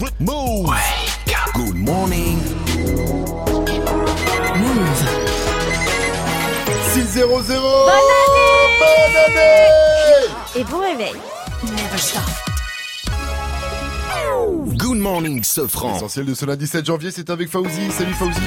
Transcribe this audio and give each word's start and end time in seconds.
Move. 0.00 0.70
Good 1.52 1.74
morning. 1.74 2.38
Move. 4.56 5.00
6 6.94 7.06
0 7.06 7.42
0 7.42 7.60
Bonne 7.60 7.92
Bonne 8.80 9.16
année 9.26 10.56
Et 10.56 10.64
bon 10.64 10.78
réveil. 10.78 11.16
Never 11.64 11.98
stop. 11.98 12.49
Good 14.90 14.98
morning, 14.98 15.44
Sofran. 15.44 15.92
L'essentiel 15.92 16.26
de 16.26 16.34
ce 16.34 16.44
lundi 16.44 16.66
7 16.66 16.84
janvier, 16.84 17.12
c'est 17.12 17.30
avec 17.30 17.48
Fauzi. 17.48 17.92
Salut 17.92 18.12
Fauzi. 18.12 18.40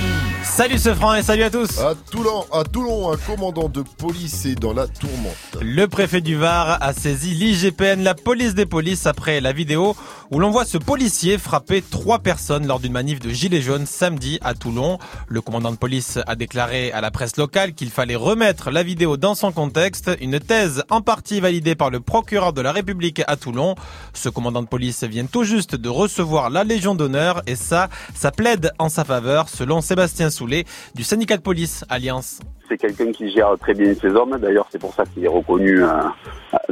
Salut 0.43 0.77
ce 0.77 0.93
franc 0.93 1.15
et 1.15 1.23
salut 1.23 1.43
à 1.43 1.49
tous 1.49 1.79
À 1.79 1.95
Toulon, 1.95 2.43
à 2.51 2.65
Toulon, 2.65 3.13
un 3.13 3.15
commandant 3.15 3.69
de 3.69 3.81
police 3.81 4.45
est 4.45 4.55
dans 4.55 4.73
la 4.73 4.87
tourmente. 4.87 5.37
Le 5.61 5.87
préfet 5.87 6.19
du 6.19 6.35
Var 6.35 6.79
a 6.81 6.91
saisi 6.91 7.33
l'IGPN, 7.33 8.03
la 8.03 8.13
police 8.13 8.55
des 8.55 8.65
polices, 8.65 9.07
après 9.07 9.39
la 9.39 9.53
vidéo 9.53 9.95
où 10.31 10.39
l'on 10.39 10.51
voit 10.51 10.65
ce 10.65 10.77
policier 10.77 11.37
frapper 11.37 11.81
trois 11.81 12.19
personnes 12.19 12.67
lors 12.67 12.79
d'une 12.79 12.91
manif 12.91 13.19
de 13.19 13.29
Gilets 13.29 13.61
jaunes 13.61 13.85
samedi 13.85 14.39
à 14.41 14.53
Toulon. 14.53 14.97
Le 15.27 15.41
commandant 15.41 15.71
de 15.71 15.77
police 15.77 16.19
a 16.27 16.35
déclaré 16.35 16.91
à 16.91 16.99
la 17.01 17.11
presse 17.11 17.37
locale 17.37 17.73
qu'il 17.73 17.89
fallait 17.89 18.15
remettre 18.15 18.69
la 18.69 18.83
vidéo 18.83 19.15
dans 19.15 19.35
son 19.35 19.51
contexte, 19.51 20.11
une 20.19 20.39
thèse 20.39 20.83
en 20.89 21.01
partie 21.01 21.39
validée 21.39 21.75
par 21.75 21.89
le 21.89 21.99
procureur 21.99 22.51
de 22.51 22.61
la 22.61 22.71
République 22.71 23.21
à 23.27 23.37
Toulon. 23.37 23.75
Ce 24.13 24.27
commandant 24.27 24.63
de 24.63 24.67
police 24.67 25.03
vient 25.03 25.25
tout 25.25 25.43
juste 25.43 25.75
de 25.75 25.89
recevoir 25.89 26.32
la 26.41 26.63
Légion 26.63 26.95
d'honneur 26.95 27.41
et 27.45 27.55
ça, 27.55 27.89
ça 28.15 28.31
plaide 28.31 28.71
en 28.79 28.89
sa 28.89 29.05
faveur 29.05 29.49
selon 29.49 29.81
Sébastien 29.81 30.29
Soulet 30.29 30.65
du 30.95 31.03
syndicat 31.03 31.37
de 31.37 31.41
police 31.41 31.85
Alliance. 31.89 32.39
C'est 32.73 32.79
quelqu'un 32.79 33.11
qui 33.11 33.31
gère 33.31 33.55
très 33.59 33.75
bien 33.75 33.93
ses 33.93 34.07
hommes. 34.07 34.35
D'ailleurs, 34.41 34.65
c'est 34.71 34.79
pour 34.79 34.95
ça 34.95 35.03
qu'il 35.05 35.23
est 35.23 35.27
reconnu 35.27 35.83
euh, 35.83 35.89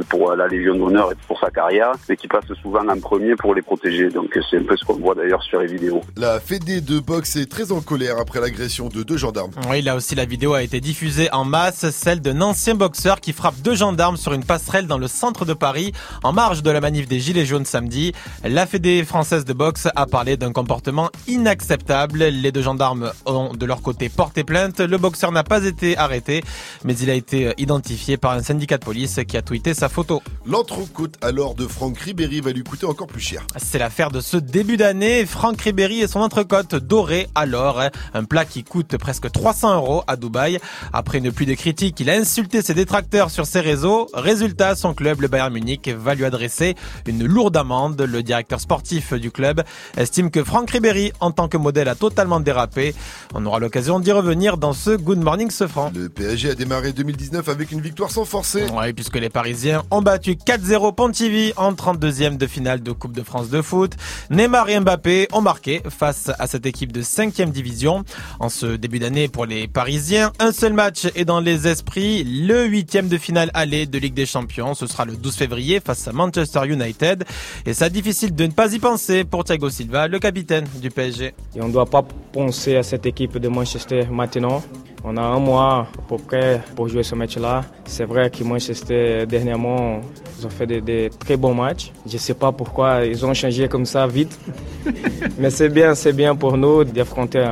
pour 0.08 0.34
la 0.34 0.48
Légion 0.48 0.74
d'honneur 0.74 1.12
et 1.12 1.14
pour 1.28 1.38
sa 1.38 1.48
carrière, 1.48 1.92
mais 2.08 2.16
qui 2.16 2.26
passe 2.26 2.52
souvent 2.60 2.88
en 2.88 2.98
premier 2.98 3.36
pour 3.36 3.54
les 3.54 3.62
protéger. 3.62 4.08
Donc, 4.08 4.36
c'est 4.50 4.58
un 4.58 4.64
peu 4.64 4.76
ce 4.76 4.84
qu'on 4.84 4.94
voit 4.94 5.14
d'ailleurs 5.14 5.44
sur 5.44 5.60
les 5.60 5.68
vidéos. 5.68 6.00
La 6.16 6.40
Fédé 6.40 6.80
de 6.80 6.98
boxe 6.98 7.36
est 7.36 7.48
très 7.48 7.70
en 7.70 7.80
colère 7.80 8.18
après 8.18 8.40
l'agression 8.40 8.88
de 8.88 9.04
deux 9.04 9.16
gendarmes. 9.16 9.52
Oui, 9.70 9.80
là 9.80 9.94
aussi, 9.94 10.16
la 10.16 10.24
vidéo 10.24 10.54
a 10.54 10.64
été 10.64 10.80
diffusée 10.80 11.28
en 11.32 11.44
masse, 11.44 11.88
celle 11.90 12.20
d'un 12.20 12.40
ancien 12.40 12.74
boxeur 12.74 13.20
qui 13.20 13.32
frappe 13.32 13.60
deux 13.62 13.76
gendarmes 13.76 14.16
sur 14.16 14.32
une 14.32 14.44
passerelle 14.44 14.88
dans 14.88 14.98
le 14.98 15.06
centre 15.06 15.44
de 15.44 15.54
Paris, 15.54 15.92
en 16.24 16.32
marge 16.32 16.64
de 16.64 16.70
la 16.72 16.80
manif 16.80 17.06
des 17.06 17.20
Gilets 17.20 17.46
jaunes 17.46 17.64
samedi. 17.64 18.12
La 18.42 18.66
Fédé 18.66 19.04
française 19.04 19.44
de 19.44 19.52
boxe 19.52 19.86
a 19.94 20.06
parlé 20.06 20.36
d'un 20.36 20.52
comportement 20.52 21.10
inacceptable. 21.28 22.24
Les 22.24 22.50
deux 22.50 22.62
gendarmes 22.62 23.12
ont 23.24 23.52
de 23.54 23.66
leur 23.66 23.82
côté 23.82 24.08
porté 24.08 24.42
plainte. 24.42 24.80
Le 24.80 24.98
boxeur 24.98 25.30
n'a 25.30 25.44
pas 25.44 25.64
été 25.64 25.91
arrêté, 25.96 26.42
mais 26.84 26.96
il 26.96 27.10
a 27.10 27.14
été 27.14 27.52
identifié 27.58 28.16
par 28.16 28.32
un 28.32 28.42
syndicat 28.42 28.78
de 28.78 28.84
police 28.84 29.20
qui 29.26 29.36
a 29.36 29.42
tweeté 29.42 29.74
sa 29.74 29.88
photo. 29.88 30.22
L'entrecôte 30.46 31.16
alors 31.22 31.54
de 31.54 31.66
Franck 31.66 31.98
Ribéry 31.98 32.40
va 32.40 32.52
lui 32.52 32.62
coûter 32.62 32.86
encore 32.86 33.06
plus 33.06 33.20
cher. 33.20 33.46
C'est 33.56 33.78
l'affaire 33.78 34.10
de 34.10 34.20
ce 34.20 34.36
début 34.36 34.76
d'année. 34.76 35.26
Franck 35.26 35.60
Ribéry 35.60 36.00
et 36.00 36.08
son 36.08 36.20
entrecôte 36.20 36.74
dorée 36.74 37.28
alors, 37.34 37.82
un 38.14 38.24
plat 38.24 38.44
qui 38.44 38.64
coûte 38.64 38.96
presque 38.96 39.30
300 39.30 39.74
euros 39.76 40.02
à 40.06 40.16
Dubaï. 40.16 40.58
Après 40.92 41.18
une 41.18 41.32
pluie 41.32 41.46
de 41.46 41.54
critiques, 41.54 41.98
il 42.00 42.10
a 42.10 42.14
insulté 42.14 42.62
ses 42.62 42.74
détracteurs 42.74 43.30
sur 43.30 43.46
ses 43.46 43.60
réseaux. 43.60 44.08
Résultat, 44.14 44.74
son 44.74 44.94
club, 44.94 45.20
le 45.20 45.28
Bayern 45.28 45.52
Munich, 45.52 45.88
va 45.88 46.14
lui 46.14 46.24
adresser 46.24 46.74
une 47.06 47.24
lourde 47.24 47.56
amende. 47.56 48.00
Le 48.00 48.22
directeur 48.22 48.60
sportif 48.60 49.14
du 49.14 49.30
club 49.30 49.62
estime 49.96 50.30
que 50.30 50.44
Franck 50.44 50.70
Ribéry, 50.70 51.12
en 51.20 51.30
tant 51.30 51.48
que 51.48 51.56
modèle, 51.56 51.88
a 51.88 51.94
totalement 51.94 52.40
dérapé. 52.40 52.94
On 53.34 53.44
aura 53.46 53.58
l'occasion 53.58 54.00
d'y 54.00 54.12
revenir 54.12 54.56
dans 54.56 54.72
ce 54.72 54.90
Good 54.90 55.18
Morning 55.18 55.50
Le 55.94 56.08
PSG 56.08 56.50
a 56.50 56.54
démarré 56.54 56.92
2019 56.92 57.48
avec 57.48 57.72
une 57.72 57.80
victoire 57.80 58.10
sans 58.10 58.26
forcer. 58.26 58.66
Ouais, 58.70 58.92
puisque 58.92 59.16
les 59.16 59.30
Parisiens 59.30 59.82
ont 59.90 60.02
battu 60.02 60.32
4-0 60.32 60.94
Pontivy 60.94 61.52
en 61.56 61.72
32e 61.72 62.36
de 62.36 62.46
finale 62.46 62.82
de 62.82 62.92
Coupe 62.92 63.12
de 63.12 63.22
France 63.22 63.48
de 63.48 63.62
foot. 63.62 63.92
Neymar 64.30 64.68
et 64.68 64.78
Mbappé 64.78 65.28
ont 65.32 65.40
marqué 65.40 65.80
face 65.88 66.30
à 66.38 66.46
cette 66.46 66.66
équipe 66.66 66.92
de 66.92 67.00
5e 67.00 67.50
division. 67.50 68.04
En 68.38 68.50
ce 68.50 68.66
début 68.76 68.98
d'année 68.98 69.28
pour 69.28 69.46
les 69.46 69.66
Parisiens, 69.66 70.32
un 70.40 70.52
seul 70.52 70.74
match 70.74 71.06
est 71.14 71.24
dans 71.24 71.40
les 71.40 71.66
esprits, 71.66 72.22
le 72.22 72.68
8e 72.68 73.08
de 73.08 73.16
finale 73.16 73.50
aller 73.54 73.86
de 73.86 73.98
Ligue 73.98 74.14
des 74.14 74.26
Champions. 74.26 74.74
Ce 74.74 74.86
sera 74.86 75.06
le 75.06 75.16
12 75.16 75.34
février 75.34 75.80
face 75.80 76.06
à 76.06 76.12
Manchester 76.12 76.66
United. 76.66 77.24
Et 77.64 77.72
ça 77.72 77.88
difficile 77.88 78.34
de 78.34 78.44
ne 78.44 78.52
pas 78.52 78.74
y 78.74 78.78
penser 78.78 79.24
pour 79.24 79.44
Thiago 79.44 79.70
Silva, 79.70 80.06
le 80.06 80.18
capitaine 80.18 80.66
du 80.82 80.90
PSG. 80.90 81.34
Et 81.56 81.62
on 81.62 81.68
ne 81.68 81.72
doit 81.72 81.86
pas 81.86 82.02
penser 82.32 82.76
à 82.76 82.82
cette 82.82 83.06
équipe 83.06 83.38
de 83.38 83.48
Manchester 83.48 84.06
maintenant. 84.10 84.62
On 85.04 85.16
a 85.16 85.22
un 85.22 85.40
mois 85.40 85.61
à 85.62 85.86
peu 86.08 86.16
près 86.16 86.60
pour 86.74 86.88
jouer 86.88 87.02
ce 87.02 87.14
match-là. 87.14 87.62
C'est 87.84 88.04
vrai 88.04 88.30
que 88.30 88.42
Manchester, 88.44 89.26
dernièrement, 89.26 90.00
ils 90.38 90.46
ont 90.46 90.50
fait 90.50 90.66
des, 90.66 90.80
des 90.80 91.10
très 91.18 91.36
bons 91.36 91.54
matchs. 91.54 91.92
Je 92.06 92.14
ne 92.14 92.18
sais 92.18 92.34
pas 92.34 92.52
pourquoi 92.52 93.04
ils 93.04 93.24
ont 93.24 93.34
changé 93.34 93.68
comme 93.68 93.86
ça 93.86 94.06
vite. 94.06 94.38
Mais 95.38 95.50
c'est 95.50 95.68
bien, 95.68 95.94
c'est 95.94 96.12
bien 96.12 96.34
pour 96.34 96.56
nous 96.56 96.84
d'affronter 96.84 97.46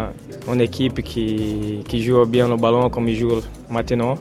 une 0.52 0.60
équipe 0.60 1.02
qui, 1.02 1.82
qui 1.86 2.02
joue 2.02 2.24
bien 2.26 2.48
le 2.48 2.56
ballon 2.56 2.90
comme 2.90 3.08
ils 3.08 3.16
jouent 3.16 3.42
maintenant. 3.68 4.16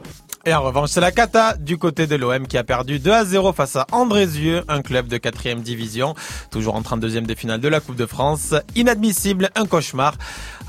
Et 0.46 0.54
en 0.54 0.64
revanche, 0.64 0.92
c'est 0.92 1.02
la 1.02 1.12
Cata 1.12 1.56
du 1.58 1.78
côté 1.78 2.08
de 2.08 2.16
l'OM 2.16 2.48
qui 2.48 2.58
a 2.58 2.64
perdu 2.64 3.00
2 3.00 3.12
à 3.12 3.26
0 3.26 3.52
face 3.52 3.76
à 3.76 3.86
Andrézieux, 3.92 4.64
un 4.70 4.82
club 4.82 5.08
de 5.08 5.18
4 5.18 5.56
division, 5.56 6.16
toujours 6.50 6.76
en 6.76 6.82
32e 6.82 7.26
de 7.26 7.36
finale 7.36 7.60
de 7.60 7.68
la 7.68 7.82
Coupe 7.82 7.98
de 7.98 8.06
France. 8.06 8.56
Inadmissible, 8.74 9.50
un 9.56 9.66
cauchemar, 9.66 10.16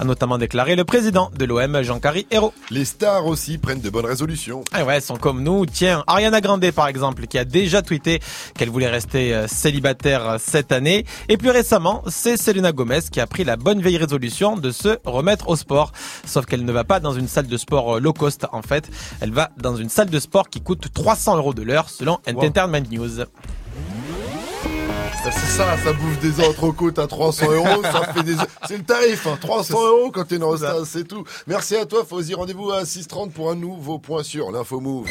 a 0.00 0.04
notamment 0.04 0.38
déclaré 0.38 0.75
le 0.75 0.84
président 0.84 1.30
de 1.38 1.44
l'OM, 1.44 1.82
Jean-Carry 1.82 2.26
Hérault. 2.32 2.53
Les 2.70 2.84
stars 2.84 3.26
aussi 3.26 3.59
prennent 3.59 3.80
de 3.80 3.91
bonnes 3.91 4.06
résolutions. 4.06 4.64
Ah 4.72 4.84
ouais, 4.84 5.00
sont 5.00 5.16
comme 5.16 5.42
nous. 5.42 5.66
Tiens, 5.66 6.03
Ariana 6.09 6.41
Grande 6.41 6.69
par 6.72 6.88
exemple, 6.88 7.28
qui 7.28 7.38
a 7.38 7.44
déjà 7.44 7.80
tweeté 7.80 8.20
qu'elle 8.59 8.70
voulait 8.70 8.88
rester 8.88 9.32
euh, 9.32 9.47
célibataire 9.47 10.36
cette 10.41 10.72
année. 10.72 11.06
Et 11.28 11.36
plus 11.36 11.50
récemment, 11.50 12.03
c'est 12.09 12.36
Selena 12.36 12.72
Gomez 12.72 13.03
qui 13.12 13.20
a 13.20 13.26
pris 13.28 13.44
la 13.44 13.56
bonne 13.56 13.80
vieille 13.80 13.98
résolution 13.98 14.56
de 14.56 14.72
se 14.72 14.98
remettre 15.04 15.48
au 15.48 15.54
sport. 15.54 15.92
Sauf 16.26 16.47
qu'elle 16.47 16.64
ne 16.64 16.72
va 16.72 16.82
pas 16.82 16.98
dans 16.98 17.12
une 17.12 17.28
salle 17.28 17.47
de 17.47 17.56
sport 17.56 17.97
euh, 17.97 18.00
low 18.00 18.12
cost 18.12 18.47
en 18.50 18.62
fait. 18.62 18.91
Elle 19.20 19.30
va 19.30 19.50
dans 19.60 19.76
une 19.76 19.88
salle 19.88 20.10
de 20.10 20.19
sport 20.19 20.48
qui 20.48 20.60
coûte 20.60 20.93
300 20.93 21.37
euros 21.37 21.54
de 21.54 21.62
l'heure 21.62 21.88
selon 21.91 22.19
Entertainment 22.26 22.82
News. 22.91 23.25
Bah, 25.25 25.31
c'est 25.32 25.56
ça, 25.56 25.76
ça 25.84 25.93
bouffe 25.93 26.19
des 26.21 26.43
entrecôtes 26.44 26.98
à 26.98 27.06
300 27.06 27.50
euros, 27.53 27.82
ça 27.82 28.12
fait 28.12 28.22
des... 28.22 28.34
C'est 28.66 28.78
le 28.78 28.84
tarif, 28.84 29.26
hein, 29.26 29.37
300 29.41 29.75
euros 29.87 30.10
quand 30.10 30.25
t'es 30.25 30.38
dans 30.38 30.53
le 30.53 30.59
c'est 30.87 31.06
tout. 31.06 31.25
Merci 31.47 31.76
à 31.76 31.84
toi, 31.84 32.04
Fauzi, 32.09 32.34
rendez-vous 32.34 32.71
à 32.71 32.84
6h30 32.84 33.31
pour 33.31 33.50
un 33.50 33.54
nouveau 33.54 33.98
point 33.98 34.22
sur 34.22 34.50
l'info 34.50 34.81
Move. 34.81 35.09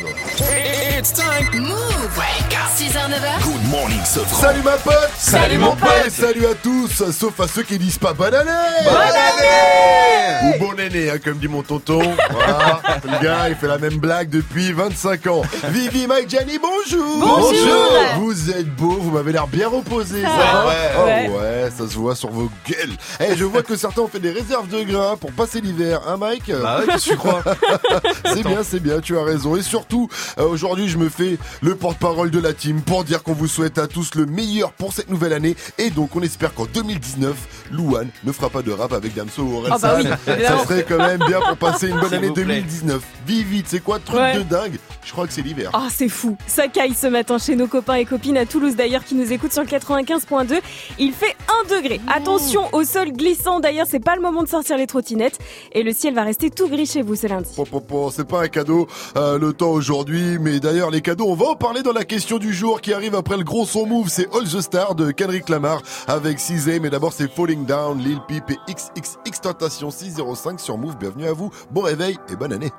It's 0.98 1.14
time. 1.14 1.48
Move. 1.62 2.18
Wake 2.18 2.54
up. 2.54 2.70
6h, 2.76 3.10
9h. 3.10 3.44
Good 3.44 3.70
morning, 3.70 4.04
Sofran. 4.06 4.42
Salut 4.42 4.62
ma 4.64 4.78
pote 4.78 5.10
Salut, 5.18 5.58
mon 5.58 5.76
pote. 5.76 5.90
Et 6.06 6.10
salut 6.10 6.46
à 6.46 6.56
tous, 6.56 7.04
sauf 7.12 7.40
à 7.40 7.48
ceux 7.48 7.64
qui 7.64 7.78
disent 7.78 7.98
pas 7.98 8.14
bonne 8.14 8.34
année 8.34 8.50
Bonne 8.84 8.96
année 8.96 10.56
Ou 10.56 10.60
bon 10.60 10.80
année, 10.80 11.10
hein, 11.10 11.18
comme 11.24 11.38
dit 11.38 11.48
mon 11.48 11.62
tonton. 11.64 12.02
Voilà, 12.32 12.82
le 13.04 13.24
gars, 13.24 13.50
il 13.50 13.56
fait 13.56 13.68
la 13.68 13.78
même 13.78 13.98
blague 13.98 14.30
depuis 14.30 14.72
25 14.74 15.28
ans. 15.28 15.42
Vivi, 15.70 16.08
Mike, 16.08 16.30
Gianni, 16.30 16.58
bonjour 16.60 17.20
Bonjour. 17.20 17.92
Vous 18.20 18.50
êtes 18.52 18.74
beaux, 18.76 18.98
vous 19.00 19.12
m'avez 19.12 19.32
l'air 19.32 19.48
bien 19.48 19.70
ça, 19.90 20.16
va 20.16 20.66
va 20.66 20.74
Oh 20.98 21.38
Ouais. 21.40 21.70
ça 21.76 21.88
se 21.88 21.96
voit 21.96 22.16
sur 22.16 22.30
vos 22.30 22.50
gueules. 22.68 22.92
Eh, 23.20 23.36
je 23.36 23.44
vois 23.44 23.64
que 23.64 23.76
certains 23.76 24.02
ont 24.02 24.08
fait 24.08 24.20
des 24.20 24.32
réserves 24.32 24.68
de 24.70 24.84
grains 24.84 25.16
pour 25.18 25.32
passer 25.32 25.62
l'hiver, 25.62 26.02
hein 26.08 26.18
Mike 26.18 26.52
Bah 26.62 26.82
ouais, 26.88 26.98
tu 26.98 27.16
crois 27.16 27.42
C'est 28.26 28.44
bien, 28.44 28.64
c'est 28.64 28.80
bien, 28.80 29.00
tu 29.00 29.18
as 29.18 29.24
raison. 29.24 29.56
Et 29.56 29.62
surtout, 29.62 30.10
euh, 30.38 30.48
aujourd'hui, 30.48 30.88
je 30.90 30.98
me 30.98 31.10
fais 31.10 31.38
le 31.62 31.76
porte-parole 31.76 32.32
de 32.32 32.40
la 32.40 32.54
team 32.54 32.82
pour 32.82 33.04
dire 33.04 33.24
qu'on 33.24 33.34
vous 33.34 33.48
souhaite 33.48 33.78
à 33.78 33.88
tous 33.88 34.16
le 34.16 34.26
meilleur 34.26 34.72
pour 34.74 34.94
cette 34.94 35.10
nouvelle 35.10 35.34
année. 35.34 35.56
Et 35.78 35.90
donc, 35.90 36.16
on 36.16 36.22
espère 36.22 36.54
qu'en 36.54 36.66
2019, 36.66 37.36
Louane 37.72 38.10
ne 38.24 38.32
fera 38.32 38.50
pas 38.50 38.62
de 38.62 38.72
rap 38.72 38.94
avec 38.94 39.14
Damso 39.16 39.42
ou 39.44 39.58
Orelsan. 39.58 39.76
Ah 39.76 39.78
bah 39.80 39.98
oui, 40.28 40.44
Ça 40.46 40.60
serait 40.64 40.86
quand 40.88 40.98
même 40.98 41.20
bien 41.28 41.40
pour 41.40 41.58
passer 41.58 41.88
une 41.90 42.00
bonne 42.00 42.14
année 42.14 42.28
vous 42.28 42.34
plaît. 42.34 42.46
2019. 42.46 43.02
Vis 43.28 43.44
vite, 43.44 43.66
c'est 43.70 43.84
quoi, 43.84 44.00
truc 44.00 44.18
Ouais. 44.20 44.36
de 44.38 44.44
dingue? 44.44 44.78
Je 45.06 45.12
crois 45.12 45.28
que 45.28 45.34
c'est 45.34 45.42
l'hiver. 45.42 45.70
Ah, 45.74 45.88
c'est 45.94 46.10
fou. 46.10 46.38
Ça 46.48 46.68
caille 46.68 46.94
ce 46.94 47.08
matin 47.08 47.38
chez 47.38 47.56
nos 47.56 47.68
copains 47.68 47.96
et 47.96 48.06
copines 48.06 48.38
à 48.38 48.46
Toulouse 48.46 48.76
d'ailleurs 48.76 49.04
qui 49.04 49.16
nous 49.16 49.32
écoutent 49.32 49.54
sur 49.54 49.62
le 49.62 49.68
95.2. 49.80 50.62
Il 51.00 51.14
fait 51.14 51.36
1 51.66 51.76
degré. 51.76 52.00
Attention 52.14 52.62
au 52.74 52.84
sol 52.84 53.12
glissant. 53.12 53.60
D'ailleurs, 53.60 53.88
c'est 53.90 54.00
pas 54.00 54.16
le 54.16 54.22
moment 54.22 54.44
de 54.44 54.48
sortir 54.48 54.78
les 54.78 54.88
trottinettes. 54.88 55.40
Et 55.72 55.84
le 55.84 55.94
ciel 55.94 56.14
va 56.14 56.24
rester 56.24 56.50
tout 56.50 56.68
gris 56.68 56.86
chez 56.86 57.02
vous 57.02 57.16
ce 57.16 57.28
lundi. 57.28 57.52
Po, 57.56 57.66
po, 57.66 57.80
po, 57.80 58.12
C'est 58.12 58.28
pas 58.28 58.44
un 58.44 58.48
cadeau 58.48 58.88
euh, 59.16 59.38
le 59.40 59.54
temps 59.54 59.72
aujourd'hui, 59.72 60.38
mais 60.40 60.60
d'ailleurs 60.60 60.92
les 60.92 61.02
cadeaux, 61.02 61.26
on 61.28 61.36
va 61.36 61.48
en 61.48 61.56
parler 61.56 61.82
dans 61.82 61.94
la 61.94 62.06
question 62.06 62.38
du 62.38 62.54
jour 62.54 62.82
qui 62.82 62.94
arrive 62.94 63.16
après 63.16 63.38
le 63.38 63.44
gros 63.44 63.66
son 63.66 63.86
move, 63.86 64.10
c'est 64.10 64.28
All 64.36 64.44
the 64.44 64.62
Star 64.62 64.96
de 64.96 65.12
Kendrick 65.12 65.50
Lamar 65.50 65.82
avec 66.08 66.40
6 66.40 66.80
mais 66.82 66.90
d'abord 66.90 67.14
c'est 67.14 67.32
Falling 67.32 67.66
Down, 67.66 68.00
Lil 68.00 68.20
Peep 68.28 68.52
et 68.52 68.58
XXX 68.74 69.42
Tentation 69.42 69.92
605 69.92 70.60
sur 70.60 70.78
Move. 70.78 70.98
Bienvenue 70.98 71.28
à 71.28 71.34
vous, 71.34 71.50
bon 71.72 71.82
réveil 71.82 72.18
et 72.32 72.36
bonne 72.36 72.54
année. 72.54 72.72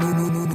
no, 0.00 0.30
no, 0.30 0.46
no. 0.46 0.49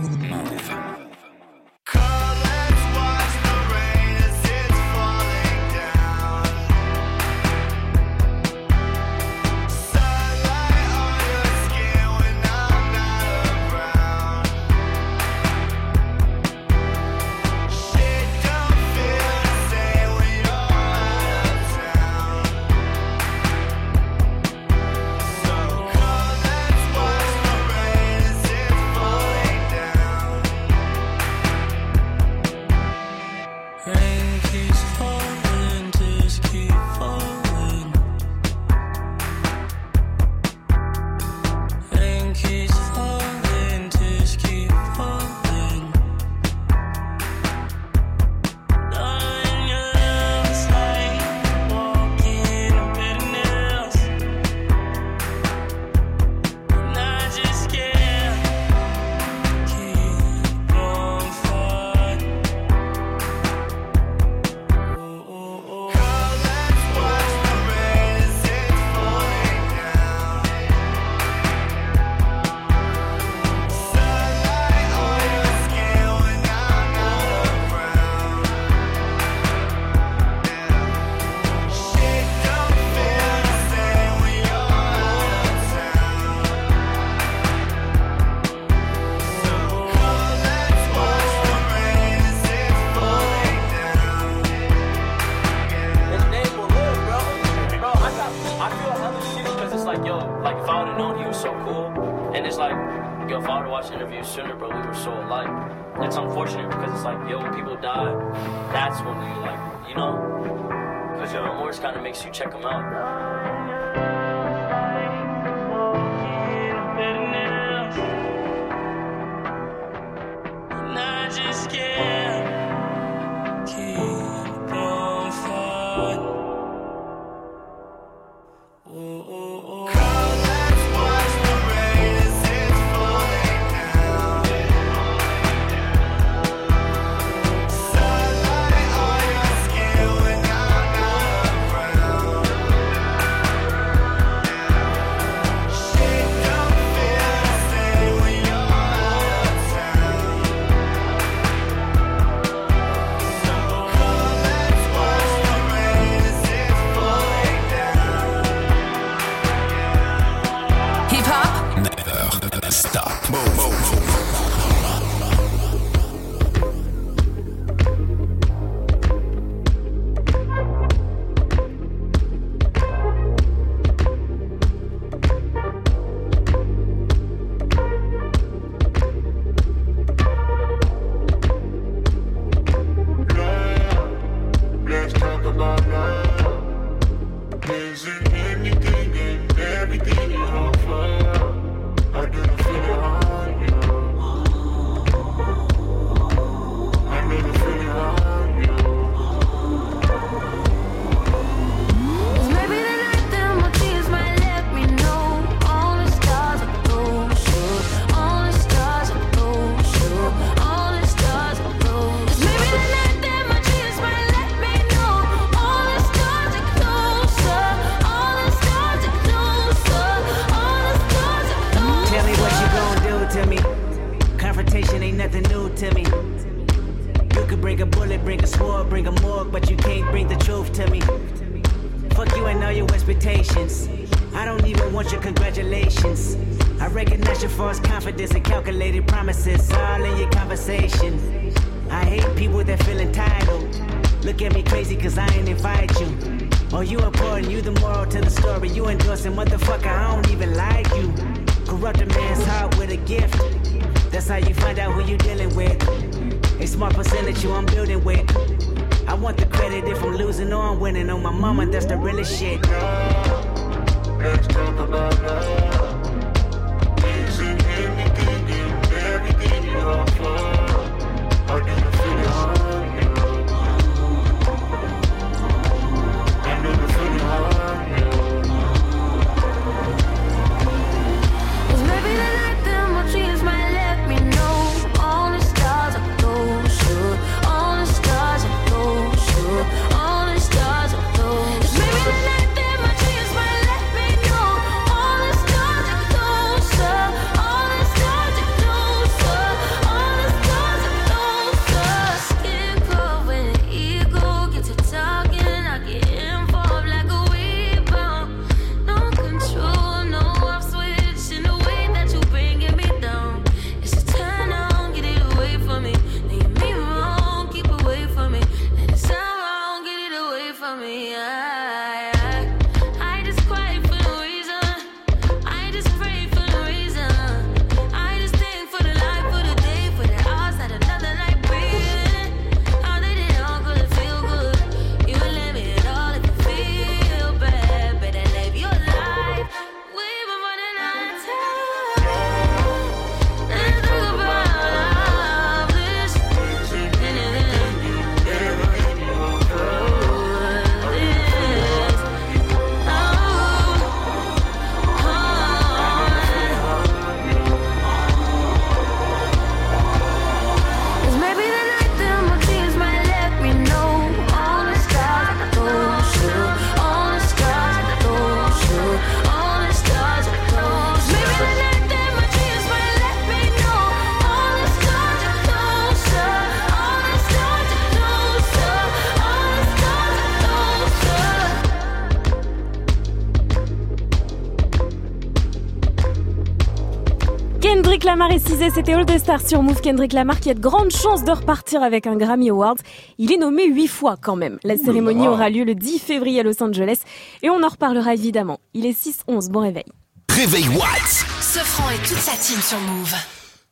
Lamar 388.05 388.31
et 388.31 388.37
Cizé, 388.37 388.69
c'était 388.69 388.93
All 388.93 389.03
the 389.03 389.17
Stars 389.17 389.47
sur 389.47 389.63
Move. 389.63 389.81
Kendrick 389.81 390.13
Lamar 390.13 390.39
qui 390.39 390.51
a 390.51 390.53
de 390.53 390.59
grandes 390.59 390.91
chances 390.91 391.23
de 391.23 391.31
repartir 391.31 391.81
avec 391.81 392.05
un 392.05 392.15
Grammy 392.15 392.51
Awards. 392.51 392.75
Il 393.17 393.33
est 393.33 393.37
nommé 393.37 393.65
huit 393.67 393.87
fois 393.87 394.15
quand 394.21 394.35
même. 394.35 394.59
La 394.63 394.77
cérémonie 394.77 395.27
aura 395.27 395.49
lieu 395.49 395.63
le 395.63 395.73
10 395.73 395.97
février 395.97 396.41
à 396.41 396.43
Los 396.43 396.61
Angeles 396.61 396.99
et 397.41 397.49
on 397.49 397.63
en 397.63 397.67
reparlera 397.67 398.13
évidemment. 398.13 398.59
Il 398.75 398.85
est 398.85 398.91
6-11, 398.91 399.49
bon 399.49 399.61
réveil. 399.61 399.85
Réveil 400.29 400.67
What 400.69 401.07
Sofran 401.41 401.89
et 401.89 402.07
toute 402.07 402.19
sa 402.19 402.37
team 402.37 402.61
sur 402.61 402.79
Move. 402.79 403.15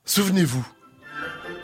Souvenez-vous, 0.04 0.66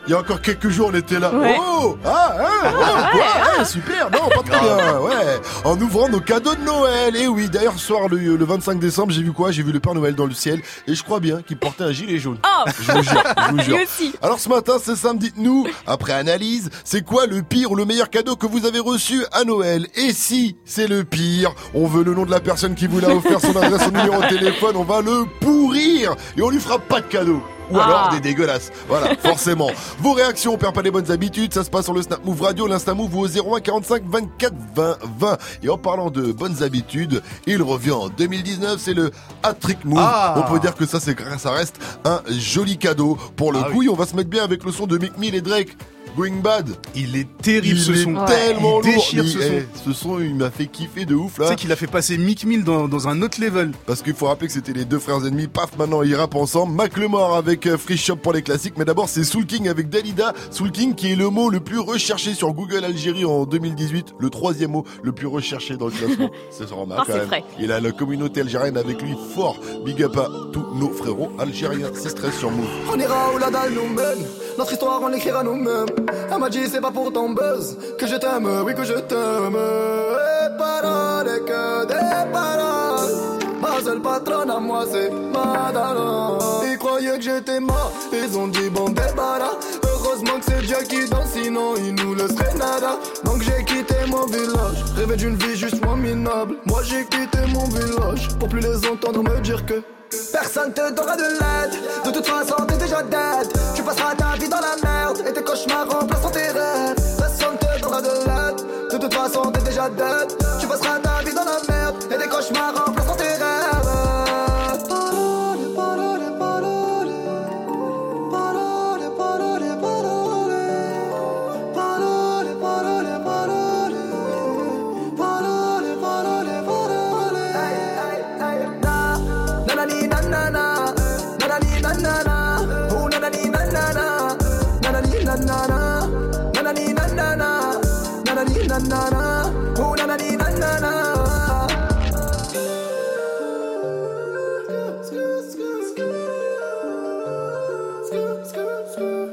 il 0.06 0.12
y 0.12 0.14
a 0.14 0.18
encore 0.20 0.40
quelques 0.40 0.68
jours, 0.70 0.90
on 0.92 0.96
était 0.96 1.18
là. 1.20 1.32
Ouais. 1.32 1.56
Oh 1.60 1.96
Ah, 2.04 2.34
ah, 2.38 2.44
ah, 2.64 3.10
quoi 3.12 3.24
Ah, 3.60 3.64
super 3.64 4.10
Non, 4.10 4.28
pas 4.28 4.42
très 4.42 4.60
bien, 4.60 4.98
ouais. 5.00 5.40
En 5.64 5.78
ouvrant 5.80 6.08
nos 6.08 6.20
cadeaux 6.20 6.54
de 6.54 6.62
Noël. 6.62 7.14
Et 7.16 7.26
oui, 7.28 7.48
d'ailleurs, 7.48 7.74
ce 7.74 7.86
soir, 7.86 8.08
le, 8.08 8.16
le 8.36 8.44
25 8.44 8.78
décembre, 8.80 9.12
j'ai 9.12 9.22
vu 9.22 9.32
quoi? 9.32 9.50
J'ai 9.52 9.62
vu 9.62 9.72
le 9.72 9.78
Père 9.80 9.94
Noël 9.94 10.14
dans 10.14 10.26
le 10.26 10.32
ciel. 10.34 10.60
Et 10.86 10.94
je 10.94 11.02
crois 11.04 11.20
bien 11.20 11.42
qu'il 11.42 11.58
portait 11.58 11.84
un 11.84 11.92
gilet 11.92 12.18
jaune. 12.18 12.38
Oh 12.44 12.70
Je 12.80 12.92
vous 12.92 13.02
jure, 13.02 13.22
je 13.46 13.52
vous 13.52 13.60
jure. 13.62 13.78
Aussi. 13.82 14.14
Alors 14.22 14.38
ce 14.40 14.48
matin, 14.48 14.74
c'est 14.82 14.96
samedi, 14.96 15.26
dites-nous, 15.30 15.66
après 15.86 16.12
analyse, 16.14 16.70
c'est 16.84 17.04
quoi 17.04 17.26
le 17.26 17.42
pire 17.42 17.70
ou 17.70 17.76
le 17.76 17.84
meilleur 17.84 18.08
cadeau 18.10 18.36
que 18.36 18.46
vous 18.46 18.64
avez 18.66 18.78
reçu 18.80 19.24
à 19.32 19.44
Noël? 19.44 19.86
Et 19.94 20.12
si 20.12 20.56
c'est 20.64 20.86
le 20.88 21.04
pire, 21.04 21.52
on 21.74 21.86
veut 21.86 22.02
le 22.04 22.14
nom 22.14 22.24
de 22.24 22.30
la 22.30 22.40
personne 22.40 22.74
qui 22.74 22.86
vous 22.86 23.00
l'a 23.00 23.10
offert, 23.14 23.40
son 23.40 23.54
adresse, 23.56 23.82
son 23.84 23.90
numéro 23.90 24.20
de 24.22 24.28
téléphone, 24.28 24.76
on 24.76 24.84
va 24.84 25.02
le 25.02 25.26
pourrir 25.40 26.14
et 26.36 26.42
on 26.42 26.48
lui 26.50 26.58
fera 26.60 26.78
pas 26.78 27.00
de 27.00 27.06
cadeau. 27.06 27.42
Ou 27.70 27.78
Ah. 27.78 27.84
alors 27.84 28.08
des 28.10 28.20
dégueulasses. 28.20 28.70
Voilà, 28.88 29.14
forcément. 29.22 29.70
Vos 30.00 30.12
réactions, 30.12 30.54
on 30.54 30.58
perd 30.58 30.74
pas 30.74 30.82
les 30.82 30.90
bonnes 30.90 31.10
habitudes, 31.10 31.52
ça 31.54 31.64
se 31.64 31.70
passe 31.70 31.84
sur 31.84 31.94
le 31.94 32.02
Snap 32.02 32.24
Move 32.24 32.42
Radio, 32.42 32.66
l'Insta 32.66 32.94
Move 32.94 33.14
ou 33.14 33.20
au 33.20 33.28
01 33.28 33.60
45 33.60 34.02
24 34.06 34.54
20 34.74 34.98
20. 35.18 35.38
Et 35.62 35.68
en 35.68 35.78
parlant 35.78 36.10
de 36.10 36.32
bonnes 36.32 36.62
habitudes, 36.62 37.22
il 37.46 37.62
revient 37.62 37.90
en 37.92 38.08
2019, 38.08 38.80
c'est 38.80 38.94
le 38.94 39.10
Hat-Trick 39.42 39.84
Move. 39.84 39.98
Ah. 40.00 40.34
On 40.36 40.52
peut 40.52 40.58
dire 40.60 40.74
que 40.74 40.86
ça, 40.86 41.00
c'est, 41.00 41.16
ça 41.38 41.50
reste 41.52 41.76
un 42.04 42.20
joli 42.28 42.78
cadeau. 42.78 43.16
Pour 43.36 43.52
le 43.52 43.60
Ah 43.64 43.70
coup, 43.70 43.78
oui. 43.80 43.88
on 43.88 43.94
va 43.94 44.06
se 44.06 44.16
mettre 44.16 44.30
bien 44.30 44.44
avec 44.44 44.64
le 44.64 44.72
son 44.72 44.86
de 44.86 44.98
Mick 44.98 45.16
Mill 45.18 45.34
et 45.34 45.40
Drake. 45.40 45.76
Going 46.20 46.40
Bad. 46.42 46.68
Il 46.94 47.16
est 47.16 47.26
terrible 47.38 47.76
il 47.78 47.80
ce 47.80 47.92
est 47.92 48.04
son. 48.04 48.24
tellement 48.26 48.80
Il 48.82 48.86
lourd. 48.90 48.94
déchire 48.94 49.24
Mais, 49.24 49.30
ce 49.30 49.38
son. 49.40 49.84
ce 49.86 49.92
son, 49.94 50.20
il 50.20 50.34
m'a 50.34 50.50
fait 50.50 50.66
kiffer 50.66 51.06
de 51.06 51.14
ouf 51.14 51.34
Tu 51.36 51.40
là. 51.40 51.46
sais 51.48 51.56
qu'il 51.56 51.72
a 51.72 51.76
fait 51.76 51.86
passer 51.86 52.18
Mick 52.18 52.44
Mill 52.44 52.62
dans, 52.62 52.88
dans 52.88 53.08
un 53.08 53.22
autre 53.22 53.40
level. 53.40 53.72
Parce 53.86 54.02
qu'il 54.02 54.12
faut 54.14 54.26
rappeler 54.26 54.48
que 54.48 54.52
c'était 54.52 54.72
les 54.74 54.84
deux 54.84 54.98
frères 54.98 55.24
ennemis. 55.26 55.46
Paf, 55.48 55.76
maintenant 55.78 56.02
ils 56.02 56.14
rappent 56.14 56.34
ensemble. 56.34 56.74
Macklemore 56.74 57.36
avec 57.36 57.66
euh, 57.66 57.78
Free 57.78 57.96
Shop 57.96 58.16
pour 58.16 58.32
les 58.34 58.42
classiques. 58.42 58.74
Mais 58.76 58.84
d'abord, 58.84 59.08
c'est 59.08 59.24
Soul 59.24 59.46
King 59.46 59.68
avec 59.68 59.88
Dalida. 59.88 60.34
Soul 60.50 60.70
King 60.72 60.94
qui 60.94 61.12
est 61.12 61.16
le 61.16 61.30
mot 61.30 61.48
le 61.48 61.60
plus 61.60 61.78
recherché 61.78 62.34
sur 62.34 62.52
Google 62.52 62.84
Algérie 62.84 63.24
en 63.24 63.46
2018. 63.46 64.14
Le 64.18 64.28
troisième 64.30 64.72
mot 64.72 64.84
le 65.02 65.12
plus 65.12 65.26
recherché 65.26 65.76
dans 65.78 65.86
le 65.86 65.92
classement. 65.92 66.30
C'est 66.50 66.70
remarque 66.70 67.06
quand 67.06 67.12
c'est 67.12 67.18
même. 67.20 67.26
frais. 67.28 67.44
Il 67.58 67.72
a 67.72 67.80
la 67.80 67.92
communauté 67.92 68.40
algérienne 68.42 68.76
avec 68.76 69.00
lui 69.02 69.14
fort. 69.34 69.58
Big 69.86 70.02
up 70.02 70.16
à 70.18 70.28
tous 70.52 70.64
nos 70.74 70.90
frérots 70.90 71.30
algériens. 71.38 71.88
6-13 71.90 72.38
sur 72.38 72.50
Move. 72.50 72.66
On 72.92 72.98
ira 72.98 73.32
où 73.34 73.38
la 73.38 73.50
dalle 73.50 73.72
nous 73.72 73.88
mène 73.94 74.18
Notre 74.60 74.74
histoire 74.74 75.00
on 75.02 75.08
l'écrira 75.08 75.42
nous-mêmes. 75.42 75.86
Elle 76.30 76.38
m'a 76.38 76.50
dit 76.50 76.68
c'est 76.70 76.82
pas 76.82 76.90
pour 76.90 77.10
ton 77.10 77.30
buzz 77.30 77.78
Que 77.98 78.06
je 78.06 78.16
t'aime, 78.16 78.46
oui 78.66 78.74
que 78.74 78.84
je 78.84 78.92
t'aime. 78.92 79.56
Et 79.56 80.58
paroles 80.58 81.28
et 81.28 81.40
que 81.48 81.86
des 81.86 82.30
paroles. 82.30 83.40
Ma 83.58 83.80
seule 83.82 84.02
patronne 84.02 84.50
à 84.50 84.60
moi 84.60 84.84
c'est 84.92 85.10
Madara 85.10 86.36
Ils 86.70 86.76
croyaient 86.76 87.16
que 87.16 87.22
j'étais 87.22 87.58
mort. 87.58 87.90
Ils 88.12 88.36
ont 88.36 88.48
dit 88.48 88.68
bon 88.68 88.90
débarras. 88.90 89.56
Heureusement 89.82 90.38
que 90.38 90.44
c'est 90.44 90.60
Dieu 90.66 90.76
qui 90.86 91.08
danse 91.08 91.30
Sinon 91.32 91.76
il 91.78 91.94
nous 91.94 92.14
laisserait 92.14 92.52
nada. 92.58 92.98
Donc 93.24 93.40
j'ai 93.40 93.64
quitté 93.64 93.94
mon 94.08 94.26
village. 94.26 94.84
Rêvé 94.94 95.16
d'une 95.16 95.36
vie 95.36 95.56
juste 95.56 95.82
moins 95.82 95.96
minable. 95.96 96.56
Moi 96.66 96.82
j'ai 96.84 97.06
quitté 97.06 97.38
mon 97.54 97.64
village 97.64 98.28
Pour 98.38 98.50
plus 98.50 98.60
les 98.60 98.86
entendre 98.86 99.22
me 99.22 99.40
dire 99.40 99.64
que 99.64 99.82
Personne 100.10 100.72
te 100.72 100.90
donnera 100.90 101.16
de 101.16 101.22
l'aide. 101.22 101.80
De 102.04 102.10
toute 102.10 102.26
façon 102.26 102.56
t'es 102.66 102.76
déjà 102.76 103.02
dead. 103.02 103.52
Tu 103.74 103.82
passeras 103.82 104.14
ta 104.16 104.34
vie 104.36 104.48
dans 104.48 104.60
la 104.60 104.76
merde. 104.82 105.22
Et 105.28 105.32
tes 105.32 105.42
cauchemars 105.42 105.88
remplaceront 105.88 106.30
tes 106.30 106.50
rêves. 106.50 106.96
Personne 107.16 107.56
te 107.58 107.80
donnera 107.80 108.02
de 108.02 108.08
l'aide. 108.08 108.90
De 108.90 108.98
toute 108.98 109.14
façon 109.14 109.52
t'es 109.52 109.62
déjà 109.62 109.88
dead. 109.88 110.36
Tu 110.58 110.66
passeras 110.66 110.98
ta 110.98 111.22
vie 111.24 111.34
dans 111.34 111.44
la 111.44 111.60
merde. 111.68 111.96
Et 112.10 112.16
tes 112.16 112.28
cauchemars 112.28 112.89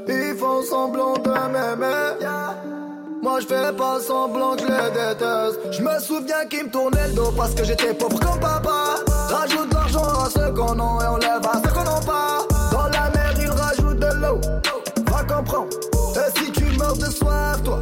Ils 0.10 0.36
font 0.38 0.62
semblant 0.62 1.14
de 1.14 1.30
m'aimer. 1.30 2.26
Moi 3.22 3.40
je 3.40 3.48
fais 3.48 3.74
pas 3.74 4.00
semblant 4.00 4.56
que 4.56 4.64
les 4.64 4.92
déteste. 4.92 5.60
Je 5.72 5.82
me 5.82 6.00
souviens 6.00 6.46
qu'ils 6.50 6.66
me 6.66 6.70
tournaient 6.70 7.08
le 7.08 7.14
dos 7.14 7.32
parce 7.36 7.54
que 7.54 7.64
j'étais 7.64 7.94
pauvre 7.94 8.20
comme 8.20 8.40
papa. 8.40 8.96
Rajoute 9.30 9.74
l'argent 9.74 10.04
à 10.04 10.30
ceux 10.30 10.52
qu'on 10.52 10.74
a 10.74 11.04
et 11.04 11.08
on 11.08 11.18
à 11.18 11.62
ceux 11.64 11.74
qu'on 11.74 11.84
n'a 11.84 12.00
pas. 12.06 12.46
Dans 12.72 12.88
la 12.88 13.10
mer 13.10 13.34
ils 13.40 13.50
rajoutent 13.50 14.00
de 14.00 14.14
l'eau. 14.22 14.42
Va 15.10 15.24
comprendre. 15.24 15.70
Et 16.16 16.40
si 16.40 16.52
tu 16.52 16.66
meurs 16.78 16.98
de 16.98 17.06
soif 17.06 17.64
toi 17.64 17.80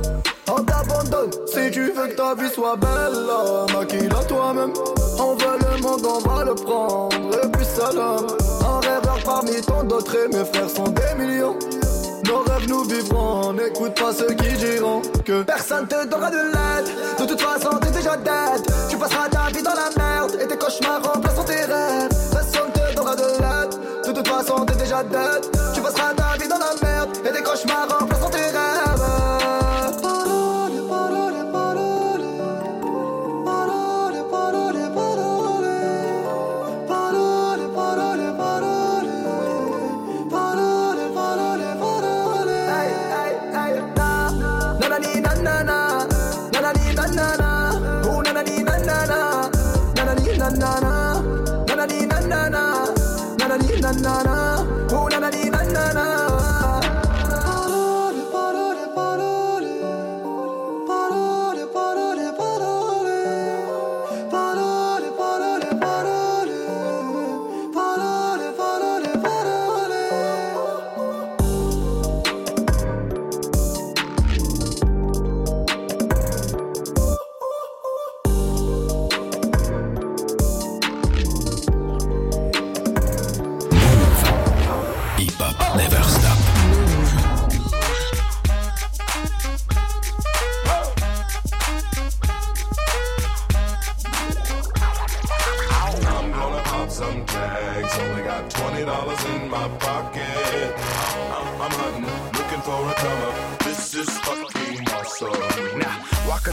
on 0.58 0.64
t'abandonne 0.64 1.32
Si 1.46 1.72
tu 1.72 1.92
veux 1.92 2.08
que 2.08 2.16
ta 2.16 2.36
vie 2.36 2.50
soit 2.50 2.76
belle 2.78 3.78
Maquille-la 3.78 4.24
toi-même 4.26 4.74
On 5.20 5.36
veut 5.36 5.58
le 5.60 5.82
monde, 5.82 6.06
on 6.06 6.20
va 6.28 6.44
le 6.44 6.56
prendre 6.56 7.16
Et 7.44 7.48
puis 7.50 7.66
salam 7.66 8.28
Un 8.62 8.80
rêveur 8.80 9.20
parmi 9.24 9.62
tant 9.62 9.84
d'autres 9.84 10.16
Et 10.16 10.28
mes 10.30 10.46
frères 10.46 10.70
sont 10.70 10.90
des 10.90 11.24
millions 11.24 11.58
nos 12.28 12.40
rêves 12.40 12.68
nous 12.68 12.84
vivrons, 12.86 13.54
n'écoute 13.54 13.94
pas 13.94 14.12
ceux 14.12 14.34
qui 14.34 14.52
diront 14.54 15.00
que 15.24 15.44
personne 15.44 15.88
te 15.88 16.08
donnera 16.08 16.32
de 16.32 16.38
l'aide. 16.38 17.20
De 17.20 17.26
toute 17.28 17.40
façon, 17.40 17.78
t'es 17.78 17.92
déjà 17.92 18.18
dead. 18.18 18.66
Tu 18.90 18.98
passeras 18.98 19.30
ta 19.30 19.56
vie 19.56 19.62
dans 19.62 19.76
la 19.76 19.92
merde 19.96 20.36
et 20.42 20.48
tes 20.48 20.58
cauchemars 20.58 21.04
remplaceront 21.04 21.44
tes 21.44 21.54
rêves. 21.54 22.10
Personne 22.32 22.72
te 22.74 22.96
donnera 22.96 23.16
de 23.16 23.22
l'aide. 23.22 24.08
De 24.08 24.12
toute 24.12 24.28
façon, 24.28 24.66
t'es 24.66 24.76
déjà 24.76 25.04
dead. 25.04 25.52
Tu 25.76 25.82
passeras 25.82 26.14
ta 26.16 26.36
vie 26.42 26.48
dans 26.48 26.58
la 26.58 26.74
merde 26.82 27.10
et 27.24 27.32
tes 27.32 27.44
cauchemars 27.44 27.88
remplaceront 27.90 28.15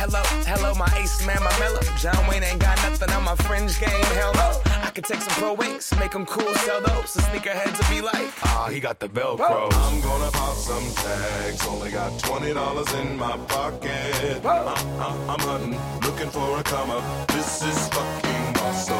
Hello, 0.00 0.22
hello, 0.48 0.72
my 0.76 0.88
ace 0.96 1.26
man, 1.26 1.36
my 1.44 1.58
mellow. 1.58 1.82
John 1.98 2.26
Wayne 2.26 2.42
ain't 2.42 2.58
got 2.58 2.78
nothing 2.88 3.10
on 3.10 3.22
my 3.22 3.34
fringe 3.44 3.78
game. 3.78 3.90
Hell 4.16 4.32
no. 4.32 4.50
I 4.82 4.88
could 4.88 5.04
take 5.04 5.20
some 5.20 5.34
pro 5.34 5.52
wings, 5.52 5.92
make 6.00 6.12
them 6.12 6.24
cool, 6.24 6.54
sell 6.54 6.80
those. 6.80 7.12
The 7.12 7.20
sneakerheads 7.20 7.76
will 7.76 7.94
be 7.94 8.00
like, 8.00 8.32
ah, 8.44 8.70
he 8.72 8.80
got 8.80 8.98
the 8.98 9.08
Velcro. 9.10 9.68
I'm 9.70 10.00
gonna 10.00 10.30
pop 10.30 10.56
some 10.56 10.88
tags. 11.04 11.66
Only 11.66 11.90
got 11.90 12.18
twenty 12.18 12.54
dollars 12.54 12.90
in 12.94 13.18
my 13.18 13.36
pocket. 13.46 14.40
I'm, 14.42 14.46
I'm, 14.46 14.68
uh, 14.68 15.04
uh, 15.04 15.32
I'm 15.32 15.40
hunting, 15.40 15.78
looking 16.00 16.30
for 16.30 16.58
a 16.58 16.62
come 16.62 16.88
up. 16.88 17.28
This 17.28 17.62
is 17.62 17.88
fucking 17.90 18.56
awesome. 18.56 18.96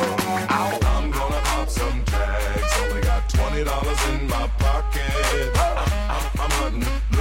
I'm 0.50 1.10
gonna 1.10 1.40
pop 1.44 1.70
some 1.70 2.04
tags. 2.04 2.72
Only 2.82 3.00
got 3.00 3.26
twenty 3.30 3.64
dollars 3.64 4.08
in 4.10 4.28
my 4.28 4.46
pocket. 4.58 5.50
I'm, 5.56 5.78
uh, 5.78 6.14
I'm, 6.14 6.40
I'm 6.40 6.50
hunting, 6.60 6.84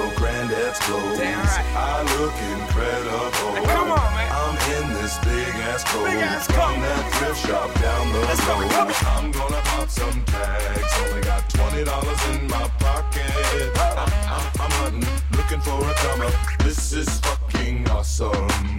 I'll 0.00 0.06
wear 0.06 0.08
your 0.08 0.16
granddad's 0.16 0.78
clothes. 0.80 1.20
I 1.20 2.02
look 2.16 2.34
incredible. 2.56 3.66
come 3.66 3.92
on, 3.92 4.14
man. 4.14 4.32
I'm 4.32 4.56
in 4.74 4.94
this 4.94 5.18
big 5.18 5.54
ass 5.68 5.84
coat 5.84 6.08
from 6.52 6.80
that 6.80 7.12
thrift 7.14 7.46
shop 7.46 7.72
down 7.80 8.12
the 8.12 8.20
road. 8.20 8.94
I'm 9.06 9.30
gonna 9.30 9.60
pop 9.64 9.88
some 9.88 10.24
tags. 10.24 10.92
Only 11.06 11.22
got 11.22 11.48
twenty 11.50 11.84
dollars 11.84 12.28
in 12.30 12.46
my 12.48 12.68
pocket. 12.78 13.30
I'm, 13.76 14.08
I'm, 14.08 14.46
I'm 14.60 14.70
hunting, 14.80 15.08
looking 15.36 15.60
for 15.60 15.78
a 15.78 15.94
come 15.94 16.22
up. 16.22 16.34
This 16.64 16.92
is 16.92 17.20
fucking 17.20 17.88
awesome. 17.90 18.48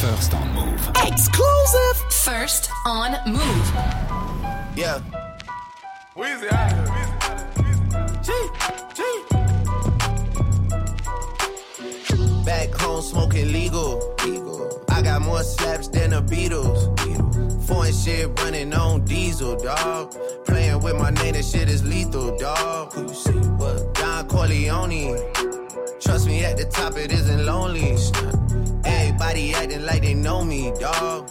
First 0.00 0.34
on 0.34 0.52
Move. 0.54 0.90
Exclusive. 1.06 1.96
First 2.10 2.70
on 2.86 3.16
Move. 3.26 3.72
Yeah. 4.76 5.00
Weezy, 6.16 6.50
Back 6.50 7.19
home 13.00 13.08
smoking 13.08 13.52
legal. 13.52 14.14
I 14.88 15.02
got 15.02 15.22
more 15.22 15.42
slaps 15.42 15.88
than 15.88 16.10
the 16.10 16.22
Beatles. 16.22 16.80
Foreign 17.66 17.92
shit 17.92 18.38
running 18.40 18.72
on 18.74 19.04
diesel, 19.04 19.56
dog. 19.56 20.14
Playing 20.44 20.80
with 20.80 20.96
my 20.96 21.10
name, 21.10 21.34
this 21.34 21.50
shit 21.50 21.68
is 21.68 21.84
lethal, 21.84 22.36
dog. 22.36 22.92
Who 22.92 23.02
you 23.02 23.14
see? 23.14 23.32
What? 23.60 23.94
Don 23.94 24.28
Corleone. 24.28 25.16
Trust 26.00 26.26
me, 26.26 26.44
at 26.44 26.56
the 26.56 26.64
top 26.64 26.96
it 26.96 27.12
isn't 27.12 27.46
lonely. 27.46 27.96
Everybody 28.84 29.54
acting 29.54 29.84
like 29.84 30.02
they 30.02 30.14
know 30.14 30.44
me, 30.44 30.72
dog. 30.78 31.30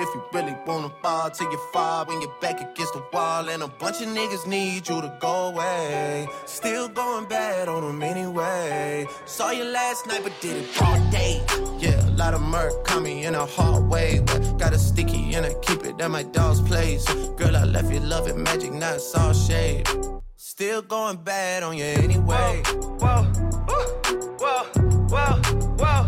If 0.00 0.14
you 0.14 0.22
really 0.32 0.54
wanna 0.64 0.90
ball 1.02 1.28
till 1.28 1.50
you 1.50 1.58
fall 1.72 2.04
when 2.04 2.20
you're 2.20 2.34
back 2.40 2.60
against 2.60 2.92
the 2.92 3.02
wall. 3.12 3.48
And 3.48 3.64
a 3.64 3.68
bunch 3.68 4.00
of 4.00 4.06
niggas 4.08 4.46
need 4.46 4.88
you 4.88 5.00
to 5.00 5.12
go 5.20 5.48
away. 5.48 6.28
Still 6.46 6.88
going 6.88 7.24
bad 7.24 7.66
on 7.68 7.82
them 7.82 8.02
anyway. 8.02 9.08
Saw 9.26 9.50
you 9.50 9.64
last 9.64 10.06
night, 10.06 10.20
but 10.22 10.32
did 10.40 10.56
it 10.56 10.82
all 10.82 11.00
day. 11.10 11.42
Yeah, 11.78 12.08
a 12.08 12.12
lot 12.12 12.32
of 12.34 12.42
murk 12.42 12.84
caught 12.84 13.02
me 13.02 13.24
in 13.24 13.34
a 13.34 13.44
hard 13.44 13.88
way. 13.88 14.20
But 14.24 14.56
got 14.56 14.72
a 14.72 14.78
sticky 14.78 15.34
and 15.34 15.44
I 15.44 15.54
keep 15.62 15.84
it 15.84 16.00
at 16.00 16.10
my 16.12 16.22
dog's 16.22 16.60
place. 16.60 17.04
Girl, 17.36 17.56
I 17.56 17.64
left 17.64 17.92
you 17.92 17.98
loving 17.98 18.40
magic, 18.40 18.72
not 18.72 18.94
it's 18.94 19.12
all 19.16 19.32
shade. 19.32 19.88
Still 20.36 20.82
going 20.82 21.16
bad 21.16 21.64
on 21.64 21.76
you 21.76 21.84
anyway. 21.84 22.62
Whoa, 22.64 23.24
Whoa, 23.66 23.84
whoa, 24.38 24.64
whoa, 25.08 25.42
whoa. 25.76 26.07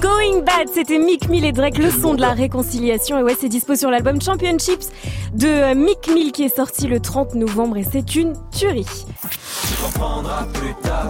Going 0.00 0.42
Bad, 0.42 0.68
c'était 0.72 0.98
Mick 0.98 1.28
Mill 1.28 1.44
et 1.44 1.52
Drake, 1.52 1.78
le 1.78 1.90
son 1.90 2.14
de 2.14 2.20
la 2.20 2.32
réconciliation. 2.32 3.18
Et 3.18 3.22
ouais, 3.22 3.36
c'est 3.38 3.48
dispo 3.48 3.74
sur 3.74 3.90
l'album 3.90 4.20
Championships 4.20 4.86
de 5.34 5.48
euh, 5.48 5.74
Mick 5.74 6.08
Mill 6.12 6.32
qui 6.32 6.44
est 6.44 6.54
sorti 6.54 6.86
le 6.86 7.00
30 7.00 7.34
novembre 7.34 7.76
et 7.78 7.84
c'est 7.90 8.14
une 8.14 8.34
tuerie. 8.52 8.86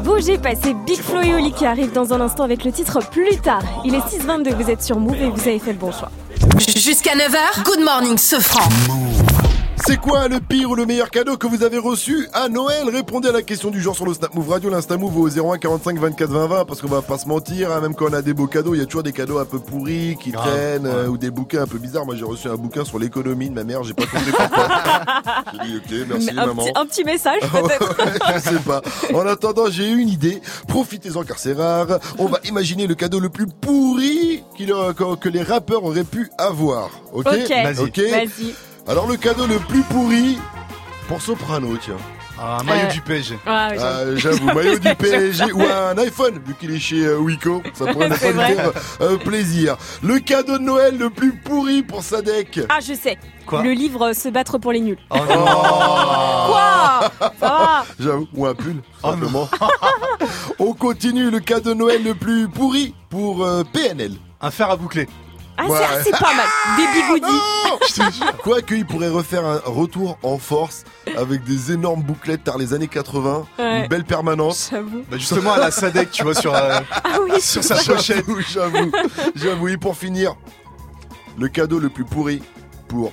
Bougez 0.04 0.38
pas, 0.38 0.54
c'est 0.60 0.74
Big 0.86 1.00
Flo 1.00 1.20
et 1.20 1.34
Oli 1.34 1.52
qui 1.52 1.66
arrive 1.66 1.92
dans 1.92 2.12
un 2.12 2.20
instant 2.20 2.44
avec 2.44 2.64
le 2.64 2.72
titre 2.72 3.00
Plus 3.10 3.36
tard. 3.38 3.62
Il 3.84 3.94
est 3.94 3.98
6h22, 3.98 4.54
vous 4.54 4.70
êtes 4.70 4.82
sur 4.82 4.98
Move 4.98 5.20
et 5.20 5.28
vous 5.28 5.48
avez 5.48 5.58
fait 5.58 5.72
le 5.72 5.78
bon 5.78 5.92
choix. 5.92 6.10
Jusqu'à 6.58 7.14
9h, 7.14 7.64
good 7.64 7.84
morning, 7.84 8.16
ce 8.16 8.40
franc. 8.40 8.68
C'est 9.86 9.96
quoi 9.96 10.28
le 10.28 10.40
pire 10.40 10.70
ou 10.70 10.74
le 10.74 10.84
meilleur 10.84 11.10
cadeau 11.10 11.36
que 11.36 11.46
vous 11.46 11.62
avez 11.62 11.78
reçu 11.78 12.28
à 12.34 12.48
Noël 12.48 12.88
Répondez 12.92 13.28
à 13.28 13.32
la 13.32 13.42
question 13.42 13.70
du 13.70 13.80
jour 13.80 13.94
sur 13.96 14.04
le 14.04 14.12
Snap 14.12 14.34
Move 14.34 14.48
Radio, 14.50 14.70
l'Insta 14.70 14.96
Move 14.96 15.16
au 15.18 15.28
01 15.28 15.58
45 15.58 15.98
24 15.98 16.30
20 16.30 16.46
20 16.46 16.64
parce 16.66 16.80
qu'on 16.82 16.88
va 16.88 17.00
pas 17.00 17.16
se 17.16 17.26
mentir, 17.26 17.72
hein, 17.72 17.80
même 17.80 17.94
quand 17.94 18.06
on 18.10 18.12
a 18.12 18.20
des 18.20 18.34
beaux 18.34 18.46
cadeaux, 18.48 18.74
il 18.74 18.78
y 18.78 18.82
a 18.82 18.86
toujours 18.86 19.02
des 19.02 19.12
cadeaux 19.12 19.38
un 19.38 19.44
peu 19.44 19.58
pourris 19.60 20.16
qui 20.20 20.30
Grave, 20.30 20.46
traînent 20.46 20.86
ouais. 20.86 20.92
euh, 20.92 21.06
ou 21.08 21.16
des 21.16 21.30
bouquins 21.30 21.62
un 21.62 21.66
peu 21.66 21.78
bizarres. 21.78 22.04
Moi 22.04 22.16
j'ai 22.16 22.24
reçu 22.24 22.48
un 22.48 22.56
bouquin 22.56 22.84
sur 22.84 22.98
l'économie 22.98 23.48
de 23.48 23.54
ma 23.54 23.64
mère, 23.64 23.82
j'ai 23.84 23.94
pas 23.94 24.04
compris 24.06 24.30
pourquoi. 24.32 24.68
j'ai 25.64 25.68
dit 25.68 25.76
ok, 25.76 26.06
merci 26.08 26.30
un, 26.30 26.46
maman. 26.46 26.64
petit, 26.64 26.72
un 26.74 26.86
petit 26.86 27.04
message 27.04 27.40
peut-être. 27.52 27.96
je 28.34 28.40
sais 28.40 28.58
pas. 28.60 28.82
En 29.14 29.26
attendant, 29.26 29.70
j'ai 29.70 29.88
eu 29.88 29.98
une 29.98 30.08
idée. 30.10 30.42
Profitez-en 30.66 31.22
car 31.22 31.38
c'est 31.38 31.54
rare. 31.54 31.98
On 32.18 32.26
va 32.26 32.40
imaginer 32.44 32.86
le 32.86 32.94
cadeau 32.94 33.20
le 33.20 33.30
plus 33.30 33.46
pourri 33.46 34.42
que, 34.58 35.14
que 35.14 35.28
les 35.28 35.42
rappeurs 35.42 35.84
auraient 35.84 36.04
pu 36.04 36.30
avoir. 36.36 36.90
Ok. 37.12 37.26
Ok, 37.28 37.48
Vas-y. 37.48 37.80
Ok. 37.80 37.98
vas-y. 38.10 38.54
Alors 38.88 39.06
le 39.06 39.16
cadeau 39.16 39.46
le 39.46 39.58
plus 39.58 39.82
pourri 39.82 40.38
pour 41.08 41.20
Soprano, 41.20 41.76
tiens. 41.80 41.96
Ah, 42.40 42.58
un 42.60 42.62
maillot 42.62 42.86
Euh, 42.86 42.90
du 42.92 43.00
PSG. 43.00 43.36
Ah, 43.46 43.68
oui, 43.72 43.76
Ah, 43.80 44.00
J'avoue, 44.14 44.46
maillot 44.46 44.78
du 44.78 44.94
PSG 44.98 45.52
ou 45.52 45.60
un 45.62 45.98
iPhone, 45.98 46.38
vu 46.46 46.54
qu'il 46.54 46.70
est 46.72 46.78
chez 46.78 47.04
euh, 47.04 47.16
Wiko, 47.18 47.62
ça 47.74 47.86
pourrait 47.92 48.08
ne 48.08 48.14
pas 48.14 48.20
C'est 48.20 48.28
lui 48.32 48.36
vrai. 48.38 48.54
faire 48.54 48.70
euh, 49.00 49.16
plaisir. 49.16 49.76
Le 50.02 50.20
cadeau 50.20 50.56
de 50.58 50.62
Noël 50.62 50.96
le 50.96 51.10
plus 51.10 51.32
pourri 51.32 51.82
pour 51.82 52.02
Sadek. 52.04 52.60
Ah, 52.68 52.78
je 52.80 52.94
sais. 52.94 53.18
Quoi 53.44 53.62
le 53.62 53.72
livre 53.72 54.10
euh, 54.10 54.12
Se 54.12 54.28
battre 54.28 54.56
pour 54.58 54.70
les 54.72 54.80
nuls. 54.80 54.98
Oh 55.10 55.16
non 55.16 55.44
Quoi 56.46 57.10
J'avoue, 57.98 58.28
ou 58.34 58.46
un 58.46 58.54
pull, 58.54 58.76
Oh 59.02 59.10
simplement. 59.10 59.48
On 60.60 60.72
continue 60.74 61.30
le 61.30 61.40
cadeau 61.40 61.70
de 61.70 61.78
Noël 61.78 62.04
le 62.04 62.14
plus 62.14 62.48
pourri 62.48 62.94
pour 63.10 63.44
euh, 63.44 63.64
PNL. 63.72 64.12
Un 64.40 64.50
fer 64.52 64.70
à 64.70 64.76
boucler. 64.76 65.08
Ah, 65.60 65.66
Ouais. 65.66 65.78
c'est- 66.04 66.10
ah, 66.14 66.18
pas 66.18 66.34
mal. 66.34 66.46
Des 66.76 66.86
bigoudis. 67.00 68.22
Quoique, 68.42 68.74
il 68.74 68.86
pourrait 68.86 69.08
refaire 69.08 69.44
un 69.44 69.60
retour 69.64 70.16
en 70.22 70.38
force 70.38 70.84
avec 71.16 71.42
des 71.44 71.72
énormes 71.72 72.02
bouclettes 72.02 72.44
par 72.44 72.58
les 72.58 72.74
années 72.74 72.86
80, 72.88 73.46
Ouais. 73.58 73.80
une 73.82 73.88
belle 73.88 74.04
permanence. 74.04 74.68
J'avoue. 74.70 75.02
Bah 75.10 75.16
justement 75.18 75.52
à 75.52 75.58
la 75.58 75.70
Sadek, 75.70 76.10
tu 76.12 76.22
vois, 76.22 76.34
sur, 76.34 76.54
euh, 76.54 76.78
Ah 76.92 77.18
oui, 77.24 77.40
sur 77.40 77.62
sa 77.64 77.74
pochette. 77.76 78.24
J'avoue, 78.24 78.40
j'avoue, 78.40 78.92
j'avoue. 79.34 79.68
Et 79.68 79.76
pour 79.76 79.96
finir, 79.96 80.36
le 81.36 81.48
cadeau 81.48 81.78
le 81.78 81.88
plus 81.88 82.04
pourri 82.04 82.42
pour 82.86 83.12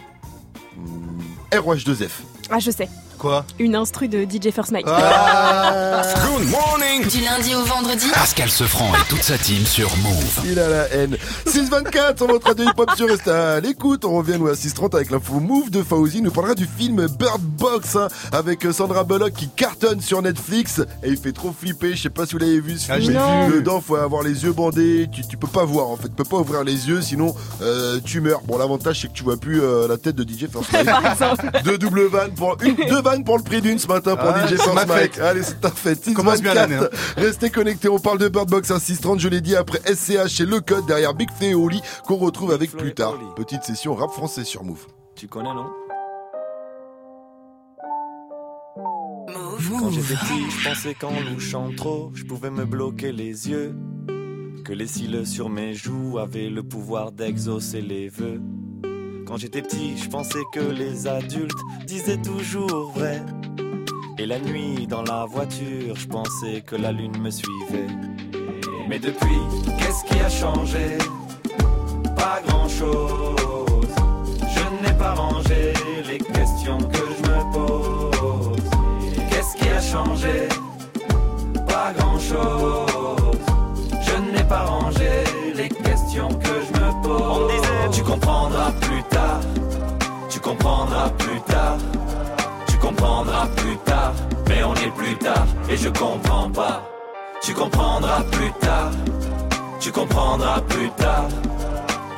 hmm, 0.78 1.22
ROH2F. 1.52 2.10
Ah, 2.52 2.60
je 2.60 2.70
sais. 2.72 2.88
Quoi 3.18 3.46
Une 3.60 3.76
instru 3.76 4.08
de 4.08 4.24
DJ 4.24 4.52
First 4.54 4.72
Mike. 4.72 4.86
Ah, 4.90 6.02
Good 6.28 6.50
morning. 6.50 7.08
Du 7.08 7.22
lundi 7.22 7.56
au 7.56 7.64
vendredi, 7.64 8.08
Pascal 8.14 8.50
Sefranc 8.50 8.94
et 8.96 9.08
toute 9.10 9.24
sa 9.24 9.38
team 9.38 9.66
sur 9.66 9.96
Move. 9.98 10.42
il 10.46 10.60
a 10.60 10.68
la 10.70 10.88
haine. 10.94 11.18
624 11.48 12.18
sur 12.18 12.28
votre 12.28 12.48
radio 12.48 12.66
hip-hop 12.66 12.92
sur 12.96 13.08
Reste 13.08 13.28
à 13.28 13.60
l'écoute. 13.60 14.06
On 14.06 14.18
revient 14.18 14.38
nous 14.40 14.48
à 14.48 14.56
630 14.56 14.96
avec 14.96 15.12
l'info 15.12 15.40
Move 15.40 15.70
de 15.70 15.82
Fauzi. 15.84 16.22
Nous 16.22 16.32
parlera 16.32 16.56
du 16.56 16.68
film 16.68 17.08
Bird 17.20 17.42
Box 17.42 17.96
hein, 17.96 18.08
avec 18.32 18.66
Sandra 18.74 19.04
Bullock 19.04 19.34
qui 19.34 19.48
cartonne 19.50 20.02
sur 20.02 20.22
Netflix 20.22 20.80
et 21.04 21.10
il 21.10 21.18
fait 21.18 21.32
trop 21.32 21.54
flipper. 21.58 21.96
Je 21.96 22.04
sais 22.04 22.10
pas 22.10 22.26
si 22.26 22.34
vous 22.34 22.40
l'avez 22.40 22.60
vu 22.60 22.78
ce 22.78 22.92
Ah, 22.92 23.00
film. 23.00 23.14
vu. 23.48 23.56
Dedans, 23.56 23.82
faut 23.82 23.96
avoir 23.96 24.24
les 24.24 24.44
yeux 24.44 24.52
bandés. 24.54 25.08
Tu, 25.12 25.22
tu 25.28 25.38
peux 25.38 25.48
pas 25.48 25.64
voir 25.66 25.88
en 25.88 25.96
fait. 25.96 26.10
Tu 26.10 26.16
peux 26.16 26.24
pas 26.24 26.38
ouvrir 26.38 26.64
les 26.64 26.88
yeux 26.88 27.02
sinon 27.02 27.34
euh, 27.62 28.00
tu 28.04 28.20
meurs. 28.22 28.42
Bon, 28.42 28.58
l'avantage 28.58 29.02
c'est 29.02 29.08
que 29.08 29.14
tu 29.14 29.24
vois 29.24 29.38
plus 29.38 29.62
euh, 29.62 29.88
la 29.88 29.98
tête 29.98 30.16
de 30.16 30.24
DJ 30.24 30.48
First 30.52 30.70
Mike. 30.74 30.86
Par 30.86 31.12
exemple. 31.12 31.50
Deux 31.64 31.78
doubles 31.78 32.06
vannes 32.08 32.32
pour 32.36 32.58
une, 32.64 32.76
deux 32.76 33.02
vannes 33.06 33.24
pour 33.24 33.38
le 33.38 33.44
prix 33.44 33.62
d'une 33.62 33.78
ce 33.80 33.88
matin 33.88 34.16
pour 34.16 34.30
Ah, 34.30 34.48
DJ 34.48 34.56
First 34.58 34.88
Mike. 34.88 35.20
Allez, 35.20 35.44
c'est 35.44 35.62
ta 35.62 35.70
fête. 35.70 36.12
Commence 36.14 36.42
bien 36.42 36.54
6-24. 36.54 36.56
l'année, 36.56 36.76
hein. 36.76 36.90
Restez 37.18 37.50
connectés. 37.52 37.88
On 37.88 38.00
parle 38.00 38.18
de 38.18 38.28
Bird 38.28 38.50
Box 38.50 38.72
à 38.72 38.80
630. 38.80 39.20
Je 39.20 39.30
l'ai 39.30 39.42
dit 39.42 39.56
après 39.56 39.80
SCH 39.86 40.42
et 40.42 40.46
Le 40.46 40.60
Code 40.60 40.86
derrière 40.88 41.14
Big 41.14 41.30
Flo 41.32 41.48
et 41.48 41.54
Oli 41.54 41.82
qu'on 42.08 42.16
retrouve 42.18 42.52
avec 42.52 42.72
Flo 42.72 42.80
plus 42.80 42.94
tard. 42.94 43.14
Oli. 43.14 43.26
Petite 43.36 43.64
session 43.64 43.94
rap 43.96 44.10
français 44.12 44.44
sur 44.44 44.64
Move. 44.64 44.86
Tu 45.16 45.28
connais, 45.28 45.54
non? 45.54 45.68
Quand 49.80 49.90
j'étais 49.92 50.16
petit, 50.16 50.50
je 50.50 50.70
pensais 50.70 50.94
qu'en 50.94 51.14
louchant 51.32 51.70
trop, 51.78 52.12
je 52.14 52.24
pouvais 52.24 52.50
me 52.50 52.66
bloquer 52.66 53.12
les 53.12 53.50
yeux. 53.50 53.76
Que 54.64 54.74
les 54.74 54.88
cils 54.88 55.28
sur 55.28 55.50
mes 55.50 55.74
joues 55.74 56.18
avaient 56.18 56.50
le 56.50 56.64
pouvoir 56.64 57.12
d'exaucer 57.12 57.82
les 57.82 58.10
vœux. 58.10 58.42
Quand 59.26 59.38
j'étais 59.38 59.62
petit, 59.62 59.98
je 59.98 60.08
pensais 60.08 60.44
que 60.54 60.60
les 60.60 61.08
adultes 61.08 61.58
disaient 61.88 62.22
toujours 62.22 62.92
vrai. 62.92 63.22
Et 64.20 64.26
la 64.26 64.40
nuit, 64.40 64.86
dans 64.88 65.02
la 65.02 65.26
voiture, 65.26 65.96
je 65.96 66.08
pensais 66.08 66.62
que 66.62 66.76
la 66.76 66.92
lune 66.92 67.18
me 67.20 67.32
suivait. 67.32 67.88
Mais 68.88 69.00
depuis, 69.00 69.42
qu'est-ce 69.80 70.06
qui 70.06 70.20
a 70.20 70.30
changé? 70.30 70.98
Pas 72.16 72.40
grand-chose. 72.48 73.88
Je 74.56 74.88
n'ai 74.88 74.98
pas 74.98 75.16
rangé 75.16 75.74
les 76.08 76.20
questions 76.20 76.78
que 76.78 76.98
je 76.98 77.30
me 77.30 77.54
pose. 77.54 78.70
Qu'est-ce 79.30 79.56
qui 79.58 79.70
a 79.70 79.82
changé? 79.82 80.48
Pas 81.68 81.94
grand-chose. 81.98 83.40
Je 83.90 84.38
n'ai 84.38 84.48
pas 84.48 84.66
rangé 84.66 85.10
les 85.56 85.70
questions 85.70 86.30
que. 86.30 86.45
On 87.08 87.40
me 87.40 87.52
disait, 87.52 87.90
tu 87.92 88.04
comprendras 88.04 88.72
plus 88.82 89.04
tard. 89.04 89.40
Tu 90.30 90.40
comprendras 90.40 91.10
plus 91.12 91.40
tard. 91.42 91.78
Tu 92.68 92.78
comprendras 92.78 93.48
plus 93.56 93.78
tard. 93.78 94.14
Mais 94.48 94.64
on 94.64 94.74
est 94.74 94.92
plus 94.92 95.16
tard 95.18 95.46
et 95.70 95.78
je 95.78 95.90
comprends 95.90 96.50
pas. 96.50 96.90
Tu 97.44 97.54
comprendras 97.54 98.24
plus 98.32 98.52
tard. 98.60 98.92
Tu 99.80 99.92
comprendras 99.92 100.62
plus 100.62 100.90
tard. 100.92 101.28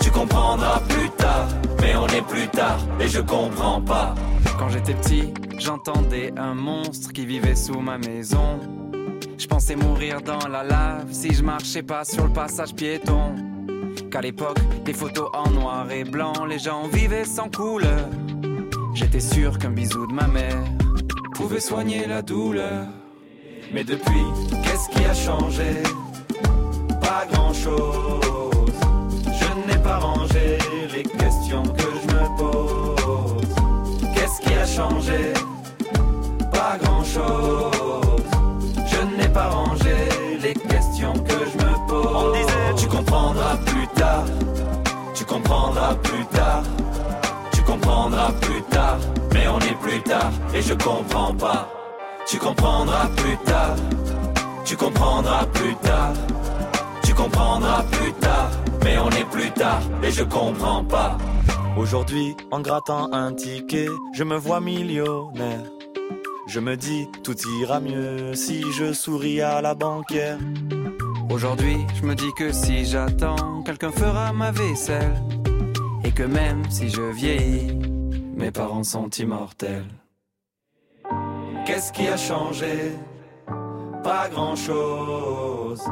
Tu 0.02 0.10
comprendras 0.10 0.80
plus 0.88 1.10
tard. 1.12 1.48
Mais 1.82 1.96
on 1.96 2.08
est 2.08 2.22
plus 2.22 2.48
tard 2.48 2.80
et 3.00 3.08
je 3.08 3.20
comprends 3.20 3.82
pas. 3.82 4.16
Quand 4.58 4.70
j'étais 4.70 4.94
petit, 4.94 5.34
j'entendais 5.58 6.34
un 6.38 6.56
monstre 6.56 7.12
qui 7.12 7.26
vivait 7.26 7.56
sous 7.56 7.80
ma 7.80 7.98
maison. 7.98 8.60
Je 9.38 9.46
pensais 9.48 9.76
mourir 9.76 10.22
dans 10.22 10.48
la 10.48 10.64
lave 10.64 11.12
si 11.12 11.34
je 11.34 11.44
marchais 11.44 11.84
pas 11.84 12.06
sur 12.06 12.26
le 12.26 12.34
passage 12.34 12.74
piéton. 12.74 13.36
Qu'à 14.12 14.22
l'époque, 14.22 14.60
des 14.86 14.94
photos 14.94 15.30
en 15.34 15.50
noir 15.50 15.92
et 15.92 16.04
blanc, 16.06 16.46
les 16.46 16.60
gens 16.60 16.88
vivaient 16.88 17.26
sans 17.26 17.50
couleur. 17.50 18.08
J'étais 18.94 19.20
sûr 19.20 19.58
qu'un 19.60 19.72
bisou 19.72 20.08
de 20.08 20.14
ma 20.14 20.28
mère 20.28 20.64
pouvait 21.34 21.60
soigner 21.60 22.08
la 22.08 22.22
douleur. 22.22 22.86
Mais 23.74 23.84
depuis, 23.84 24.24
qu'est-ce 24.64 24.90
qui 24.90 25.04
a 25.04 25.14
changé? 25.14 25.84
Pas 27.02 27.26
grand-chose. 27.32 28.72
Je 29.26 29.70
n'ai 29.72 29.78
pas 29.84 29.98
rangé 29.98 30.58
les 30.96 31.04
questions 31.04 31.64
que 31.64 31.84
je 32.02 32.08
me 32.16 32.38
pose. 32.38 33.56
Qu'est-ce 34.16 34.42
qui 34.42 34.54
a 34.54 34.66
changé? 34.66 35.34
Pas 36.52 36.78
grand-chose. 36.82 38.24
Je 38.88 39.18
n'ai 39.18 39.30
pas 39.30 39.50
rangé 39.50 39.96
les 40.42 40.54
questions 40.54 41.14
que 41.14 41.34
je 41.34 41.58
me 41.58 41.88
pose. 41.88 42.08
On 42.16 42.32
disait, 42.32 42.74
tu 42.78 42.88
comprendras 42.88 43.58
plus 43.58 43.77
Tu 45.14 45.26
comprendras 45.26 45.96
plus 45.96 46.26
tard. 46.28 46.64
Tu 47.52 47.62
comprendras 47.64 48.32
plus 48.42 48.62
tard. 48.64 48.98
Mais 49.34 49.48
on 49.48 49.60
est 49.60 49.80
plus 49.82 50.02
tard 50.02 50.32
et 50.54 50.62
je 50.62 50.74
comprends 50.74 51.34
pas. 51.34 51.70
Tu 52.28 52.38
comprendras 52.38 53.08
plus 53.16 53.38
tard. 53.46 53.76
Tu 54.66 54.76
comprendras 54.76 55.46
plus 55.54 55.76
tard. 55.76 56.14
Tu 57.04 57.14
comprendras 57.14 57.84
plus 57.92 58.14
tard. 58.14 58.50
Mais 58.84 58.98
on 58.98 59.10
est 59.10 59.30
plus 59.32 59.52
tard 59.52 59.82
et 60.04 60.12
je 60.12 60.24
comprends 60.24 60.84
pas. 60.84 61.18
Aujourd'hui, 61.78 62.36
en 62.52 62.62
grattant 62.62 63.12
un 63.12 63.34
ticket, 63.34 63.88
je 64.14 64.24
me 64.24 64.38
vois 64.38 64.60
millionnaire. 64.60 65.66
Je 66.48 66.60
me 66.60 66.78
dis, 66.78 67.08
tout 67.24 67.36
ira 67.62 67.80
mieux 67.80 68.34
si 68.34 68.64
je 68.72 68.94
souris 68.94 69.42
à 69.42 69.62
la 69.62 69.76
banquière. 69.76 70.40
Aujourd'hui, 71.30 71.78
je 71.96 72.04
me 72.04 72.16
dis 72.16 72.34
que 72.34 72.52
si 72.52 72.86
j'attends, 72.86 73.62
quelqu'un 73.64 73.92
fera 73.92 74.32
ma 74.32 74.52
vaisselle. 74.52 75.22
Et 76.04 76.12
que 76.12 76.24
même 76.24 76.64
si 76.70 76.90
je 76.90 77.02
vieillis, 77.02 77.74
mes 78.36 78.52
parents 78.52 78.84
sont 78.84 79.10
immortels. 79.10 79.86
Qu'est-ce 81.66 81.92
qui 81.92 82.08
a 82.08 82.16
changé? 82.18 82.94
Pas 84.04 84.30
grand-chose. 84.30 85.84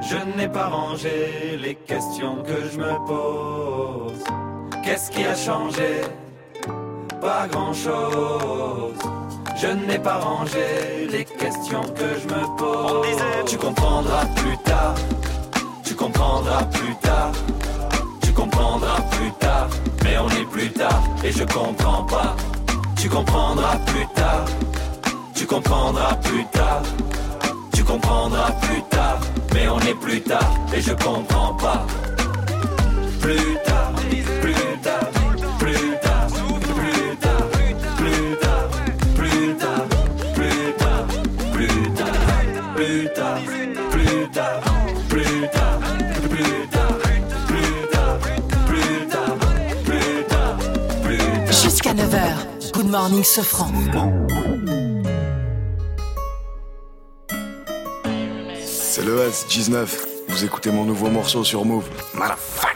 Je 0.00 0.16
n'ai 0.36 0.48
pas 0.48 0.68
rangé 0.68 1.56
les 1.60 1.74
questions 1.74 2.42
que 2.44 2.68
je 2.70 2.78
me 2.78 3.06
pose. 3.06 4.22
Qu'est-ce 4.84 5.10
qui 5.10 5.24
a 5.24 5.34
changé? 5.34 6.02
Pas 7.20 7.48
grand-chose. 7.48 8.98
Je 9.56 9.68
n'ai 9.68 9.98
pas 9.98 10.18
rangé 10.18 11.06
les 11.10 11.24
questions 11.24 11.82
que 11.82 12.04
je 12.20 12.26
me 12.34 12.56
pose. 12.56 13.06
Tu 13.46 13.56
comprendras 13.56 14.26
plus 14.36 14.56
tard. 14.58 14.94
Tu 15.84 15.94
comprendras 15.94 16.64
plus 16.64 16.94
tard. 17.02 17.32
Tu 18.22 18.32
comprendras 18.32 19.00
plus 19.12 19.32
tard. 19.38 19.68
Mais 20.02 20.18
on 20.18 20.28
est 20.28 20.48
plus 20.50 20.70
tard 20.70 21.02
et 21.24 21.32
je 21.32 21.44
comprends 21.44 22.04
pas. 22.04 22.36
Tu 23.00 23.08
comprendras 23.08 23.76
plus 23.86 24.06
tard. 24.14 24.44
Tu 25.34 25.46
comprendras 25.46 26.14
plus 26.16 26.44
tard. 26.52 26.82
Tu 27.72 27.84
comprendras 27.84 28.50
plus 28.62 28.82
tard. 28.90 29.20
Mais 29.54 29.68
on 29.68 29.78
est 29.80 29.94
plus 30.00 30.20
tard 30.20 30.50
et 30.74 30.80
je 30.80 30.92
comprends 30.92 31.54
pas. 31.54 31.86
Plus 33.20 33.56
tard, 33.64 33.92
plus 34.40 34.52
tard, 34.52 34.63
Jusqu'à 51.94 52.06
9h. 52.06 52.72
Good 52.72 52.90
morning, 52.90 53.22
Sofran. 53.22 53.70
C'est 58.64 59.04
le 59.04 59.28
S19. 59.28 59.88
Vous 60.28 60.44
écoutez 60.44 60.70
mon 60.70 60.84
nouveau 60.84 61.08
morceau 61.08 61.44
sur 61.44 61.64
Move. 61.64 61.88
Motherfuck. 62.14 62.70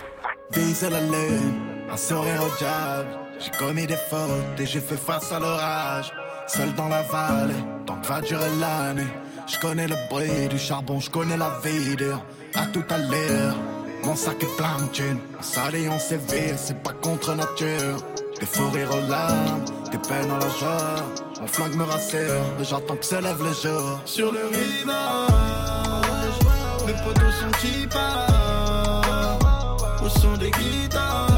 La 0.91 1.01
lune, 1.01 1.55
un 1.91 1.97
sourire 1.97 2.43
au 2.43 2.59
diable. 2.59 3.09
J'ai 3.39 3.51
commis 3.59 3.87
des 3.87 3.97
fautes 3.97 4.59
et 4.59 4.67
j'ai 4.67 4.81
fait 4.81 4.97
face 4.97 5.31
à 5.33 5.39
l'orage. 5.39 6.13
Seul 6.47 6.75
dans 6.75 6.89
la 6.89 7.03
vallée, 7.03 7.55
tant 7.87 7.97
que 7.97 8.07
va 8.07 8.21
durer 8.21 8.51
l'année. 8.61 9.07
Je 9.47 9.59
connais 9.59 9.87
le 9.87 9.97
bruit 10.09 10.49
du 10.49 10.59
charbon, 10.59 11.01
je 11.01 11.11
connais 11.11 11.37
la 11.37 11.59
vie 11.65 11.97
dur. 11.97 12.25
À 12.55 12.67
tout 12.67 12.85
à 12.91 12.99
l'heure, 12.99 13.57
mon 14.05 14.17
sac 14.17 14.43
est 14.43 14.57
plein 14.57 14.77
de 14.83 14.89
thunes. 14.93 15.21
On 15.39 15.43
s'allie, 15.43 15.89
on 15.89 15.99
sévère, 15.99 16.59
c'est 16.59 16.83
pas 16.83 16.93
contre 16.93 17.35
nature. 17.35 17.99
Des 18.41 18.47
fous 18.47 18.71
rires 18.71 18.91
aux 18.93 19.11
larmes, 19.11 19.65
des 19.91 19.99
peines 19.99 20.29
la 20.29 20.49
joie. 20.59 20.97
Mon 21.41 21.47
flingue 21.47 21.75
me 21.77 21.85
rassure, 21.85 22.43
mais 22.59 22.65
j'attends 22.65 22.97
que 22.97 23.05
s'élève 23.05 23.43
le 23.43 23.53
jour. 23.53 24.01
Sur 24.05 24.33
le 24.33 24.47
rivage, 24.47 24.89
mes 26.87 26.93
potos 27.05 27.33
sont 27.41 27.51
qui 27.61 27.87
partent 27.87 29.73
Au 30.05 30.09
son 30.09 30.37
des 30.37 30.51
guitares, 30.51 31.38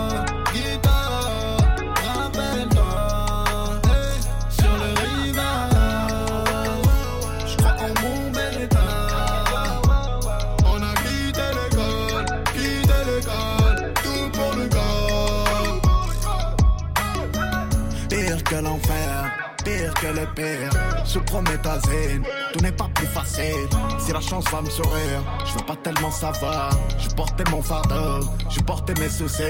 Je 20.37 21.19
promets 21.19 21.57
ta 21.57 21.79
zine, 21.79 22.23
tout 22.53 22.59
n'est 22.61 22.71
pas 22.71 22.89
plus 22.95 23.07
facile. 23.07 23.67
Si 23.99 24.11
la 24.13 24.21
chance 24.21 24.45
va 24.51 24.61
me 24.61 24.69
sourire, 24.69 25.21
je 25.45 25.53
veux 25.53 25.65
pas 25.65 25.75
tellement 25.75 26.11
savoir. 26.11 26.69
Je 26.97 27.09
portais 27.09 27.43
mon 27.51 27.61
fardeau, 27.61 28.25
je 28.49 28.59
portais 28.61 28.93
mes 28.99 29.09
soucis. 29.09 29.43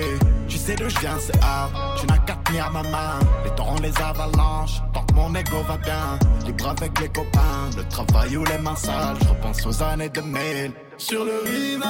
Tu 0.48 0.58
sais 0.58 0.76
d'où 0.76 0.90
je 0.90 1.00
viens, 1.00 1.18
c'est 1.20 1.38
hard. 1.44 1.72
Tu 2.00 2.08
n'as 2.08 2.18
qu'à 2.20 2.36
tenir 2.46 2.72
ma 2.72 2.84
main. 2.84 3.20
Les 3.44 3.52
torrents, 3.52 3.80
les 3.82 3.94
avalanches, 4.02 4.82
tant 4.94 5.04
que 5.04 5.14
mon 5.14 5.34
ego 5.36 5.62
va 5.68 5.78
bien. 5.78 6.20
Libre 6.46 6.70
avec 6.70 7.00
les 7.00 7.10
copains, 7.10 7.70
le 7.78 7.84
travail 7.88 8.38
ou 8.38 8.44
les 8.46 8.58
mains 8.58 8.76
sales. 8.76 9.18
Je 9.22 9.30
repense 9.30 9.66
aux 9.66 9.84
années 9.84 10.10
2000. 10.10 10.74
Sur 10.98 11.26
le 11.26 11.42
rivage, 11.46 11.86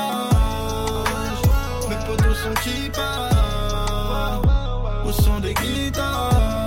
mes 1.89 1.95
potos 2.05 2.35
sont 2.35 2.53
qui 2.61 2.89
partent. 2.89 4.47
Où 5.05 5.11
sont 5.11 5.39
des 5.39 5.53
guitares, 5.53 6.60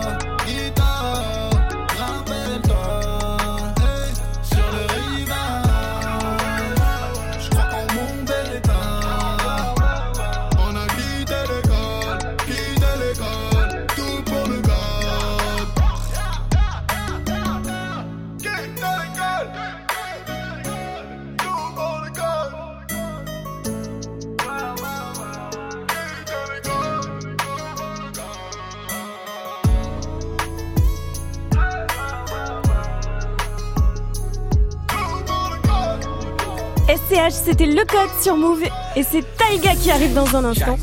SCH, 37.08 37.32
c'était 37.32 37.66
le 37.66 37.84
code 37.84 38.10
sur 38.22 38.36
Move 38.36 38.62
et 38.96 39.02
c'est 39.02 39.24
Taiga 39.36 39.74
qui 39.74 39.90
arrive 39.90 40.14
dans 40.14 40.36
un 40.36 40.44
instant. 40.44 40.78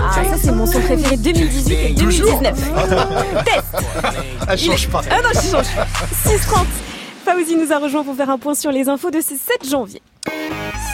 Ah, 0.00 0.24
ça 0.24 0.36
c'est 0.42 0.52
mon 0.52 0.66
son 0.66 0.80
préféré 0.80 1.16
2018 1.16 1.74
et 1.74 1.92
2019. 1.94 2.54
Test. 3.44 3.84
Elle 4.48 4.58
change 4.58 4.88
pas. 4.88 5.02
Ah 5.10 5.20
non, 5.22 5.28
je 5.34 5.50
change. 5.50 5.66
6h30. 6.26 6.66
Fauzi 7.24 7.56
nous 7.56 7.72
a 7.72 7.78
rejoint 7.78 8.04
pour 8.04 8.16
faire 8.16 8.30
un 8.30 8.38
point 8.38 8.54
sur 8.54 8.72
les 8.72 8.88
infos 8.88 9.10
de 9.10 9.20
ce 9.20 9.34
7 9.34 9.68
janvier. 9.70 10.02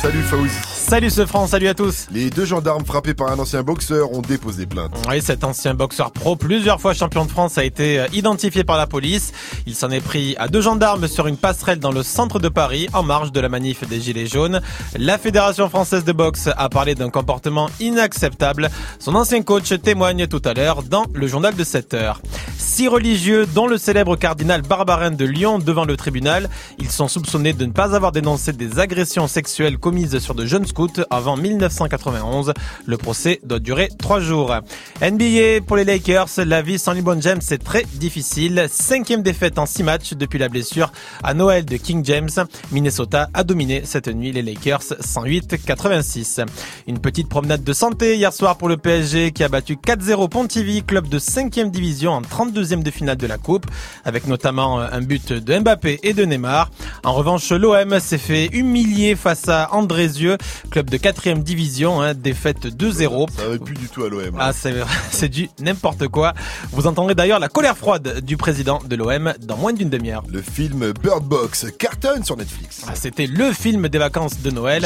Salut 0.03 0.23
Fauzi. 0.23 0.74
Salut 0.95 1.11
ce 1.11 1.27
France, 1.27 1.51
salut 1.51 1.67
à 1.67 1.75
tous. 1.75 2.07
Les 2.13 2.31
deux 2.31 2.45
gendarmes 2.45 2.85
frappés 2.85 3.15
par 3.15 3.27
un 3.33 3.39
ancien 3.41 3.65
boxeur 3.65 4.13
ont 4.13 4.21
déposé 4.21 4.65
plainte. 4.65 4.93
Oui, 5.09 5.21
cet 5.21 5.43
ancien 5.43 5.75
boxeur 5.75 6.13
pro, 6.13 6.37
plusieurs 6.37 6.81
fois 6.81 6.95
champion 6.95 7.25
de 7.25 7.33
France, 7.33 7.59
a 7.59 7.65
été 7.65 7.99
euh, 7.99 8.07
identifié 8.13 8.63
par 8.63 8.77
la 8.77 8.87
police. 8.87 9.33
Il 9.67 9.75
s'en 9.75 9.91
est 9.91 10.01
pris 10.01 10.37
à 10.39 10.47
deux 10.47 10.61
gendarmes 10.61 11.09
sur 11.09 11.27
une 11.27 11.37
passerelle 11.37 11.81
dans 11.81 11.91
le 11.91 12.05
centre 12.05 12.39
de 12.39 12.49
Paris, 12.49 12.89
en 12.93 13.03
marge 13.03 13.33
de 13.33 13.41
la 13.41 13.49
manif 13.49 13.85
des 13.89 14.01
Gilets 14.01 14.29
jaunes. 14.29 14.61
La 14.97 15.19
Fédération 15.19 15.69
française 15.69 16.05
de 16.05 16.13
boxe 16.13 16.49
a 16.57 16.69
parlé 16.69 16.95
d'un 16.95 17.11
comportement 17.11 17.69
inacceptable. 17.81 18.71
Son 19.01 19.17
ancien 19.17 19.43
coach 19.43 19.75
témoigne 19.83 20.29
tout 20.29 20.43
à 20.45 20.55
l'heure 20.55 20.85
dans 20.85 21.07
le 21.13 21.27
journal 21.27 21.57
de 21.57 21.65
7 21.65 21.95
heures. 21.95 22.23
Six 22.57 22.87
religieux, 22.87 23.47
dont 23.53 23.67
le 23.67 23.79
célèbre 23.79 24.15
cardinal 24.15 24.63
Barbarin 24.63 25.11
de 25.11 25.25
Lyon, 25.25 25.59
devant 25.59 25.85
le 25.87 25.97
tribunal. 25.97 26.49
Ils 26.79 26.91
sont 26.91 27.09
soupçonnés 27.09 27.53
de 27.53 27.65
ne 27.67 27.73
pas 27.73 27.97
avoir 27.97 28.13
dénoncé 28.13 28.53
des 28.53 28.79
agressions 28.79 29.27
sexuelles 29.27 29.79
commises 29.79 30.19
sur 30.21 30.37
de 30.37 30.47
jeunes 30.47 30.67
scouts 30.67 30.84
avant 31.11 31.37
1991. 31.37 32.53
Le 32.87 32.97
procès 32.97 33.41
doit 33.45 33.59
durer 33.59 33.89
trois 33.99 34.21
jours. 34.21 34.55
NBA 35.03 35.65
pour 35.67 35.77
les 35.77 35.85
Lakers, 35.85 36.29
la 36.45 36.63
vie 36.63 36.79
sans 36.79 36.93
LeBron 36.93 37.21
James 37.21 37.41
c'est 37.41 37.63
très 37.63 37.85
difficile. 37.95 38.67
Cinquième 38.71 39.23
défaite 39.23 39.59
en 39.59 39.67
six 39.67 39.83
matchs 39.83 40.15
depuis 40.15 40.39
la 40.39 40.49
blessure 40.49 40.93
à 41.23 41.35
Noël 41.35 41.65
de 41.65 41.77
King 41.77 42.05
James. 42.05 42.31
Minnesota 42.73 43.29
a 43.35 43.45
dominé 43.45 43.83
cette 43.85 44.09
nuit 44.09 44.33
les 44.33 44.43
Lakers 44.43 44.83
108-86. 44.83 46.45
Une 46.87 46.99
petite 46.99 47.29
promenade 47.29 47.65
de 47.65 47.73
santé 47.73 48.17
hier 48.17 48.33
soir 48.33 48.57
pour 48.57 48.69
le 48.69 48.77
PSG 48.77 49.33
qui 49.33 49.45
a 49.45 49.49
battu 49.49 49.77
4-0 49.77 50.29
Pontivy, 50.29 50.83
club 50.83 51.09
de 51.09 51.19
5e 51.19 51.71
division 51.71 52.13
en 52.13 52.23
32e 52.23 52.83
de 52.83 52.91
finale 52.91 53.17
de 53.17 53.27
la 53.27 53.39
Coupe, 53.39 53.67
avec 54.05 54.27
notamment 54.27 54.81
un 54.81 55.01
but 55.01 55.33
de 55.33 55.59
Mbappé 55.59 56.01
et 56.03 56.13
de 56.13 56.25
Neymar. 56.25 56.71
En 57.05 57.13
revanche, 57.13 57.51
l'OM 57.51 57.99
s'est 58.01 58.19
fait 58.19 58.47
humilier 58.53 59.17
face 59.17 59.49
à 59.49 59.69
Andrézieux, 59.73 60.39
club 60.75 60.91
de 60.91 60.99
4e 60.99 61.45
division, 61.45 62.03
hein, 62.03 62.15
défaite 62.15 62.67
2-0. 62.67 63.29
Ça 63.31 63.49
va 63.49 63.59
plus 63.59 63.77
du 63.77 63.89
tout 63.89 64.03
à 64.03 64.09
l'OM. 64.09 64.37
Ah, 64.41 64.53
c'est 64.53 64.75
c'est 65.13 65.29
du 65.29 65.49
n'importe 65.61 66.09
quoi. 66.09 66.35
Vous 66.73 66.89
entendrez 66.89 67.15
d'ailleurs 67.15 67.39
la 67.39 67.47
colère 67.49 67.77
froide 67.77 68.19
du 68.25 68.37
président 68.37 68.81
de 68.85 68.97
l'OM 68.97 69.35
dans 69.41 69.57
moins 69.57 69.73
d'une 69.73 69.89
demi-heure. 69.89 70.25
Le 70.29 70.43
film 70.43 70.93
Bird 71.01 71.23
Box 71.23 71.67
cartonne 71.79 72.25
sur 72.25 72.37
Netflix. 72.37 72.83
Ah, 72.89 72.97
C'était 72.97 73.29
le 73.29 73.53
film 73.53 73.89
des 73.89 73.99
vacances 73.99 74.41
de 74.41 74.51
Noël. 74.51 74.85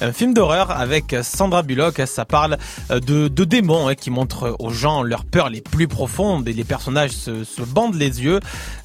Un 0.00 0.10
film 0.10 0.32
d'horreur 0.32 0.70
avec 0.70 1.14
Sandra 1.22 1.62
Bullock. 1.62 2.00
Ça 2.06 2.24
parle 2.24 2.56
euh, 2.90 2.98
de, 2.98 3.28
de 3.28 3.44
démons 3.44 3.88
hein, 3.88 3.94
qui 3.94 4.08
montrent 4.08 4.56
aux 4.58 4.70
gens 4.70 5.02
leurs 5.02 5.26
peurs 5.26 5.50
les 5.50 5.60
plus 5.60 5.86
profondes 5.86 6.48
et 6.48 6.54
les 6.54 6.64
personnages 6.64 7.10
se, 7.10 7.44
se 7.44 7.60
bandent 7.60 7.96
les 7.96 8.22
yeux. 8.22 8.40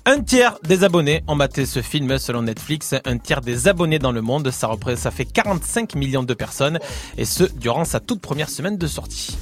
Un 0.05 0.21
tiers 0.21 0.57
des 0.63 0.83
abonnés 0.83 1.23
ont 1.27 1.35
maté 1.35 1.65
ce 1.67 1.81
film 1.81 2.17
selon 2.17 2.41
Netflix. 2.41 2.95
Un 3.05 3.17
tiers 3.19 3.41
des 3.41 3.67
abonnés 3.67 3.99
dans 3.99 4.11
le 4.11 4.21
monde. 4.21 4.49
Ça, 4.49 4.67
représente, 4.67 4.99
ça 4.99 5.11
fait 5.11 5.25
45 5.25 5.93
millions 5.95 6.23
de 6.23 6.33
personnes. 6.33 6.79
Et 7.17 7.25
ce, 7.25 7.43
durant 7.43 7.85
sa 7.85 7.99
toute 7.99 8.19
première 8.19 8.49
semaine 8.49 8.77
de 8.77 8.87
sortie. 8.87 9.37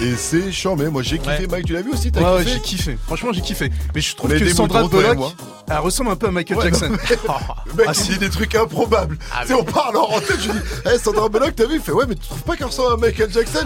Et 0.00 0.16
c'est 0.16 0.50
chambé. 0.52 0.88
Moi 0.88 1.02
j'ai 1.02 1.18
kiffé. 1.18 1.46
Mike, 1.46 1.66
tu 1.66 1.72
l'as 1.74 1.82
vu 1.82 1.90
aussi 1.92 2.10
T'as 2.10 2.20
Ouais, 2.20 2.44
ouais, 2.44 2.50
j'ai 2.50 2.60
kiffé. 2.60 2.98
Franchement, 3.06 3.32
j'ai 3.32 3.42
kiffé. 3.42 3.70
Mais 3.94 4.00
je 4.00 4.16
trouve 4.16 4.30
que 4.30 4.48
Sandra 4.52 4.88
Bullock, 4.88 5.16
moi. 5.16 5.32
elle 5.70 5.78
ressemble 5.78 6.10
un 6.10 6.16
peu 6.16 6.26
à 6.28 6.30
Michael 6.30 6.56
Ouais, 6.58 6.64
Jackson. 6.64 6.90
Le 7.66 7.74
mec, 7.74 7.86
Ah, 7.88 7.92
il 7.94 8.12
dit 8.14 8.18
des 8.18 8.30
trucs 8.30 8.54
improbables. 8.54 9.18
tu 9.42 9.48
sais, 9.48 9.54
on 9.54 9.64
parle 9.64 9.96
en 9.98 10.18
tête, 10.20 10.40
je 10.40 10.50
dis, 10.50 10.58
hey, 10.86 10.98
Sandra 10.98 11.28
Bullock, 11.28 11.54
t'as 11.56 11.66
vu? 11.66 11.76
Il 11.76 11.80
fait, 11.80 11.92
ouais, 11.92 12.04
mais 12.08 12.16
tu 12.16 12.22
trouves 12.26 12.42
pas 12.42 12.56
qu'elle 12.56 12.66
ressemble 12.66 12.94
à 12.94 12.96
Michael 13.06 13.30
Jackson? 13.32 13.60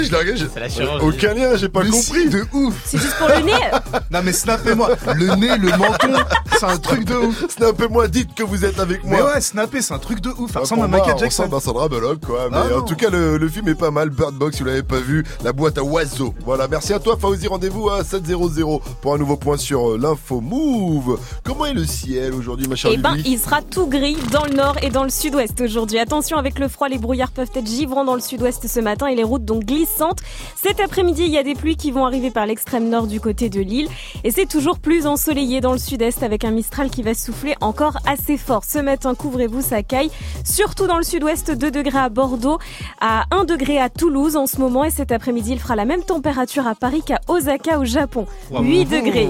Sais, 0.00 0.04
je 0.04 0.10
l'ai 0.10 0.16
regardé, 0.18 0.40
j'ai- 0.54 0.60
la 0.60 0.68
chirurgie. 0.68 1.06
Aucun 1.06 1.34
lien, 1.34 1.56
j'ai 1.56 1.68
pas 1.68 1.82
Mais 1.82 1.90
compris. 1.90 2.22
si, 2.22 2.28
de 2.30 2.44
ouf. 2.52 2.74
C'est 2.84 2.98
juste 2.98 3.16
pour 3.18 3.28
le 3.28 3.40
nez. 3.42 3.52
Non 4.10 4.20
mais 4.24 4.32
snappez-moi. 4.32 4.90
Le 5.16 5.34
nez, 5.36 5.56
le 5.58 5.70
menton, 5.78 6.22
c'est 6.58 6.64
un 6.66 6.76
truc 6.76 7.04
de 7.04 7.14
ouf. 7.14 7.44
Snappez-moi, 7.48 8.08
dites 8.08 8.34
que 8.34 8.42
vous 8.42 8.64
êtes 8.64 8.78
avec 8.78 9.04
moi. 9.04 9.16
Mais 9.16 9.22
ouais, 9.22 9.40
snapper, 9.40 9.80
c'est 9.82 9.94
un 9.94 9.98
truc 9.98 10.20
de 10.20 10.28
ouf. 10.30 10.52
Ça 10.52 10.58
Ah, 10.58 10.60
ressemble 10.60 10.82
à 10.84 10.88
Michael 10.88 11.18
Jackson. 11.18 11.42
ressemble 11.44 11.56
à 11.56 11.60
Sandra 11.60 11.88
Bullock, 11.88 12.20
quoi. 12.26 12.48
Mais 12.50 12.56
Ah, 12.58 12.74
en 12.74 12.78
non. 12.78 12.82
tout 12.82 12.94
cas, 12.96 13.08
le, 13.10 13.38
le 13.38 13.48
film 13.48 13.68
est 13.68 13.74
pas 13.74 13.90
mal. 13.90 14.10
Bird 14.10 14.34
Box, 14.34 14.56
si 14.56 14.62
vous 14.62 14.68
l'avez 14.68 14.82
pas 14.82 14.98
vu, 15.00 15.24
la 15.42 15.52
boîte 15.52 15.78
à 15.78 15.82
oiseaux. 15.82 16.34
Voilà, 16.44 16.68
merci 16.68 16.92
à 16.92 16.98
toi, 16.98 17.16
Fauzi. 17.18 17.46
Rendez-vous 17.48 17.88
à 17.90 18.04
700 18.04 18.80
pour 19.00 19.14
un 19.14 19.18
nouveau 19.18 19.36
point 19.36 19.56
sur 19.56 19.92
euh, 19.92 19.98
l'info 19.98 20.40
Move. 20.40 21.18
Comment 21.44 21.66
est 21.66 21.74
le 21.74 21.84
ciel 21.86 22.34
aujourd'hui, 22.34 22.68
ma 22.68 22.76
chère 22.76 22.90
Eh 22.92 22.98
ben, 22.98 23.16
il 23.24 23.38
sera 23.38 23.62
tout 23.62 23.86
gris 23.86 24.16
dans 24.30 24.44
le 24.44 24.54
nord 24.54 24.76
et 24.82 24.90
dans 24.90 25.04
le 25.04 25.10
sud-ouest 25.10 25.58
aujourd'hui. 25.60 25.98
Attention 25.98 26.36
avec 26.36 26.58
le 26.58 26.68
froid, 26.68 26.88
les 26.88 26.98
brouillards 26.98 27.30
peuvent 27.30 27.50
être 27.54 27.66
givrants 27.66 28.04
dans 28.04 28.14
le 28.14 28.20
sud-ouest 28.20 28.66
ce 28.66 28.80
matin 28.80 29.06
et 29.06 29.14
les 29.14 29.24
routes 29.24 29.44
donc 29.44 29.64
glissantes. 29.82 30.20
Cet 30.54 30.80
après-midi, 30.80 31.24
il 31.24 31.30
y 31.30 31.38
a 31.38 31.42
des 31.42 31.54
pluies 31.54 31.76
qui 31.76 31.90
vont 31.90 32.06
arriver 32.06 32.30
par 32.30 32.46
l'extrême 32.46 32.88
nord 32.88 33.06
du 33.06 33.20
côté 33.20 33.48
de 33.48 33.60
l'île 33.60 33.88
et 34.24 34.30
c'est 34.30 34.46
toujours 34.46 34.78
plus 34.78 35.06
ensoleillé 35.06 35.60
dans 35.60 35.72
le 35.72 35.78
sud-est 35.78 36.22
avec 36.22 36.44
un 36.44 36.50
mistral 36.50 36.90
qui 36.90 37.02
va 37.02 37.14
souffler 37.14 37.54
encore 37.60 37.98
assez 38.06 38.36
fort. 38.36 38.64
Ce 38.64 38.78
matin, 38.78 39.14
couvrez-vous, 39.14 39.60
ça 39.60 39.82
caille. 39.82 40.10
Surtout 40.44 40.86
dans 40.86 40.98
le 40.98 41.02
sud-ouest, 41.02 41.50
2 41.50 41.70
degrés 41.70 41.98
à 41.98 42.08
Bordeaux, 42.08 42.58
à 43.00 43.24
1 43.30 43.44
degré 43.44 43.80
à 43.80 43.88
Toulouse 43.88 44.36
en 44.36 44.46
ce 44.46 44.58
moment 44.58 44.84
et 44.84 44.90
cet 44.90 45.12
après-midi, 45.12 45.52
il 45.52 45.60
fera 45.60 45.76
la 45.76 45.84
même 45.84 46.02
température 46.02 46.66
à 46.66 46.74
Paris 46.74 47.02
qu'à 47.04 47.20
Osaka 47.28 47.78
au 47.78 47.84
Japon. 47.84 48.26
8 48.52 48.84
degrés. 48.84 49.28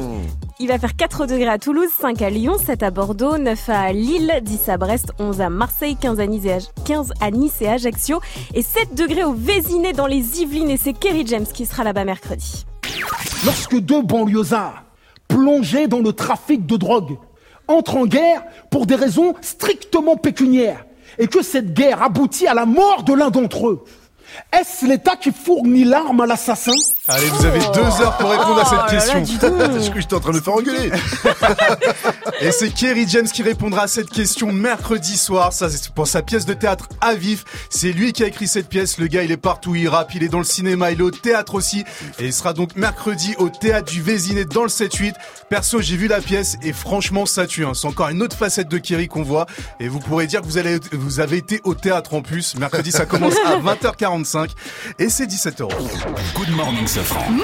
Il 0.62 0.68
va 0.68 0.78
faire 0.78 0.94
4 0.94 1.26
degrés 1.26 1.48
à 1.48 1.58
Toulouse, 1.58 1.88
5 2.00 2.22
à 2.22 2.30
Lyon, 2.30 2.54
7 2.56 2.84
à 2.84 2.92
Bordeaux, 2.92 3.36
9 3.36 3.68
à 3.68 3.92
Lille, 3.92 4.32
10 4.42 4.68
à 4.68 4.76
Brest, 4.76 5.06
11 5.18 5.40
à 5.40 5.48
Marseille, 5.50 5.96
15 6.00 6.20
à 6.20 6.26
Nice 6.28 6.44
et, 6.44 6.50
Aj- 6.50 6.70
15 6.84 7.12
à 7.20 7.32
Nice 7.32 7.60
et 7.62 7.68
Ajaccio 7.68 8.20
et 8.54 8.62
7 8.62 8.94
degrés 8.94 9.24
au 9.24 9.32
Vésinet 9.32 9.92
dans 9.92 10.06
les 10.06 10.40
Yvelines 10.40 10.70
et 10.70 10.76
c'est 10.76 10.92
Kerry 10.92 11.26
James 11.26 11.46
qui 11.52 11.66
sera 11.66 11.82
là-bas 11.82 12.04
mercredi. 12.04 12.64
Lorsque 13.44 13.76
deux 13.80 14.02
banlieusards, 14.02 14.84
plongés 15.26 15.88
dans 15.88 15.98
le 15.98 16.12
trafic 16.12 16.64
de 16.64 16.76
drogue, 16.76 17.16
entrent 17.66 17.96
en 17.96 18.06
guerre 18.06 18.44
pour 18.70 18.86
des 18.86 18.94
raisons 18.94 19.34
strictement 19.40 20.14
pécuniaires, 20.16 20.84
et 21.18 21.26
que 21.26 21.42
cette 21.42 21.74
guerre 21.74 22.04
aboutit 22.04 22.46
à 22.46 22.54
la 22.54 22.66
mort 22.66 23.02
de 23.02 23.14
l'un 23.14 23.30
d'entre 23.30 23.68
eux, 23.68 23.84
est-ce 24.52 24.86
l'État 24.86 25.16
qui 25.16 25.32
fournit 25.32 25.82
l'arme 25.84 26.20
à 26.20 26.26
l'assassin? 26.26 26.72
Allez, 27.08 27.26
vous 27.30 27.44
avez 27.46 27.58
deux 27.58 28.00
heures 28.00 28.16
pour 28.16 28.30
répondre 28.30 28.60
à 28.60 28.62
Oh 28.64 28.68
cette 28.70 28.78
là 28.78 28.84
là, 28.86 29.20
question. 29.24 29.48
donc. 29.48 29.82
Je 29.82 29.90
que 29.90 30.00
j'étais 30.00 30.14
en 30.14 30.20
train 30.20 30.30
de 30.30 30.36
me 30.36 30.40
faire 30.40 30.54
engueuler. 30.54 30.92
Et 32.40 32.52
c'est 32.52 32.70
Kerry 32.70 33.06
James 33.08 33.26
qui 33.26 33.42
répondra 33.42 33.82
à 33.82 33.88
cette 33.88 34.08
question 34.08 34.52
mercredi 34.52 35.16
soir. 35.16 35.52
Ça, 35.52 35.68
c'est 35.68 35.88
pour 35.92 36.06
sa 36.06 36.22
pièce 36.22 36.44
de 36.46 36.54
théâtre 36.54 36.88
à 37.00 37.14
vif. 37.14 37.42
C'est 37.70 37.90
lui 37.90 38.12
qui 38.12 38.22
a 38.22 38.28
écrit 38.28 38.46
cette 38.46 38.68
pièce. 38.68 38.98
Le 38.98 39.08
gars, 39.08 39.24
il 39.24 39.32
est 39.32 39.36
partout, 39.36 39.74
il 39.74 39.88
rappe, 39.88 40.14
il 40.14 40.22
est 40.22 40.28
dans 40.28 40.38
le 40.38 40.44
cinéma, 40.44 40.92
il 40.92 41.00
est 41.00 41.02
au 41.02 41.10
théâtre 41.10 41.56
aussi. 41.56 41.84
Et 42.20 42.26
il 42.26 42.32
sera 42.32 42.52
donc 42.52 42.76
mercredi 42.76 43.34
au 43.38 43.48
théâtre 43.48 43.90
du 43.90 44.00
Vésinet 44.00 44.44
dans 44.44 44.62
le 44.62 44.68
7-8. 44.68 45.14
Perso, 45.50 45.80
j'ai 45.80 45.96
vu 45.96 46.06
la 46.06 46.20
pièce 46.20 46.56
et 46.62 46.72
franchement, 46.72 47.26
ça 47.26 47.48
tue. 47.48 47.64
hein. 47.66 47.72
C'est 47.74 47.88
encore 47.88 48.10
une 48.10 48.22
autre 48.22 48.36
facette 48.36 48.68
de 48.68 48.78
Kerry 48.78 49.08
qu'on 49.08 49.24
voit. 49.24 49.46
Et 49.80 49.88
vous 49.88 49.98
pourrez 49.98 50.28
dire 50.28 50.40
que 50.40 50.46
vous, 50.46 50.56
allez, 50.58 50.78
vous 50.92 51.18
avez 51.18 51.38
été 51.38 51.60
au 51.64 51.74
théâtre 51.74 52.14
en 52.14 52.22
plus. 52.22 52.54
Mercredi, 52.54 52.92
ça 52.92 53.06
commence 53.06 53.34
à 53.44 53.56
20h45 53.58 54.50
et 55.00 55.08
c'est 55.08 55.26
17 55.26 55.62
euros. 55.62 55.72
Good 56.36 56.50
morning, 56.56 56.86
Safran. 57.02 57.36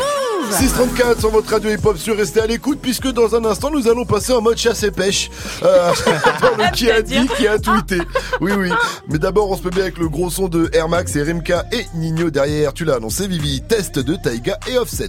634 0.53 1.21
sur 1.21 1.31
votre 1.31 1.51
radio 1.51 1.71
hip-hop 1.71 1.99
sur 1.99 2.17
Restez 2.17 2.41
à 2.41 2.47
l'écoute 2.47 2.79
puisque 2.81 3.09
dans 3.09 3.35
un 3.35 3.45
instant 3.45 3.71
nous 3.71 3.89
allons 3.89 4.05
passer 4.05 4.33
en 4.33 4.41
mode 4.41 4.57
chasse 4.57 4.83
et 4.85 4.91
pêche. 4.91 5.31
Euh, 5.63 5.93
dans 6.41 6.57
le 6.57 6.73
qui 6.73 6.91
a 6.91 7.03
dit 7.03 7.27
qui 7.37 7.47
a 7.47 7.59
tweeté. 7.59 7.99
Oui 8.41 8.53
oui. 8.57 8.71
Mais 9.09 9.19
d'abord 9.19 9.51
on 9.51 9.57
se 9.57 9.65
met 9.65 9.71
bien 9.71 9.83
avec 9.83 9.99
le 9.99 10.09
gros 10.09 10.31
son 10.31 10.49
de 10.49 10.71
Air 10.73 10.89
Max 10.89 11.17
et 11.17 11.23
Rimka 11.23 11.65
et 11.73 11.87
Nino 11.95 12.31
derrière. 12.31 12.73
Tu 12.73 12.85
l'as 12.85 12.97
annoncé 12.97 13.27
Vivi. 13.27 13.61
Test 13.63 13.99
de 13.99 14.15
Taiga 14.15 14.59
et 14.69 14.79
Offset 14.79 15.09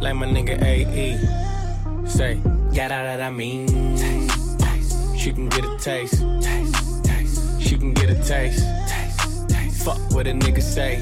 Like 0.00 0.14
my 0.16 0.26
nigga 0.26 0.60
AE. 0.62 1.18
Say, 2.06 2.40
yeah, 2.72 2.88
that, 2.88 3.18
that 3.18 3.20
I 3.20 3.30
mean. 3.30 3.68
She 5.16 5.32
can 5.32 5.48
get 5.48 5.64
a 5.64 5.78
taste. 5.78 6.20
She 7.60 7.78
can 7.78 7.94
get 7.94 8.10
a 8.10 8.22
taste. 8.22 8.64
Fuck 9.84 9.98
what 10.12 10.26
a 10.26 10.32
nigga 10.32 10.62
say. 10.62 10.98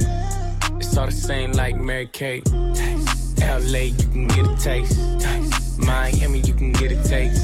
It's 0.77 0.97
all 0.97 1.07
the 1.07 1.13
same 1.13 1.53
like 1.53 1.77
Mary 1.77 2.07
Kate. 2.07 2.49
LA, 2.51 3.91
you 3.91 4.09
can 4.13 4.29
get 4.29 4.47
a 4.47 4.57
taste. 4.57 4.99
Miami, 5.79 6.41
you 6.41 6.55
can 6.55 6.73
get 6.73 6.93
a 6.93 7.03
taste. 7.03 7.43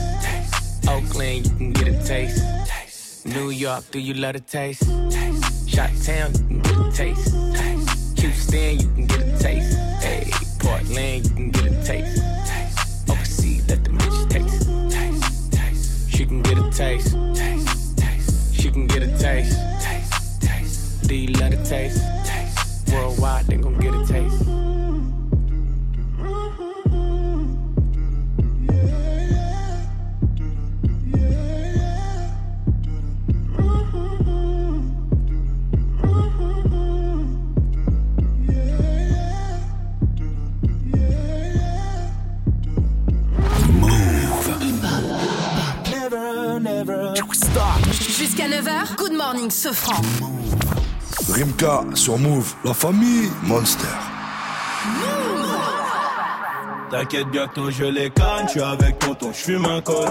Oakland, 0.88 1.46
you 1.46 1.56
can 1.56 1.72
get 1.72 1.88
a 1.88 2.04
taste. 2.04 3.26
New 3.26 3.50
York, 3.50 3.84
do 3.90 3.98
you 3.98 4.14
love 4.14 4.36
a 4.36 4.40
taste? 4.40 4.82
taste. 5.10 5.68
Shot 5.68 5.90
Town, 6.02 6.32
you 6.32 6.38
can 6.38 6.60
get 6.60 6.78
a 6.78 6.92
taste. 6.92 7.34
taste. 7.54 8.18
Houston, 8.20 8.78
you 8.80 8.88
can 8.94 9.06
get 9.06 9.20
a 9.20 9.38
taste. 9.38 9.78
Hey, 10.00 10.30
Portland, 10.68 11.24
you 11.24 11.34
can 11.34 11.50
get 11.50 11.64
a 11.64 11.82
taste. 11.82 12.22
Overseas, 13.08 13.66
let 13.68 13.84
the 13.84 13.90
bitch 13.90 14.28
taste. 14.28 16.10
She 16.10 16.26
can 16.26 16.42
get 16.42 16.58
a 16.58 16.70
taste. 16.70 17.16
She 18.54 18.70
can 18.70 18.86
get 18.86 19.02
a 19.02 19.18
taste. 19.18 19.56
Do 21.08 21.14
you 21.14 21.28
love 21.28 21.52
taste? 21.64 22.02
taste. 22.26 22.92
Worldwide, 22.92 23.46
they 23.46 23.56
gon' 23.56 23.78
get 23.78 23.94
a 23.94 24.06
taste. 24.06 24.77
Jusqu'à 47.92 48.48
9h, 48.48 48.96
Good 48.96 49.12
Morning 49.12 49.50
Sofran. 49.50 50.00
Rimka 51.28 51.84
sur 51.94 52.18
Move, 52.18 52.54
la 52.64 52.74
famille 52.74 53.30
Monster. 53.44 53.86
T'inquiète, 56.90 57.28
bientôt 57.28 57.70
je 57.70 57.84
les 57.84 58.10
canne, 58.10 58.46
je 58.46 58.52
suis 58.52 58.62
avec 58.62 58.98
tonton, 58.98 59.30
je 59.32 59.38
fume 59.38 59.66
un 59.66 59.80
col. 59.80 60.08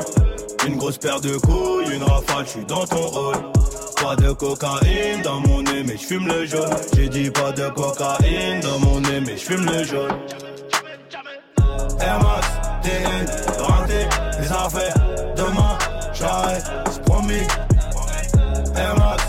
Une 0.68 0.78
grosse 0.78 0.98
paire 0.98 1.20
de 1.20 1.36
couilles, 1.38 1.94
une 1.94 2.04
rafale, 2.04 2.46
je 2.46 2.52
suis 2.52 2.66
dans 2.66 2.86
ton 2.86 3.02
rôle. 3.02 3.52
Pas 4.02 4.16
de 4.16 4.32
cocaïne 4.32 5.22
dans 5.24 5.40
mon 5.42 5.64
nez, 5.64 5.84
mais 5.84 5.98
je 5.98 6.06
fume 6.06 6.28
le 6.28 6.46
jaune. 6.46 6.70
J'ai 6.96 7.10
dit 7.10 7.32
pas 7.32 7.52
de 7.52 7.68
cocaïne 7.70 8.60
dans 8.62 8.80
mon 8.80 9.00
nez, 9.02 9.22
mais 9.26 9.36
je 9.36 9.44
fume 9.44 9.66
le 9.66 9.84
jaune. 9.84 10.18
Air 12.00 12.20
Max, 12.22 12.48
TN, 12.84 13.26
les 14.40 14.52
affaires. 14.52 14.97
J'arrête, 16.28 16.64
c'est 16.92 17.02
promis. 17.04 17.48
Air 18.76 18.98
Max, 18.98 19.24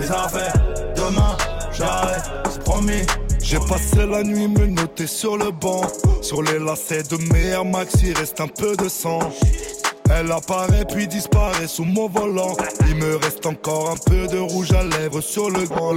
les 0.00 0.10
affaires. 0.10 0.54
Demain, 0.94 1.36
j'arrête. 1.72 2.30
J'ai 3.42 3.58
passé 3.58 4.06
la 4.06 4.22
nuit 4.22 4.46
me 4.46 4.66
noter 4.66 5.08
sur 5.08 5.36
le 5.36 5.50
banc. 5.50 5.82
Sur 6.22 6.42
les 6.42 6.60
lacets 6.60 7.02
de 7.02 7.16
mes 7.32 7.48
Air 7.48 7.64
Max, 7.64 7.94
il 8.04 8.16
reste 8.16 8.40
un 8.40 8.46
peu 8.46 8.76
de 8.76 8.88
sang. 8.88 9.18
Elle 10.08 10.30
apparaît 10.30 10.84
puis 10.84 11.08
disparaît 11.08 11.66
sous 11.66 11.84
mon 11.84 12.08
volant. 12.08 12.56
Il 12.86 12.94
me 12.94 13.16
reste 13.16 13.44
encore 13.46 13.90
un 13.90 13.96
peu 13.96 14.28
de 14.28 14.38
rouge 14.38 14.70
à 14.70 14.84
lèvres 14.84 15.20
sur 15.20 15.50
le 15.50 15.64
grand. 15.64 15.96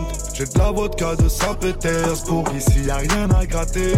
J'ai 0.41 0.47
de 0.47 0.57
la 0.57 0.71
vodka 0.71 1.15
de 1.17 1.29
Saint-Pétersbourg, 1.29 2.45
ici 2.57 2.85
y 2.87 2.89
a 2.89 2.95
rien 2.95 3.29
à 3.29 3.45
gratter. 3.45 3.93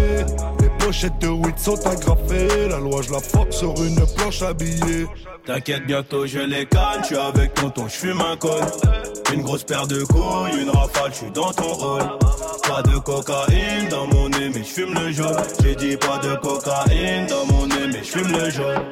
Les 0.60 0.68
pochettes 0.78 1.18
de 1.20 1.30
weed 1.30 1.58
sont 1.58 1.80
agrafées, 1.88 2.68
la 2.68 2.80
loi 2.80 3.02
je 3.02 3.14
la 3.14 3.22
fuck 3.22 3.54
sur 3.54 3.74
une 3.82 4.06
planche 4.18 4.41
habillée. 4.41 5.08
T'inquiète, 5.46 5.86
bientôt 5.86 6.28
je 6.28 6.39
les 6.39 6.66
canne, 6.66 7.00
je 7.00 7.06
suis 7.06 7.16
avec 7.16 7.54
tonton, 7.54 7.88
je 7.88 7.94
fume 7.94 8.20
un 8.20 8.36
col. 8.36 8.62
Une 9.34 9.41
grosse 9.41 9.64
paire 9.64 9.88
de 9.88 10.04
couilles, 10.04 10.62
une 10.62 10.70
rafale, 10.70 11.12
je 11.14 11.18
suis 11.20 11.32
dans 11.32 11.54
ton 11.54 11.72
rôle. 11.72 12.04
Pas 12.68 12.82
de 12.82 12.98
cocaïne 12.98 13.88
dans 13.89 14.08
mon 14.08 14.28
nez, 14.28 14.50
mais 14.54 14.66
je 14.66 14.70
fume 14.70 14.94
le 14.96 15.14
jaune. 15.14 15.38
J'ai 15.64 15.76
dit 15.76 15.96
pas 15.96 16.18
de 16.18 16.36
cocaïne 16.36 17.26
dans 17.28 17.46
mon 17.54 17.68
nez, 17.68 17.88
mais 17.88 18.04
je 18.04 18.18
fume 18.18 18.32
le 18.34 18.50
jaune. 18.50 18.84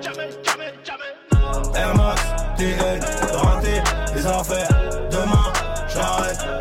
Air 1.75 1.97
Max, 1.97 2.21
TN, 2.55 3.01
rentré, 3.33 3.83
les 4.15 4.25
affaires. 4.25 4.69
Demain, 5.11 5.51
j'arrête, 5.93 6.60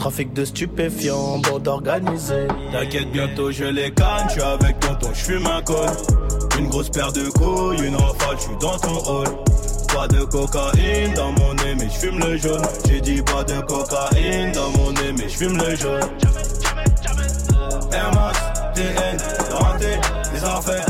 Trafic 0.00 0.32
de 0.32 0.46
stupéfiants, 0.46 1.40
bande 1.40 1.68
organisée. 1.68 2.48
T'inquiète, 2.72 3.12
bientôt 3.12 3.52
je 3.52 3.64
les 3.64 3.90
canne, 3.90 4.28
je 4.28 4.32
suis 4.32 4.40
avec 4.40 4.80
tonton, 4.80 5.10
je 5.12 5.20
fume 5.20 5.46
un 5.46 5.60
col. 5.60 5.90
Une 6.58 6.70
grosse 6.70 6.88
paire 6.88 7.12
de 7.12 7.28
couilles, 7.28 7.86
une 7.86 7.96
rafale, 7.96 8.36
je 8.36 8.42
suis 8.44 8.56
dans 8.62 8.78
ton 8.78 8.96
hall. 9.04 9.28
Pas 9.94 10.08
de 10.08 10.24
cocaïne 10.24 11.12
dans 11.14 11.32
mon 11.32 11.52
nez, 11.52 11.74
mais 11.78 11.90
je 11.90 12.06
fume 12.06 12.18
le 12.18 12.38
jaune. 12.38 12.62
J'ai 12.88 13.02
dit 13.02 13.20
pas 13.20 13.44
de 13.44 13.60
cocaïne 13.60 14.52
dans 14.52 14.70
mon 14.70 14.90
nez, 14.92 15.12
mais 15.18 15.28
je 15.28 15.36
fume 15.36 15.58
le 15.58 15.76
jaune. 15.76 16.00
Air 17.92 18.10
Max, 18.14 18.38
TN, 18.74 19.18
les 20.32 20.44
affaires. 20.44 20.89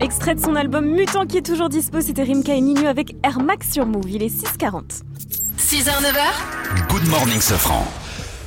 Extrait 0.00 0.36
de 0.36 0.40
son 0.40 0.54
album 0.54 0.86
Mutant 0.86 1.26
qui 1.26 1.38
est 1.38 1.42
toujours 1.42 1.68
dispo, 1.68 2.00
c'était 2.00 2.22
Rimka 2.22 2.54
et 2.54 2.86
avec 2.86 3.16
Air 3.24 3.40
Max 3.40 3.72
sur 3.72 3.84
Move. 3.84 4.08
Il 4.08 4.22
est 4.22 4.28
6h40. 4.28 5.02
6h, 5.58 5.90
9h, 5.90 6.88
Good 6.88 7.08
morning, 7.08 7.40
Sofran. 7.40 7.84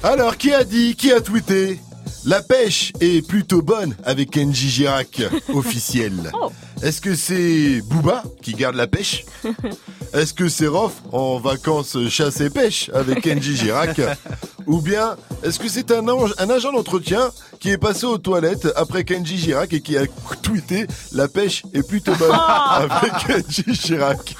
Alors, 0.01 0.37
qui 0.37 0.53
a 0.53 0.63
dit, 0.63 0.95
qui 0.95 1.11
a 1.11 1.19
tweeté? 1.19 1.77
La 2.25 2.41
pêche 2.41 2.93
est 3.01 3.27
plutôt 3.27 3.61
bonne 3.61 3.95
avec 4.05 4.31
Kenji 4.31 4.69
Girac, 4.69 5.23
officiel. 5.53 6.31
Oh. 6.33 6.51
Est-ce 6.83 6.99
que 6.99 7.15
c'est 7.15 7.81
Booba 7.85 8.23
qui 8.41 8.53
garde 8.53 8.75
la 8.75 8.87
pêche 8.87 9.25
Est-ce 10.13 10.33
que 10.33 10.49
c'est 10.49 10.67
Rof 10.67 10.93
en 11.11 11.37
vacances 11.39 11.97
chasse 12.09 12.41
et 12.41 12.49
pêche 12.49 12.89
avec 12.93 13.21
Kenji 13.21 13.55
Girac 13.55 14.01
Ou 14.67 14.81
bien 14.81 15.15
est-ce 15.43 15.59
que 15.59 15.67
c'est 15.69 15.91
un, 15.91 16.05
agent 16.49 16.71
d'entretien 16.71 17.31
qui 17.59 17.69
est 17.69 17.77
passé 17.77 18.05
aux 18.05 18.17
toilettes 18.17 18.67
après 18.75 19.03
Kenji 19.03 19.37
Girac 19.37 19.73
et 19.73 19.81
qui 19.81 19.97
a 19.97 20.05
tweeté 20.41 20.87
La 21.13 21.27
pêche 21.27 21.63
est 21.73 21.87
plutôt 21.87 22.15
bonne 22.15 22.31
avec 22.69 23.11
Kenji 23.25 23.63
Girac 23.73 24.35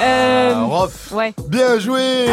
Euh, 0.00 0.64
Rof. 0.64 1.12
Ouais. 1.12 1.34
Bien 1.48 1.78
joué 1.78 2.26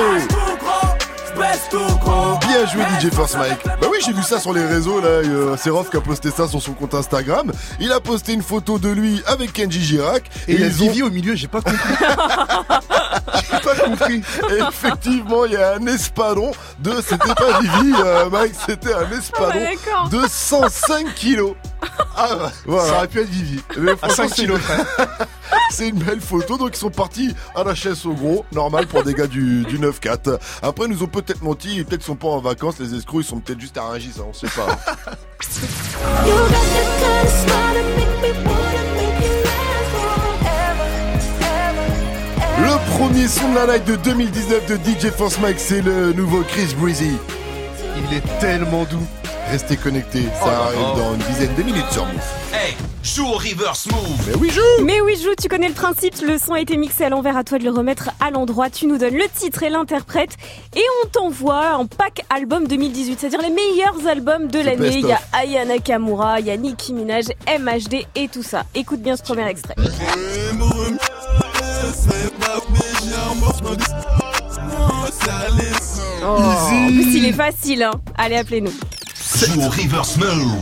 Bien 1.35 2.65
joué 2.65 2.83
DJ 2.99 3.13
First 3.13 3.37
Mike. 3.37 3.63
Bah 3.65 3.87
oui, 3.91 3.97
j'ai 4.05 4.13
vu 4.13 4.23
ça 4.23 4.39
sur 4.39 4.53
les 4.53 4.65
réseaux 4.65 4.99
là. 4.99 5.07
euh, 5.07 5.55
c'est 5.61 5.69
Rof 5.69 5.89
qui 5.89 5.97
a 5.97 6.01
posté 6.01 6.31
ça 6.31 6.47
sur 6.47 6.61
son 6.61 6.73
compte 6.73 6.93
Instagram. 6.93 7.51
Il 7.79 7.91
a 7.91 7.99
posté 7.99 8.33
une 8.33 8.41
photo 8.41 8.79
de 8.79 8.89
lui 8.89 9.21
avec 9.27 9.53
Kenji 9.53 9.81
Girac 9.81 10.23
Et 10.47 10.53
il 10.53 10.61
y 10.61 10.63
a 10.63 10.67
ont- 10.67 10.69
Vivi 10.71 11.03
au 11.03 11.09
milieu, 11.11 11.35
j'ai 11.35 11.47
pas 11.47 11.61
compris. 11.61 11.77
j'ai 13.51 13.59
pas 13.59 13.75
compris. 13.75 14.21
Et 14.51 14.59
effectivement, 14.67 15.45
il 15.45 15.53
y 15.53 15.57
a 15.57 15.75
un 15.75 15.85
espadon 15.87 16.51
de, 16.79 16.93
c'était 17.01 17.33
pas 17.35 17.59
Vivi, 17.61 17.93
euh, 18.03 18.29
Mike, 18.29 18.53
c'était 18.67 18.93
un 18.93 19.09
espadon 19.17 19.51
Ah, 19.53 19.59
d'accord. 19.59 20.09
de 20.09 20.27
105 20.27 21.13
kilos. 21.15 21.53
Ah, 22.17 22.29
bah, 22.37 22.51
voilà. 22.65 22.89
Ça 22.89 22.97
aurait 22.97 23.07
pu 23.07 23.19
être 23.21 23.29
Vivi. 23.29 23.61
Mais 23.77 23.91
À 23.91 23.95
franchement, 23.97 24.27
5 24.27 24.31
kilos, 24.33 24.59
c'est- 25.71 25.89
une 25.89 25.97
belle 25.99 26.21
photo, 26.21 26.57
donc 26.57 26.71
ils 26.73 26.79
sont 26.79 26.89
partis 26.91 27.33
à 27.55 27.63
la 27.63 27.73
chaise 27.75 28.05
au 28.05 28.13
gros, 28.13 28.45
normal 28.51 28.85
pour 28.87 29.03
des 29.03 29.13
gars 29.13 29.27
du, 29.27 29.63
du 29.63 29.79
9-4. 29.79 30.37
Après, 30.61 30.85
ils 30.85 30.91
nous 30.91 31.03
ont 31.03 31.07
peut-être 31.07 31.41
menti, 31.41 31.79
et 31.79 31.83
peut-être 31.83 32.01
qu'ils 32.01 32.07
sont 32.07 32.15
pas 32.15 32.27
en 32.27 32.39
vacances, 32.39 32.75
les 32.79 32.93
escrocs, 32.95 33.23
ils 33.23 33.27
sont 33.27 33.39
peut-être 33.39 33.59
juste 33.59 33.77
à 33.77 33.83
Rungis, 33.83 34.13
ça, 34.15 34.21
on 34.27 34.33
sait 34.33 34.47
pas. 34.47 34.77
Le 42.61 42.97
premier 42.97 43.27
son 43.27 43.49
de 43.51 43.55
la 43.55 43.67
night 43.67 43.85
de 43.85 43.95
2019 43.95 44.65
de 44.67 44.75
DJ 44.75 45.11
Force 45.11 45.39
Mike, 45.39 45.59
c'est 45.59 45.81
le 45.81 46.13
nouveau 46.13 46.41
Chris 46.43 46.75
Breezy. 46.77 47.11
Il 47.97 48.17
est 48.17 48.39
tellement 48.39 48.83
doux. 48.83 49.05
Restez 49.51 49.77
connectés, 49.77 50.25
ça 50.39 50.45
Oh 50.45 50.47
arrive 50.47 51.03
dans 51.03 51.15
une 51.15 51.21
dizaine 51.21 51.55
de 51.55 51.63
minutes 51.63 51.91
sur 51.91 52.05
Move. 52.05 52.21
Hey, 52.53 52.75
joue 53.01 53.25
au 53.25 53.37
reverse 53.37 53.87
move. 53.87 54.27
Mais 54.27 54.35
oui, 54.35 54.51
joue 54.51 54.83
Mais 54.85 55.01
oui, 55.01 55.15
joue, 55.15 55.33
tu 55.41 55.47
connais 55.47 55.69
le 55.69 55.73
principe, 55.73 56.13
le 56.21 56.37
son 56.37 56.53
a 56.53 56.59
été 56.59 56.77
mixé 56.77 57.05
à 57.05 57.09
l'envers, 57.09 57.35
à 57.35 57.43
toi 57.43 57.57
de 57.57 57.63
le 57.63 57.71
remettre 57.71 58.11
à 58.19 58.29
l'endroit, 58.29 58.69
tu 58.69 58.85
nous 58.85 58.99
donnes 58.99 59.15
le 59.15 59.25
titre 59.33 59.63
et 59.63 59.69
l'interprète, 59.69 60.37
et 60.75 60.83
on 61.03 61.07
t'envoie 61.07 61.69
un 61.69 61.87
pack 61.87 62.25
album 62.29 62.67
2018, 62.67 63.19
c'est-à-dire 63.19 63.41
les 63.41 63.49
meilleurs 63.49 64.07
albums 64.07 64.47
de 64.49 64.59
l'année. 64.59 64.97
Il 64.99 65.07
y 65.07 65.11
a 65.11 65.15
of. 65.15 65.21
Aya 65.33 65.65
Nakamura, 65.65 66.39
il 66.41 66.45
y 66.45 66.51
a 66.51 66.57
Nicki 66.57 66.93
Minaj, 66.93 67.25
MHD 67.47 68.05
et 68.15 68.27
tout 68.27 68.43
ça. 68.43 68.65
Écoute 68.75 69.01
bien 69.01 69.15
ce 69.17 69.23
premier 69.23 69.47
extrait. 69.47 69.73
Oh, 76.21 76.25
en 76.25 76.87
plus, 76.87 77.15
il 77.15 77.25
est 77.25 77.33
facile, 77.33 77.81
hein. 77.81 77.91
Allez, 78.15 78.35
appelez-nous. 78.35 78.73
Joue 79.37 79.61
au 79.61 79.69
reverse 79.69 80.17
move. 80.17 80.57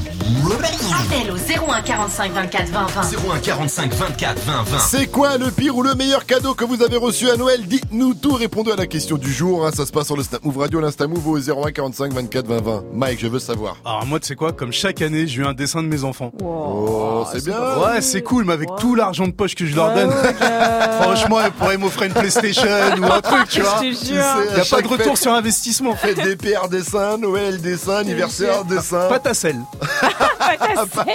Appel 1.00 1.32
au 1.32 1.36
01 1.72 1.82
45 1.82 2.32
24 2.34 2.68
20 2.70 2.86
20. 2.88 3.02
01 3.36 3.40
45 3.40 3.94
24 3.94 4.40
20 4.46 4.64
20. 4.64 4.80
C'est 4.80 5.08
quoi 5.08 5.38
le 5.38 5.50
pire 5.52 5.76
ou 5.78 5.84
le 5.84 5.96
meilleur 5.96 6.26
cadeau 6.26 6.54
que 6.54 6.64
vous 6.66 6.84
avez 6.84 6.98
reçu 6.98 7.30
à 7.30 7.38
Noël? 7.38 7.66
Dites-nous 7.66 8.14
tout, 8.14 8.34
répondez 8.34 8.72
à 8.72 8.76
la 8.76 8.86
question 8.86 9.18
du 9.18 9.32
jour. 9.32 9.66
hein. 9.66 9.72
Ça 9.76 9.86
se 9.86 9.92
passe 9.92 10.08
sur 10.08 10.18
le 10.18 10.24
Snap 10.24 10.44
Move 10.44 10.58
Radio, 10.60 10.80
l'Insta 10.80 11.08
Move 11.08 11.28
au 11.28 11.38
01 11.40 11.72
45 11.72 12.14
24 12.14 12.46
20 12.48 12.62
20. 12.62 12.84
Mike, 12.94 13.20
je 13.20 13.28
veux 13.28 13.40
savoir. 13.40 13.78
Alors 13.86 14.06
moi, 14.06 14.20
tu 14.20 14.28
sais 14.28 14.36
quoi? 14.36 14.52
Comme 14.52 14.72
chaque 14.74 15.02
année, 15.02 15.28
j'ai 15.28 15.42
eu 15.42 15.46
un 15.46 15.54
dessin 15.54 15.82
de 15.82 15.88
mes 15.88 16.04
enfants. 16.04 16.32
Oh, 16.44 17.26
c'est 17.32 17.44
bien. 17.46 17.58
Ouais, 17.58 18.02
c'est 18.02 18.22
cool, 18.22 18.44
mais 18.46 18.54
avec 18.54 18.70
tout 18.80 18.96
l'argent 18.96 19.28
de 19.28 19.34
poche 19.34 19.56
que 19.56 19.66
je 19.66 19.76
leur 19.76 19.94
donne, 19.94 20.12
franchement, 21.02 21.38
ils 21.46 21.52
pourraient 21.52 21.78
m'offrir 21.78 22.08
une 22.08 22.14
PlayStation 22.14 22.68
ou 23.02 23.06
un 23.06 23.22
truc, 23.22 23.48
tu 23.50 23.62
vois. 23.62 23.82
Je 23.82 23.90
te 23.98 24.06
jure. 24.14 24.24
Il 24.52 24.58
y 24.58 24.62
a 24.62 24.66
pas 24.66 24.82
de 24.82 24.88
retour 24.88 25.14
fête- 25.16 25.22
sur 25.22 25.34
investissement. 25.34 25.96
Fête 25.96 26.22
des 26.22 26.36
pères 26.36 26.68
dessin, 26.70 27.18
Noël 27.18 27.60
dessin, 27.62 27.98
anniversaire 27.98 28.57
dessin. 28.66 29.08
Pas 29.10 29.20
ta 29.20 29.34
selle. 29.34 29.62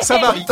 Ça 0.03 0.19
varie. 0.19 0.47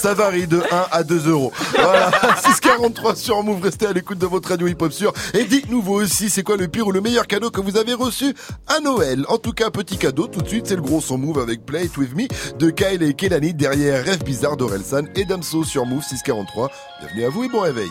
Ça 0.00 0.14
varie 0.14 0.46
de 0.46 0.62
1 0.70 0.86
à 0.90 1.02
2 1.02 1.28
euros. 1.28 1.52
Voilà. 1.74 2.10
643 2.44 3.16
sur 3.16 3.42
Move. 3.42 3.62
Restez 3.62 3.86
à 3.86 3.92
l'écoute 3.92 4.18
de 4.18 4.26
votre 4.26 4.48
radio 4.48 4.66
hip-hop 4.66 4.92
sûr. 4.92 5.12
Et 5.34 5.44
dites-nous 5.44 5.82
vous 5.82 5.94
aussi, 5.94 6.30
c'est 6.30 6.42
quoi 6.42 6.56
le 6.56 6.68
pire 6.68 6.86
ou 6.86 6.92
le 6.92 7.00
meilleur 7.00 7.26
cadeau 7.26 7.50
que 7.50 7.60
vous 7.60 7.76
avez 7.76 7.94
reçu 7.94 8.34
à 8.68 8.80
Noël? 8.80 9.24
En 9.28 9.38
tout 9.38 9.52
cas, 9.52 9.70
petit 9.70 9.96
cadeau. 9.96 10.26
Tout 10.26 10.42
de 10.42 10.48
suite, 10.48 10.66
c'est 10.66 10.76
le 10.76 10.82
gros 10.82 11.00
son 11.00 11.18
Move 11.18 11.38
avec 11.38 11.64
Play 11.64 11.86
It 11.86 11.96
With 11.96 12.14
Me 12.14 12.26
de 12.58 12.70
Kyle 12.70 13.02
et 13.02 13.14
Kelani 13.14 13.54
derrière 13.54 14.04
Rêve 14.04 14.22
Bizarre 14.24 14.56
d'Orelsan 14.56 15.04
et 15.14 15.24
Damso 15.24 15.64
sur 15.64 15.86
Move 15.86 16.02
643. 16.02 16.70
Bienvenue 17.00 17.24
à 17.24 17.28
vous 17.30 17.44
et 17.44 17.48
bon 17.48 17.60
réveil. 17.60 17.90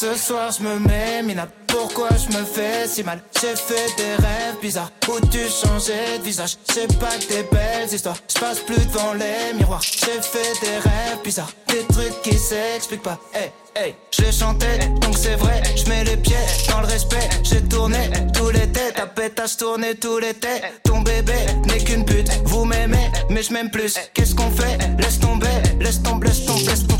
Ce 0.00 0.14
soir 0.14 0.50
je 0.50 0.62
me 0.64 0.78
mets 0.78 1.22
mina 1.22 1.46
Pourquoi 1.66 2.08
je 2.16 2.34
me 2.34 2.42
fais 2.42 2.88
si 2.88 3.02
mal? 3.04 3.20
J'ai 3.38 3.54
fait 3.54 3.94
des 3.98 4.14
rêves 4.14 4.56
bizarres 4.62 4.90
Où 5.06 5.20
tu 5.26 5.40
changeais 5.40 6.16
de 6.18 6.24
visage? 6.24 6.56
C'est 6.72 6.98
pas 6.98 7.18
que 7.18 7.28
des 7.28 7.42
belles 7.42 7.92
histoires 7.92 8.16
Je 8.26 8.40
passe 8.40 8.60
plus 8.60 8.82
devant 8.86 9.12
les 9.12 9.52
miroirs. 9.52 9.82
J'ai 9.82 10.22
fait 10.22 10.58
des 10.62 10.78
rêves 10.78 11.18
bizarres 11.22 11.52
Des 11.68 11.84
trucs 11.92 12.22
qui 12.22 12.32
s'expliquent 12.32 13.02
pas. 13.02 13.18
Hey 13.34 13.50
hey 13.76 13.94
Je 14.10 14.32
chantais 14.32 14.78
donc 15.02 15.18
c'est 15.18 15.36
vrai 15.36 15.60
Je 15.76 15.86
mets 15.90 16.04
les 16.04 16.16
pieds 16.16 16.46
dans 16.70 16.80
le 16.80 16.86
respect. 16.86 17.28
J'ai 17.42 17.60
tourné 17.64 18.10
tous 18.32 18.48
les 18.48 18.72
têtes 18.72 18.94
Ta 18.94 19.06
pétasse 19.06 19.58
tourné 19.58 19.96
tous 19.96 20.18
les 20.18 20.32
têtes. 20.32 20.80
Ton 20.82 21.02
bébé 21.02 21.34
n'est 21.66 21.84
qu'une 21.84 22.06
pute 22.06 22.30
Vous 22.46 22.64
m'aimez 22.64 23.10
mais 23.28 23.42
je 23.42 23.52
m'aime 23.52 23.70
plus. 23.70 23.98
Qu'est-ce 24.14 24.34
qu'on 24.34 24.50
fait? 24.50 24.78
Laisse 24.98 25.20
tomber 25.20 25.46
Laisse 25.78 26.02
tomber 26.02 26.28
laisse 26.28 26.46
tomber 26.46 26.64
laisse 26.64 26.86
tomber 26.86 26.99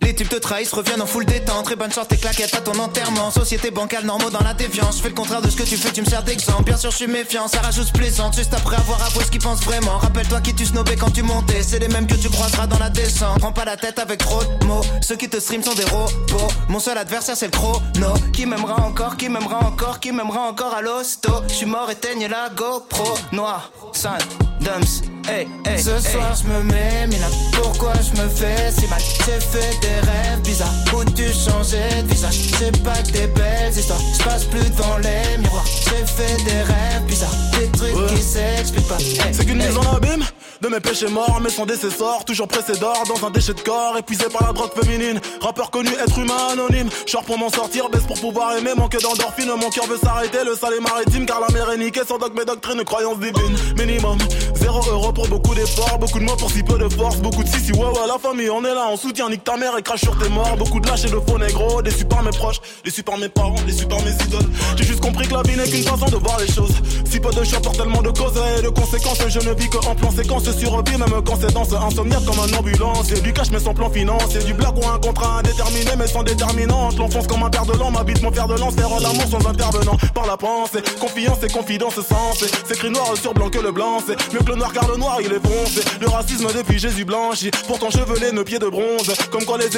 les 0.11 0.15
types 0.15 0.29
te 0.29 0.35
trahissent, 0.35 0.73
reviennent 0.73 1.01
en 1.01 1.05
full 1.05 1.25
détente. 1.25 1.63
Très 1.63 1.77
bonne 1.77 1.91
chance, 1.91 2.07
tes 2.09 2.17
claquettes 2.17 2.53
à 2.53 2.59
ton 2.59 2.77
enterrement. 2.79 3.31
Société 3.31 3.71
bancale, 3.71 4.03
normaux 4.03 4.29
dans 4.29 4.43
la 4.43 4.53
défiance 4.53 4.97
Je 4.97 5.03
fais 5.03 5.07
le 5.07 5.15
contraire 5.15 5.41
de 5.41 5.49
ce 5.49 5.55
que 5.55 5.63
tu 5.63 5.77
fais, 5.77 5.91
tu 5.91 6.01
me 6.01 6.05
sers 6.05 6.23
d'exemple. 6.23 6.63
Bien 6.63 6.75
sûr 6.75 6.91
je 6.91 6.97
suis 6.97 7.07
méfiant, 7.07 7.47
ça 7.47 7.61
rajoute 7.61 7.93
plaisante 7.93 8.35
Juste 8.35 8.53
après 8.53 8.75
avoir 8.75 9.01
avoué 9.03 9.23
ce 9.23 9.31
qu'ils 9.31 9.41
pensent 9.41 9.63
vraiment. 9.63 9.97
Rappelle-toi 9.99 10.41
qui 10.41 10.53
tu 10.53 10.65
snobais 10.65 10.97
quand 10.97 11.11
tu 11.11 11.23
montais. 11.23 11.63
C'est 11.63 11.79
les 11.79 11.87
mêmes 11.87 12.07
que 12.07 12.15
tu 12.15 12.29
croiseras 12.29 12.67
dans 12.67 12.79
la 12.79 12.89
descente. 12.89 13.39
Prends 13.39 13.53
pas 13.53 13.63
la 13.63 13.77
tête 13.77 13.99
avec 13.99 14.19
trop 14.19 14.43
de 14.43 14.65
mots. 14.65 14.83
Ceux 15.01 15.15
qui 15.15 15.29
te 15.29 15.39
stream 15.39 15.63
sont 15.63 15.75
des 15.75 15.85
robots. 15.85 16.51
Mon 16.67 16.79
seul 16.79 16.97
adversaire 16.97 17.37
c'est 17.37 17.45
le 17.45 17.51
chrono. 17.51 18.13
Qui 18.33 18.45
m'aimera 18.45 18.81
encore, 18.81 19.15
qui 19.15 19.29
m'aimera 19.29 19.65
encore 19.65 20.01
Qui 20.01 20.11
m'aimera 20.11 20.41
encore 20.41 20.73
à 20.73 20.81
l'hosto. 20.81 21.31
Je 21.47 21.53
suis 21.53 21.65
mort, 21.65 21.89
éteigne 21.89 22.27
la 22.27 22.49
GoPro. 22.49 23.17
Noir, 23.31 23.71
sun, 23.93 24.17
dumps, 24.59 25.03
hey, 25.29 25.47
hey 25.65 25.81
Ce 25.81 25.99
soir 25.99 26.35
je 26.35 26.47
me 26.49 26.63
mets, 26.63 27.07
mais 27.07 27.19
là 27.19 27.27
pourquoi 27.53 27.93
je 27.93 28.21
me 28.21 28.27
fais 28.27 28.71
si 28.71 28.87
mal? 28.87 28.99
J'ai 29.25 29.39
fait 29.39 29.79
des 29.81 30.00
rêves 30.01 30.41
bizarres. 30.43 30.73
Où 30.95 31.03
tu 31.05 31.23
changeais 31.33 32.03
de 32.03 32.07
visage? 32.07 32.39
C'est 32.59 32.83
pas 32.83 33.01
que 33.03 33.11
des 33.11 33.27
belles 33.27 33.73
histoires. 33.75 33.99
Je 34.17 34.23
passe 34.23 34.45
plus 34.45 34.69
devant 34.69 34.97
les 34.97 35.37
miroirs. 35.37 35.65
J'ai 35.65 36.05
fait 36.05 36.43
des 36.43 36.61
rêves 36.61 37.05
bizarres. 37.07 37.35
Des 37.59 37.67
trucs 37.77 38.07
qui 38.07 38.21
s'expliquent 38.21 38.87
pas. 38.87 38.97
Hey, 38.97 39.33
C'est 39.33 39.45
qu'une 39.45 39.61
hey. 39.61 39.67
mise 39.67 39.77
en 39.77 39.95
abîme 39.95 40.23
de 40.61 40.67
mes 40.67 40.79
péchés 40.79 41.07
morts, 41.07 41.39
mais 41.41 41.49
son 41.49 41.65
décessor, 41.65 42.23
toujours 42.23 42.47
pressé 42.47 42.73
d'or 42.77 43.03
dans 43.07 43.25
un 43.25 43.31
déchet 43.31 43.53
de 43.53 43.61
corps, 43.61 43.97
épuisé 43.97 44.25
par 44.31 44.45
la 44.45 44.53
drogue 44.53 44.69
féminine. 44.79 45.19
Rappeur 45.41 45.71
connu, 45.71 45.89
être 45.89 46.19
humain 46.19 46.49
anonyme. 46.51 46.87
Short 47.07 47.25
pour 47.25 47.37
m'en 47.39 47.49
sortir, 47.49 47.89
baisse 47.89 48.03
pour 48.03 48.19
pouvoir 48.19 48.55
aimer, 48.55 48.73
manque 48.77 48.95
d'endorphine. 49.01 49.49
Mon 49.59 49.69
cœur 49.71 49.87
veut 49.87 49.97
s'arrêter, 49.97 50.43
le 50.45 50.55
sale 50.55 50.73
est 50.77 50.81
maritime, 50.81 51.25
car 51.25 51.39
la 51.39 51.49
mer 51.49 51.71
est 51.71 51.77
niquée. 51.77 52.01
Sans 52.07 52.19
dogme 52.19 52.39
et 52.41 52.45
doctrine, 52.45 52.83
croyance 52.83 53.19
divine. 53.19 53.55
Minimum, 53.77 54.19
zéro 54.55 54.81
euro 54.91 55.11
pour 55.11 55.27
beaucoup 55.27 55.55
d'efforts, 55.55 55.97
beaucoup 55.97 56.19
de 56.19 56.25
mots 56.25 56.35
pour 56.35 56.51
si 56.51 56.61
peu 56.61 56.77
de 56.77 56.89
force, 56.89 57.17
beaucoup 57.17 57.43
de 57.43 57.49
si 57.49 57.59
si 57.59 57.71
ouais 57.71 57.79
ouais 57.79 58.07
la 58.07 58.19
famille, 58.19 58.49
on 58.51 58.63
est 58.63 58.73
là, 58.73 58.87
on 58.91 58.97
soutient, 58.97 59.29
nique 59.29 59.43
ta 59.43 59.57
mère 59.57 59.75
et 59.77 59.81
sur 59.97 60.17
tes 60.17 60.29
morts. 60.29 60.55
Beaucoup 60.57 60.79
de 60.79 60.87
lâches 60.87 61.05
et 61.05 61.09
de 61.09 61.19
faux 61.19 61.37
négros, 61.37 61.81
déçus 61.81 62.05
par 62.05 62.23
mes 62.23 62.31
proches, 62.31 62.61
déçus 62.83 63.03
par 63.03 63.17
mes 63.17 63.29
parents, 63.29 63.55
déçus 63.65 63.85
par 63.85 64.01
mes 64.01 64.11
idoles. 64.11 64.49
J'ai 64.77 64.85
juste 64.85 65.01
compris 65.01 65.27
que 65.27 65.33
la 65.33 65.41
vie 65.43 65.55
n'est 65.55 65.69
qu'une 65.69 65.83
façon 65.83 66.05
de 66.05 66.17
voir 66.17 66.39
les 66.39 66.51
choses. 66.51 66.73
Si 67.09 67.19
peu 67.19 67.31
de 67.31 67.43
choix 67.43 67.59
pour 67.61 67.73
tellement 67.73 68.01
de 68.01 68.09
causes 68.09 68.39
et 68.57 68.61
de 68.61 68.69
conséquences, 68.69 69.19
je 69.27 69.39
ne 69.39 69.53
vis 69.53 69.69
que 69.69 69.77
en 69.77 69.95
plan 69.95 70.11
séquence 70.11 70.43
survie, 70.43 70.97
même 70.97 71.21
quand 71.25 71.37
c'est 71.39 71.53
dans 71.53 71.65
ce 71.65 71.75
insomniaque 71.75 72.25
comme 72.25 72.39
un 72.39 72.57
ambulance. 72.57 73.07
Du 73.07 73.33
cash 73.33 73.51
mais 73.51 73.59
sans 73.59 73.73
plan 73.73 73.89
financier, 73.89 74.43
du 74.43 74.53
blague 74.53 74.77
ou 74.77 74.87
un 74.87 74.99
contrat 74.99 75.39
indéterminé 75.39 75.91
mais 75.97 76.07
sans 76.07 76.23
déterminante. 76.23 76.97
L'enfance 76.97 77.27
comme 77.27 77.43
un 77.43 77.49
père 77.49 77.65
de 77.65 77.73
l'an, 77.73 77.91
m'habite 77.91 78.21
mon 78.21 78.31
fer 78.31 78.47
de 78.47 78.55
lance, 78.55 78.75
faire 78.75 78.89
l'amour 78.89 79.25
sans 79.29 79.45
intervenant. 79.47 79.97
Par 80.13 80.25
la 80.25 80.37
pensée, 80.37 80.81
confiance 80.99 81.43
et 81.43 81.47
confidence 81.47 81.95
sens. 81.95 82.43
C'est 82.65 82.75
écrit 82.75 82.89
noir 82.89 83.13
sur 83.21 83.33
blanc 83.33 83.49
que 83.49 83.59
le 83.59 83.71
blanc, 83.71 83.99
c'est 84.05 84.33
mieux 84.33 84.39
que 84.39 84.51
le 84.51 84.55
noir 84.55 84.71
car 84.73 84.87
le 84.89 84.97
noir 84.97 85.17
il 85.21 85.31
est 85.31 85.41
foncé. 85.41 85.81
Le 85.99 86.07
racisme 86.07 86.47
depuis 86.55 86.79
Jésus 86.79 87.05
blanchi, 87.05 87.51
pourtant 87.67 87.89
chevelé, 87.89 88.31
nos 88.31 88.43
pieds 88.43 88.59
de 88.59 88.67
bronze. 88.67 89.11
Comme 89.31 89.45
quoi 89.45 89.57
les 89.57 89.77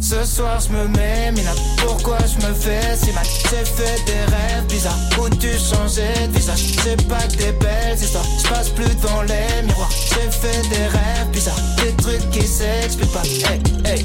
Ce 0.00 0.24
soir 0.24 0.60
je 0.60 0.72
me 0.72 0.88
mets 0.88 1.32
mina. 1.32 1.52
Pourquoi 1.78 2.18
je 2.18 2.46
me 2.46 2.52
fais 2.52 2.96
si 2.96 3.12
mal? 3.12 3.24
J'ai 3.24 3.64
fait 3.64 4.04
des 4.06 4.34
rêves 4.34 4.66
bizarres. 4.68 4.98
Où 5.18 5.28
tu 5.28 5.48
changeais 5.58 6.28
de 6.28 6.32
visage? 6.32 6.62
C'est 6.82 7.08
pas 7.08 7.22
que 7.22 7.36
des 7.36 7.52
belles 7.52 7.98
histoires. 7.98 8.24
Je 8.42 8.48
passe 8.48 8.68
plus 8.70 8.94
devant 8.96 9.22
les 9.22 9.62
miroirs. 9.66 9.90
J'ai 9.90 10.30
fait 10.30 10.68
des 10.68 10.86
rêves 10.86 11.30
bizarres. 11.32 11.60
Des 11.76 11.92
trucs 12.02 12.30
qui 12.30 12.46
s'expliquent 12.46 13.12
pas. 13.12 13.22
Hey 13.24 13.60
hey 13.84 14.04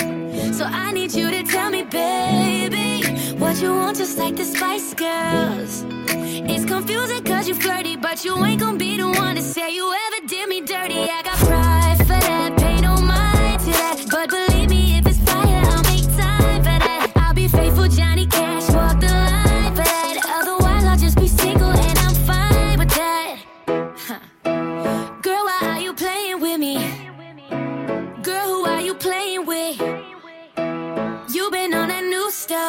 So 0.61 0.67
I 0.67 0.91
need 0.91 1.11
you 1.15 1.31
to 1.31 1.41
tell 1.41 1.71
me, 1.71 1.81
baby, 1.81 3.01
what 3.39 3.59
you 3.59 3.73
want, 3.73 3.97
just 3.97 4.19
like 4.19 4.35
the 4.35 4.45
Spice 4.45 4.93
Girls. 4.93 5.83
It's 6.53 6.65
confusing 6.65 7.23
cause 7.23 7.47
you 7.47 7.55
flirty, 7.55 7.95
but 7.97 8.23
you 8.23 8.45
ain't 8.45 8.61
gonna 8.61 8.77
be 8.77 8.95
the 8.95 9.07
one 9.07 9.33
to 9.37 9.41
say 9.41 9.73
you 9.73 9.91
ever 10.05 10.27
did 10.27 10.47
me 10.49 10.61
dirty. 10.61 10.99
I 10.99 11.23
got 11.23 11.37
pride 11.37 11.97
for 11.97 12.19
that, 12.27 12.59
pay 12.59 12.79
no 12.79 12.95
mind 12.95 13.59
to 13.61 13.71
that. 13.71 14.05
But 14.11 14.29
believe 14.29 14.69
me, 14.69 14.99
if 14.99 15.07
it's 15.07 15.17
fire, 15.21 15.63
I'll 15.65 15.81
make 15.91 16.05
time 16.15 16.59
for 16.59 16.77
that. 16.85 17.11
I'll 17.15 17.33
be 17.33 17.47
faithful, 17.47 17.87
Johnny 17.87 18.27
Cash, 18.27 18.50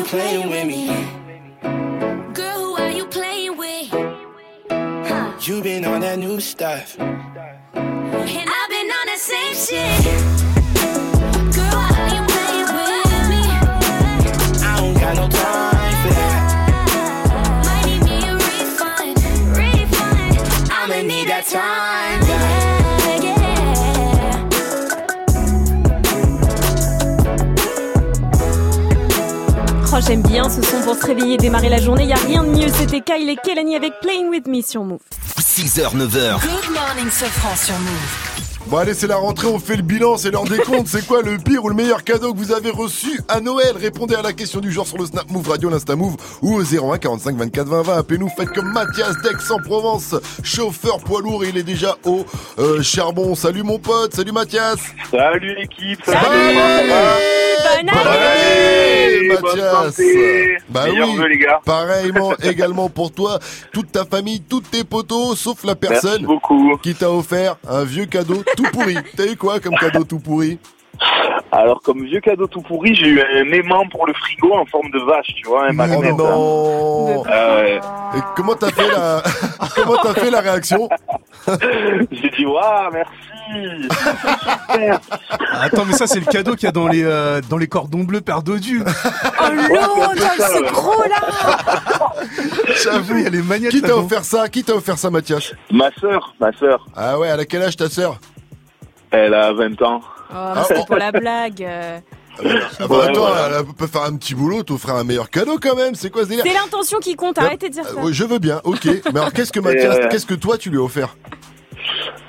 You 0.00 0.06
playing 0.06 0.48
with 0.48 0.66
me? 0.66 0.86
Girl, 2.32 2.58
who 2.58 2.76
are 2.76 2.90
you 2.90 3.06
playing 3.06 3.56
with? 3.56 3.92
You 5.46 5.62
been 5.62 5.84
on 5.84 6.00
that 6.00 6.18
new 6.18 6.40
stuff. 6.40 6.98
And 6.98 7.10
I've 8.58 8.70
been 8.70 8.90
on 8.90 9.06
the 9.06 9.18
same 9.18 9.54
shit. 9.54 10.39
J'aime 30.00 30.22
bien 30.22 30.48
ce 30.48 30.62
son 30.62 30.80
pour 30.82 30.94
se 30.96 31.06
réveiller 31.06 31.34
et 31.34 31.38
démarrer 31.38 31.68
la 31.68 31.78
journée. 31.78 32.04
Y 32.04 32.12
a 32.12 32.16
rien 32.16 32.44
de 32.44 32.50
mieux. 32.50 32.68
C'était 32.68 33.00
Kyle 33.00 33.28
et 33.28 33.36
Kelani 33.36 33.76
avec 33.76 33.92
Playing 34.00 34.28
With 34.28 34.46
Me 34.46 34.62
sur 34.62 34.84
Move. 34.84 35.00
6h, 35.38 35.96
9h. 35.96 36.40
Good 36.40 36.70
morning, 36.72 37.10
Sofran 37.10 37.56
sur 37.56 37.78
Move. 37.78 38.49
Bon 38.66 38.76
allez 38.76 38.94
c'est 38.94 39.08
la 39.08 39.16
rentrée, 39.16 39.48
on 39.48 39.58
fait 39.58 39.74
le 39.74 39.82
bilan, 39.82 40.16
c'est 40.16 40.30
l'heure 40.30 40.44
des 40.44 40.58
comptes. 40.58 40.86
C'est 40.86 41.04
quoi 41.04 41.22
le 41.22 41.38
pire 41.38 41.64
ou 41.64 41.68
le 41.68 41.74
meilleur 41.74 42.04
cadeau 42.04 42.32
que 42.32 42.38
vous 42.38 42.52
avez 42.52 42.70
reçu 42.70 43.20
à 43.26 43.40
Noël? 43.40 43.72
Répondez 43.76 44.14
à 44.14 44.22
la 44.22 44.32
question 44.32 44.60
du 44.60 44.70
jour 44.70 44.86
sur 44.86 44.96
le 44.98 45.06
Snap 45.06 45.28
Move 45.28 45.48
Radio, 45.48 45.70
l'Insta 45.70 45.96
Move 45.96 46.16
ou 46.42 46.54
au 46.56 46.62
01 46.62 46.98
45 46.98 47.36
24 47.36 47.66
20 47.66 47.82
20. 47.82 47.96
Appelez-nous, 47.98 48.28
faites 48.28 48.50
comme 48.50 48.70
Mathias 48.72 49.16
d'Aix-en-Provence, 49.22 50.14
chauffeur 50.44 50.98
poids 51.00 51.20
lourd, 51.20 51.44
il 51.44 51.56
est 51.58 51.64
déjà 51.64 51.96
au 52.04 52.24
euh, 52.60 52.80
charbon. 52.82 53.34
Salut 53.34 53.64
mon 53.64 53.78
pote, 53.80 54.14
salut 54.14 54.32
Mathias. 54.32 54.78
Salut 55.10 55.56
l'équipe, 55.58 56.00
Salut 56.04 56.20
Bonne 56.20 56.90
Bonne 57.82 57.88
année, 57.88 59.28
Bonne 59.28 59.42
Mathias. 59.42 60.00
Bah 60.68 60.84
oui, 60.92 61.28
les 61.28 61.38
gars. 61.38 61.60
pareillement 61.64 62.32
également 62.42 62.88
pour 62.88 63.10
toi, 63.10 63.38
toute 63.72 63.90
ta 63.90 64.04
famille, 64.04 64.40
tous 64.42 64.60
tes 64.60 64.84
potos, 64.84 65.34
sauf 65.36 65.64
la 65.64 65.74
personne 65.74 66.22
beaucoup. 66.24 66.76
qui 66.82 66.94
t'a 66.94 67.10
offert 67.10 67.56
un 67.68 67.82
vieux 67.84 68.06
cadeau 68.06 68.42
tout 68.56 68.64
pourri. 68.72 68.96
T'as 69.16 69.26
eu 69.26 69.36
quoi 69.36 69.60
comme 69.60 69.74
cadeau 69.76 70.04
tout 70.04 70.18
pourri? 70.18 70.58
Alors, 71.52 71.80
comme 71.82 72.04
vieux 72.04 72.20
cadeau 72.20 72.46
tout 72.46 72.60
pourri, 72.62 72.94
j'ai 72.94 73.08
eu 73.08 73.20
un 73.20 73.52
aimant 73.52 73.84
pour 73.90 74.06
le 74.06 74.12
frigo 74.14 74.52
en 74.54 74.64
forme 74.66 74.90
de 74.90 75.00
vache, 75.00 75.34
tu 75.34 75.48
vois, 75.48 75.68
un 75.68 75.72
magnet. 75.72 76.12
non. 76.12 77.22
Ouais. 77.22 77.80
Et 78.16 78.20
comment 78.36 78.54
t'as 78.54 78.70
fait 78.70 78.88
la 78.88 79.22
comment 79.74 79.96
t'as 80.02 80.14
fait 80.14 80.30
la 80.30 80.40
réaction? 80.40 80.88
J'ai 82.12 82.30
dit, 82.30 82.46
waouh, 82.46 82.90
merci. 82.92 83.88
Super. 84.70 85.00
Attends, 85.60 85.84
mais 85.86 85.94
ça, 85.94 86.06
c'est 86.06 86.20
le 86.20 86.26
cadeau 86.26 86.54
qu'il 86.54 86.64
y 86.64 86.68
a 86.68 86.72
dans 86.72 86.86
les, 86.86 87.02
euh, 87.02 87.40
dans 87.48 87.56
les 87.56 87.66
cordons 87.66 88.04
bleus 88.04 88.20
Père 88.20 88.42
Dodu. 88.42 88.82
Oh 89.42 89.52
l'eau, 89.52 90.22
c'est 90.38 90.62
gros 90.70 91.02
là 91.02 92.12
J'avoue, 92.84 93.16
il 93.16 93.24
y 93.24 93.26
a 93.26 93.30
les. 93.30 93.68
Qui 93.68 93.82
t'a 93.82 93.96
offert 93.96 94.24
ça? 94.24 94.48
Qui 94.48 94.62
t'a 94.62 94.74
offert 94.74 94.98
ça, 94.98 95.10
Mathias? 95.10 95.54
Ma 95.72 95.90
sœur, 95.98 96.34
ma 96.38 96.52
sœur, 96.52 96.86
Ah 96.94 97.18
ouais, 97.18 97.28
elle 97.28 97.40
a 97.40 97.44
quel 97.44 97.62
âge 97.62 97.76
ta 97.76 97.88
sœur? 97.88 98.20
Elle 99.10 99.34
a 99.34 99.52
20 99.52 99.80
ans. 99.82 100.00
Oh, 100.32 100.34
mais 100.54 100.62
c'était 100.68 100.84
pour 100.86 100.96
la 100.96 101.12
blague. 101.12 101.62
euh. 101.62 101.98
Ah 102.38 102.86
bah 102.86 102.96
Ouais, 102.96 103.02
attends, 103.08 103.20
voilà. 103.26 103.58
elle 103.58 103.74
peut 103.74 103.86
faire 103.86 104.02
un 104.04 104.16
petit 104.16 104.34
boulot, 104.34 104.62
t'offrir 104.62 104.94
un 104.94 105.04
meilleur 105.04 105.28
cadeau 105.28 105.58
quand 105.60 105.74
même. 105.76 105.94
C'est 105.94 106.10
quoi 106.10 106.22
ce 106.24 106.28
délire? 106.28 106.44
C'est 106.46 106.54
l'intention 106.54 106.98
qui 106.98 107.14
compte, 107.16 107.36
arrêtez 107.38 107.68
de 107.68 107.74
dire 107.74 107.84
ça. 107.84 108.00
Euh, 108.00 108.12
Je 108.12 108.24
veux 108.24 108.38
bien, 108.38 108.60
ok. 108.64 108.84
Mais 109.12 109.18
alors 109.18 109.32
qu'est-ce 109.32 109.52
que 109.52 109.60
Mathias, 109.60 109.96
euh, 109.96 110.08
qu'est-ce 110.08 110.24
que 110.26 110.34
toi 110.34 110.56
tu 110.56 110.70
lui 110.70 110.78
as 110.78 110.82
offert? 110.82 111.16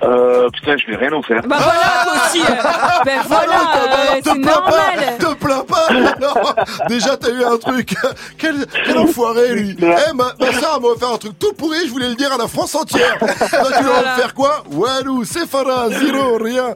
Euh, 0.04 0.50
putain, 0.50 0.76
je 0.78 0.88
vais 0.92 0.98
rien 0.98 1.12
offert. 1.14 1.42
Bah 1.48 1.58
voilà, 1.60 2.04
toi 2.04 2.14
aussi. 2.26 2.42
euh. 2.42 2.56
Ben 3.06 3.20
voilà, 3.28 3.54
euh, 3.54 3.88
alors, 3.92 4.14
c'est 4.16 4.22
te 4.22 4.30
plains 4.42 4.52
normal. 4.52 5.18
pas, 5.20 5.26
te 5.26 5.34
plains 5.36 5.64
pas. 5.64 5.88
Non, 6.20 6.88
déjà 6.88 7.18
t'as 7.18 7.30
eu 7.32 7.44
un 7.44 7.58
truc. 7.58 7.96
Quel, 8.38 8.66
quel 8.86 8.98
enfoiré 8.98 9.54
lui. 9.56 9.76
Eh 9.80 10.14
ma, 10.14 10.34
ma 10.40 10.52
soeur 10.60 10.80
m'a 10.82 10.88
offert 10.88 11.10
un 11.14 11.18
truc 11.18 11.38
tout 11.40 11.54
pourri. 11.54 11.78
Je 11.86 11.92
voulais 11.92 12.10
le 12.10 12.16
dire 12.16 12.32
à 12.34 12.38
la 12.38 12.48
France 12.48 12.74
entière. 12.76 13.18
Toi 13.20 13.28
tu 13.40 13.84
lui 13.84 13.90
as 13.90 13.94
Voilà. 13.94 14.14
offert 14.16 14.34
quoi? 14.34 14.64
Walou, 14.72 15.24
c'est 15.24 15.48
Farah, 15.48 15.90
zéro, 15.90 16.38
rien. 16.38 16.74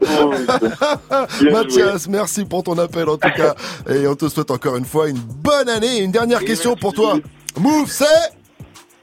Bien 1.41 1.51
Mathias, 1.51 2.07
merci 2.07 2.45
pour 2.45 2.63
ton 2.63 2.77
appel 2.77 3.07
en 3.09 3.17
tout 3.17 3.29
cas. 3.35 3.55
Et 3.89 4.07
on 4.07 4.15
te 4.15 4.27
souhaite 4.29 4.51
encore 4.51 4.75
une 4.77 4.85
fois 4.85 5.09
une 5.09 5.17
bonne 5.17 5.69
année. 5.69 5.99
Une 5.99 6.11
dernière 6.11 6.39
question 6.43 6.75
pour 6.75 6.93
toi. 6.93 7.15
Move, 7.59 7.89
c'est 7.89 8.05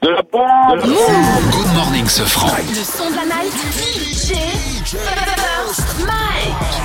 De 0.03 0.09
la 0.09 0.21
pompe 0.21 0.81
Good 0.83 1.73
morning, 1.75 2.05
ce 2.07 2.23
franc. 2.23 2.51
Le 2.57 2.83
son 2.83 3.09
de 3.09 3.15
la 3.15 3.23
night. 3.23 3.53
DJ 3.79 4.33
First 4.85 5.99
Mike. 5.99 6.83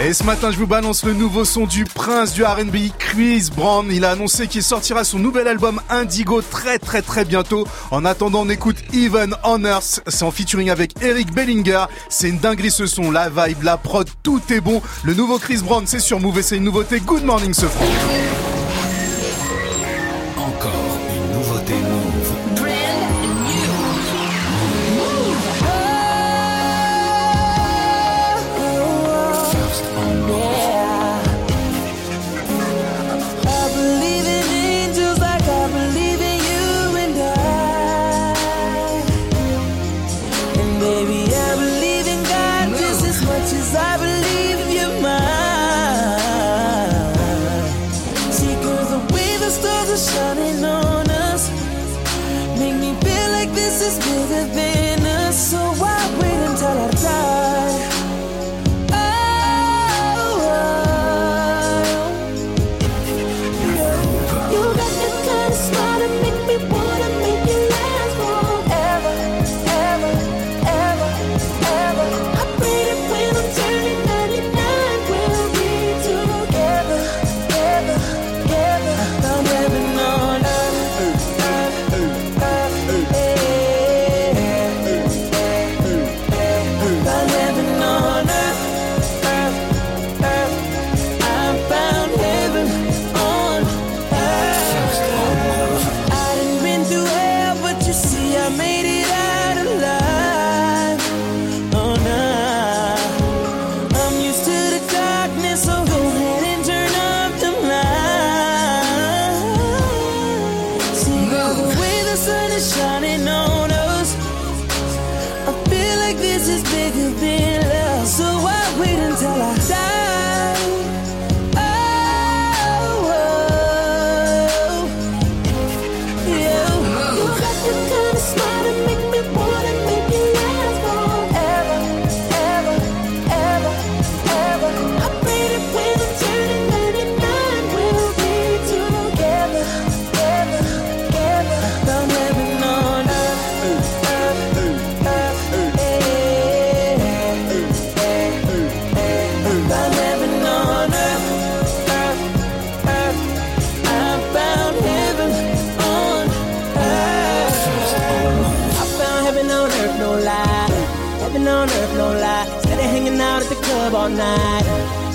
Et 0.00 0.12
ce 0.12 0.24
matin, 0.24 0.50
je 0.50 0.58
vous 0.58 0.66
balance 0.66 1.04
le 1.04 1.12
nouveau 1.12 1.44
son 1.44 1.66
du 1.66 1.84
prince 1.84 2.34
du 2.34 2.42
R&B, 2.42 2.90
Chris 2.98 3.48
Brown. 3.54 3.86
Il 3.92 4.04
a 4.04 4.10
annoncé 4.10 4.48
qu'il 4.48 4.64
sortira 4.64 5.04
son 5.04 5.20
nouvel 5.20 5.46
album 5.46 5.80
Indigo 5.88 6.42
très 6.42 6.80
très 6.80 7.00
très 7.00 7.24
bientôt. 7.24 7.64
En 7.92 8.04
attendant, 8.04 8.40
on 8.40 8.48
écoute 8.48 8.78
Even 8.92 9.36
on 9.44 9.64
Earth. 9.64 10.02
C'est 10.08 10.24
en 10.24 10.32
featuring 10.32 10.68
avec 10.68 11.00
Eric 11.00 11.32
Bellinger. 11.32 11.84
C'est 12.08 12.28
une 12.28 12.38
dinguerie 12.38 12.72
ce 12.72 12.86
son, 12.86 13.12
la 13.12 13.28
vibe, 13.28 13.62
la 13.62 13.76
prod, 13.76 14.08
tout 14.24 14.42
est 14.50 14.60
bon. 14.60 14.82
Le 15.04 15.14
nouveau 15.14 15.38
Chris 15.38 15.60
Brown, 15.62 15.84
c'est 15.86 16.00
sur 16.00 16.18
Move 16.18 16.40
et 16.40 16.42
c'est 16.42 16.56
une 16.56 16.64
nouveauté. 16.64 16.98
Good 16.98 17.22
morning, 17.24 17.54
ce 17.54 17.66
franc. 17.66 17.84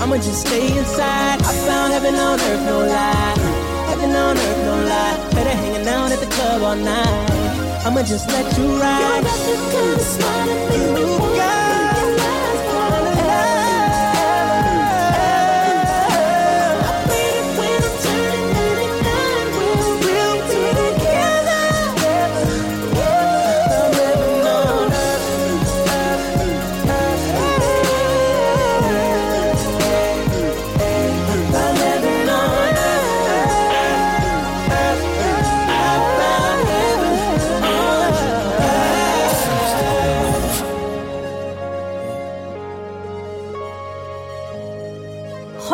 I'ma 0.10 0.18
just 0.24 0.48
stay 0.48 0.76
inside. 0.76 1.40
I 1.40 1.54
found 1.68 1.94
heaven 1.94 2.16
on 2.16 2.40
earth, 2.40 2.66
no 2.66 2.80
lie. 2.80 3.36
Heaven 3.90 4.10
on 4.10 4.38
earth, 4.38 4.58
no 4.66 4.84
lie. 4.90 5.14
Of 5.40 5.46
hanging 5.46 5.88
out 5.88 6.12
at 6.12 6.20
the 6.20 6.26
club 6.26 6.64
all 6.64 6.76
night, 6.76 7.86
I'ma 7.86 8.02
just 8.02 8.28
let 8.30 8.58
you 8.58 8.82
ride. 8.82 9.18
You 9.18 9.24
got 9.24 9.40
the 9.46 9.56
kind 9.72 9.94
of 9.94 10.02
smile 10.02 10.48
make 10.48 10.94
me 10.96 11.19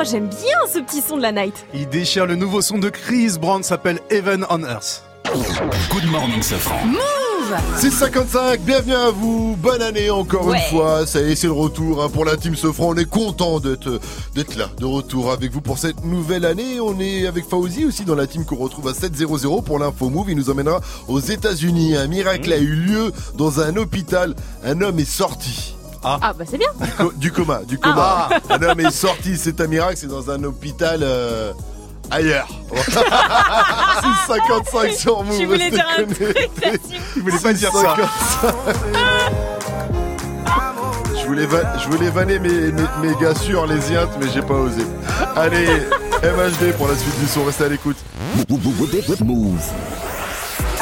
j'aime 0.09 0.27
bien 0.27 0.57
ce 0.71 0.79
petit 0.79 1.01
son 1.01 1.17
de 1.17 1.21
la 1.21 1.31
night. 1.31 1.65
Il 1.73 1.87
déchire 1.89 2.25
le 2.25 2.35
nouveau 2.35 2.61
son 2.61 2.77
de 2.77 2.89
Chris 2.89 3.33
Brown, 3.39 3.63
s'appelle 3.63 3.99
Heaven 4.09 4.45
on 4.49 4.63
Earth. 4.63 5.03
Good 5.89 6.05
morning, 6.11 6.41
Safran. 6.41 6.85
Move 6.85 6.99
655, 7.77 8.59
bienvenue 8.61 8.95
à 8.95 9.11
vous, 9.11 9.55
bonne 9.57 9.81
année 9.81 10.09
encore 10.09 10.47
Ouais. 10.47 10.57
une 10.57 10.75
fois, 10.77 11.05
ça 11.05 11.21
y 11.21 11.31
est 11.31 11.35
c'est 11.35 11.45
le 11.47 11.53
retour 11.53 12.03
hein, 12.03 12.09
pour 12.09 12.25
la 12.25 12.37
team 12.37 12.55
Sofran, 12.55 12.89
on 12.89 12.95
est 12.95 13.07
content 13.09 13.59
d'être 13.59 13.99
d'être 14.33 14.55
là, 14.55 14.69
de 14.79 14.85
retour 14.85 15.31
avec 15.31 15.51
vous 15.51 15.61
pour 15.61 15.77
cette 15.77 16.03
nouvelle 16.03 16.43
année, 16.45 16.79
on 16.79 16.99
est 16.99 17.27
avec 17.27 17.45
Fauzi 17.47 17.85
aussi 17.85 18.03
dans 18.03 18.15
la 18.15 18.25
team 18.25 18.45
qu'on 18.45 18.55
retrouve 18.55 18.87
à 18.87 18.95
700 18.95 19.61
pour 19.61 19.77
l'info 19.77 20.09
move, 20.09 20.31
il 20.31 20.37
nous 20.37 20.49
emmènera 20.49 20.81
aux 21.07 21.19
états 21.19 21.53
unis 21.53 21.95
un 21.95 22.07
miracle 22.07 22.51
a 22.51 22.57
eu 22.57 22.73
lieu 22.75 23.11
dans 23.35 23.59
un 23.59 23.75
hôpital, 23.77 24.35
un 24.63 24.81
homme 24.81 24.97
est 24.97 25.05
sorti. 25.05 25.74
Ah, 26.21 26.33
bah 26.37 26.45
c'est 26.49 26.57
bien. 26.57 26.69
Co- 26.97 27.11
du 27.15 27.31
coma, 27.31 27.59
du 27.67 27.77
coma. 27.79 28.29
Un 28.49 28.61
homme 28.61 28.79
est 28.79 28.91
sorti, 28.91 29.37
c'est 29.37 29.59
un 29.61 29.67
miracle, 29.67 29.97
c'est 29.97 30.07
dans 30.07 30.29
un 30.29 30.43
hôpital 30.43 30.99
euh, 31.01 31.51
ailleurs. 32.11 32.47
655 34.27 34.91
sur 34.93 35.23
Move. 35.23 35.37
Tu 35.37 35.45
voulais 35.45 35.69
dire 35.71 35.85
un 35.97 36.03
truc, 36.03 36.49
Il 37.15 37.21
voulait 37.23 37.37
pas 37.39 37.53
dire 37.53 37.71
ça. 37.71 37.95
655. 37.95 39.35
Je 41.21 41.25
voulais, 41.27 41.47
je 41.83 41.89
voulais 41.89 42.09
vanner 42.11 42.37
mes, 42.39 42.71
mes, 42.71 42.83
mes 43.01 43.15
gars 43.19 43.33
sur 43.33 43.65
les 43.65 43.91
Iintes, 43.91 44.11
mais 44.21 44.27
j'ai 44.31 44.41
pas 44.43 44.53
osé. 44.53 44.83
Allez, 45.35 45.65
MHD 46.21 46.73
pour 46.77 46.87
la 46.87 46.95
suite 46.95 47.19
du 47.19 47.27
son, 47.27 47.43
restez 47.45 47.63
à 47.65 47.67
l'écoute. 47.69 47.97
Move. 49.25 49.59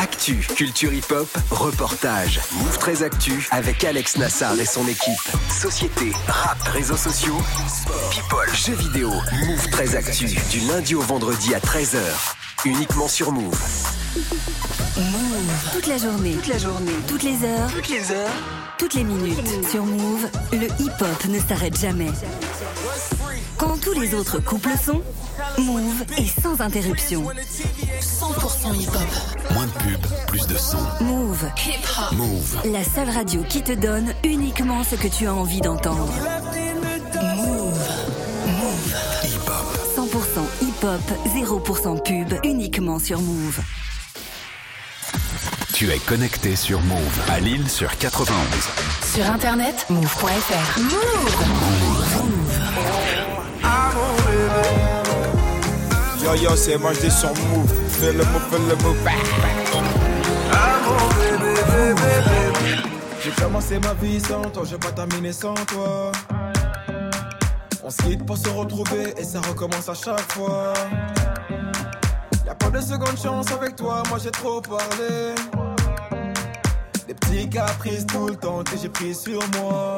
Actu, 0.04 0.36
culture 0.58 0.92
hip-hop, 0.92 1.30
reportage. 1.50 2.42
Move 2.58 2.78
très 2.78 3.04
actu 3.04 3.48
avec 3.52 3.86
Alex 3.86 4.18
Nassar 4.18 4.60
et 4.60 4.66
son 4.66 4.86
équipe. 4.86 5.14
Société, 5.50 6.12
rap, 6.28 6.62
réseaux 6.74 6.98
sociaux, 6.98 7.38
people, 8.12 8.54
jeux 8.54 8.76
vidéo. 8.76 9.10
Move 9.48 9.70
très 9.70 9.96
actu 9.96 10.26
du 10.26 10.60
lundi 10.68 10.94
au 10.94 11.00
vendredi 11.00 11.56
à 11.56 11.60
13h. 11.60 12.02
Uniquement 12.66 13.08
sur 13.08 13.32
Move. 13.32 13.58
Move. 14.98 15.72
Toute 15.72 15.88
la 15.88 15.98
journée. 15.98 16.34
Toute 16.34 16.48
la 16.48 16.58
journée. 16.58 16.92
Toutes 17.08 17.24
les 17.24 17.46
heures. 17.46 17.72
Toutes 17.74 17.88
les 17.88 18.12
heures. 18.12 18.32
Toutes 18.78 18.94
les 18.96 19.04
minutes. 19.06 19.70
Sur 19.72 19.86
Move, 19.86 20.28
le 20.52 20.68
hip-hop 20.84 21.26
ne 21.30 21.40
s'arrête 21.40 21.80
jamais. 21.80 22.12
Quand 23.64 23.78
tous 23.80 23.94
les 23.94 24.14
autres 24.14 24.40
couples 24.40 24.78
sont, 24.78 25.02
Move 25.58 26.04
est 26.18 26.42
sans 26.42 26.60
interruption. 26.60 27.24
100% 28.02 28.76
hip-hop. 28.76 29.54
Moins 29.54 29.68
de 29.68 29.72
pub, 29.72 30.02
plus 30.28 30.46
de 30.48 30.58
son. 30.58 30.80
Move. 31.00 31.46
Move. 32.12 32.58
La 32.66 32.84
seule 32.84 33.10
radio 33.10 33.42
qui 33.48 33.62
te 33.62 33.72
donne 33.72 34.14
uniquement 34.26 34.84
ce 34.84 34.96
que 34.96 35.08
tu 35.08 35.28
as 35.28 35.34
envie 35.34 35.62
d'entendre. 35.62 36.12
Move. 37.38 37.80
hip-hop, 40.62 41.02
0% 41.34 42.04
pub, 42.04 42.40
uniquement 42.44 43.00
sur 43.00 43.22
Move. 43.22 43.62
Tu 45.74 45.90
es 45.90 46.00
connecté 46.00 46.58
sur 46.58 46.82
Move 46.82 47.22
à 47.30 47.40
Lille 47.40 47.70
sur 47.70 47.98
91. 47.98 48.36
Sur 49.16 49.26
internet, 49.32 49.86
move.fr. 49.90 50.80
Move. 50.82 51.84
Yo 56.24 56.36
yo, 56.36 56.56
c'est 56.56 56.78
moi 56.78 56.94
j'étais 56.94 57.10
sur 57.10 57.30
Move. 57.30 57.74
Fais 57.90 58.14
le 58.14 58.24
move, 58.26 58.42
fais 58.50 58.58
le 58.58 58.76
move. 58.84 58.98
Bébé, 61.20 61.94
bébé. 61.96 62.82
J'ai 63.24 63.32
commencé 63.32 63.80
ma 63.80 63.94
vie 63.94 64.20
sans 64.20 64.42
toi, 64.50 64.64
j'ai 64.70 64.78
pas 64.78 64.92
terminé 64.92 65.32
sans 65.32 65.54
toi. 65.54 66.12
On 67.84 67.90
se 67.90 67.98
quitte 68.04 68.26
pour 68.26 68.38
se 68.38 68.50
retrouver 68.50 69.14
et 69.18 69.24
ça 69.24 69.42
recommence 69.42 69.90
à 69.90 69.94
chaque 69.94 70.32
fois. 70.32 70.74
Y'a 72.46 72.56
pas 72.56 72.70
de 72.70 72.82
seconde 72.82 73.18
chance 73.22 73.52
avec 73.52 73.76
toi, 73.76 74.04
moi 74.10 74.18
j'ai 74.24 74.32
trop 74.32 74.62
parlé. 74.62 75.36
Des 77.08 77.14
petits 77.14 77.50
caprices 77.50 78.06
tout 78.06 78.28
le 78.28 78.36
temps 78.36 78.64
que 78.64 78.78
j'ai 78.82 78.90
pris 78.90 79.14
sur 79.14 79.42
moi. 79.60 79.98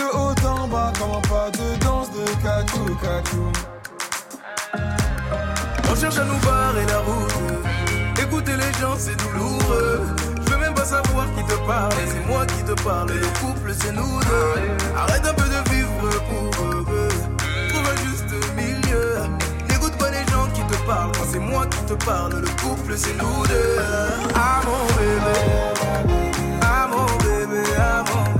De 0.00 0.70
bas, 0.70 0.92
comment 0.98 1.20
pas 1.20 1.50
de 1.50 1.76
danse 1.84 2.08
de 2.12 2.24
cachou, 2.42 2.96
cachou. 3.02 3.52
On 5.90 5.94
cherche 5.94 6.16
à 6.16 6.24
nous 6.24 6.38
barrer 6.38 6.86
la 6.86 6.98
route. 7.00 8.22
Écouter 8.22 8.52
les 8.56 8.72
gens, 8.80 8.96
c'est 8.96 9.16
douloureux. 9.16 10.00
Je 10.42 10.50
veux 10.50 10.58
même 10.58 10.72
pas 10.72 10.86
savoir 10.86 11.26
qui 11.36 11.44
te 11.44 11.54
parle. 11.66 11.92
C'est 12.08 12.26
moi 12.26 12.46
qui 12.46 12.62
te 12.64 12.82
parle. 12.82 13.10
Le 13.10 13.26
couple, 13.40 13.74
c'est 13.78 13.92
nous 13.92 14.20
deux. 14.20 14.96
Arrête 14.96 15.26
un 15.26 15.34
peu 15.34 15.44
de 15.44 15.70
vivre 15.70 16.08
pour 16.30 16.64
eux. 16.64 17.08
Trouve 17.68 17.86
un 17.92 17.96
juste 18.06 18.32
milieu. 18.56 19.18
N'écoute 19.68 19.96
pas 19.98 20.10
les 20.10 20.24
gens 20.32 20.48
qui 20.54 20.62
te 20.62 20.76
parlent. 20.86 21.12
Quand 21.12 21.26
c'est 21.30 21.38
moi 21.38 21.66
qui 21.66 21.84
te 21.84 22.04
parle, 22.04 22.40
le 22.40 22.48
couple, 22.62 22.94
c'est 22.96 23.16
nous 23.18 23.46
deux. 23.46 23.78
Ah 24.34 24.60
mon 24.64 24.86
bébé. 24.96 25.38
Ah 26.62 26.88
mon 26.90 27.06
bébé. 27.18 27.62
Ah 27.78 28.02
mon 28.08 28.24
bébé. 28.32 28.39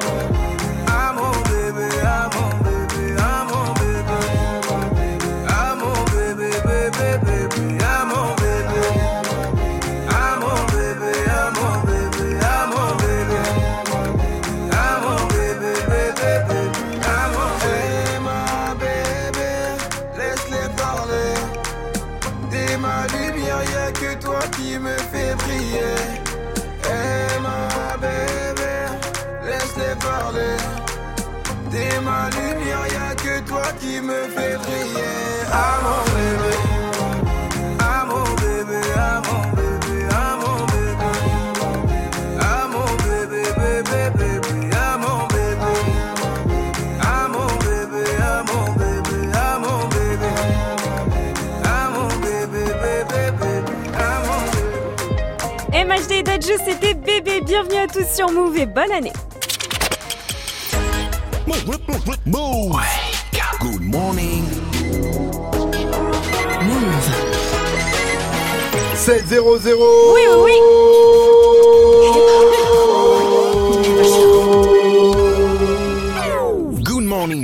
C'était 56.65 56.93
bébé. 56.93 57.41
Bienvenue 57.41 57.77
à 57.77 57.87
tous 57.87 58.05
sur 58.05 58.31
Move 58.31 58.57
et 58.57 58.65
bonne 58.65 58.91
année. 58.91 59.13
Move. 62.25 62.77
Good 63.59 63.81
morning. 63.81 64.43
7-0-0 68.95 70.13
Oui, 70.13 70.21
oui, 70.37 70.51
Good 70.61 71.40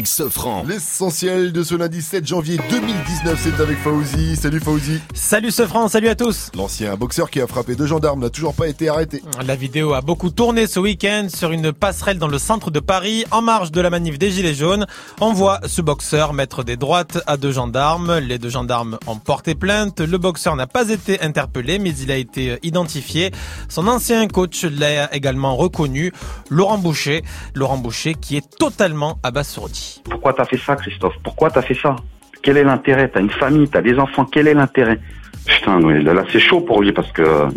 Sofran. 0.07 0.63
L'essentiel 0.67 1.51
de 1.51 1.63
ce 1.63 1.75
lundi 1.75 2.01
7 2.01 2.25
janvier 2.25 2.57
2019, 2.69 3.39
c'est 3.43 3.61
avec 3.61 3.77
Fauzi. 3.79 4.35
Salut 4.35 4.59
Fauzi. 4.59 5.01
Salut 5.13 5.51
ce 5.51 5.67
France, 5.67 5.91
salut 5.91 6.07
à 6.07 6.15
tous. 6.15 6.49
L'ancien 6.55 6.95
boxeur 6.95 7.29
qui 7.29 7.41
a 7.41 7.47
frappé 7.47 7.75
deux 7.75 7.85
gendarmes 7.85 8.21
n'a 8.21 8.29
toujours 8.29 8.53
pas 8.53 8.67
été 8.67 8.87
arrêté. 8.89 9.21
La 9.45 9.55
vidéo 9.55 9.93
a 9.93 10.01
beaucoup 10.01 10.29
tourné 10.29 10.65
ce 10.65 10.79
week-end 10.79 11.27
sur 11.33 11.51
une 11.51 11.73
passerelle 11.73 12.17
dans 12.19 12.29
le 12.29 12.39
centre 12.39 12.71
de 12.71 12.79
Paris, 12.79 13.25
en 13.31 13.41
marge 13.41 13.71
de 13.71 13.81
la 13.81 13.89
manif 13.89 14.17
des 14.17 14.31
Gilets 14.31 14.53
jaunes. 14.53 14.87
On 15.19 15.33
voit 15.33 15.59
ce 15.67 15.81
boxeur 15.81 16.33
mettre 16.33 16.63
des 16.63 16.77
droites 16.77 17.19
à 17.27 17.35
deux 17.35 17.51
gendarmes. 17.51 18.17
Les 18.19 18.39
deux 18.39 18.49
gendarmes 18.49 18.97
ont 19.07 19.17
porté 19.17 19.55
plainte. 19.55 19.99
Le 19.99 20.17
boxeur 20.17 20.55
n'a 20.55 20.67
pas 20.67 20.89
été 20.89 21.21
interpellé, 21.21 21.79
mais 21.79 21.91
il 21.91 22.11
a 22.11 22.17
été 22.17 22.57
identifié. 22.63 23.31
Son 23.67 23.87
ancien 23.87 24.27
coach 24.27 24.63
l'a 24.63 25.13
également 25.13 25.55
reconnu, 25.55 26.13
Laurent 26.49 26.77
Boucher. 26.77 27.23
Laurent 27.53 27.77
Boucher 27.77 28.15
qui 28.15 28.37
est 28.37 28.57
totalement 28.57 29.19
abasourdi. 29.23 29.96
Pourquoi 30.05 30.33
t'as 30.33 30.45
fait 30.45 30.57
ça, 30.57 30.75
Christophe? 30.75 31.15
Pourquoi 31.23 31.49
t'as 31.49 31.61
fait 31.61 31.73
ça? 31.75 31.95
Quel 32.41 32.57
est 32.57 32.63
l'intérêt? 32.63 33.09
T'as 33.09 33.19
une 33.19 33.29
famille, 33.29 33.67
t'as 33.67 33.81
des 33.81 33.97
enfants, 33.99 34.25
quel 34.25 34.47
est 34.47 34.53
l'intérêt? 34.53 34.99
Putain, 35.45 35.79
là, 35.79 36.23
c'est 36.31 36.39
chaud 36.39 36.61
pour 36.61 36.81
lui 36.81 36.91
parce 36.91 37.11
que 37.11 37.21
euh, 37.21 37.49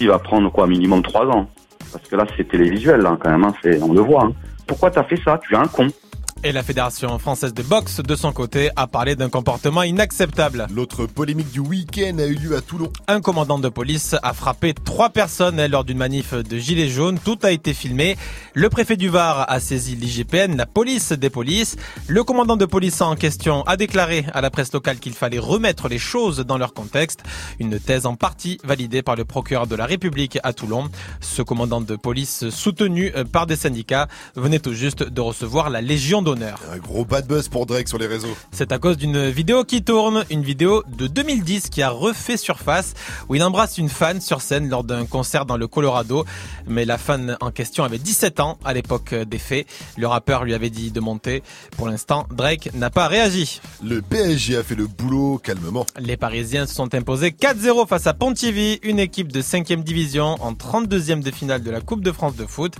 il 0.00 0.08
va 0.08 0.18
prendre 0.18 0.50
quoi, 0.50 0.66
minimum 0.66 1.02
trois 1.02 1.26
ans? 1.26 1.48
Parce 1.92 2.06
que 2.08 2.16
là, 2.16 2.24
c'est 2.36 2.48
télévisuel, 2.48 3.00
là, 3.00 3.16
quand 3.20 3.30
même, 3.30 3.44
hein, 3.44 3.54
on 3.82 3.92
le 3.92 4.00
voit. 4.00 4.24
hein. 4.24 4.32
Pourquoi 4.66 4.90
t'as 4.90 5.04
fait 5.04 5.20
ça? 5.24 5.38
Tu 5.46 5.54
es 5.54 5.56
un 5.56 5.66
con. 5.66 5.88
Et 6.46 6.52
la 6.52 6.62
Fédération 6.62 7.18
française 7.18 7.54
de 7.54 7.62
boxe, 7.62 8.00
de 8.00 8.14
son 8.14 8.30
côté, 8.30 8.68
a 8.76 8.86
parlé 8.86 9.16
d'un 9.16 9.30
comportement 9.30 9.82
inacceptable. 9.82 10.66
L'autre 10.70 11.06
polémique 11.06 11.50
du 11.50 11.60
week-end 11.60 12.18
a 12.18 12.26
eu 12.26 12.34
lieu 12.34 12.54
à 12.54 12.60
Toulon. 12.60 12.92
Un 13.08 13.22
commandant 13.22 13.58
de 13.58 13.70
police 13.70 14.14
a 14.22 14.34
frappé 14.34 14.74
trois 14.74 15.08
personnes 15.08 15.58
hein, 15.58 15.68
lors 15.68 15.84
d'une 15.84 15.96
manif 15.96 16.34
de 16.34 16.58
gilets 16.58 16.90
jaunes. 16.90 17.18
Tout 17.18 17.38
a 17.44 17.50
été 17.50 17.72
filmé. 17.72 18.18
Le 18.52 18.68
préfet 18.68 18.98
du 18.98 19.08
Var 19.08 19.50
a 19.50 19.58
saisi 19.58 19.96
l'IGPN, 19.96 20.54
la 20.54 20.66
police 20.66 21.12
des 21.12 21.30
polices. 21.30 21.76
Le 22.08 22.22
commandant 22.24 22.58
de 22.58 22.66
police 22.66 23.00
en 23.00 23.16
question 23.16 23.62
a 23.62 23.78
déclaré 23.78 24.26
à 24.34 24.42
la 24.42 24.50
presse 24.50 24.74
locale 24.74 24.98
qu'il 24.98 25.14
fallait 25.14 25.38
remettre 25.38 25.88
les 25.88 25.98
choses 25.98 26.40
dans 26.40 26.58
leur 26.58 26.74
contexte. 26.74 27.20
Une 27.58 27.80
thèse 27.80 28.04
en 28.04 28.16
partie 28.16 28.58
validée 28.64 29.00
par 29.00 29.16
le 29.16 29.24
procureur 29.24 29.66
de 29.66 29.76
la 29.76 29.86
République 29.86 30.38
à 30.42 30.52
Toulon. 30.52 30.90
Ce 31.22 31.40
commandant 31.40 31.80
de 31.80 31.96
police 31.96 32.50
soutenu 32.50 33.12
euh, 33.16 33.24
par 33.24 33.46
des 33.46 33.56
syndicats 33.56 34.08
venait 34.36 34.58
tout 34.58 34.74
juste 34.74 35.02
de 35.02 35.20
recevoir 35.22 35.70
la 35.70 35.80
Légion 35.80 36.20
d'honneur. 36.20 36.33
Un 36.42 36.78
gros 36.78 37.04
bad 37.04 37.26
buzz 37.26 37.48
pour 37.48 37.66
Drake 37.66 37.88
sur 37.88 37.98
les 37.98 38.06
réseaux. 38.06 38.36
C'est 38.52 38.72
à 38.72 38.78
cause 38.78 38.96
d'une 38.96 39.28
vidéo 39.28 39.64
qui 39.64 39.82
tourne, 39.82 40.24
une 40.30 40.42
vidéo 40.42 40.82
de 40.88 41.06
2010 41.06 41.68
qui 41.70 41.82
a 41.82 41.90
refait 41.90 42.36
surface, 42.36 42.94
où 43.28 43.34
il 43.34 43.42
embrasse 43.42 43.78
une 43.78 43.88
fan 43.88 44.20
sur 44.20 44.40
scène 44.40 44.68
lors 44.68 44.84
d'un 44.84 45.06
concert 45.06 45.46
dans 45.46 45.56
le 45.56 45.68
Colorado. 45.68 46.24
Mais 46.66 46.84
la 46.84 46.98
fan 46.98 47.36
en 47.40 47.50
question 47.50 47.84
avait 47.84 47.98
17 47.98 48.40
ans 48.40 48.58
à 48.64 48.72
l'époque 48.72 49.14
des 49.14 49.38
faits. 49.38 49.66
Le 49.96 50.06
rappeur 50.06 50.44
lui 50.44 50.54
avait 50.54 50.70
dit 50.70 50.90
de 50.90 51.00
monter. 51.00 51.42
Pour 51.76 51.88
l'instant, 51.88 52.26
Drake 52.30 52.70
n'a 52.74 52.90
pas 52.90 53.08
réagi. 53.08 53.60
Le 53.82 54.02
PSG 54.02 54.56
a 54.56 54.62
fait 54.62 54.74
le 54.74 54.86
boulot 54.86 55.38
calmement. 55.38 55.86
Les 55.98 56.16
Parisiens 56.16 56.66
se 56.66 56.74
sont 56.74 56.94
imposés 56.94 57.30
4-0 57.30 57.86
face 57.86 58.06
à 58.06 58.14
Pontivy, 58.14 58.80
une 58.82 58.98
équipe 58.98 59.30
de 59.30 59.42
5e 59.42 59.82
division 59.82 60.36
en 60.40 60.52
32e 60.52 61.22
de 61.22 61.30
finale 61.30 61.62
de 61.62 61.70
la 61.70 61.80
Coupe 61.80 62.02
de 62.02 62.12
France 62.12 62.36
de 62.36 62.46
foot. 62.46 62.74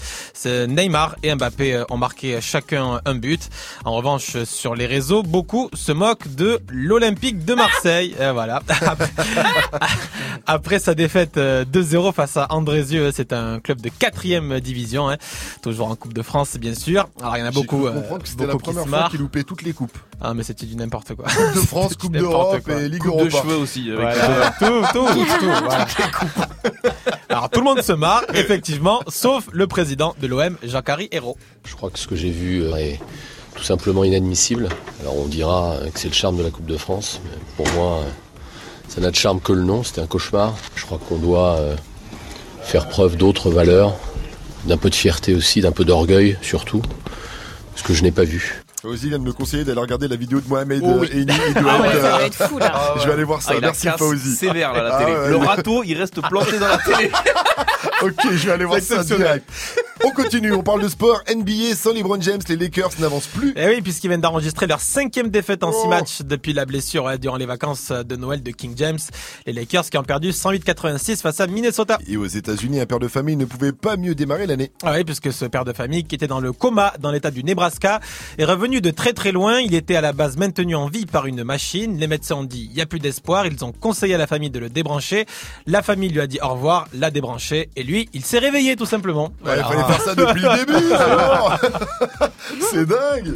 Neymar 0.44 1.16
et 1.22 1.34
Mbappé 1.34 1.74
euh, 1.74 1.84
ont 1.90 1.96
marqué 1.96 2.40
chacun 2.40 3.00
un 3.04 3.14
but. 3.14 3.43
En 3.84 3.92
revanche, 3.92 4.42
sur 4.44 4.74
les 4.74 4.86
réseaux, 4.86 5.22
beaucoup 5.22 5.68
se 5.74 5.92
moquent 5.92 6.34
de 6.34 6.60
l'Olympique 6.68 7.44
de 7.44 7.54
Marseille. 7.54 8.14
Et 8.20 8.30
voilà. 8.30 8.62
Après 10.46 10.78
sa 10.78 10.94
défaite 10.94 11.36
euh, 11.38 11.64
2-0 11.64 12.12
face 12.12 12.36
à 12.36 12.46
Andrézieux, 12.50 13.10
c'est 13.12 13.32
un 13.32 13.60
club 13.60 13.80
de 13.80 13.88
4e 13.88 14.60
division, 14.60 15.08
hein. 15.08 15.16
toujours 15.62 15.88
en 15.88 15.96
Coupe 15.96 16.12
de 16.12 16.22
France 16.22 16.56
bien 16.58 16.74
sûr. 16.74 17.08
Alors 17.20 17.36
il 17.36 17.40
y 17.40 17.42
en 17.42 17.46
a 17.46 17.50
beaucoup, 17.50 17.86
euh, 17.86 17.92
comprendre 17.92 18.22
que 18.22 18.28
c'était 18.28 18.46
la 18.46 18.52
beaucoup 18.52 18.70
qui 18.70 18.74
première 18.74 18.88
fois 18.88 19.08
qu'il 19.10 19.20
loupait 19.20 19.44
toutes 19.44 19.62
les 19.62 19.72
coupes. 19.72 19.96
Ah 20.20 20.34
mais 20.34 20.42
c'était 20.42 20.66
du 20.66 20.76
n'importe 20.76 21.14
quoi. 21.14 21.26
Coupe 21.26 21.54
de 21.54 21.60
France, 21.66 21.94
Coupe 21.96 22.12
d'Europe 22.16 22.68
et 22.68 22.88
Ligue 22.88 23.02
Coupe 23.02 23.16
de 23.18 23.24
Europa. 23.24 23.38
cheveux 23.42 23.56
aussi. 23.56 23.90
Avec 23.90 24.16
Voilà, 24.16 24.50
tout, 24.58 24.82
tout, 24.92 25.24
tout, 25.40 25.46
voilà. 25.46 25.86
Alors 27.28 27.50
tout 27.50 27.60
le 27.60 27.64
monde 27.64 27.82
se 27.82 27.92
marre, 27.92 28.22
effectivement, 28.34 29.02
sauf 29.08 29.48
le 29.52 29.66
président 29.66 30.14
de 30.20 30.26
l'OM, 30.26 30.56
Jacques-Harry 30.62 31.08
Hérault. 31.10 31.36
Je 31.64 31.74
crois 31.74 31.90
que 31.90 31.98
ce 31.98 32.06
que 32.06 32.16
j'ai 32.16 32.30
vu 32.30 32.62
euh, 32.62 32.76
est 32.76 33.00
tout 33.54 33.62
simplement 33.64 34.04
inadmissible. 34.04 34.68
Alors 35.00 35.16
on 35.18 35.26
dira 35.26 35.72
euh, 35.72 35.90
que 35.90 35.98
c'est 35.98 36.08
le 36.08 36.14
charme 36.14 36.36
de 36.36 36.42
la 36.42 36.50
Coupe 36.50 36.66
de 36.66 36.76
France, 36.76 37.20
mais 37.24 37.38
pour 37.56 37.74
moi, 37.74 37.98
euh, 37.98 38.08
ça 38.88 39.00
n'a 39.00 39.10
de 39.10 39.16
charme 39.16 39.40
que 39.40 39.52
le 39.52 39.62
nom, 39.62 39.82
c'était 39.82 40.00
un 40.00 40.06
cauchemar. 40.06 40.54
Je 40.76 40.84
crois 40.84 40.98
qu'on 40.98 41.18
doit 41.18 41.58
faire 42.62 42.88
preuve 42.88 43.16
d'autres 43.16 43.50
valeurs, 43.50 43.94
d'un 44.66 44.76
peu 44.76 44.90
de 44.90 44.94
fierté 44.94 45.34
aussi, 45.34 45.60
d'un 45.60 45.72
peu 45.72 45.84
d'orgueil 45.84 46.38
surtout, 46.42 46.82
ce 47.74 47.82
que 47.82 47.92
je 47.94 48.02
n'ai 48.02 48.12
pas 48.12 48.24
vu. 48.24 48.63
Ozzy 48.84 49.08
vient 49.08 49.18
de 49.18 49.24
me 49.24 49.32
conseiller 49.32 49.64
d'aller 49.64 49.80
regarder 49.80 50.08
la 50.08 50.16
vidéo 50.16 50.40
de 50.40 50.48
Mohamed 50.48 50.80
Oh 50.84 50.96
oui. 51.00 51.08
euh, 51.12 51.22
Eni. 51.22 51.32
Ah 51.56 51.80
ouais, 51.80 51.88
être, 51.88 51.94
ça 51.94 52.00
va 52.10 52.18
euh, 52.20 52.26
être 52.26 52.48
fou, 52.48 52.58
là. 52.58 52.72
Ah 52.74 52.94
ouais. 52.94 53.00
Je 53.02 53.06
vais 53.06 53.12
aller 53.14 53.24
voir 53.24 53.40
ça. 53.42 53.52
Ah, 53.56 53.60
Merci 53.60 53.88
Fauzi. 53.96 54.36
sévère, 54.36 54.72
là, 54.72 54.82
la 54.82 54.94
Ah 54.96 55.04
télé. 55.04 55.16
ouais, 55.16 55.28
Le 55.30 55.36
râteau, 55.36 55.82
il 55.84 55.94
reste 55.96 56.20
planté 56.20 56.58
dans 56.58 56.68
la 56.68 56.78
télé. 56.78 57.10
ok, 58.02 58.12
je 58.32 58.46
vais 58.46 58.52
aller 58.52 58.64
voir 58.64 58.80
ça 58.80 59.02
direct. 59.02 59.48
On 60.06 60.10
continue, 60.10 60.52
on 60.52 60.62
parle 60.62 60.82
de 60.82 60.88
sport. 60.88 61.22
NBA 61.34 61.74
sans 61.74 61.92
LeBron 61.94 62.20
James, 62.20 62.40
les 62.48 62.56
Lakers 62.56 62.90
n'avancent 62.98 63.26
plus. 63.28 63.54
Et 63.56 63.66
oui, 63.68 63.80
puisqu'ils 63.80 64.08
viennent 64.08 64.20
d'enregistrer 64.20 64.66
leur 64.66 64.80
cinquième 64.80 65.28
défaite 65.28 65.64
en 65.64 65.72
six 65.72 65.78
Oh. 65.84 65.88
matchs 65.88 66.20
depuis 66.22 66.52
la 66.52 66.66
blessure 66.66 67.04
ouais, 67.04 67.16
durant 67.16 67.36
les 67.38 67.46
vacances 67.46 67.90
de 67.90 68.16
Noël 68.16 68.42
de 68.42 68.50
King 68.50 68.74
James. 68.76 68.98
Les 69.46 69.52
Lakers 69.54 69.88
qui 69.88 69.96
ont 69.96 70.02
perdu 70.02 70.30
108-86 70.30 71.22
face 71.22 71.40
à 71.40 71.46
Minnesota. 71.46 71.98
Et 72.06 72.16
aux 72.18 72.26
États-Unis, 72.26 72.80
un 72.80 72.86
père 72.86 72.98
de 72.98 73.08
famille 73.08 73.36
ne 73.36 73.44
pouvait 73.46 73.72
pas 73.72 73.96
mieux 73.96 74.14
démarrer 74.14 74.46
l'année. 74.46 74.72
Ah 74.82 74.92
oui, 74.94 75.04
puisque 75.04 75.32
ce 75.32 75.46
père 75.46 75.64
de 75.64 75.72
famille 75.72 76.04
qui 76.04 76.14
était 76.16 76.26
dans 76.26 76.40
le 76.40 76.52
coma 76.52 76.92
dans 77.00 77.10
l'état 77.10 77.30
du 77.30 77.42
Nebraska 77.44 78.00
est 78.36 78.44
revenu 78.44 78.73
de 78.80 78.90
très 78.90 79.12
très 79.12 79.32
loin. 79.32 79.60
Il 79.60 79.74
était 79.74 79.96
à 79.96 80.00
la 80.00 80.12
base 80.12 80.36
maintenu 80.36 80.74
en 80.74 80.88
vie 80.88 81.06
par 81.06 81.26
une 81.26 81.44
machine. 81.44 81.98
Les 81.98 82.06
médecins 82.06 82.36
ont 82.36 82.44
dit 82.44 82.68
il 82.70 82.76
y 82.76 82.80
a 82.80 82.86
plus 82.86 82.98
d'espoir. 82.98 83.46
Ils 83.46 83.64
ont 83.64 83.72
conseillé 83.72 84.14
à 84.14 84.18
la 84.18 84.26
famille 84.26 84.50
de 84.50 84.58
le 84.58 84.68
débrancher. 84.68 85.26
La 85.66 85.82
famille 85.82 86.10
lui 86.10 86.20
a 86.20 86.26
dit 86.26 86.38
au 86.42 86.48
revoir, 86.48 86.88
l'a 86.94 87.10
débranché 87.10 87.70
et 87.76 87.82
lui, 87.82 88.08
il 88.12 88.24
s'est 88.24 88.38
réveillé 88.38 88.76
tout 88.76 88.86
simplement. 88.86 89.30
Ouais, 89.44 89.56
il 89.56 89.64
fallait 89.64 89.84
faire 89.84 90.00
ça 90.00 90.14
depuis 90.14 90.40
le 90.40 90.58
début, 90.58 90.92
alors. 90.94 91.58
C'est 92.70 92.86
dingue. 92.86 93.34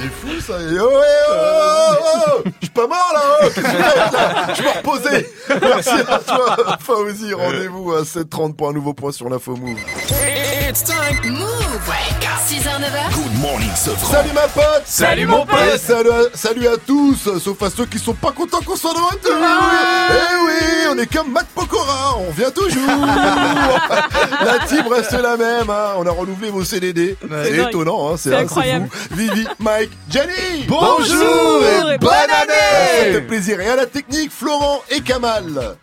C'est 0.00 0.08
fou 0.08 0.40
ça. 0.40 0.54
Oh, 0.58 0.72
ouais, 0.72 0.88
oh, 1.28 1.32
oh, 1.32 1.96
oh. 2.38 2.42
Je 2.60 2.66
suis 2.66 2.72
pas 2.72 2.86
mort 2.86 3.12
là. 3.14 3.20
oh. 3.42 3.48
Que 3.54 3.60
là 3.60 4.54
Je 4.54 4.62
me 4.62 4.68
reposais. 4.68 5.30
Merci 5.60 5.90
à 6.08 6.18
toi, 6.18 6.78
Fauzi. 6.80 7.34
Rendez-vous 7.34 7.92
à 7.92 8.02
7h30 8.02 8.54
pour 8.54 8.70
un 8.70 8.72
nouveau 8.72 8.94
point 8.94 9.12
sur 9.12 9.28
l'info 9.28 9.56
Move. 9.56 9.78
It's 10.68 10.82
time. 10.84 11.32
Move. 11.32 11.88
Wake 11.88 12.24
up. 12.24 12.30
6h, 12.50 12.80
9h. 12.80 13.14
Good 13.14 13.40
morning, 13.40 13.70
Salut 13.76 14.32
ma 14.34 14.48
pote 14.48 14.82
Salut, 14.84 15.26
mon 15.26 15.46
pote. 15.46 15.58
Et 15.72 15.78
salut, 15.78 16.10
à, 16.10 16.36
salut 16.36 16.66
à 16.66 16.76
tous, 16.84 17.38
sauf 17.38 17.62
à 17.62 17.70
ceux 17.70 17.86
qui 17.86 18.00
sont 18.00 18.14
pas 18.14 18.32
contents 18.32 18.60
qu'on 18.60 18.74
soit 18.74 18.92
de 18.92 18.98
retour 18.98 19.36
Eh 20.10 20.46
oui, 20.46 20.88
on 20.92 20.98
est 20.98 21.06
comme 21.06 21.30
Matt 21.30 21.46
Pokora, 21.54 22.16
on 22.18 22.32
vient 22.32 22.50
toujours 22.50 23.06
La 24.44 24.66
team 24.66 24.84
reste 24.88 25.12
la 25.12 25.36
même, 25.36 25.70
hein. 25.70 25.92
on 25.96 26.06
a 26.06 26.10
renouvelé 26.10 26.50
vos 26.50 26.64
CDD. 26.64 27.16
C'est 27.44 27.56
étonnant, 27.68 28.10
hein. 28.12 28.16
c'est 28.16 28.34
incroyable. 28.34 28.88
fou. 28.90 29.14
Vivi, 29.14 29.46
Mike, 29.60 29.89
Jenny 30.10 30.64
Bonjour 30.66 31.62
et 31.64 31.94
et 31.94 31.98
bonne 31.98 32.12
année. 32.12 32.52
Ça 32.98 33.12
fait 33.12 33.26
plaisir. 33.26 33.60
Et 33.60 33.68
à 33.68 33.76
la 33.76 33.86
technique, 33.86 34.30
Florent 34.30 34.82
et 34.90 35.00
Kamal 35.00 35.76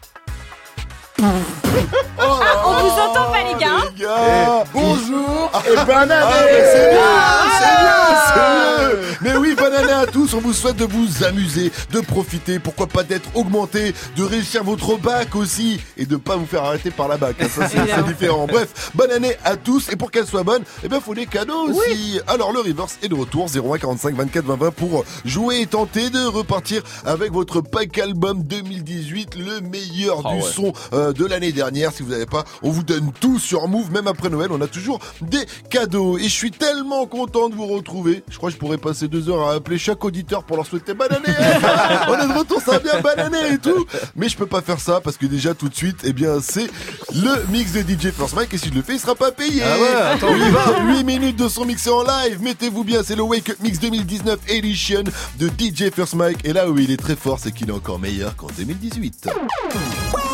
on 1.20 2.74
vous 2.74 3.02
entend 3.02 3.32
pas, 3.32 3.44
les 3.44 3.60
gars 3.60 3.68
les 3.96 4.04
gars. 4.04 4.64
Bonjour 4.74 5.52
Ah, 5.54 5.62
et 5.72 5.76
bonne 5.86 6.12
ah, 6.12 6.28
année 6.28 6.52
mais 6.52 6.72
c'est 6.72 6.98
Ah, 7.00 8.30
c'est 8.30 8.94
mieux. 8.94 9.02
Mais 9.22 9.36
oui, 9.38 9.56
bonne 9.58 9.74
année 9.74 9.92
à 9.92 10.06
tous. 10.06 10.34
On 10.34 10.40
vous 10.40 10.54
souhaite 10.54 10.76
de 10.78 10.86
vous 10.86 11.24
amuser, 11.24 11.72
de 11.92 12.00
profiter, 12.02 12.60
pourquoi 12.60 12.88
pas 12.88 13.04
d'être 13.04 13.30
augmenté, 13.36 13.94
de 14.16 14.24
réussir 14.24 14.64
votre 14.64 14.98
bac 14.98 15.36
aussi 15.36 15.80
et 15.98 16.06
de 16.06 16.16
pas 16.18 16.36
vous 16.36 16.46
faire 16.46 16.64
arrêter 16.64 16.92
par 16.92 17.08
la 17.08 17.18
bac. 17.18 17.36
Ça, 17.50 17.68
c'est 17.68 18.04
différent. 18.06 18.46
Bref, 18.48 18.92
bonne 18.94 19.12
année 19.12 19.36
à 19.44 19.56
tous. 19.56 19.90
Et 19.92 19.96
pour 19.96 20.12
qu'elle 20.12 20.28
soit 20.28 20.44
bonne, 20.44 20.64
eh 20.84 20.88
bien, 20.88 21.00
faut 21.00 21.16
des 21.16 21.26
cadeaux 21.26 21.70
aussi. 21.70 22.20
Alors, 22.28 22.52
le 22.54 22.60
reverse 22.60 22.98
est 23.02 23.08
de 23.10 23.16
retour 23.16 23.48
01 23.54 23.78
45 23.80 24.16
24 24.16 24.46
20 24.46 24.56
20 24.56 24.72
pour 24.72 25.04
jouer 25.26 25.62
et 25.62 25.68
tenter 25.68 26.10
de 26.10 26.26
repartir 26.26 26.84
avec 27.06 27.32
votre 27.32 27.62
pack 27.62 27.98
album 27.98 28.44
2018, 28.44 29.36
le 29.36 29.62
meilleur 29.62 30.22
Ah 30.26 30.30
du 30.34 30.36
ouais. 30.42 30.52
son 30.52 30.74
euh, 30.94 31.07
de 31.14 31.26
l'année 31.26 31.52
dernière. 31.52 31.92
Si 31.92 32.04
vous 32.04 32.12
n'avez 32.12 32.26
pas, 32.26 32.44
on 32.62 32.72
vous 32.72 32.84
donne 32.84 33.12
tout 33.20 33.40
sur 33.40 33.68
Move, 33.68 33.92
même 33.92 34.08
après 34.08 34.30
Noël. 34.30 34.50
On 34.52 34.62
a 34.62 34.68
toujours 34.68 35.00
des 35.22 35.46
cadeaux. 35.70 36.18
Et 36.18 36.24
je 36.24 36.30
suis 36.34 36.52
tellement 36.52 37.06
content 37.06 37.50
de 37.50 37.56
vous 37.56 37.68
retrouver. 37.68 38.24
Je 38.30 38.38
crois 38.38 38.50
que 38.50 38.56
je 38.56 38.60
pourrais 38.60 38.78
passer 38.78 39.08
deux 39.08 39.30
heures 39.30 39.48
à 39.48 39.54
appeler 39.54 39.78
chaque 39.78 40.04
auditeur 40.04 40.44
pour 40.44 40.58
leur 40.58 40.66
souhaiter 40.66 40.94
bonne 40.94 41.12
année. 41.12 41.36
on 42.10 42.14
est 42.14 42.28
de 42.28 42.38
retour, 42.38 42.62
ça 42.62 42.74
va 42.74 42.80
bien, 42.80 43.02
bonne 43.02 43.20
année 43.20 43.54
et 43.54 43.58
tout. 43.58 43.86
Mais 44.16 44.30
je 44.30 44.38
peux 44.38 44.46
pas 44.46 44.62
faire 44.62 44.80
ça 44.80 45.02
parce 45.02 45.18
que 45.18 45.26
déjà 45.26 45.54
tout 45.54 45.70
de 45.70 45.76
suite, 45.76 45.98
eh 46.04 46.14
bien, 46.14 46.40
c'est 46.42 46.68
le 47.14 47.46
mix 47.52 47.74
de 47.74 47.82
DJ 47.82 48.12
First 48.12 48.36
Mike. 48.36 48.54
Et 48.54 48.58
si 48.58 48.70
je 48.70 48.74
le 48.74 48.82
fais, 48.82 48.94
il 48.94 49.00
sera 49.00 49.16
pas 49.16 49.32
payé. 49.32 49.62
Ah 49.64 49.80
ouais, 49.80 50.02
attends, 50.14 50.28
on 50.30 50.36
y 50.36 50.50
va. 50.50 50.98
8 50.98 51.04
minutes 51.04 51.38
de 51.38 51.48
son 51.48 51.66
mixé 51.66 51.90
en 51.90 52.04
live. 52.04 52.42
Mettez-vous 52.42 52.84
bien, 52.84 53.02
c'est 53.04 53.16
le 53.16 53.24
Wake 53.24 53.50
Up 53.50 53.58
Mix 53.62 53.80
2019 53.80 54.40
Edition 54.48 55.04
de 55.40 55.48
DJ 55.48 55.92
First 55.94 56.16
Mike. 56.16 56.40
Et 56.44 56.54
là 56.54 56.70
où 56.70 56.78
il 56.78 56.92
est 56.92 56.98
très 56.98 57.16
fort, 57.16 57.40
c'est 57.40 57.52
qu'il 57.52 57.70
est 57.70 57.74
encore 57.74 58.00
meilleur 58.00 58.36
qu'en 58.36 58.48
2018. 58.58 59.28
Le 59.28 60.27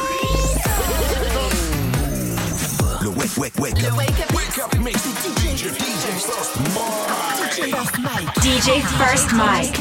wake, 3.23 3.37
wake, 3.37 3.57
wake 3.57 3.81
Le 3.81 3.87
up. 3.87 3.97
Wake 3.97 4.09
Up 4.09 4.19
Mix. 4.19 4.35
Wake 4.35 4.59
up 4.59 4.79
mix. 4.79 5.01
DJ, 5.01 5.69
DJ 5.71 6.19
First 6.19 6.55
Mike. 6.73 7.53
DJ 7.53 8.81
First 8.97 9.33
Mike. 9.33 9.75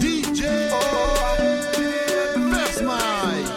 DJ 0.00 0.42
First 2.52 2.80
Mike. 2.82 3.48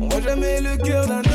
On 0.00 0.20
jamais 0.20 0.60
le 0.60 0.76
cœur 0.84 1.06
d'un 1.06 1.33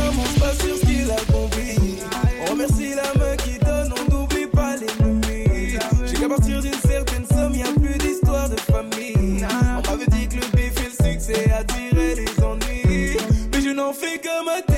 ennuis. 13.92 14.46
Mais 14.46 14.69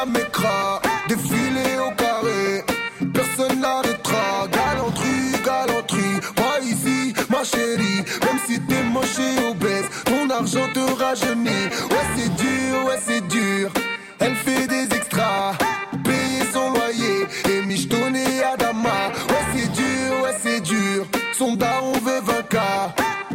la 0.00 0.06
mécra, 0.06 0.80
défilé 1.08 1.76
au 1.78 1.90
carré, 1.94 2.64
personne 3.12 3.60
la 3.60 3.82
détra. 3.82 4.46
Galanterie, 4.50 5.32
galanterie, 5.44 6.20
moi 6.38 6.54
ici, 6.62 7.12
ma 7.28 7.44
chérie. 7.44 8.02
Même 8.24 8.40
si 8.46 8.60
t'es 8.60 8.82
moche 8.82 9.18
et 9.18 9.50
obèse, 9.50 9.88
ton 10.04 10.30
argent 10.30 10.68
te 10.72 10.80
rajeunit. 11.02 11.66
Ouais, 11.90 12.06
c'est 12.16 12.34
dur, 12.36 12.84
ouais, 12.86 13.00
c'est 13.06 13.26
dur. 13.28 13.70
Elle 14.20 14.36
fait 14.36 14.66
des 14.66 14.84
extras, 14.96 15.52
payer 16.04 16.44
son 16.52 16.70
loyer 16.70 17.26
et 17.50 17.62
michetonner 17.66 18.42
à 18.42 18.56
Dama. 18.56 19.00
Ouais, 19.28 19.44
c'est 19.54 19.72
dur, 19.72 20.22
ouais, 20.22 20.36
c'est 20.42 20.60
dur. 20.60 21.06
Son 21.36 21.56
daron 21.56 21.92
veut 21.92 22.22
20K, 22.30 22.58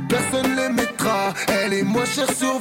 personne 0.10 0.56
les 0.56 0.70
mettra. 0.70 1.34
Elle 1.48 1.74
est 1.74 1.84
moins 1.84 2.06
chère 2.06 2.32
sur 2.36 2.60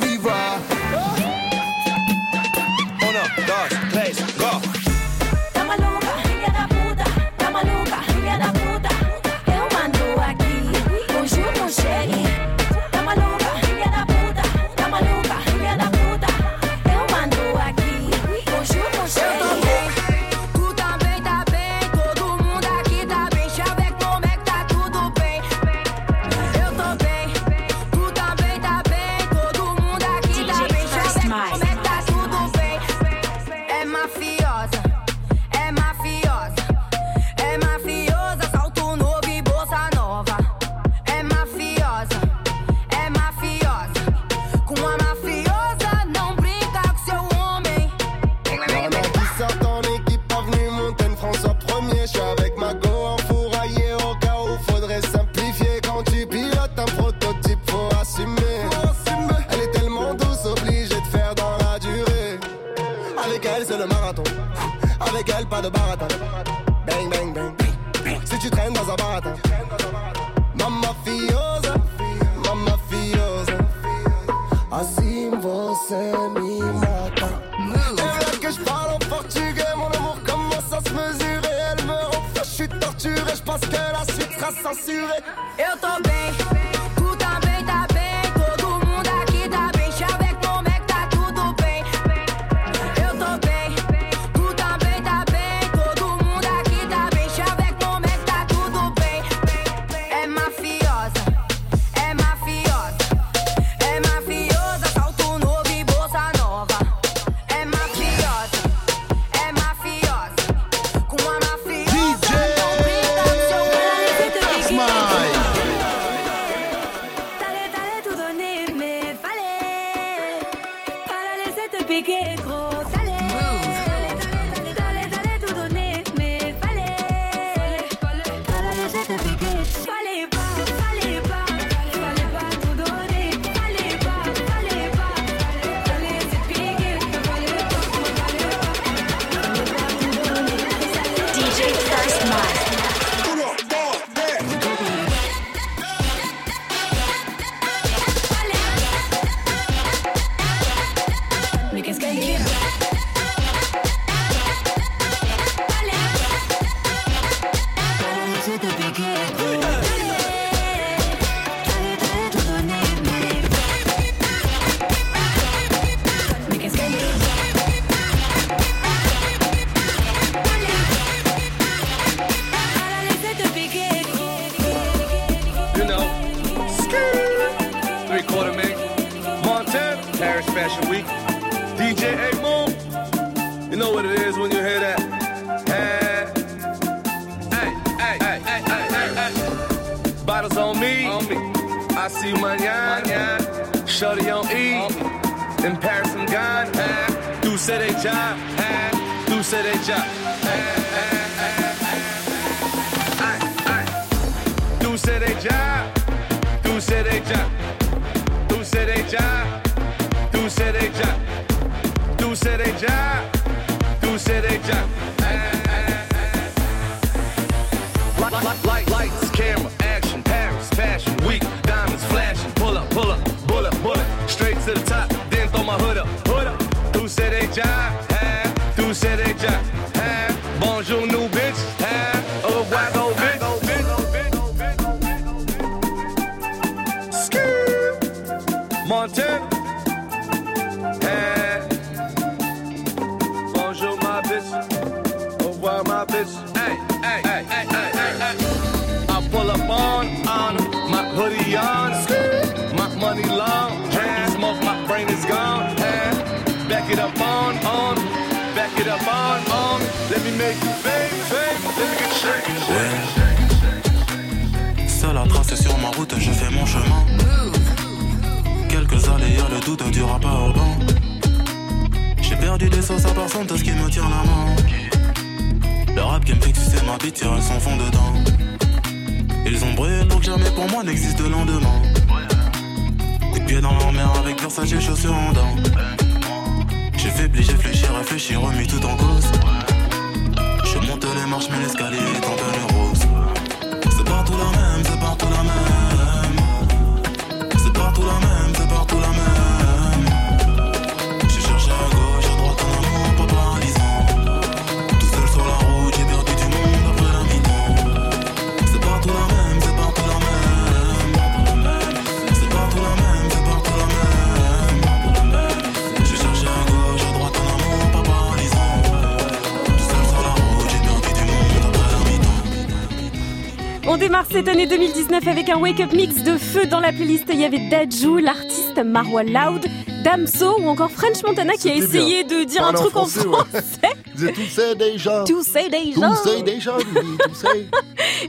démarre 324.24 324.26
cette 324.30 324.48
année 324.48 324.66
2019 324.66 325.26
avec 325.28 325.48
un 325.48 325.58
wake-up 325.58 325.92
mix 325.92 326.22
de 326.22 326.36
feu 326.36 326.66
dans 326.66 326.80
la 326.80 326.92
playlist. 326.92 327.24
Il 327.32 327.40
y 327.40 327.44
avait 327.44 327.68
Dajou, 327.70 328.18
l'artiste 328.18 328.78
Marwa 328.84 329.22
Loud, 329.22 329.66
Damso 330.02 330.60
ou 330.60 330.68
encore 330.68 330.90
French 330.90 331.22
Montana 331.26 331.54
qui 331.54 331.70
a 331.70 331.74
essayé 331.74 332.24
bien. 332.24 332.38
de 332.40 332.44
dire 332.44 332.64
un 332.64 332.70
en 332.70 332.74
truc 332.74 332.96
en 332.96 333.06
français, 333.06 333.20
français. 333.20 333.60
ouais. 333.82 333.90
Vous 334.14 334.24
êtes 334.26 334.34
tous 334.34 334.46
sais 334.48 334.74
déjà. 334.76 335.24
Tout 335.26 335.42
sais 335.42 335.68
déjà. 335.68 336.08
Tout 336.08 336.28
sais 336.28 336.42
déjà, 336.42 336.72
tout. 336.78 337.48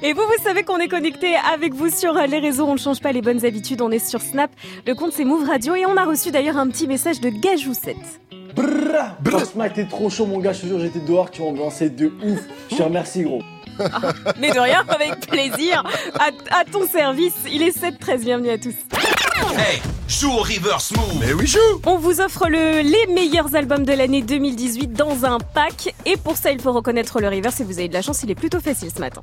Et 0.02 0.14
vous, 0.14 0.22
vous 0.22 0.44
savez 0.44 0.64
qu'on 0.64 0.78
est 0.78 0.88
connecté 0.88 1.36
avec 1.54 1.74
vous 1.74 1.90
sur 1.90 2.14
les 2.14 2.40
réseaux. 2.40 2.66
On 2.66 2.74
ne 2.74 2.80
change 2.80 3.00
pas 3.02 3.12
les 3.12 3.22
bonnes 3.22 3.46
habitudes. 3.46 3.82
On 3.82 3.92
est 3.92 4.06
sur 4.06 4.22
Snap. 4.22 4.52
Le 4.86 4.96
compte 4.96 5.14
c'est 5.14 5.26
Move 5.26 5.48
Radio 5.48 5.76
et 5.76 5.86
on 5.86 5.98
a 5.98 6.06
reçu 6.06 6.32
d'ailleurs 6.32 6.58
un 6.58 6.68
petit 6.68 6.88
message 6.88 7.22
de 7.22 7.30
Gajoussette. 7.30 7.96
Brrrra 8.56 9.18
Franchement, 9.26 9.66
t'es 9.74 9.86
trop 9.86 10.10
chaud, 10.10 10.26
mon 10.26 10.40
gars. 10.40 10.54
Je 10.54 10.62
te 10.62 10.68
jure, 10.68 10.80
j'étais 10.80 11.00
dehors, 11.00 11.30
tu 11.30 11.42
m'as 11.42 11.50
ambiancé 11.50 11.90
de 11.90 12.08
ouf. 12.24 12.40
Je 12.72 12.78
te 12.78 12.84
remercie, 12.84 13.24
gros. 13.24 13.42
Mais 14.40 14.52
de 14.52 14.60
rien, 14.60 14.84
avec 14.88 15.28
plaisir. 15.28 15.84
À, 16.20 16.60
à 16.60 16.66
ton 16.66 16.88
service. 16.88 17.34
Il 17.52 17.62
est 17.62 17.78
7-13. 17.78 18.20
Bienvenue 18.22 18.50
à 18.50 18.58
tous. 18.58 18.74
Hey, 19.58 19.82
joue 20.08 20.32
au 20.32 20.38
reverse 20.38 20.92
move. 20.92 21.18
Mais 21.20 21.34
oui, 21.34 21.48
joue. 21.48 21.60
On 21.86 21.98
vous 21.98 22.22
offre 22.22 22.48
le, 22.48 22.82
les 22.82 23.14
meilleurs 23.14 23.56
albums 23.56 23.86
de 23.86 23.94
l'année 23.94 24.22
2018 24.22 24.94
dans 24.94 25.26
un 25.26 25.40
pack. 25.40 25.94
Et 26.06 26.18
pour 26.18 26.38
ça, 26.38 26.52
il 26.52 26.60
faut 26.62 26.72
reconnaître 26.74 27.20
le 27.20 27.28
reverse. 27.28 27.60
Et 27.60 27.64
vous 27.64 27.80
avez 27.80 27.88
de 27.88 27.94
la 27.94 28.02
chance, 28.02 28.24
il 28.24 28.32
est 28.32 28.36
plutôt 28.36 28.60
facile 28.60 28.90
ce 28.96 29.00
matin. 29.00 29.22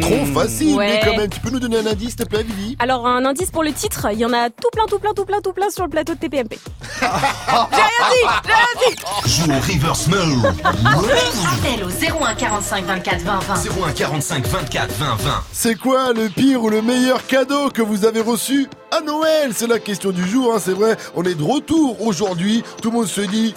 Trop 0.00 0.26
facile, 0.26 0.76
Ouais. 0.76 0.86
mais 0.88 1.00
quand 1.10 1.16
même. 1.16 1.30
Tu 1.30 1.40
peux 1.40 1.50
nous 1.50 1.60
donner 1.60 1.78
un 1.78 1.86
indice, 1.86 2.08
s'il 2.10 2.16
te 2.16 2.24
plaît, 2.24 2.42
Vivi? 2.42 2.76
Alors, 2.78 3.06
un 3.06 3.24
indice 3.24 3.50
pour 3.50 3.62
le 3.64 3.72
titre, 3.72 4.06
il 4.12 4.18
y 4.18 4.24
en 4.24 4.32
a 4.32 4.50
tout 4.50 4.68
plein, 4.72 4.84
tout 4.86 4.98
plein, 4.98 5.12
tout 5.14 5.24
plein, 5.24 5.40
tout 5.40 5.52
plein 5.52 5.70
sur 5.70 5.84
le 5.84 5.90
plateau 5.90 6.14
de 6.14 6.18
TPMP. 6.18 6.58
j'ai 7.00 7.06
rien 7.06 8.10
dit, 8.10 8.26
j'ai 8.44 8.52
rien 8.52 8.66
dit. 8.88 9.30
Joue 9.30 9.50
au 9.50 9.60
reverse 9.72 10.06
move. 10.08 10.46
Appel 10.64 11.84
au 11.84 12.24
01 12.24 12.34
45 12.34 12.84
24 12.84 13.20
20 13.22 13.38
20. 13.40 13.54
01 13.88 13.92
45 13.92 14.46
24 14.46 14.92
20 14.92 15.06
20. 15.16 15.30
C'est 15.52 15.74
quoi 15.76 16.12
le 16.12 16.28
pire 16.28 16.62
ou 16.62 16.68
le 16.70 16.82
meilleur 16.82 17.26
cadeau 17.26 17.70
que 17.70 17.82
vous 17.82 18.04
avez 18.04 18.20
reçu 18.20 18.68
à 18.90 19.00
Noël? 19.00 19.52
C'est 19.54 19.66
la 19.68 19.78
question 19.78 20.10
du 20.10 20.26
jour, 20.28 20.52
hein, 20.54 20.58
c'est 20.62 20.72
vrai. 20.74 20.96
On 21.14 21.22
est 21.24 21.34
de 21.34 21.42
retour 21.42 22.02
aujourd'hui. 22.06 22.62
Tout 22.82 22.90
le 22.90 22.96
monde 22.98 23.06
se 23.06 23.20
dit. 23.22 23.54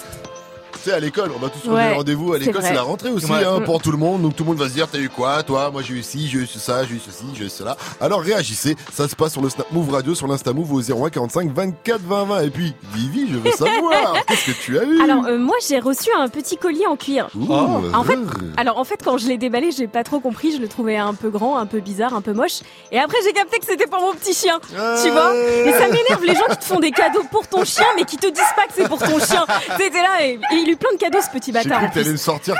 Tu 0.82 0.90
sais, 0.90 0.92
à 0.96 1.00
l'école, 1.00 1.30
on 1.34 1.38
va 1.38 1.48
tous 1.48 1.58
prendre 1.60 1.76
Ouais, 1.76 1.88
des 1.90 1.94
rendez-vous. 1.94 2.32
À 2.34 2.38
l'école, 2.38 2.62
c'est 2.62 2.72
la 2.72 2.82
rentrée 2.82 3.10
aussi 3.10 3.26
Ouais. 3.30 3.44
hein, 3.44 3.60
Mm. 3.60 3.64
pour 3.64 3.80
tout 3.82 3.90
le 3.90 3.96
monde. 3.98 4.22
Donc 4.22 4.36
tout 4.36 4.44
le 4.44 4.48
monde 4.50 4.58
va 4.58 4.68
se 4.68 4.74
dire 4.74 4.86
T'as 4.90 4.98
eu 4.98 5.08
quoi 5.08 5.42
Toi, 5.42 5.70
moi 5.72 5.82
j'ai 5.82 5.94
eu 5.94 6.02
ci, 6.02 6.28
j'ai 6.28 6.38
eu 6.38 6.46
ça, 6.46 6.84
j'ai 6.84 6.94
eu 6.94 7.00
ceci, 7.04 7.24
j'ai 7.34 7.44
eu 7.46 7.48
cela. 7.50 7.76
Alors 8.00 8.20
réagissez. 8.20 8.76
Ça 8.92 9.08
se 9.08 9.16
passe 9.16 9.32
sur 9.32 9.42
le 9.42 9.48
Snap 9.48 9.70
Move 9.72 9.90
Radio, 9.92 10.14
sur 10.14 10.26
l'Insta 10.28 10.52
Move 10.52 10.72
au 10.72 10.80
01 10.80 11.10
45 11.10 11.50
24 11.52 12.00
20 12.02 12.24
20. 12.24 12.40
Et 12.42 12.50
puis, 12.50 12.74
Vivi, 12.94 13.28
je 13.32 13.38
veux 13.38 13.50
savoir, 13.52 14.14
qu'est-ce 14.28 14.46
que 14.46 14.52
tu 14.52 14.78
as 14.78 14.84
eu? 14.84 15.00
Alors, 15.02 15.26
euh, 15.26 15.38
moi, 15.38 15.56
j'ai 15.66 15.78
reçu 15.80 16.10
un 16.16 16.28
petit 16.28 16.56
collier 16.56 16.86
en 16.86 16.96
cuir. 16.96 17.28
Ouh, 17.36 17.52
En 17.52 18.04
fait, 18.04 18.18
alors 18.56 18.78
en 18.78 18.84
fait, 18.84 19.00
quand 19.04 19.18
je 19.18 19.26
l'ai 19.28 19.38
déballé, 19.38 19.70
j'ai 19.72 19.88
pas 19.88 20.04
trop 20.04 20.20
compris. 20.20 20.52
Je 20.52 20.58
le 20.60 20.68
trouvais 20.68 20.96
un 20.96 21.14
peu 21.14 21.30
grand, 21.30 21.58
un 21.58 21.66
peu 21.66 21.80
bizarre, 21.80 22.14
un 22.14 22.20
peu 22.20 22.32
moche. 22.32 22.60
Et 22.92 22.98
après, 22.98 23.18
j'ai 23.24 23.32
capté 23.32 23.58
que 23.58 23.66
c'était 23.66 23.86
pour 23.86 24.00
mon 24.00 24.12
petit 24.14 24.34
chien. 24.34 24.58
Tu 24.68 25.10
vois 25.10 25.34
Et 25.34 25.72
ça 25.72 25.88
m'énerve 25.88 26.24
les 26.24 26.34
gens 26.34 26.46
qui 26.50 26.56
te 26.58 26.64
font 26.64 26.80
des 26.80 26.90
cadeaux 26.92 27.24
pour 27.30 27.46
ton 27.48 27.64
chien, 27.64 27.86
mais 27.96 28.04
qui 28.04 28.16
te 28.16 28.26
disent 28.26 28.42
pas 28.56 28.66
que 28.66 28.72
c'est 28.76 28.88
pour 28.88 28.98
ton 28.98 29.18
chien. 29.18 29.44
T'étais 29.78 30.02
là 30.02 30.24
et, 30.24 30.38
eu 30.72 30.76
plein 30.76 30.92
de 30.92 30.98
cadeaux, 30.98 31.18
ce 31.22 31.30
petit 31.30 31.52
J'ai 31.52 31.64
bâtard. 31.64 31.78
cru 31.78 31.86
en 31.86 31.90
que 31.90 31.94
t'allais 31.94 32.12
me 32.12 32.16
sortir, 32.16 32.54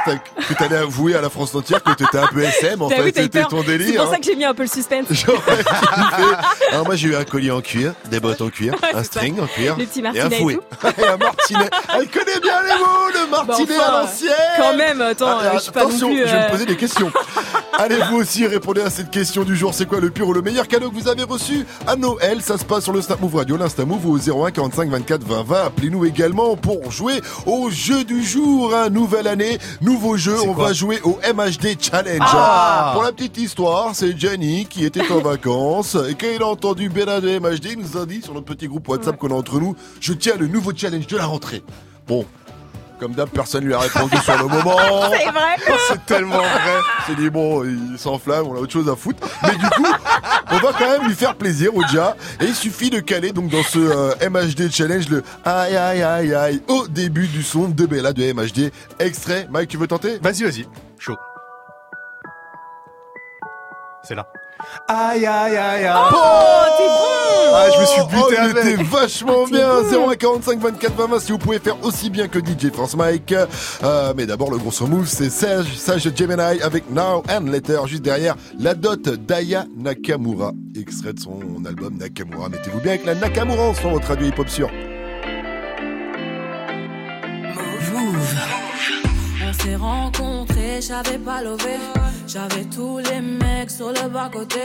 que 0.48 0.54
t'allais 0.54 0.76
avouer 0.76 1.14
à 1.14 1.20
la 1.20 1.30
France 1.30 1.54
entière 1.54 1.82
que 1.82 1.92
t'étais 1.92 2.18
un 2.18 2.26
peu 2.26 2.42
SM, 2.42 2.80
en 2.82 2.88
fait, 2.88 3.12
c'était 3.14 3.44
ton 3.44 3.62
délire. 3.62 3.88
C'est 3.88 3.96
pour 3.96 4.06
hein. 4.06 4.10
ça 4.12 4.18
que 4.18 4.24
j'ai 4.24 4.36
mis 4.36 4.44
un 4.44 4.54
peu 4.54 4.62
le 4.62 4.68
suspense. 4.68 5.06
Alors 6.72 6.84
moi 6.86 6.96
j'ai 6.96 7.08
eu 7.08 7.16
un 7.16 7.24
collier 7.24 7.50
en 7.50 7.60
cuir, 7.60 7.94
des 8.10 8.20
bottes 8.20 8.40
en 8.40 8.48
cuir, 8.50 8.74
un 8.92 8.98
ça. 8.98 9.04
string 9.04 9.40
en 9.40 9.46
cuir, 9.46 9.76
Le 9.76 9.84
petit 9.86 10.00
et 10.00 10.06
un 10.06 10.12
martinet 10.12 10.36
et 10.36 10.40
fouet. 10.40 10.58
et 10.98 11.04
un 11.06 11.16
martinet. 11.16 11.70
Elle 11.94 12.08
connaît 12.08 12.40
bien 12.40 12.62
les 12.62 12.78
mots, 12.78 13.08
le 13.14 13.30
martinet 13.30 13.66
Bah, 13.78 13.84
enfin, 13.84 13.94
à 13.98 14.02
l'ancienne. 14.02 14.30
quand 14.58 14.76
même, 14.76 15.00
attends, 15.00 15.38
Ah, 15.40 15.50
je 15.54 15.58
suis 15.60 15.72
pas 15.72 15.82
non 15.82 15.88
attention, 15.88 16.10
je 16.12 16.22
vais 16.22 16.30
euh, 16.30 16.44
me 16.46 16.50
poser 16.50 16.66
des 16.66 16.76
questions. 16.76 17.10
Allez 17.78 17.98
vous 18.10 18.16
aussi 18.16 18.46
répondez 18.46 18.80
à 18.82 18.90
cette 18.90 19.10
question 19.10 19.44
du 19.44 19.56
jour? 19.56 19.72
C'est 19.72 19.86
quoi 19.86 20.00
le 20.00 20.10
pire 20.10 20.26
ou 20.26 20.32
le 20.32 20.42
meilleur 20.42 20.66
cadeau 20.66 20.90
que 20.90 20.94
vous 20.96 21.08
avez 21.08 21.22
reçu 21.22 21.64
à 21.86 21.94
Noël? 21.96 22.42
Ça 22.42 22.58
se 22.58 22.64
passe 22.64 22.84
sur 22.84 22.92
le 22.92 23.00
Snap 23.00 23.20
Move 23.20 23.36
Radio, 23.36 23.56
l'Insta 23.56 23.84
Move 23.84 24.04
au 24.06 24.18
01 24.18 24.50
45 24.50 24.90
24 24.90 25.22
20 25.24 25.42
20. 25.44 25.64
Appelez-nous 25.66 26.04
également 26.04 26.56
pour 26.56 26.90
jouer 26.90 27.20
au 27.46 27.70
jeu 27.70 27.97
du 28.04 28.22
jour. 28.22 28.74
Hein. 28.74 28.90
Nouvelle 28.90 29.26
année, 29.26 29.58
nouveau 29.80 30.16
jeu. 30.16 30.36
On 30.46 30.52
va 30.52 30.72
jouer 30.72 31.00
au 31.02 31.18
MHD 31.34 31.76
Challenge. 31.80 32.20
Ah 32.22 32.90
Pour 32.94 33.02
la 33.02 33.12
petite 33.12 33.38
histoire, 33.38 33.94
c'est 33.94 34.18
Jenny 34.18 34.66
qui 34.66 34.84
était 34.84 35.10
en 35.10 35.18
vacances 35.22 35.96
et 36.08 36.14
quand 36.14 36.26
il 36.34 36.42
a 36.42 36.46
entendu 36.46 36.88
Bella 36.88 37.20
de 37.20 37.38
MHD, 37.38 37.72
il 37.72 37.78
nous 37.78 37.96
a 37.96 38.06
dit 38.06 38.22
sur 38.22 38.34
notre 38.34 38.46
petit 38.46 38.68
groupe 38.68 38.88
WhatsApp 38.88 39.16
qu'on 39.16 39.30
a 39.30 39.34
entre 39.34 39.60
nous, 39.60 39.74
je 40.00 40.12
tiens 40.12 40.36
le 40.38 40.46
nouveau 40.46 40.72
challenge 40.74 41.06
de 41.06 41.16
la 41.16 41.26
rentrée. 41.26 41.62
Bon. 42.06 42.24
Comme 42.98 43.12
d'hab, 43.12 43.28
personne 43.28 43.64
lui 43.64 43.74
a 43.74 43.78
répondu 43.78 44.16
sur 44.16 44.36
le 44.36 44.48
moment. 44.48 44.76
C'est 45.12 45.30
vrai. 45.30 45.76
C'est 45.88 46.04
tellement 46.06 46.38
vrai. 46.38 46.80
C'est 47.06 47.16
dit 47.16 47.30
bon, 47.30 47.64
il 47.64 47.96
s'enflamme, 47.98 48.46
on 48.48 48.56
a 48.56 48.58
autre 48.58 48.72
chose 48.72 48.88
à 48.88 48.96
foutre. 48.96 49.26
Mais 49.42 49.54
du 49.54 49.68
coup, 49.70 49.86
on 50.50 50.56
va 50.56 50.72
quand 50.72 50.90
même 50.90 51.06
lui 51.06 51.14
faire 51.14 51.36
plaisir, 51.36 51.74
Oja. 51.76 52.16
Et 52.40 52.46
il 52.46 52.54
suffit 52.54 52.90
de 52.90 52.98
caler 52.98 53.32
donc 53.32 53.50
dans 53.50 53.62
ce 53.62 53.78
euh, 53.78 54.28
MHD 54.28 54.70
challenge 54.72 55.08
le 55.08 55.22
aïe 55.44 55.76
aïe 55.76 56.02
aïe 56.02 56.34
aïe 56.34 56.62
au 56.68 56.88
début 56.88 57.28
du 57.28 57.42
son 57.42 57.68
de 57.68 57.86
Bella 57.86 58.12
de 58.12 58.32
MHD. 58.32 58.72
Extrait. 58.98 59.46
Mike, 59.50 59.68
tu 59.68 59.76
veux 59.76 59.86
tenter? 59.86 60.18
Vas-y, 60.20 60.42
vas-y. 60.42 60.66
Chaud. 60.98 61.16
C'est 64.02 64.14
là. 64.14 64.26
Aïe 64.88 65.26
aïe 65.26 65.56
aïe 65.56 65.84
aïe. 65.84 65.90
Oh, 66.12 66.64
t'es 66.78 66.86
bon 66.86 67.54
Ah, 67.54 67.66
je 67.74 67.80
me 67.80 67.86
suis 67.86 68.02
buté 68.02 68.36
oh, 68.38 68.42
avec. 68.42 68.56
était 68.74 68.82
vachement 68.82 69.32
Ah, 69.44 69.46
t'es 69.46 69.56
bien. 69.56 69.68
bon. 69.82 69.88
0 69.90 70.10
45 70.18 70.58
24 70.60 70.94
20 70.94 71.06
20 71.06 71.20
si 71.20 71.32
vous 71.32 71.38
pouvez 71.38 71.58
faire 71.58 71.76
aussi 71.84 72.10
bien 72.10 72.28
que 72.28 72.38
DJ 72.38 72.72
France 72.72 72.96
Mike. 72.96 73.34
Euh, 73.82 74.12
mais 74.16 74.26
d'abord, 74.26 74.50
le 74.50 74.58
gros 74.58 74.70
son 74.72 74.88
move, 74.88 75.06
c'est 75.06 75.30
Sage, 75.30 75.76
Sage 75.76 76.10
Gemini 76.16 76.60
avec 76.62 76.90
Now 76.90 77.22
and 77.30 77.46
Later. 77.46 77.80
Juste 77.86 78.02
derrière, 78.02 78.34
la 78.58 78.74
dot 78.74 79.08
d'Aya 79.08 79.64
Nakamura. 79.76 80.52
Extrait 80.78 81.12
de 81.12 81.20
son 81.20 81.40
album 81.66 81.96
Nakamura. 81.98 82.48
Mettez-vous 82.48 82.80
bien 82.80 82.92
avec 82.92 83.04
la 83.06 83.14
Nakamura 83.14 83.62
en 83.64 83.74
son, 83.74 83.90
votre 83.90 84.08
radio 84.08 84.26
hip-hop 84.26 84.48
sur. 84.48 84.68
S'est 89.62 89.76
rencontrés, 89.76 90.80
j'avais 90.80 91.18
pas 91.18 91.42
levé. 91.42 91.76
J'avais 92.26 92.64
tous 92.64 92.98
les 92.98 93.20
mecs 93.20 93.70
sur 93.70 93.88
le 93.88 94.08
bas-côté. 94.08 94.60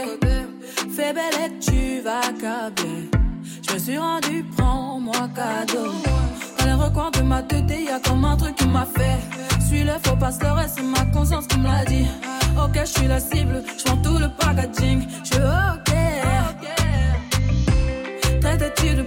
Fais 0.94 1.12
belle 1.12 1.34
et 1.46 1.58
tu 1.58 2.00
vas 2.02 2.20
câbler. 2.40 3.10
Je 3.66 3.74
me 3.74 3.78
suis 3.78 3.98
rendu, 3.98 4.44
prends-moi 4.56 5.28
cadeau. 5.34 5.92
Dans 6.58 6.66
les 6.66 6.72
recoins 6.74 7.10
de 7.10 7.22
ma 7.22 7.42
tête, 7.42 7.70
y 7.70 7.88
a 7.88 8.00
comme 8.00 8.24
un 8.24 8.36
truc 8.36 8.54
qui 8.56 8.66
m'a 8.66 8.86
fait. 8.86 9.18
Suis 9.66 9.82
le 9.82 9.94
faux 10.04 10.16
pasteur 10.16 10.60
et 10.60 10.68
c'est 10.68 10.82
ma 10.82 11.04
conscience 11.06 11.46
qui 11.46 11.58
me 11.58 11.64
l'a 11.64 11.84
dit. 11.84 12.06
Ok, 12.62 12.78
je 12.80 12.98
suis 12.98 13.08
la 13.08 13.18
cible, 13.18 13.62
je 13.78 13.84
tout 14.02 14.18
le 14.18 14.28
packaging. 14.38 15.06
Je 15.24 15.36
ok. 15.36 15.94
Traite-tu 18.40 18.94
de 18.94 19.02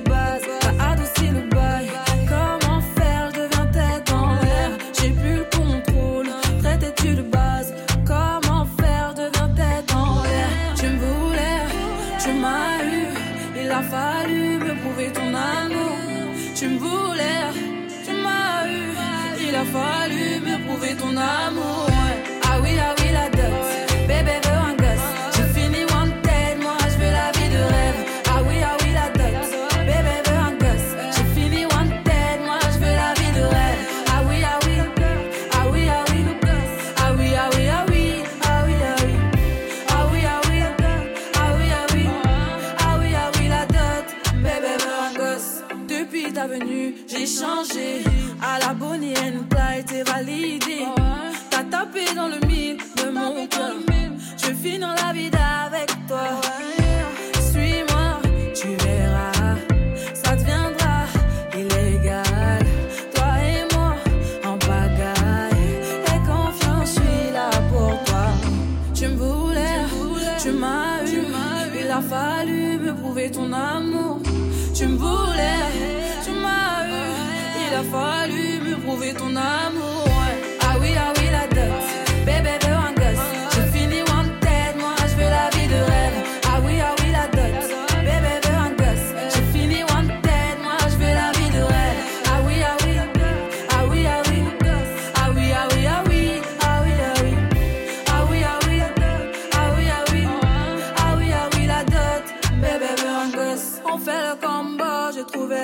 camino 54.77 54.91
a 54.91 54.95
la 54.95 55.13
vida. 55.13 55.36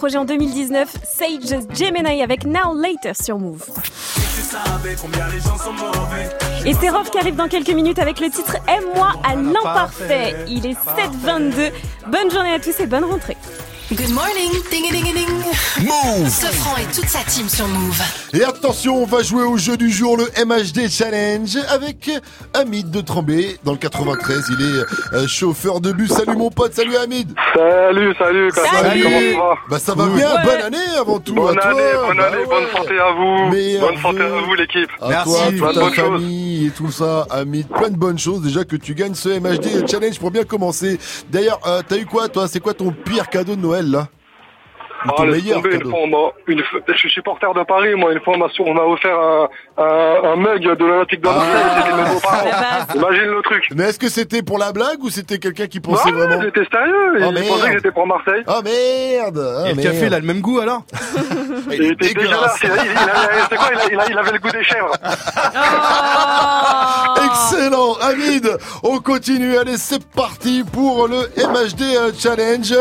projet 0.00 0.16
en 0.16 0.24
2019. 0.24 0.96
Sage 1.04 1.60
Gemini 1.74 2.22
avec 2.22 2.46
Now 2.46 2.74
Later 2.74 3.12
sur 3.14 3.38
Move. 3.38 3.62
Et 6.64 6.74
Terror 6.74 7.10
qui 7.10 7.18
arrive 7.18 7.36
dans 7.36 7.48
quelques 7.48 7.68
minutes 7.68 7.98
avec 7.98 8.18
le 8.18 8.30
titre 8.30 8.56
Aime-moi 8.66 9.12
à 9.22 9.34
l'imparfait. 9.34 10.36
Il 10.48 10.64
est 10.64 10.72
7h22. 10.72 11.70
Bonne 12.06 12.30
journée 12.30 12.54
à 12.54 12.58
tous 12.58 12.80
et 12.80 12.86
bonne 12.86 13.04
rentrée. 13.04 13.36
Good 13.92 14.08
morning, 14.08 14.50
ding 14.70 14.90
ding 14.90 15.04
ding 15.04 15.12
ding. 15.12 15.19
Move. 16.04 16.28
Sofran 16.30 16.76
et 16.78 16.84
toute 16.94 17.08
sa 17.08 17.18
team 17.20 17.48
sur 17.48 17.66
Move. 17.68 18.00
Et 18.32 18.42
attention, 18.44 19.02
on 19.02 19.06
va 19.06 19.22
jouer 19.22 19.42
au 19.42 19.56
jeu 19.58 19.76
du 19.76 19.90
jour, 19.90 20.16
le 20.16 20.24
MHD 20.44 20.88
Challenge, 20.88 21.56
avec 21.68 22.10
Hamid 22.54 22.90
de 22.90 23.00
Trembé. 23.00 23.58
Dans 23.64 23.72
le 23.72 23.78
93, 23.78 24.44
il 24.58 24.64
est 24.64 25.14
euh, 25.16 25.26
chauffeur 25.26 25.80
de 25.80 25.92
bus. 25.92 26.10
Salut 26.10 26.36
mon 26.36 26.50
pote, 26.50 26.72
salut 26.74 26.96
Hamid. 26.96 27.32
Salut, 27.54 28.14
salut, 28.18 28.50
comment 28.54 28.68
Salut. 28.70 29.02
comment 29.02 29.20
ça 29.20 29.36
va? 29.38 29.54
Bah 29.68 29.78
ça 29.78 29.94
va 29.94 30.06
bien, 30.06 30.28
bonne 30.44 30.60
année 30.62 30.96
avant 30.98 31.18
tout. 31.18 31.34
Bonne 31.34 31.58
à 31.58 31.60
toi. 31.62 31.70
année, 31.70 32.06
bonne 32.06 32.16
Bah 32.16 32.26
année, 32.26 32.44
bonne 32.48 32.66
santé 32.76 32.98
à 32.98 33.12
vous. 33.12 33.80
Bonne 33.86 34.02
santé 34.02 34.22
à 34.22 34.40
vous 34.46 34.54
l'équipe. 34.54 34.90
À 35.00 35.22
toi, 35.24 35.38
toute 35.48 35.56
plein 35.58 35.68
de 35.68 35.74
ta 35.74 35.80
bonnes 35.80 35.94
choses. 35.94 36.22
et 36.66 36.70
tout 36.70 36.90
ça, 36.90 37.26
Hamid. 37.30 37.68
Plein 37.68 37.90
de 37.90 37.96
bonnes 37.96 38.18
choses. 38.18 38.42
Déjà 38.42 38.64
que 38.64 38.76
tu 38.76 38.94
gagnes 38.94 39.14
ce 39.14 39.28
MHD 39.28 39.88
Challenge 39.90 40.18
pour 40.18 40.30
bien 40.30 40.44
commencer. 40.44 40.98
D'ailleurs, 41.30 41.60
euh, 41.66 41.82
t'as 41.86 41.96
eu 41.98 42.06
quoi 42.06 42.28
toi? 42.28 42.48
C'est 42.48 42.60
quoi 42.60 42.74
ton 42.74 42.90
pire 42.90 43.28
cadeau 43.28 43.54
de 43.56 43.60
Noël 43.60 43.90
là? 43.90 44.08
Ah, 45.08 45.12
ton 45.16 45.22
laisse 45.24 45.42
meilleur 45.42 45.56
tomber, 45.62 45.70
une 45.74 45.78
cadeau 45.78 45.90
fois, 45.90 45.98
on 46.02 46.06
m'a- 46.08 46.32
une 46.46 46.62
fois- 46.64 46.80
je 46.88 46.94
suis 46.94 47.10
supporter 47.10 47.52
de 47.54 47.62
Paris, 47.64 47.94
moi, 47.94 48.12
une 48.12 48.20
fois, 48.20 48.34
on 48.34 48.38
m'a 48.38 48.46
on 48.60 48.74
m'a 48.74 48.82
offert 48.82 49.18
un, 49.18 49.48
un, 49.78 50.32
un 50.32 50.36
mug 50.36 50.62
de 50.62 50.84
l'Olympique 50.84 51.20
de 51.22 51.26
Marseille, 51.28 51.50
Ah. 51.54 51.80
c'était 51.82 51.96
mes 51.96 52.08
beaux-parents. 52.10 52.96
Imagine 52.96 53.30
le 53.30 53.42
truc. 53.42 53.64
Mais 53.74 53.84
est-ce 53.84 53.98
que 53.98 54.08
c'était 54.08 54.42
pour 54.42 54.58
la 54.58 54.72
blague 54.72 55.02
ou 55.02 55.08
c'était 55.10 55.38
quelqu'un 55.38 55.66
qui 55.68 55.80
pensait 55.80 56.10
Ouais, 56.12 56.26
vraiment 56.26 56.42
j'étais 56.42 56.64
sérieux, 56.70 57.12
Oh, 57.14 57.16
il 57.28 57.32
merde. 57.34 57.48
pensait 57.48 57.66
que 57.68 57.72
j'étais 57.76 57.90
pour 57.92 58.06
Marseille. 58.06 58.42
Ah 58.46 58.60
merde 58.62 59.38
ah, 59.64 59.66
Et 59.66 59.70
le 59.70 59.74
merde. 59.76 59.82
café, 59.82 60.06
il 60.06 60.14
a 60.14 60.18
le 60.20 60.26
même 60.26 60.40
goût 60.40 60.60
alors 60.60 60.82
Il 61.72 61.82
était 61.92 62.06
dégueulasse, 62.14 62.58
il, 62.62 62.68
il, 62.68 62.74
il 62.92 62.98
avait- 62.98 63.42
c'est 63.48 63.56
quoi, 63.56 63.68
il, 64.10 64.18
avait 64.18 64.32
le 64.32 64.38
goût 64.38 64.50
des 64.50 64.64
chèvres. 64.64 64.92
Excellent, 67.24 67.94
Hamid. 68.00 68.56
On 68.82 68.98
continue. 68.98 69.56
Allez, 69.56 69.76
c'est 69.76 70.04
parti 70.04 70.64
pour 70.72 71.08
le 71.08 71.18
MHD 71.36 71.82
euh, 71.82 72.10
Challenge. 72.18 72.74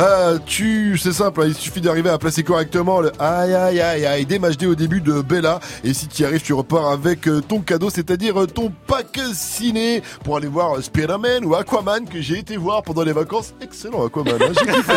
Euh, 0.00 0.38
tu, 0.46 0.98
c'est 0.98 1.12
simple. 1.12 1.42
hein, 1.42 1.50
suffit 1.66 1.80
d'arriver 1.80 2.10
à 2.10 2.18
placer 2.18 2.44
correctement 2.44 3.00
le 3.00 3.10
aïe 3.20 3.52
aïe 3.52 3.80
aïe 3.80 4.06
aïe 4.06 4.24
d'MHD 4.24 4.64
au 4.66 4.74
début 4.76 5.00
de 5.00 5.20
Bella. 5.20 5.58
Et 5.82 5.92
si 5.94 6.06
tu 6.06 6.22
y 6.22 6.24
arrives, 6.24 6.42
tu 6.42 6.52
repars 6.52 6.88
avec 6.90 7.26
euh, 7.26 7.40
ton 7.40 7.60
cadeau, 7.60 7.90
c'est-à-dire 7.90 8.40
euh, 8.40 8.46
ton 8.46 8.72
pack 8.86 9.18
ciné 9.34 10.02
pour 10.22 10.36
aller 10.36 10.46
voir 10.46 10.76
euh, 10.76 10.80
Spider-Man 10.80 11.44
ou 11.44 11.54
Aquaman 11.56 12.08
que 12.08 12.20
j'ai 12.20 12.38
été 12.38 12.56
voir 12.56 12.82
pendant 12.82 13.02
les 13.02 13.12
vacances. 13.12 13.52
Excellent 13.60 14.06
Aquaman. 14.06 14.34
hein, 14.40 14.52
j'ai 14.58 14.66
kiffé. 14.72 14.92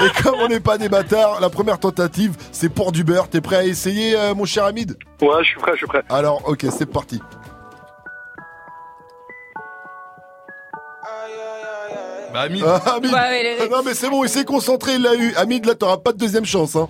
Et 0.04 0.22
comme 0.22 0.36
on 0.40 0.48
n'est 0.48 0.60
pas 0.60 0.78
des 0.78 0.88
bâtards, 0.88 1.40
la 1.40 1.50
première 1.50 1.78
tentative, 1.80 2.36
c'est 2.52 2.68
pour 2.68 2.92
du 2.92 3.02
beurre. 3.02 3.28
T'es 3.28 3.40
prêt 3.40 3.56
à 3.56 3.64
essayer, 3.64 4.16
euh, 4.16 4.34
mon 4.34 4.44
cher 4.44 4.64
Hamid? 4.64 4.96
Ouais, 5.20 5.42
je 5.42 5.48
suis 5.48 5.58
prêt, 5.60 5.72
je 5.72 5.78
suis 5.78 5.86
prêt. 5.86 6.02
Alors, 6.10 6.42
ok, 6.48 6.64
c'est 6.70 6.86
parti. 6.86 7.20
Bah, 12.34 12.40
Hamid. 12.42 12.64
Ah, 12.66 12.82
Hamid. 12.96 13.12
Ouais, 13.12 13.18
ouais, 13.18 13.56
les- 13.60 13.68
Non 13.68 13.82
mais 13.86 13.94
c'est 13.94 14.10
bon, 14.10 14.24
il 14.24 14.28
s'est 14.28 14.44
concentré, 14.44 14.94
il 14.96 15.02
l'a 15.02 15.14
eu. 15.14 15.32
Hamid, 15.36 15.64
là 15.64 15.74
t'auras 15.74 15.96
pas 15.98 16.12
de 16.12 16.18
deuxième 16.18 16.44
chance. 16.44 16.74
Hein. 16.76 16.88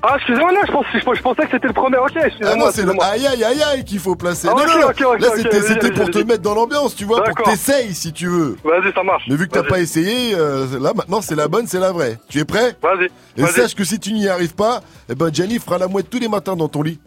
Ah, 0.00 0.14
excusez-moi, 0.16 0.52
là, 0.52 0.60
je, 0.64 0.70
pense, 0.70 0.86
je, 0.94 0.98
je 1.00 1.22
pensais 1.22 1.42
que 1.42 1.50
c'était 1.50 1.66
le 1.66 1.72
premier, 1.72 1.96
ok, 1.98 2.12
Ah 2.14 2.54
non, 2.54 2.66
c'est 2.70 2.82
le 2.82 2.92
excusez-moi. 2.92 3.04
aïe 3.06 3.26
aïe 3.26 3.42
aïe 3.42 3.62
aïe 3.64 3.84
qu'il 3.84 3.98
faut 3.98 4.14
placer. 4.14 4.46
Ah, 4.48 4.54
non, 4.54 4.62
ok, 4.62 4.68
non, 4.68 4.78
non. 4.80 4.86
ok, 4.86 4.90
ok, 5.14 5.20
là 5.20 5.28
ok, 5.30 5.36
c'était 5.38 5.58
vas-y, 5.58 5.68
c'était 5.68 5.88
vas-y, 5.88 5.92
pour 5.98 6.06
te 6.10 6.18
vas-y. 6.18 6.24
mettre 6.24 6.42
dans 6.42 6.54
l'ambiance, 6.54 6.94
tu 6.94 7.04
vois, 7.04 7.16
pour 7.16 7.34
que 7.34 7.42
D'accord. 7.42 7.52
t'essayes 7.52 7.92
si 7.94 8.12
tu 8.12 8.28
veux. 8.28 8.56
Vas-y, 8.62 8.92
ça 8.94 9.02
marche. 9.02 9.24
Mais 9.28 9.34
vu 9.34 9.48
que 9.48 9.52
t'as 9.52 9.62
Vas-y. 9.62 9.70
pas 9.70 9.80
essayé, 9.80 10.34
euh, 10.36 10.66
là 10.80 10.92
maintenant 10.94 11.20
c'est 11.20 11.34
la 11.34 11.48
bonne, 11.48 11.66
c'est 11.66 11.80
la 11.80 11.90
vraie. 11.90 12.16
Tu 12.28 12.38
es 12.38 12.44
prêt? 12.44 12.76
Vas-y. 12.80 13.06
Et 13.36 13.42
vas-y. 13.42 13.52
sache 13.52 13.74
que 13.74 13.82
si 13.82 13.98
tu 13.98 14.12
n'y 14.12 14.28
arrives 14.28 14.54
pas, 14.54 14.82
eh 15.10 15.16
ben 15.16 15.34
Gianni 15.34 15.58
fera 15.58 15.78
la 15.78 15.88
mouette 15.88 16.08
tous 16.08 16.20
les 16.20 16.28
matins 16.28 16.54
dans 16.54 16.68
ton 16.68 16.82
lit. 16.82 17.00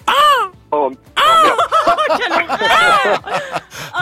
Oh, 0.71 0.89
Oh 1.17 1.21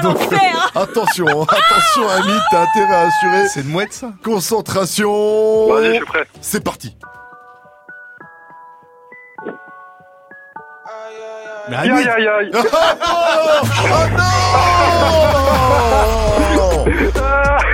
l'enfer 0.03 0.71
Attention, 0.75 1.27
hein, 1.41 1.45
attention 1.49 2.09
Hamid, 2.09 2.41
t'as 2.51 2.61
intérêt 2.61 2.93
à 2.95 2.99
assurer. 3.07 3.47
C'est 3.47 3.61
une 3.61 3.69
mouette 3.69 3.93
ça 3.93 4.11
Concentration. 4.23 5.73
Vas-y, 5.73 5.85
je 5.87 5.93
suis 5.95 6.05
prêt. 6.05 6.27
C'est 6.41 6.63
parti. 6.63 6.95
Mais 11.69 11.75
Aïe, 11.75 11.89
Hamid, 11.91 12.07
aïe, 12.07 12.27
aïe, 12.27 12.27
aïe. 12.27 12.51
Oh 16.61 16.85
non 16.85 16.85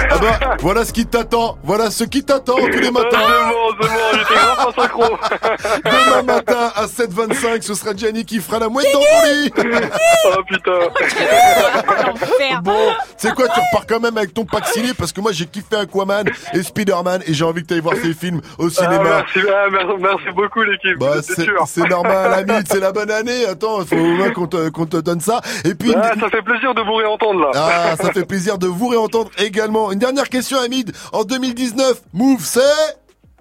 Ah 0.09 0.17
bah, 0.19 0.55
voilà 0.59 0.85
ce 0.85 0.93
qui 0.93 1.05
t'attend. 1.05 1.57
Voilà 1.63 1.89
ce 1.91 2.03
qui 2.03 2.23
t'attend 2.23 2.55
tous 2.55 2.79
les 2.79 2.87
Ah, 2.87 2.91
matins. 2.91 3.09
C'est 3.11 3.53
bon, 3.53 3.75
c'est 3.81 3.87
bon, 3.87 3.95
j'étais 4.13 4.33
grave 4.33 4.73
pas 4.75 4.81
synchro. 4.81 5.03
Demain 5.85 6.23
matin 6.23 6.71
à 6.75 6.85
7h25, 6.85 7.61
ce 7.61 7.73
sera 7.73 7.95
Gianni 7.95 8.25
qui 8.25 8.39
fera 8.39 8.59
la 8.59 8.69
mouette 8.69 8.87
dans 8.93 8.99
ton 8.99 9.31
lit. 9.31 9.51
Oh 10.27 10.41
putain. 10.47 10.71
Bon, 12.63 12.89
c'est 13.17 13.33
quoi, 13.33 13.47
tu 13.47 13.59
repars 13.59 13.85
quand 13.87 13.99
même 13.99 14.17
avec 14.17 14.33
ton 14.33 14.45
pack 14.45 14.67
ciné 14.67 14.93
parce 14.97 15.11
que 15.11 15.21
moi 15.21 15.31
j'ai 15.31 15.45
kiffé 15.45 15.75
Aquaman 15.75 16.25
et 16.53 16.63
Spider-Man 16.63 17.21
et 17.27 17.33
j'ai 17.33 17.43
envie 17.45 17.61
que 17.63 17.67
tu 17.67 17.73
ailles 17.75 17.79
voir 17.81 17.95
ces 18.01 18.13
films 18.13 18.41
au 18.57 18.67
Ah, 18.67 18.69
cinéma. 18.69 19.03
merci, 19.03 19.39
ah, 19.49 19.67
merci, 19.71 19.93
merci 19.99 20.31
beaucoup 20.35 20.61
l'équipe. 20.63 20.97
Bah, 20.99 21.15
c'est 21.21 21.35
c'est 21.35 21.43
sûr. 21.43 21.63
c'est 21.67 21.87
normal, 21.89 22.33
ami, 22.49 22.63
c'est 22.69 22.79
la 22.79 22.91
bonne 22.91 23.11
année. 23.11 23.45
Attends, 23.45 23.81
il 23.81 23.87
faut 23.87 23.95
au 23.95 24.13
moins 24.15 24.31
qu'on 24.31 24.47
te, 24.47 24.69
qu'on 24.69 24.85
te 24.85 24.97
donne 24.97 25.19
ça. 25.19 25.41
Et 25.63 25.75
puis, 25.75 25.93
Ah, 25.95 26.11
ça 26.19 26.29
fait 26.29 26.41
plaisir 26.41 26.73
de 26.73 26.81
vous 26.81 26.95
réentendre 26.95 27.39
là. 27.41 27.49
Ah, 27.55 27.95
ça 28.01 28.11
fait 28.11 28.25
plaisir 28.25 28.57
de 28.57 28.67
vous 28.67 28.87
réentendre 28.87 29.29
également. 29.37 29.91
Une 29.95 29.99
dernière 29.99 30.27
question, 30.27 30.59
Hamid. 30.59 30.91
En 31.13 31.23
2019, 31.23 32.01
Move, 32.11 32.43
c'est... 32.43 32.59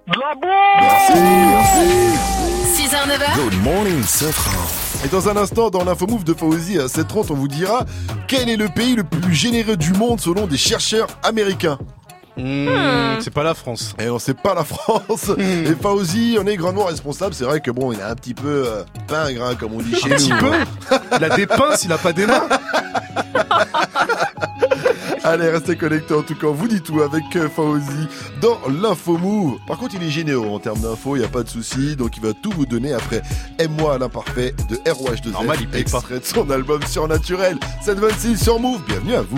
La 0.07 0.33
Merci, 0.79 1.11
6h, 2.81 2.95
9h. 3.09 3.35
Good 3.35 3.61
morning, 3.61 4.01
Safran. 4.03 5.03
Et 5.03 5.09
dans 5.09 5.27
un 5.27 5.35
instant, 5.35 5.69
dans 5.69 5.83
l'info 5.83 6.07
Move 6.07 6.23
de 6.23 6.33
Fauzi 6.33 6.79
à 6.79 6.85
7h30, 6.85 7.25
on 7.31 7.33
vous 7.33 7.49
dira 7.49 7.85
quel 8.29 8.47
est 8.47 8.55
le 8.55 8.69
pays 8.69 8.95
le 8.95 9.03
plus 9.03 9.33
généreux 9.33 9.75
du 9.75 9.91
monde 9.91 10.21
selon 10.21 10.47
des 10.47 10.55
chercheurs 10.55 11.07
américains. 11.23 11.77
Hmm, 12.37 13.19
C'est 13.21 13.33
pas 13.33 13.43
la 13.43 13.53
France. 13.53 13.95
Et 13.99 14.09
on 14.09 14.19
sait 14.19 14.33
pas 14.33 14.53
la 14.53 14.63
France. 14.65 15.31
Et 15.37 15.73
Fauzi, 15.81 16.37
on 16.39 16.45
est 16.45 16.57
grandement 16.57 16.85
responsable. 16.85 17.33
C'est 17.33 17.45
vrai 17.45 17.61
que 17.61 17.71
bon, 17.71 17.91
il 17.93 17.99
est 17.99 18.03
un 18.03 18.15
petit 18.15 18.33
peu 18.33 18.65
euh, 18.67 18.83
pingre, 19.07 19.43
hein, 19.43 19.55
comme 19.55 19.73
on 19.73 19.81
dit 19.81 19.95
chez 19.95 20.11
Un 20.13 20.15
petit 20.17 20.31
nous. 20.31 20.37
peu 20.39 20.51
Il 21.17 21.23
a 21.23 21.29
des 21.35 21.47
pinces, 21.47 21.83
il 21.85 21.91
a 21.93 21.97
pas 21.97 22.11
des 22.13 22.25
mains. 22.25 22.43
Allez, 25.23 25.49
restez 25.49 25.75
connectés 25.75 26.13
en 26.13 26.21
tout 26.21 26.35
cas, 26.35 26.45
on 26.47 26.51
vous 26.53 26.67
dit 26.67 26.81
tout 26.81 27.01
avec 27.01 27.23
euh, 27.35 27.49
Fauzi 27.49 28.07
dans 28.41 28.59
l'info 28.69 29.17
Move. 29.17 29.57
Par 29.67 29.77
contre, 29.79 29.95
il 29.95 30.03
est 30.03 30.11
généreux 30.11 30.47
en 30.47 30.59
termes 30.59 30.79
d'infos, 30.81 31.15
il 31.15 31.19
n'y 31.19 31.25
a 31.25 31.29
pas 31.29 31.41
de 31.41 31.49
souci, 31.49 31.95
donc 31.95 32.15
il 32.17 32.21
va 32.21 32.33
tout 32.33 32.51
vous 32.51 32.67
donner 32.67 32.93
après 32.93 33.23
Aime-moi 33.57 33.95
à 33.95 33.97
l'imparfait 33.97 34.53
de 34.69 34.75
ROH2Z, 34.87 35.31
Normal, 35.31 35.57
il 35.61 35.67
paye 35.67 35.83
pas. 35.83 35.97
extrait 35.97 36.19
de 36.19 36.25
son 36.25 36.47
album 36.51 36.81
Surnaturel, 36.85 37.57
726 37.81 38.37
sur 38.43 38.59
Move, 38.59 38.81
bienvenue 38.87 39.15
à 39.15 39.21
vous. 39.21 39.37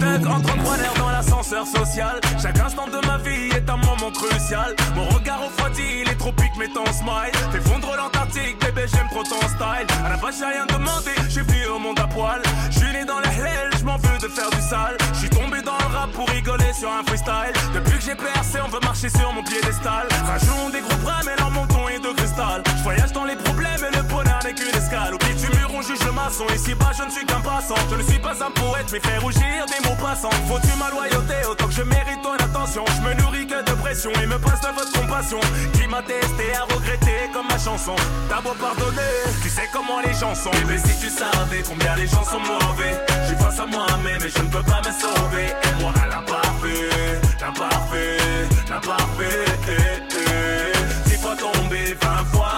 Tête 0.00 0.26
entre 0.26 0.56
trois 0.56 0.76
nerfs 0.76 0.94
dans 0.98 1.10
l'ascenseur 1.10 1.66
social. 1.66 2.20
Chaque 2.40 2.58
instant 2.60 2.86
de 2.86 3.04
ma 3.06 3.18
vie 3.18 3.48
est 3.56 3.68
un 3.68 3.76
moment 3.76 4.10
crucial. 4.12 4.74
Mon 4.94 5.08
regard 5.08 5.40
refroidi, 5.42 6.04
les 6.06 6.16
tropiques 6.16 6.56
met 6.56 6.68
ton 6.68 6.86
smile. 6.86 7.32
Fais 7.50 7.60
fondre 7.60 7.94
l'Antarctique, 7.96 8.58
bébé, 8.60 8.86
j'aime 8.92 9.08
trop 9.10 9.24
ton 9.24 9.40
style. 9.48 9.86
À 10.04 10.10
la 10.10 10.16
base, 10.16 10.36
j'ai 10.38 10.44
rien 10.44 10.66
demandé, 10.66 11.10
j'ai 11.28 11.42
venu 11.42 11.66
au 11.74 11.78
monde 11.78 11.98
à 11.98 12.06
poil. 12.06 12.40
Je 12.70 12.78
suis 12.78 12.92
né 12.92 13.04
dans 13.04 13.18
la 13.18 13.30
hell, 13.30 13.70
je 13.78 13.84
m'en 13.84 13.96
veux 13.96 14.18
de 14.18 14.28
faire 14.28 14.50
du 14.50 14.60
sale. 14.60 14.96
Je 15.14 15.18
suis 15.18 15.30
tombé 15.30 15.60
dans 15.62 15.78
le 15.78 15.96
rap 15.96 16.10
pour 16.12 16.28
rigoler 16.28 16.72
sur 16.72 16.90
un 16.90 17.02
freestyle. 17.04 17.54
Depuis 17.74 17.98
que 17.98 18.04
j'ai 18.04 18.14
percé, 18.14 18.58
on 18.64 18.68
veut 18.68 18.80
marcher 18.82 19.08
sur 19.08 19.32
mon 19.32 19.42
piédestal. 19.42 20.06
Rajoutons 20.26 20.70
des 20.70 20.80
gros 20.80 20.98
bras, 21.02 21.20
mais 21.24 21.36
leur 21.36 21.50
menton 21.50 21.88
est 21.88 21.98
de 21.98 22.12
cristal. 22.14 22.62
Je 22.78 22.82
voyage 22.82 23.12
dans 23.12 23.24
les 23.24 23.36
problèmes 23.36 23.84
et 23.90 23.96
le 23.96 24.02
bonheur 24.38 24.44
n'est 24.44 24.54
qu'une 24.54 24.74
escale. 24.74 25.14
Au 25.14 25.18
pied 25.18 25.34
du 25.34 25.46
mur, 25.56 25.70
on 25.74 25.82
juge 25.82 26.02
le 26.04 26.12
maçon. 26.12 26.44
Ici 26.54 26.74
bas, 26.74 26.92
je 26.96 27.04
ne 27.04 27.10
suis 27.10 27.26
qu'un 27.26 27.40
passant. 27.40 27.74
Je 27.90 27.96
ne 27.96 28.02
suis 28.02 28.18
pas 28.18 28.34
un 28.42 28.50
poète, 28.50 28.86
mais 28.92 29.00
fais 29.00 29.18
rougir 29.18 29.66
des 29.66 29.88
mots 29.88 29.96
passants. 29.96 30.30
Faut-tu 30.48 30.76
ma 30.78 30.90
loyauté 30.90 31.34
autant 31.50 31.66
que 31.66 31.72
je 31.72 31.82
mérite 31.82 32.22
ton 32.22 32.34
attention? 32.34 32.84
Je 32.96 33.08
me 33.08 33.14
nourris 33.14 33.46
que 33.46 33.62
de 33.62 33.72
pression 33.82 34.10
et 34.22 34.26
me 34.26 34.38
passe 34.38 34.60
de 34.60 34.68
votre 34.68 34.92
compassion. 34.92 35.40
Qui 35.74 35.86
m'a 35.88 36.02
testé 36.02 36.54
à 36.54 36.62
regretter 36.74 37.30
comme 37.32 37.46
ma 37.48 37.58
chanson. 37.58 37.96
T'as 38.28 38.40
beau 38.40 38.54
pardonner, 38.60 39.14
tu 39.42 39.48
sais 39.48 39.68
comment 39.72 40.00
les 40.04 40.14
gens 40.14 40.34
sont. 40.34 40.50
Bébé, 40.50 40.78
si 40.78 40.98
tu 41.00 41.10
savais 41.10 41.62
combien 41.66 41.94
les 41.96 42.06
gens 42.06 42.24
sont 42.24 42.40
mauvais. 42.40 42.94
Je 43.28 43.34
face 43.34 43.60
à 43.60 43.66
moi-même 43.66 44.22
et 44.22 44.30
je 44.30 44.42
ne 44.42 44.48
peux 44.48 44.62
pas 44.62 44.80
me 44.80 44.92
sauver. 44.92 45.46
Et 45.46 45.82
moi, 45.82 45.92
l'imparfait, 46.08 47.20
l'imparfait, 47.40 48.18
l'imparfait. 48.68 49.44
Dix 51.06 51.16
fois 51.16 51.36
tombé, 51.36 51.96
vingt 52.00 52.24
fois. 52.32 52.48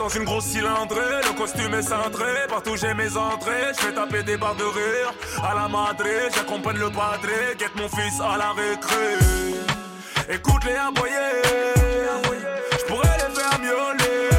Dans 0.00 0.08
une 0.08 0.24
grosse 0.24 0.46
cylindrée. 0.46 1.20
Le 1.28 1.36
costume 1.36 1.74
est 1.74 1.82
cintré, 1.82 2.46
partout 2.48 2.74
j'ai 2.74 2.94
mes 2.94 3.14
entrées. 3.16 3.72
Je 3.76 3.80
fais 3.84 3.92
taper 3.92 4.22
des 4.22 4.38
barres 4.38 4.56
de 4.56 4.64
rire 4.64 5.12
à 5.44 5.54
la 5.54 5.68
madré. 5.68 6.30
J'accompagne 6.34 6.78
le 6.78 6.90
padré, 6.90 7.54
guette 7.58 7.76
mon 7.76 7.88
fils 7.88 8.18
à 8.18 8.38
la 8.38 8.52
récré. 8.52 9.18
Écoute-les 10.30 10.76
aboyer, 10.76 11.42
je 12.72 12.84
pourrais 12.86 13.16
les 13.18 13.34
faire 13.34 13.58
miauler. 13.60 14.29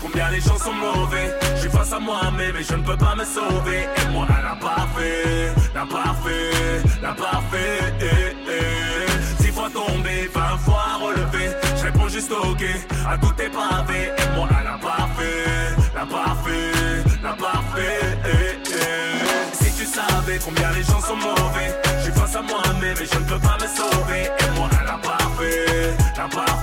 Combien 0.00 0.30
les 0.30 0.40
gens 0.40 0.58
sont 0.58 0.72
mauvais, 0.72 1.34
je 1.56 1.60
suis 1.62 1.70
face 1.70 1.92
à 1.92 1.98
moi-même 1.98 2.56
et 2.56 2.62
je 2.62 2.74
ne 2.74 2.82
peux 2.82 2.96
pas 2.96 3.14
me 3.14 3.24
sauver. 3.24 3.82
Et 3.96 4.12
moi, 4.12 4.26
elle 4.28 4.44
n'a 4.44 4.56
pas 4.56 4.86
fait, 4.96 5.52
n'a 5.74 5.86
pas 5.86 6.14
fait, 6.24 7.02
n'a 7.02 7.14
pas 7.14 7.42
fait. 7.50 7.94
Eh, 8.00 8.36
eh. 8.48 9.42
Six 9.42 9.52
fois 9.52 9.68
tombé, 9.70 10.30
vingt 10.32 10.58
fois 10.58 10.98
relevé. 11.00 11.50
Je 11.76 11.84
réponds 11.84 12.08
juste 12.08 12.32
ok 12.32 12.64
à 13.06 13.18
tous 13.18 13.32
tes 13.32 13.48
pavés. 13.48 14.12
Et 14.16 14.36
moi, 14.36 14.48
elle 14.58 14.64
n'a 14.64 14.78
pas 14.78 15.08
fait, 15.16 15.94
n'a 15.94 16.06
pas 16.06 16.36
fait, 16.44 17.22
n'a 17.22 17.32
pas 17.34 17.62
fait. 17.74 18.18
Eh, 18.24 18.58
eh. 18.66 19.64
Si 19.64 19.72
tu 19.76 19.86
savais 19.86 20.38
combien 20.44 20.70
les 20.72 20.82
gens 20.82 21.00
sont 21.00 21.16
mauvais, 21.16 21.70
je 21.98 22.04
suis 22.04 22.12
face 22.12 22.36
à 22.36 22.42
moi-même 22.42 22.96
et 23.00 23.06
je 23.12 23.18
ne 23.18 23.24
peux 23.24 23.40
pas 23.40 23.58
me 23.60 23.68
sauver. 23.68 24.24
Et 24.24 24.58
moi, 24.58 24.68
elle 24.80 24.86
n'a 24.86 24.98
pas 24.98 25.18
fait, 25.38 25.96
n'a 26.16 26.28
pas 26.28 26.54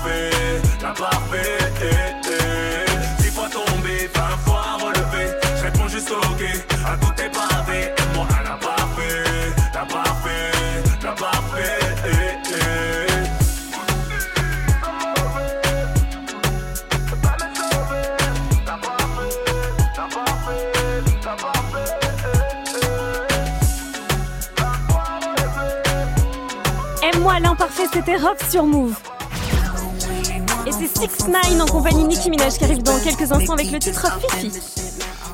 fait, 1.31 1.60
C'était 27.93 28.15
Rock 28.17 28.37
sur 28.49 28.65
Move. 28.65 28.95
Et 30.65 30.71
c'est 30.71 30.87
6 30.87 31.27
9 31.27 31.61
en 31.61 31.65
compagnie 31.65 32.03
Nicki 32.05 32.29
Minaj 32.29 32.53
qui 32.57 32.63
arrive 32.63 32.83
dans 32.83 32.97
quelques 32.99 33.31
instants 33.31 33.53
avec 33.53 33.71
le 33.71 33.79
titre 33.79 34.05
Fifi. 34.29 34.51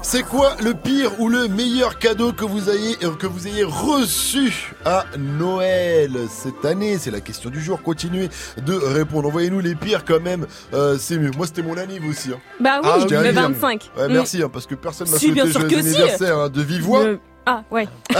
C'est 0.02 0.24
quoi 0.24 0.54
le 0.64 0.74
pire 0.74 1.20
ou 1.20 1.28
le 1.28 1.48
meilleur 1.50 2.00
cadeau 2.00 2.32
que 2.32 2.46
vous 2.46 2.70
ayez, 2.70 2.96
euh, 3.04 3.12
que 3.16 3.28
vous 3.28 3.46
ayez 3.48 3.64
reçu 3.66 4.74
à 4.86 5.04
Noël 5.18 6.12
cette 6.30 6.64
année? 6.64 6.98
C'est 6.98 7.12
la 7.12 7.20
question 7.20 7.50
du 7.50 7.62
jour. 7.62 7.82
Continuez 7.84 8.30
de 8.66 8.74
répondre. 8.74 9.28
Envoyez-nous 9.28 9.60
les 9.60 9.76
pires 9.76 10.06
quand 10.06 10.22
même. 10.22 10.48
euh, 10.74 10.98
c'est 10.98 11.18
mieux. 11.18 11.32
Moi, 11.36 11.46
c'était 11.48 11.62
mon 11.64 11.78
anniv 11.78 12.04
aussi. 12.10 12.30
hein. 12.32 12.40
Bah 12.62 12.80
oui, 12.82 12.90
à 12.90 12.98
le 13.00 13.06
dire. 13.34 13.34
25. 13.34 13.92
Ouais, 13.98 14.08
Mm. 14.08 14.14
merci, 14.14 14.42
hein, 14.42 14.50
parce 14.52 14.66
que 14.66 14.76
personne 14.76 15.10
m'a 15.10 15.18
Si, 15.18 15.32
bien 15.32 15.44
souhaité 15.44 15.60
sûr 15.60 15.70
joyeux 15.70 15.82
si. 15.84 15.96
anniversaire 15.98 16.38
hein, 16.38 16.50
de 16.50 16.62
vive 16.62 16.84
voix. 16.84 17.04
Le- 17.04 17.20
Ah 17.46 17.64
ouais. 17.70 17.88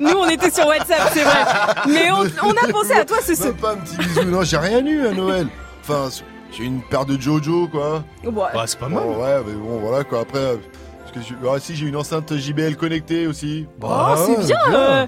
Nous 0.00 0.16
on 0.16 0.28
était 0.28 0.50
sur 0.50 0.66
WhatsApp, 0.66 1.10
c'est 1.12 1.24
vrai. 1.24 1.44
Mais 1.88 2.10
on, 2.10 2.22
on 2.46 2.52
a 2.52 2.72
pensé 2.72 2.92
à 2.92 3.04
toi 3.04 3.18
ce. 3.22 3.40
Même 3.42 3.54
pas 3.54 3.72
un 3.72 3.76
petit 3.76 3.96
bisou. 3.96 4.24
Non, 4.24 4.42
j'ai 4.42 4.58
rien 4.58 4.84
eu 4.84 5.06
à 5.06 5.12
Noël. 5.12 5.46
Enfin, 5.82 6.08
j'ai 6.50 6.64
une 6.64 6.82
paire 6.82 7.04
de 7.04 7.20
Jojo, 7.20 7.68
quoi. 7.68 8.04
Ouais. 8.24 8.30
Bah, 8.32 8.64
c'est 8.66 8.78
pas 8.78 8.88
mal. 8.88 9.02
Bon, 9.04 9.22
ouais, 9.22 9.42
mais 9.46 9.52
bon, 9.54 9.78
voilà 9.78 10.04
quoi. 10.04 10.20
Après, 10.20 10.38
euh, 10.38 10.56
parce 11.14 11.26
que 11.26 11.34
ah, 11.48 11.58
si 11.58 11.74
j'ai 11.76 11.86
une 11.86 11.96
enceinte 11.96 12.36
JBL 12.36 12.76
connectée 12.76 13.26
aussi. 13.26 13.66
Oh, 13.82 14.14
c'est 14.16 14.46
bien, 14.46 14.56
euh. 14.74 15.06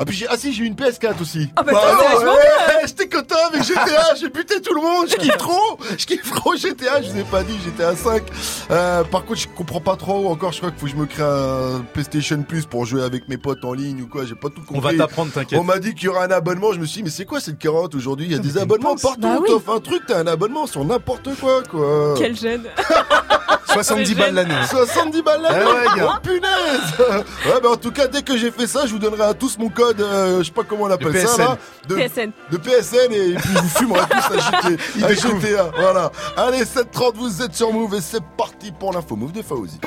Ah, 0.00 0.04
puis 0.04 0.16
j'ai, 0.16 0.26
ah 0.28 0.36
si, 0.36 0.52
j'ai 0.52 0.64
une 0.64 0.74
PS4 0.74 1.20
aussi. 1.20 1.50
Ah, 1.56 1.64
bah, 1.64 1.72
c'est 1.74 2.14
vachement 2.14 2.32
ouais, 2.34 2.86
j'étais 2.86 3.08
content 3.08 3.34
avec 3.52 3.64
GTA, 3.64 4.14
j'ai 4.20 4.28
buté 4.28 4.60
tout 4.60 4.72
le 4.72 4.80
monde, 4.80 5.08
je 5.10 5.16
kiffe 5.16 5.36
trop, 5.36 5.76
je 5.98 6.06
kiffe 6.06 6.30
trop 6.32 6.54
GTA, 6.54 7.02
je 7.02 7.10
vous 7.10 7.18
ai 7.18 7.24
pas 7.24 7.42
dit, 7.42 7.58
GTA 7.64 7.96
5. 7.96 8.22
Euh, 8.70 9.02
par 9.02 9.24
contre, 9.24 9.40
je 9.40 9.48
comprends 9.48 9.80
pas 9.80 9.96
trop 9.96 10.30
encore, 10.30 10.52
je 10.52 10.58
crois 10.58 10.70
qu'il 10.70 10.78
faut 10.78 10.86
que 10.86 10.92
je 10.92 10.96
me 10.96 11.06
crée 11.06 11.24
un 11.24 11.84
PlayStation 11.92 12.40
Plus 12.42 12.64
pour 12.64 12.86
jouer 12.86 13.02
avec 13.02 13.28
mes 13.28 13.38
potes 13.38 13.64
en 13.64 13.72
ligne 13.72 14.02
ou 14.02 14.06
quoi, 14.06 14.24
j'ai 14.24 14.36
pas 14.36 14.50
tout 14.50 14.60
compris. 14.62 14.76
On 14.76 14.80
va 14.80 14.94
t'apprendre, 14.94 15.32
t'inquiète. 15.32 15.58
On 15.58 15.64
m'a 15.64 15.80
dit 15.80 15.94
qu'il 15.94 16.04
y 16.04 16.08
aura 16.08 16.24
un 16.24 16.30
abonnement, 16.30 16.72
je 16.72 16.78
me 16.78 16.86
suis 16.86 16.98
dit, 16.98 17.02
mais 17.02 17.10
c'est 17.10 17.24
quoi 17.24 17.40
cette 17.40 17.58
carotte 17.58 17.96
aujourd'hui? 17.96 18.26
Il 18.26 18.32
y 18.32 18.36
a 18.36 18.38
des 18.38 18.56
abonnements 18.56 18.94
partout, 18.94 19.20
Bah 19.20 19.38
oui. 19.42 19.48
t'offres 19.48 19.74
un 19.74 19.80
truc, 19.80 20.02
t'as 20.06 20.20
un 20.20 20.26
abonnement 20.28 20.68
sur 20.68 20.84
n'importe 20.84 21.28
quoi, 21.40 21.64
quoi. 21.68 22.14
Quel 22.16 22.36
jeune. 22.36 22.62
70 23.72 24.14
balles 24.14 24.34
l'année. 24.34 24.54
70 24.68 25.22
balles 25.22 25.42
l'année 25.42 25.64
Eh 25.96 26.00
ouais. 26.00 26.06
Oh 26.08 26.18
punaise 26.22 27.22
Ouais 27.46 27.60
bah 27.62 27.70
en 27.72 27.76
tout 27.76 27.90
cas 27.90 28.06
dès 28.06 28.22
que 28.22 28.36
j'ai 28.36 28.50
fait 28.50 28.66
ça 28.66 28.86
je 28.86 28.92
vous 28.92 28.98
donnerai 28.98 29.24
à 29.24 29.34
tous 29.34 29.58
mon 29.58 29.68
code 29.68 30.00
euh, 30.00 30.38
je 30.38 30.44
sais 30.44 30.52
pas 30.52 30.62
comment 30.64 30.84
on 30.84 30.90
appelle 30.90 31.16
ça 31.26 31.36
là 31.36 31.58
de, 31.88 31.94
PSN. 31.94 32.30
de 32.50 32.56
PSN 32.56 33.12
et 33.12 33.34
puis 33.34 33.50
je 33.54 33.58
vous 33.60 33.68
fumerez 33.68 34.00
tous 34.08 34.34
à 34.34 34.38
GTA, 34.38 35.06
à. 35.06 35.14
GTA 35.14 35.70
voilà 35.76 36.12
Allez 36.36 36.64
7h30 36.64 37.14
vous 37.14 37.42
êtes 37.42 37.54
sur 37.54 37.72
Move 37.72 37.94
et 37.94 38.00
c'est 38.00 38.22
parti 38.36 38.72
pour 38.72 38.92
l'info 38.92 39.16
Move 39.16 39.32
de 39.32 39.42
Fauzi 39.42 39.78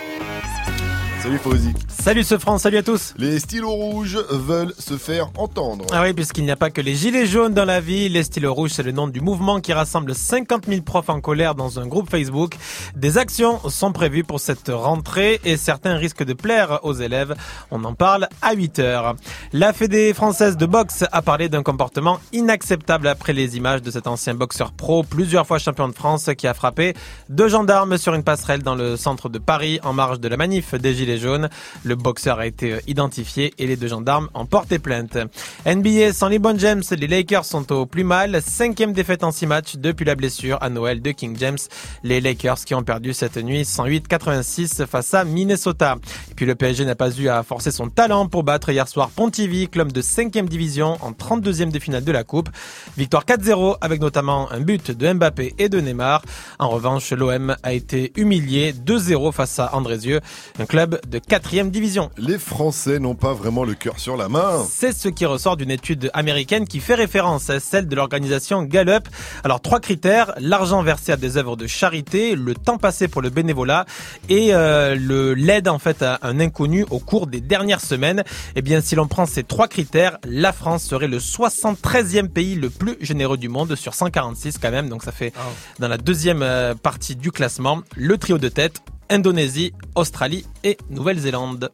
Salut 1.21 1.37
Fauzi 1.37 1.73
Salut 1.87 2.23
ce 2.23 2.39
France, 2.39 2.63
salut 2.63 2.77
à 2.77 2.83
tous. 2.83 3.13
Les 3.15 3.37
stylos 3.37 3.69
rouges 3.69 4.17
veulent 4.31 4.73
se 4.79 4.97
faire 4.97 5.29
entendre 5.37 5.85
Ah 5.91 6.01
oui, 6.01 6.13
puisqu'il 6.13 6.45
n'y 6.45 6.49
a 6.51 6.55
pas 6.55 6.71
que 6.71 6.81
les 6.81 6.95
gilets 6.95 7.27
jaunes 7.27 7.53
dans 7.53 7.63
la 7.63 7.79
vie, 7.79 8.09
les 8.09 8.23
stylos 8.23 8.55
rouges, 8.55 8.71
c'est 8.71 8.81
le 8.81 8.91
nom 8.91 9.07
du 9.07 9.21
mouvement 9.21 9.59
qui 9.59 9.71
rassemble 9.71 10.15
50 10.15 10.65
000 10.67 10.81
profs 10.81 11.09
en 11.09 11.21
colère 11.21 11.53
dans 11.53 11.79
un 11.79 11.85
groupe 11.85 12.09
Facebook. 12.09 12.55
Des 12.95 13.19
actions 13.19 13.59
sont 13.69 13.91
prévues 13.91 14.23
pour 14.23 14.39
cette 14.39 14.69
rentrée 14.69 15.39
et 15.45 15.57
certains 15.57 15.95
risquent 15.95 16.23
de 16.23 16.33
plaire 16.33 16.79
aux 16.81 16.93
élèves. 16.93 17.35
On 17.69 17.83
en 17.83 17.93
parle 17.93 18.27
à 18.41 18.55
8 18.55 18.79
heures. 18.79 19.15
La 19.53 19.73
Fédé 19.73 20.15
française 20.15 20.57
de 20.57 20.65
boxe 20.65 21.05
a 21.11 21.21
parlé 21.21 21.49
d'un 21.49 21.61
comportement 21.61 22.19
inacceptable 22.33 23.07
après 23.07 23.33
les 23.33 23.57
images 23.57 23.83
de 23.83 23.91
cet 23.91 24.07
ancien 24.07 24.33
boxeur 24.33 24.71
pro, 24.71 25.03
plusieurs 25.03 25.45
fois 25.45 25.59
champion 25.59 25.87
de 25.87 25.93
France, 25.93 26.31
qui 26.35 26.47
a 26.47 26.55
frappé 26.55 26.95
deux 27.29 27.47
gendarmes 27.47 27.99
sur 27.99 28.15
une 28.15 28.23
passerelle 28.23 28.63
dans 28.63 28.75
le 28.75 28.97
centre 28.97 29.29
de 29.29 29.37
Paris 29.37 29.79
en 29.83 29.93
marge 29.93 30.19
de 30.19 30.27
la 30.27 30.37
manif 30.37 30.73
des 30.73 30.95
gilets 30.95 31.10
jaunes. 31.17 31.49
Le 31.83 31.95
boxeur 31.95 32.39
a 32.39 32.45
été 32.45 32.79
identifié 32.87 33.53
et 33.57 33.67
les 33.67 33.75
deux 33.75 33.87
gendarmes 33.87 34.29
ont 34.33 34.45
porté 34.45 34.79
plainte. 34.79 35.17
NBA 35.65 36.13
sans 36.13 36.29
LeBron 36.29 36.57
James, 36.57 36.83
les 36.91 37.07
Lakers 37.07 37.45
sont 37.45 37.71
au 37.71 37.85
plus 37.85 38.03
mal. 38.03 38.41
Cinquième 38.41 38.93
défaite 38.93 39.23
en 39.23 39.31
six 39.31 39.47
matchs 39.47 39.75
depuis 39.77 40.05
la 40.05 40.15
blessure 40.15 40.57
à 40.61 40.69
Noël 40.69 41.01
de 41.01 41.11
King 41.11 41.35
James. 41.39 41.57
Les 42.03 42.21
Lakers 42.21 42.65
qui 42.65 42.75
ont 42.75 42.83
perdu 42.83 43.13
cette 43.13 43.37
nuit 43.37 43.63
108-86 43.63 44.85
face 44.85 45.13
à 45.13 45.23
Minnesota. 45.23 45.97
Et 46.29 46.33
puis 46.33 46.45
le 46.45 46.55
PSG 46.55 46.85
n'a 46.85 46.95
pas 46.95 47.11
eu 47.11 47.27
à 47.27 47.43
forcer 47.43 47.71
son 47.71 47.89
talent 47.89 48.27
pour 48.27 48.43
battre 48.43 48.69
hier 48.69 48.87
soir 48.87 49.09
Pontivy, 49.09 49.67
club 49.67 49.91
de 49.91 50.01
5 50.01 50.31
division 50.45 50.97
en 51.01 51.11
32e 51.11 51.71
de 51.71 51.79
finale 51.79 52.03
de 52.03 52.11
la 52.11 52.23
Coupe. 52.23 52.49
Victoire 52.97 53.25
4-0 53.25 53.77
avec 53.81 54.01
notamment 54.01 54.51
un 54.51 54.59
but 54.59 54.91
de 54.91 55.13
Mbappé 55.13 55.55
et 55.57 55.69
de 55.69 55.79
Neymar. 55.79 56.21
En 56.59 56.69
revanche, 56.69 57.11
l'OM 57.11 57.55
a 57.63 57.73
été 57.73 58.11
humilié 58.15 58.73
2-0 58.73 59.31
face 59.31 59.59
à 59.59 59.75
Andrézieux, 59.75 60.21
un 60.59 60.65
club 60.65 60.99
de 61.07 61.19
4e 61.19 61.69
division. 61.69 62.09
Les 62.17 62.37
Français 62.37 62.99
n'ont 62.99 63.15
pas 63.15 63.33
vraiment 63.33 63.63
le 63.63 63.73
cœur 63.73 63.99
sur 63.99 64.17
la 64.17 64.29
main 64.29 64.65
C'est 64.69 64.93
ce 64.93 65.09
qui 65.09 65.25
ressort 65.25 65.57
d'une 65.57 65.71
étude 65.71 66.09
américaine 66.13 66.67
qui 66.67 66.79
fait 66.79 66.95
référence 66.95 67.49
à 67.49 67.59
celle 67.59 67.87
de 67.87 67.95
l'organisation 67.95 68.63
Gallup. 68.63 69.07
Alors 69.43 69.61
trois 69.61 69.79
critères 69.79 70.33
l'argent 70.39 70.83
versé 70.83 71.11
à 71.11 71.17
des 71.17 71.37
œuvres 71.37 71.55
de 71.55 71.67
charité, 71.67 72.35
le 72.35 72.53
temps 72.53 72.77
passé 72.77 73.07
pour 73.07 73.21
le 73.21 73.29
bénévolat 73.29 73.85
et 74.29 74.53
euh, 74.53 74.95
le 74.95 75.33
l'aide 75.33 75.67
en 75.67 75.79
fait 75.79 76.01
à 76.01 76.19
un 76.21 76.39
inconnu 76.39 76.85
au 76.89 76.99
cours 76.99 77.27
des 77.27 77.41
dernières 77.41 77.81
semaines. 77.81 78.23
Eh 78.55 78.61
bien, 78.61 78.81
si 78.81 78.95
l'on 78.95 79.07
prend 79.07 79.25
ces 79.25 79.43
trois 79.43 79.67
critères, 79.67 80.17
la 80.25 80.53
France 80.53 80.83
serait 80.83 81.07
le 81.07 81.19
73e 81.19 82.27
pays 82.27 82.55
le 82.55 82.69
plus 82.69 82.97
généreux 83.01 83.37
du 83.37 83.49
monde 83.49 83.75
sur 83.75 83.93
146 83.93 84.57
quand 84.57 84.71
même. 84.71 84.89
Donc 84.89 85.03
ça 85.03 85.11
fait 85.11 85.33
dans 85.79 85.87
la 85.87 85.97
deuxième 85.97 86.43
euh, 86.43 86.75
partie 86.75 87.15
du 87.15 87.31
classement 87.31 87.81
le 87.95 88.17
trio 88.17 88.37
de 88.37 88.49
tête. 88.49 88.81
Indonésie, 89.09 89.73
Australie 89.95 90.45
et 90.63 90.77
Nouvelle-Zélande. 90.91 91.71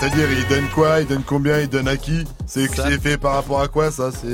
C'est-à-dire, 0.00 0.28
il 0.30 0.46
donne 0.46 0.68
quoi 0.74 1.00
Il 1.00 1.06
donne 1.06 1.22
combien 1.26 1.58
Il 1.58 1.68
donne 1.68 1.88
à 1.88 1.96
qui 1.96 2.24
C'est 2.46 2.68
fait 3.00 3.18
par 3.18 3.34
rapport 3.34 3.60
à 3.60 3.66
quoi 3.68 3.90
ça 3.90 4.10
C'est 4.12 4.28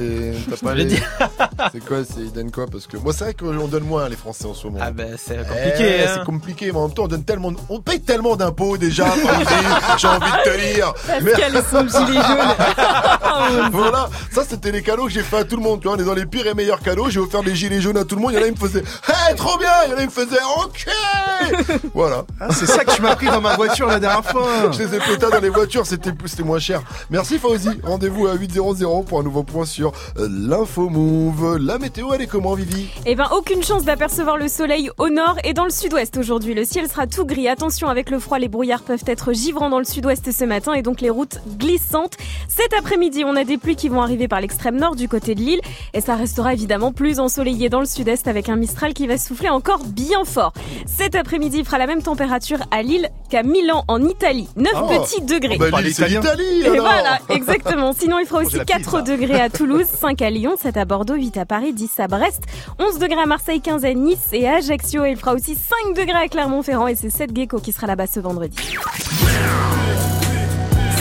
les- 0.75 0.85
dit. 0.85 0.99
C'est 1.73 1.85
quoi 1.85 1.99
C'est 2.05 2.21
il 2.21 2.33
donne 2.33 2.51
quoi 2.51 2.67
Parce 2.71 2.87
que 2.87 2.97
moi, 2.99 3.13
c'est 3.13 3.25
vrai 3.25 3.35
qu'on 3.35 3.67
donne 3.69 3.85
moins 3.85 4.09
les 4.09 4.17
Français 4.17 4.45
en 4.47 4.55
ce 4.55 4.67
moment. 4.67 4.79
Ah 4.83 4.91
ben 4.91 5.17
c'est 5.19 5.39
Eh, 5.41 5.45
compliqué. 5.49 6.03
hein. 6.05 6.11
C'est 6.15 6.25
compliqué, 6.25 6.67
mais 6.73 6.79
en 6.79 6.87
même 6.87 6.95
temps, 6.95 7.05
on 7.05 7.09
donne 7.09 7.25
tellement, 7.25 7.53
on 7.71 7.81
paye 7.81 8.01
tellement 8.01 8.37
d'impôts 8.37 8.77
déjà. 8.77 9.07
J'ai 9.97 10.07
envie 10.09 10.21
de 10.31 10.51
te 10.51 10.75
dire. 10.75 10.93
Pascal 10.95 11.57
et 11.57 11.63
son 11.71 11.89
gilet 12.07 12.21
jaune. 12.21 13.71
voilà, 13.73 14.09
ça 14.31 14.43
c'était 14.49 14.71
les 14.73 14.83
cadeaux 14.83 15.05
que 15.07 15.11
j'ai 15.13 15.23
fait 15.23 15.39
à 15.39 15.45
tout 15.45 15.57
le 15.57 15.63
monde. 15.63 15.81
Tu 15.81 15.89
vois, 15.89 15.97
on 15.97 16.01
est 16.01 16.05
dans 16.05 16.15
les 16.15 16.27
pires 16.27 16.47
et 16.47 16.55
meilleurs 16.55 16.81
cadeaux. 16.81 17.09
J'ai 17.09 17.21
offert 17.21 17.43
des 17.43 17.55
gilets 17.55 17.81
jaunes 17.81 17.97
à 17.97 18.05
tout 18.05 18.17
le 18.17 18.21
monde. 18.23 18.33
Il 18.33 18.39
y 18.39 18.43
en 18.43 18.45
a, 18.45 18.47
ils 18.49 18.53
me 18.53 18.57
faisaient, 18.59 18.85
hey, 19.09 19.35
trop 19.37 19.57
bien. 19.59 19.71
Il 19.87 19.91
y 19.93 19.95
en 19.95 19.99
a, 19.99 20.01
ils 20.03 20.07
me 20.07 20.11
faisaient, 20.11 20.43
ok. 20.65 20.87
voilà. 21.95 22.25
Ah, 22.41 22.49
c'est 22.53 22.67
ça 22.67 22.85
que 22.85 22.93
tu 22.95 23.01
m'as 23.03 23.17
pris 23.17 23.27
dans 23.27 23.41
ma 23.41 23.57
voiture 23.57 23.87
la 23.87 23.99
dernière 23.99 24.25
fois. 24.25 24.47
Je 24.73 24.83
les 24.83 24.95
ai 24.97 25.17
dans 25.17 25.41
les 25.41 25.51
voitures, 25.55 25.87
c'était 25.87 26.11
moins 26.43 26.59
cher. 26.59 26.83
Merci 27.11 27.39
Fauzi. 27.39 27.69
Rendez-vous 27.85 28.27
à 28.27 28.35
8.00 28.35 29.05
pour 29.05 29.21
un 29.21 29.23
nouveau 29.23 29.43
point 29.43 29.65
sur 29.65 29.93
euh, 30.19 30.29
l'info 30.31 30.89
move. 30.89 31.57
La 31.59 31.79
météo, 31.79 32.13
elle 32.13 32.23
est 32.23 32.27
comment, 32.27 32.55
Vivi? 32.55 32.89
Eh 33.07 33.15
ben, 33.15 33.29
aucune 33.37 33.63
chance 33.63 33.85
d'apercevoir 33.85 34.37
le 34.37 34.49
soleil 34.49 34.91
au 34.99 35.09
nord 35.09 35.37
et 35.45 35.53
dans 35.55 35.65
le 35.65 35.71
sud-ouest 35.71 36.17
aujourd'hui. 36.17 36.55
Le 36.55 36.65
ciel 36.65 36.89
sera 36.89 37.07
tout 37.07 37.25
gris. 37.25 37.49
Attention, 37.49 37.89
avec 37.89 38.11
le 38.11 38.19
froid, 38.19 38.39
les 38.39 38.49
brouillards 38.49 38.83
peuvent 38.83 39.05
être 39.07 39.33
givrants 39.33 39.71
dans 39.71 39.79
le 39.79 39.85
sud-ouest 39.85 40.31
ce 40.33 40.45
matin 40.45 40.73
et 40.75 40.83
donc 40.83 41.01
les 41.01 41.11
routes 41.11 41.39
glissantes. 41.59 42.15
Cet 42.49 42.75
après-midi, 42.75 43.25
on 43.25 43.37
a 43.37 43.45
des 43.45 43.59
pluies 43.59 43.77
qui 43.77 43.89
vont 43.89 44.03
arriver 44.03 44.29
par 44.29 44.41
l'extrême 44.41 44.77
nord 44.77 44.97
du 44.97 45.09
côté 45.09 45.35
de 45.35 45.41
l'île 45.41 45.61
et 45.93 46.01
ça 46.01 46.17
restera 46.17 46.53
évidemment 46.53 46.93
plus 46.93 47.21
ensoleillé 47.21 47.69
dans 47.69 47.81
le 47.81 47.87
sud-est 47.87 48.29
avec 48.29 48.49
un 48.49 48.57
Mistral 48.57 48.95
qui 48.95 49.07
va 49.07 49.19
souffler 49.19 49.49
encore 49.49 49.85
bien 49.85 50.25
fort. 50.25 50.53
Cet 50.87 51.15
après-midi 51.15 51.59
il 51.59 51.65
fera 51.65 51.79
la 51.79 51.87
même 51.87 52.03
température 52.03 52.59
à 52.71 52.83
Lille 52.83 53.09
qu'à 53.31 53.43
Milan 53.43 53.85
en 53.89 54.03
Italie. 54.05 54.49
9 54.57 54.73
Oh. 54.77 54.87
petits 54.89 55.23
degrés. 55.41 55.59
Bah, 55.59 55.81
l'Italie, 55.83 56.17
Et 56.65 56.79
voilà, 56.79 57.19
exactement. 57.29 57.93
Sinon 57.93 58.19
il 58.19 58.27
fera 58.27 58.41
aussi 58.45 58.57
la 58.57 58.65
4 58.65 58.79
pizza. 58.81 59.03
degrés 59.03 59.41
à 59.41 59.49
Toulouse, 59.51 59.87
5 60.01 60.21
à 60.23 60.31
Lyon, 60.31 60.55
7 60.61 60.77
à 60.77 60.85
Bordeaux, 60.85 61.15
8 61.15 61.37
à 61.39 61.45
Paris, 61.47 61.73
10 61.73 61.91
à 62.01 62.09
Brest, 62.09 62.43
11 62.79 62.99
degrés 62.99 63.21
à 63.23 63.27
Marseille, 63.27 63.61
15 63.61 63.85
à 63.85 63.93
Nice 63.95 64.29
et 64.33 64.49
à 64.49 64.57
Ajaccio. 64.57 65.05
Et 65.05 65.11
il 65.11 65.17
fera 65.17 65.35
aussi 65.35 65.55
5 65.55 65.95
degrés 65.97 66.25
à 66.25 66.29
Clermont-Ferrand 66.29 66.87
et 66.89 66.95
c'est 66.95 67.11
7 67.11 67.35
Gecko 67.37 67.59
qui 67.59 67.73
sera 67.73 67.87
là-bas 67.87 68.07
ce 68.07 68.21
vendredi. 68.21 68.57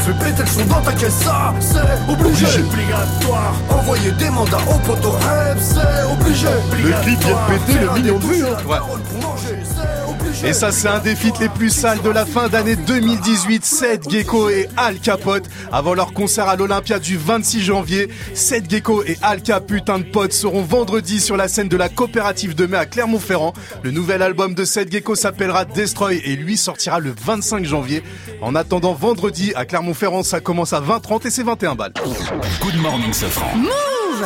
Fais 0.05 0.11
péter 0.13 0.41
le 0.41 0.47
son 0.47 0.65
dans 0.65 0.81
ta 0.81 0.91
caisse, 0.91 1.13
ça 1.13 1.53
c'est 1.61 2.11
obligé. 2.11 2.45
Obligatoire. 2.59 3.53
Envoyer 3.69 4.11
des 4.11 4.29
mandats 4.29 4.57
au 4.69 4.77
poteau 4.85 5.11
rêve, 5.11 5.57
c'est 5.61 6.11
obligé. 6.11 6.47
Le 6.71 7.03
clip 7.03 7.19
vient 7.19 7.31
de 7.31 7.65
péter 7.65 7.79
le 7.79 7.91
million 7.93 8.19
de 8.19 8.25
vues. 8.25 8.43
hein. 8.45 8.57
Ouais. 8.67 8.77
Et 10.45 10.51
ça, 10.51 10.71
c'est 10.71 10.87
un 10.87 10.99
des 10.99 11.15
feats 11.15 11.39
les 11.39 11.47
plus 11.47 11.69
sales 11.69 12.01
de 12.01 12.09
la 12.09 12.25
fin 12.25 12.49
d'année 12.49 12.75
2018. 12.75 13.63
Seth 13.63 14.09
Gecko 14.09 14.49
et 14.49 14.67
Al 14.75 14.99
Capote. 14.99 15.45
Avant 15.71 15.93
leur 15.93 16.13
concert 16.13 16.49
à 16.49 16.55
l'Olympia 16.55 16.99
du 16.99 17.17
26 17.17 17.61
janvier, 17.63 18.09
Seth 18.33 18.69
Gecko 18.69 19.03
et 19.03 19.17
Al 19.21 19.41
Cap, 19.41 19.65
putain 19.67 19.99
de 19.99 20.03
potes, 20.03 20.33
seront 20.33 20.63
vendredi 20.63 21.21
sur 21.21 21.37
la 21.37 21.47
scène 21.47 21.69
de 21.69 21.77
la 21.77 21.87
coopérative 21.87 22.55
de 22.55 22.65
mai 22.65 22.77
à 22.77 22.85
Clermont-Ferrand. 22.85 23.53
Le 23.83 23.91
nouvel 23.91 24.21
album 24.21 24.53
de 24.53 24.65
Seth 24.65 24.91
Gecko 24.91 25.15
s'appellera 25.15 25.63
Destroy 25.65 26.21
et 26.25 26.35
lui 26.35 26.57
sortira 26.57 26.99
le 26.99 27.13
25 27.25 27.63
janvier. 27.65 28.03
En 28.41 28.55
attendant 28.55 28.93
vendredi 28.93 29.53
à 29.55 29.65
Clermont-Ferrand, 29.65 30.23
ça 30.23 30.41
commence 30.41 30.73
à 30.73 30.81
20h30 30.81 31.27
et 31.27 31.29
c'est 31.29 31.43
21 31.43 31.75
balles. 31.75 31.93
Good 32.61 32.81
morning, 32.81 33.13
Safran. 33.13 33.53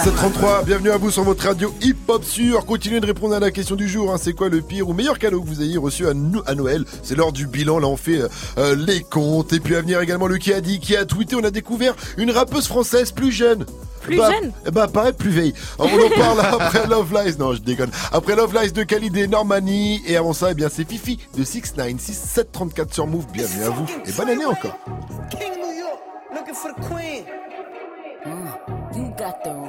733, 0.03 0.63
bienvenue 0.63 0.91
à 0.91 0.97
vous 0.97 1.09
sur 1.11 1.23
votre 1.23 1.43
radio 1.45 1.73
Hip 1.81 1.95
Hop 2.07 2.23
Sur. 2.23 2.65
Continuez 2.65 2.99
de 2.99 3.05
répondre 3.07 3.33
à 3.35 3.39
la 3.39 3.51
question 3.51 3.75
du 3.75 3.87
jour. 3.89 4.13
hein. 4.13 4.17
C'est 4.21 4.33
quoi 4.33 4.47
le 4.47 4.61
pire 4.61 4.87
ou 4.87 4.93
meilleur 4.93 5.17
cadeau 5.17 5.41
que 5.41 5.47
vous 5.47 5.61
ayez 5.61 5.77
reçu 5.77 6.07
à, 6.07 6.13
Noël? 6.13 6.85
C'est 7.03 7.15
l'heure 7.15 7.31
du 7.31 7.47
bilan. 7.47 7.79
Là, 7.79 7.87
on 7.87 7.97
fait 7.97 8.21
euh, 8.57 8.75
les 8.75 9.01
comptes. 9.01 9.53
Et 9.53 9.59
puis 9.59 9.75
à 9.75 9.81
venir 9.81 9.99
également 9.99 10.27
le 10.27 10.37
qui 10.37 10.53
a 10.53 10.61
dit, 10.61 10.79
qui 10.79 10.95
a 10.95 11.05
tweeté. 11.05 11.35
On 11.35 11.43
a 11.43 11.51
découvert 11.51 11.95
une 12.17 12.31
rappeuse 12.31 12.67
française 12.67 13.11
plus 13.11 13.31
jeune. 13.31 13.65
Plus 14.01 14.17
Bah, 14.17 14.31
jeune 14.31 14.51
eh 14.67 14.71
Bah, 14.71 14.87
paraît 14.87 15.13
plus 15.13 15.31
vieille. 15.31 15.53
Alors, 15.79 15.91
on 15.93 16.05
en 16.05 16.09
parle 16.19 16.39
après 16.61 16.87
Love 16.87 17.13
Lies. 17.13 17.35
Non, 17.39 17.53
je 17.53 17.59
déconne. 17.61 17.89
Après 18.11 18.35
Love 18.35 18.53
Lies 18.53 18.71
de 18.71 18.83
Khalid 18.83 19.17
et 19.17 19.27
Normani. 19.27 20.01
Et 20.05 20.15
avant 20.15 20.33
ça, 20.33 20.49
eh 20.51 20.53
bien, 20.53 20.69
c'est 20.71 20.87
Fifi 20.87 21.17
de 21.35 21.43
6 21.43 21.73
9 21.77 21.93
6 21.97 22.13
7 22.13 22.51
34 22.51 22.93
sur 22.93 23.07
Move. 23.07 23.25
Bienvenue 23.33 23.63
à 23.63 23.69
vous. 23.69 23.85
Et 24.05 24.11
bonne 24.11 24.29
année 24.29 24.45
encore. 24.45 24.77
King 25.31 25.53
New 25.59 25.77
York, 25.79 25.99
looking 26.33 26.53
for 26.53 26.71
the 26.71 26.87
queen. 26.87 27.23
You 28.95 29.13
got 29.17 29.41
the 29.45 29.49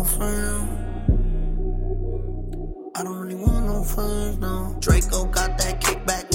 No 0.00 0.04
friends. 0.04 0.70
I 2.96 3.04
don't 3.04 3.18
really 3.18 3.34
want 3.34 3.66
no 3.66 3.84
friends, 3.84 4.38
no. 4.38 4.76
Draco 4.80 5.26
got 5.26 5.58
that 5.58 5.80
kickback 5.80 6.29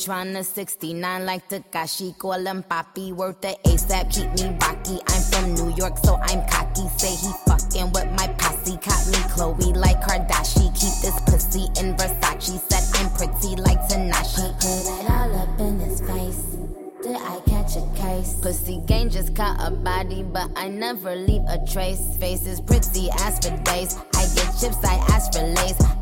tryna 0.00 0.42
69 0.42 1.26
like 1.26 1.46
Takashi, 1.48 2.16
call 2.16 2.46
him 2.46 2.62
Papi, 2.62 3.12
worth 3.12 3.38
the 3.42 3.54
ASAP, 3.64 4.10
keep 4.10 4.32
me 4.32 4.56
rocky. 4.62 4.98
I'm 5.06 5.22
from 5.28 5.54
New 5.54 5.76
York, 5.76 5.98
so 5.98 6.16
I'm 6.16 6.40
cocky. 6.48 6.88
Say 6.96 7.12
he 7.20 7.30
fucking 7.44 7.92
with 7.92 8.10
my 8.16 8.28
posse, 8.38 8.78
caught 8.78 9.06
me 9.12 9.20
Chloe 9.28 9.74
like 9.74 10.00
Kardashian. 10.00 10.72
Keep 10.72 10.96
this 11.04 11.20
pussy 11.26 11.64
in 11.80 11.94
Versace, 11.96 12.58
said 12.70 12.84
I'm 12.96 13.10
pretty 13.12 13.60
like 13.60 13.80
Tanashi. 13.88 14.48
Put 14.56 15.04
it 15.04 15.10
all 15.10 15.36
up 15.36 15.60
in 15.60 15.78
his 15.80 16.00
face. 16.00 16.56
Did 17.02 17.16
I 17.16 17.40
catch 17.46 17.76
a 17.76 17.86
case? 17.94 18.34
Pussy 18.40 18.80
gang 18.86 19.10
just 19.10 19.36
caught 19.36 19.58
a 19.60 19.70
body, 19.70 20.22
but 20.22 20.50
I 20.56 20.68
never 20.68 21.14
leave 21.14 21.42
a 21.48 21.58
trace. 21.66 22.16
Face 22.16 22.46
is 22.46 22.60
pretty, 22.60 23.10
ass 23.10 23.46
for 23.46 23.54
days. 23.64 23.98
I 24.14 24.24
get 24.34 24.48
chips, 24.58 24.82
I 24.82 24.94
ask 25.12 25.32
for 25.32 25.42
lace. 25.42 25.99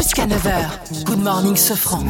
Jusqu'à 0.00 0.24
9h, 0.24 1.04
Good 1.04 1.18
Morning 1.18 1.54
Sofran. 1.56 2.06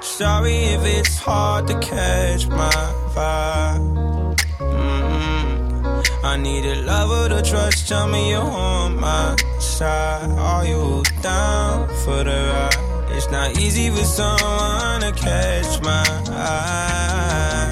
Sorry 0.00 0.54
if 0.54 0.86
it's 0.86 1.18
hard 1.18 1.66
to 1.66 1.76
catch 1.80 2.46
my 2.46 2.70
vibe. 3.12 4.36
Mm, 4.60 6.04
I 6.22 6.36
need 6.36 6.64
a 6.64 6.76
lover 6.82 7.28
to 7.28 7.42
trust. 7.42 7.88
Tell 7.88 8.06
me 8.06 8.30
you're 8.30 8.40
on 8.40 9.00
my 9.00 9.34
side. 9.58 10.30
Are 10.38 10.64
you 10.64 11.02
down 11.22 11.88
for 12.04 12.22
the 12.22 12.52
ride? 12.54 12.97
It's 13.10 13.30
not 13.30 13.58
easy 13.58 13.90
for 13.90 14.04
someone 14.04 15.00
to 15.00 15.12
catch 15.12 15.80
my 15.82 16.04
eye. 16.30 17.70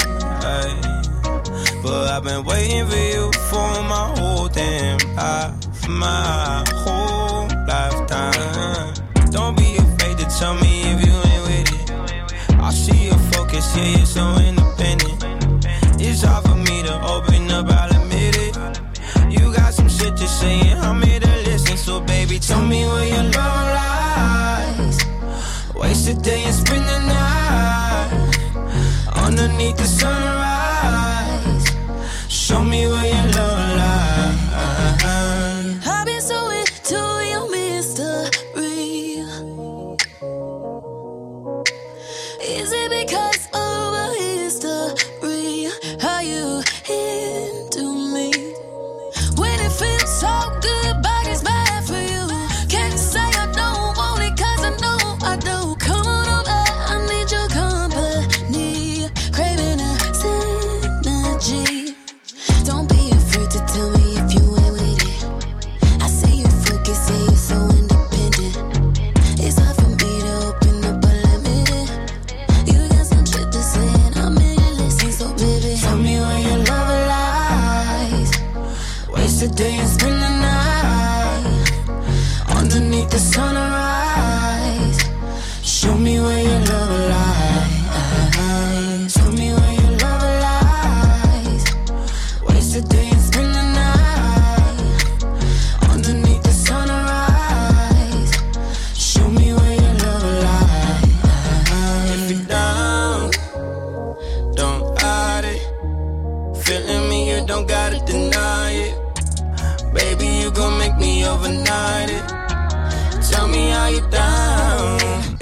But 1.83 2.09
I've 2.09 2.25
been 2.25 2.45
waiting 2.45 2.87
for 2.87 2.97
you 2.97 3.31
for 3.51 3.83
my 3.95 4.15
whole 4.19 4.49
damn 4.49 4.99
life. 5.15 5.89
my 5.89 6.65
whole 6.85 7.47
lifetime. 7.67 8.95
Don't 9.31 9.57
be 9.57 9.77
afraid 9.77 10.19
to 10.19 10.25
tell 10.39 10.55
me 10.55 10.83
if 10.93 11.07
you 11.07 11.13
ain't 11.13 11.43
with 11.47 11.81
it. 11.81 11.91
I 12.61 12.71
see 12.73 13.07
your 13.07 13.19
focus, 13.33 13.77
yeah, 13.77 13.97
you're 13.99 14.07
so 14.07 14.35
independent. 14.39 15.25
It's 16.01 16.23
hard 16.23 16.45
for 16.45 16.57
me 16.57 16.83
to 16.83 16.95
open 17.07 17.51
up, 17.53 17.67
I'll 17.69 18.03
admit 18.03 18.37
it. 18.37 18.57
You 19.31 19.53
got 19.55 19.73
some 19.75 19.89
shit 19.89 20.17
to 20.17 20.27
say, 20.27 20.59
and 20.71 20.81
I'm 20.81 21.01
here 21.03 21.21
to 21.21 21.37
listen. 21.49 21.77
So, 21.77 22.01
baby, 22.01 22.39
tell 22.41 22.63
me 22.63 22.85
where 22.87 23.07
your 23.07 23.23
love 23.23 23.33
lies. 23.33 23.96
Waste 25.79 26.09
a 26.09 26.15
day 26.15 26.43
and 26.45 26.55
spend 26.55 26.87
the 26.89 26.99
night 27.07 28.11
underneath 29.15 29.77
the 29.77 29.85
sunrise. 29.85 31.67
Show 32.29 32.63
me 32.65 32.87
where 32.87 33.07
your 33.07 33.27
love 33.33 33.77
lies. 33.77 34.39
I've 35.87 36.07
been 36.07 36.21
so 36.21 36.51
into 36.51 36.97
your 37.31 37.51
mystery. 37.51 39.23
Is 42.41 42.73
it 42.73 42.91
because 42.91 43.49
of 43.53 43.95
a 44.05 44.15
history? 44.19 45.69
How 46.01 46.21
you 46.21 46.63
into 46.89 47.26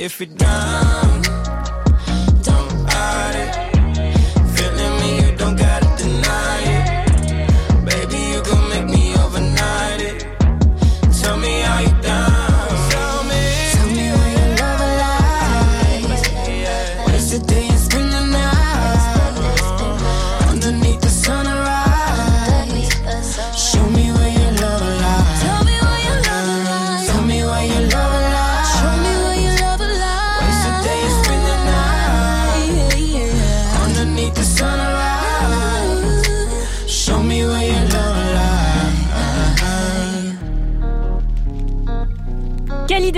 If 0.04 0.20
you're 0.20 0.26
down, 0.26 0.93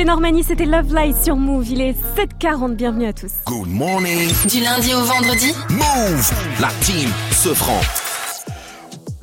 Normani, 0.07 0.45
c'était 0.45 0.67
Love 0.67 0.95
Light 0.95 1.17
sur 1.21 1.35
Move. 1.35 1.69
Il 1.69 1.81
est 1.81 1.97
7h40, 2.17 2.77
bienvenue 2.77 3.07
à 3.07 3.13
tous. 3.13 3.33
Good 3.47 3.67
morning. 3.67 4.31
Du 4.49 4.61
lundi 4.61 4.95
au 4.95 5.01
vendredi 5.01 5.53
Move. 5.69 6.31
La 6.61 6.69
team 6.81 7.11
se 7.33 7.53
franc. 7.53 7.81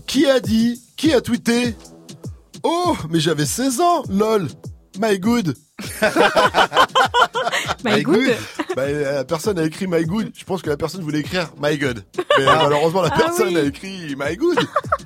Qui 0.07 0.26
a 0.26 0.41
dit 0.41 0.81
Qui 0.97 1.14
a 1.14 1.22
tweeté? 1.22 1.73
Oh, 2.64 2.97
mais 3.10 3.22
j'avais 3.22 3.45
16 3.45 3.80
ans, 3.80 4.03
lol. 4.10 4.49
My 4.99 5.18
good. 5.18 5.55
My 7.85 8.03
good. 8.03 8.35
Bah, 8.75 8.91
la 8.91 9.23
personne 9.23 9.59
a 9.59 9.63
écrit 9.65 9.87
My 9.87 10.03
good. 10.05 10.31
Je 10.35 10.43
pense 10.45 10.61
que 10.61 10.69
la 10.69 10.77
personne 10.77 11.01
voulait 11.01 11.19
écrire 11.19 11.51
My 11.61 11.77
god. 11.77 12.03
Mais 12.37 12.45
Ah. 12.47 12.61
malheureusement, 12.63 13.01
la 13.03 13.09
Ah 13.13 13.17
personne 13.17 13.49
oui. 13.49 13.57
a 13.57 13.63
écrit 13.63 14.15
My 14.17 14.35
good. 14.35 14.57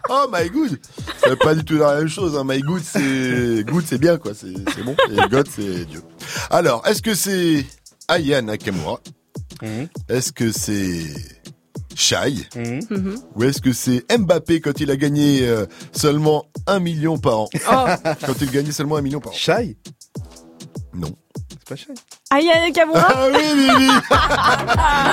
Oh, 0.10 0.26
My 0.32 0.50
good. 0.50 0.80
C'est 1.24 1.38
pas 1.38 1.54
du 1.56 1.66
tout 1.66 1.78
la 1.78 1.98
même 2.00 2.08
chose. 2.08 2.38
Hein. 2.38 2.44
My 2.46 2.60
good, 2.62 2.82
c'est 2.84 3.64
good, 3.66 3.84
c'est 3.86 3.98
bien 3.98 4.18
quoi. 4.18 4.32
C'est 4.34 4.54
c'est 4.76 4.84
bon. 4.84 4.96
Et 5.12 5.30
God, 5.30 5.48
c'est 5.54 5.86
Dieu. 5.86 6.02
Alors, 6.50 6.86
est-ce 6.88 7.02
que 7.02 7.14
c'est 7.14 7.66
Aya 8.08 8.42
Nakamura? 8.42 9.00
Est-ce 10.08 10.32
que 10.32 10.52
c'est 10.52 11.04
Shai? 11.96 12.48
Mhm. 12.56 13.16
Ou 13.36 13.44
est-ce 13.44 13.60
que 13.62 13.74
c'est 13.74 14.06
Mbappé 14.18 14.62
quand 14.62 14.80
il 14.80 14.92
a 14.92 14.96
gagné 14.96 15.48
euh, 15.48 15.66
seulement 15.92 16.46
un 16.68 16.80
million 16.80 17.18
par 17.18 17.40
an? 17.42 17.50
Oh. 17.56 17.86
Quand 18.26 18.40
il 18.40 18.52
gagnait 18.52 18.72
seulement 18.72 18.96
un 18.98 19.02
million 19.02 19.20
par 19.20 19.34
an. 19.34 19.36
Shai? 19.36 19.78
Non. 20.94 21.10
C'est 21.50 21.68
pas 21.68 21.76
Shai. 21.76 21.94
Aya 22.30 22.60
Nakamura 22.60 23.08
Ah 23.08 23.28
oui, 23.34 23.42
oui, 23.56 23.70
oui 23.78 23.90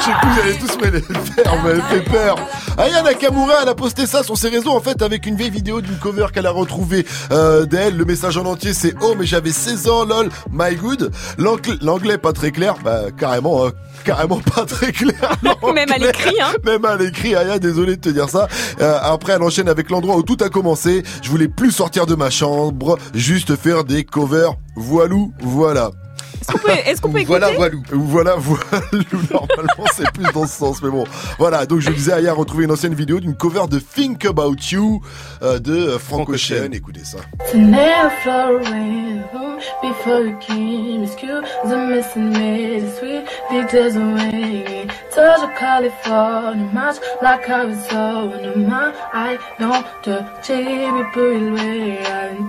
J'ai 0.05 0.13
cru 0.13 0.21
que 0.21 0.35
vous 0.35 0.41
allez 0.41 0.59
tous 0.59 0.77
me 0.79 0.91
les 0.91 1.01
faire, 1.01 1.57
vous 1.57 1.63
m'avez 1.69 1.81
fait 1.83 2.01
peur. 2.01 2.37
Aya 2.77 3.03
Nakamura, 3.03 3.55
elle 3.63 3.69
a 3.69 3.75
posté 3.77 4.05
ça 4.07 4.25
sur 4.25 4.37
ses 4.37 4.49
réseaux, 4.49 4.73
en 4.73 4.81
fait, 4.81 5.01
avec 5.01 5.25
une 5.27 5.37
vieille 5.37 5.51
vidéo 5.51 5.81
d'une 5.81 5.97
cover 5.97 6.27
qu'elle 6.35 6.47
a 6.47 6.51
retrouvée 6.51 7.07
euh, 7.31 7.67
d'elle. 7.67 7.97
Le 7.97 8.05
message 8.05 8.37
en 8.37 8.45
entier, 8.47 8.75
c'est 8.75 8.95
«Oh, 9.01 9.15
mais 9.17 9.27
j'avais 9.27 9.53
16 9.53 9.89
ans, 9.89 10.05
lol, 10.05 10.29
my 10.51 10.75
good». 10.75 11.13
L'anglais, 11.39 12.19
pas 12.19 12.33
très 12.33 12.51
clair, 12.51 12.75
bah, 12.83 13.03
carrément, 13.17 13.65
hein, 13.65 13.71
carrément 14.05 14.41
pas 14.41 14.65
très 14.65 14.91
clair. 14.91 15.37
Même 15.73 15.93
à 15.93 15.99
l'écrit, 15.99 16.35
hein. 16.43 16.55
Même 16.65 16.85
à 16.85 16.97
l'écrit, 16.97 17.37
Aya, 17.37 17.61
désolé 17.61 17.95
de 17.95 18.01
te 18.01 18.09
dire 18.09 18.29
ça. 18.29 18.49
Euh, 18.81 18.99
après, 19.01 19.35
elle 19.35 19.43
enchaîne 19.43 19.69
avec 19.69 19.89
l'endroit 19.89 20.17
où 20.17 20.25
tout 20.25 20.39
a 20.41 20.49
commencé. 20.49 21.05
Je 21.23 21.31
voulais 21.31 21.49
plus 21.49 21.71
sortir 21.71 22.07
de 22.07 22.17
ma 22.17 22.31
chambre, 22.31 22.99
juste 23.15 23.55
faire 23.55 23.85
des 23.85 24.03
covers. 24.03 24.55
Voilou, 24.75 25.33
voilà. 25.41 25.93
Est-ce 26.45 26.53
qu'on 26.53 26.59
peut, 26.59 26.73
est-ce 26.73 27.01
qu'on 27.01 27.11
peut 27.11 27.21
écouter 27.21 27.39
Voilà, 27.39 27.57
voilou. 27.57 27.83
Voilà, 27.91 28.35
voilou. 28.37 28.63
Normalement, 29.31 29.85
c'est 29.95 30.11
plus 30.13 30.31
dans 30.35 30.47
ce 30.47 30.59
sens, 30.59 30.83
mais 30.83 30.91
bon. 30.91 31.05
Voilà, 31.39 31.65
donc 31.65 31.81
je 31.81 31.91
disais, 31.91 32.13
Aya 32.13 32.33
a 32.33 32.35
retrouvé 32.35 32.65
une 32.65 32.71
ancienne 32.71 32.95
vidéo 32.95 33.19
d'une 33.19 33.35
cover 33.35 33.67
de 33.71 33.79
Think 33.79 34.27
About 34.27 34.57
You 34.71 35.01
euh, 35.43 35.59
de 35.59 35.73
euh, 35.73 35.99
Frank 35.99 36.29
Ocean. 36.29 36.71
Écoutez 36.73 37.05
ça. 37.05 37.19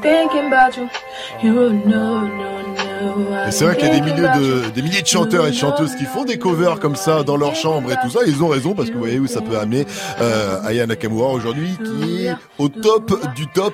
Thinking 0.02 0.48
about 0.48 0.76
you. 0.78 0.90
You 1.42 1.74
know, 1.86 2.28
no, 2.28 2.74
no. 2.74 2.95
Et 3.48 3.52
c'est 3.52 3.66
vrai 3.66 3.76
qu'il 3.78 3.88
y 3.88 3.92
a 3.92 3.94
des 3.96 4.02
milliers 4.02 4.28
de, 4.40 4.70
des 4.70 4.82
milliers 4.82 5.02
de 5.02 5.08
chanteurs 5.08 5.46
et 5.48 5.52
de 5.52 5.56
chanteuses 5.56 5.96
qui 5.96 6.06
font 6.06 6.24
des 6.24 6.38
covers 6.40 6.80
comme 6.80 6.96
ça 6.96 7.24
dans 7.24 7.38
leur 7.38 7.56
chambre 7.56 7.92
et 7.92 7.96
tout 8.04 8.10
ça. 8.10 8.20
Ils 8.26 8.42
ont 8.44 8.48
raison 8.48 8.74
parce 8.74 8.90
que 8.90 8.94
vous 8.94 9.00
voyez 9.00 9.20
où 9.20 9.28
ça 9.28 9.42
peut 9.42 9.58
amener 9.58 9.86
euh, 10.22 10.60
Aya 10.66 10.86
Nakamura 10.88 11.30
aujourd'hui 11.30 11.78
qui 11.84 12.26
est 12.28 12.36
au 12.58 12.70
top 12.70 13.12
du 13.36 13.48
top. 13.48 13.74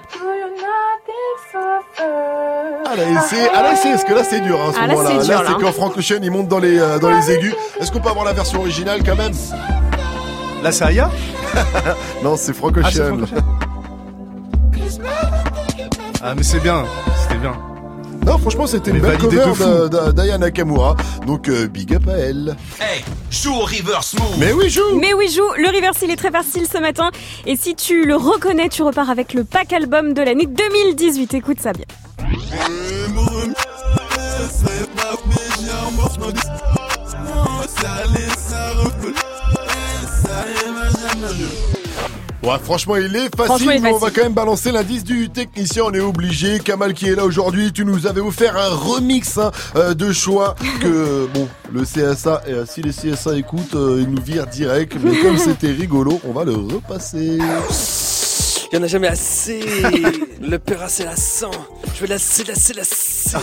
Ah 2.93 2.95
là, 2.97 3.03
essayé, 3.23 3.43
ah 3.53 3.63
là, 3.63 3.73
essayé, 3.73 3.93
parce 3.93 4.03
que 4.03 4.13
là 4.13 4.23
c'est 4.23 4.41
dur 4.41 4.59
hein, 4.61 4.69
à 4.69 4.73
ce 4.73 4.77
Ah, 4.81 4.87
là, 4.87 4.93
moment-là. 4.95 5.09
c'est 5.21 5.25
dur, 5.27 5.33
Là, 5.37 5.43
c'est 5.45 5.51
là. 5.53 5.57
quand 5.61 5.71
Frank 5.71 5.97
Ocean 5.97 6.19
il 6.21 6.31
monte 6.31 6.47
dans 6.49 6.59
les 6.59 6.77
euh, 6.79 6.99
dans 6.99 7.09
les 7.09 7.31
aigus. 7.31 7.53
Est-ce 7.79 7.91
qu'on 7.91 7.99
peut 8.01 8.09
avoir 8.09 8.25
la 8.25 8.33
version 8.33 8.59
originale 8.59 9.01
quand 9.05 9.15
même? 9.15 9.31
Là, 10.63 10.71
c'est 10.71 10.83
Aya? 10.85 11.09
Non, 12.23 12.35
c'est 12.37 12.53
Frank 12.53 12.73
Ah, 12.83 12.89
c'est 12.91 13.01
Ocean. 13.01 13.25
Frank 13.25 13.43
Ah, 16.21 16.33
mais 16.35 16.43
c'est 16.43 16.59
bien. 16.59 16.83
C'était 17.23 17.39
bien. 17.39 17.53
Non, 18.26 18.38
franchement, 18.38 18.68
c'était 18.68 18.91
une 18.91 18.99
belle 18.99 19.18
cover 19.18 19.89
d'Aya 20.14 20.38
Nakamura. 20.38 20.95
Donc, 21.26 21.49
euh, 21.49 21.68
big 21.68 21.95
up 21.95 22.07
à 22.07 22.18
elle. 22.18 22.56
Hey, 22.80 23.03
joue 23.30 23.53
au 23.53 23.65
reverse 23.65 24.14
move. 24.14 24.35
Mais 24.39 24.53
oui, 24.53 24.69
joue 24.69 24.99
Mais 24.99 25.14
oui, 25.14 25.27
joue. 25.30 25.41
Le 25.57 25.76
reverse, 25.76 25.99
il 26.03 26.11
est 26.11 26.15
très 26.15 26.31
facile 26.31 26.65
ce 26.72 26.77
matin. 26.77 27.10
Et 27.45 27.56
si 27.56 27.76
tu 27.76 28.06
le 28.06 28.15
reconnais, 28.15 28.69
tu 28.69 28.84
repars 28.84 29.10
avec 29.10 29.34
le 29.34 29.43
pack 29.43 29.73
album 29.73 30.14
de 30.14 30.22
l'année 30.22 30.45
2018. 30.45 31.34
Écoute 31.34 31.60
ça 31.60 31.73
bien. 31.73 31.85
Ouais, 42.43 42.57
franchement, 42.63 42.95
il 42.95 43.15
est 43.15 43.35
facile, 43.35 43.80
mais 43.81 43.93
on 43.93 43.97
va 43.97 44.09
quand 44.09 44.23
même 44.23 44.34
balancer 44.34 44.72
l'indice 44.72 45.03
du 45.03 45.30
technicien. 45.30 45.84
On 45.85 45.93
est 45.93 45.99
obligé. 45.99 46.59
Kamal 46.59 46.93
qui 46.93 47.07
est 47.07 47.15
là 47.15 47.23
aujourd'hui, 47.23 47.72
tu 47.72 47.85
nous 47.85 48.07
avais 48.07 48.22
offert 48.22 48.57
un 48.57 48.69
remix 48.69 49.38
hein, 49.38 49.51
euh, 49.76 49.93
de 49.93 50.11
choix 50.11 50.55
que, 50.80 51.27
bon, 51.34 51.47
le 51.72 51.84
CSA, 51.84 52.41
euh, 52.47 52.65
si 52.68 52.81
les 52.81 52.91
CSA 52.91 53.38
écoutent, 53.38 53.76
euh, 53.76 53.99
ils 54.01 54.09
nous 54.09 54.22
virent 54.22 54.47
direct. 54.47 54.95
Mais 55.03 55.18
comme 55.18 55.38
c'était 55.38 55.72
rigolo, 55.72 56.19
on 56.27 56.34
va 56.34 56.43
le 56.43 56.53
repasser. 56.53 57.38
Il 58.72 58.77
y 58.77 58.80
en 58.80 58.84
a 58.84 58.88
jamais 58.88 59.10
assez. 59.10 59.60
Le 60.41 60.57
père 60.57 60.85
c'est 60.88 61.03
la 61.03 61.18
sang. 61.18 61.52
Je 61.93 62.02
vais 62.02 62.07
la 62.07 62.15
lasser, 62.15 62.45
lasser, 62.45 62.73
lasser. 62.73 63.38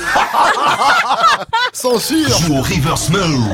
Censure 1.74 2.38
Joue 2.38 2.54
au 2.54 2.62
reverse 2.62 3.10
move. 3.10 3.44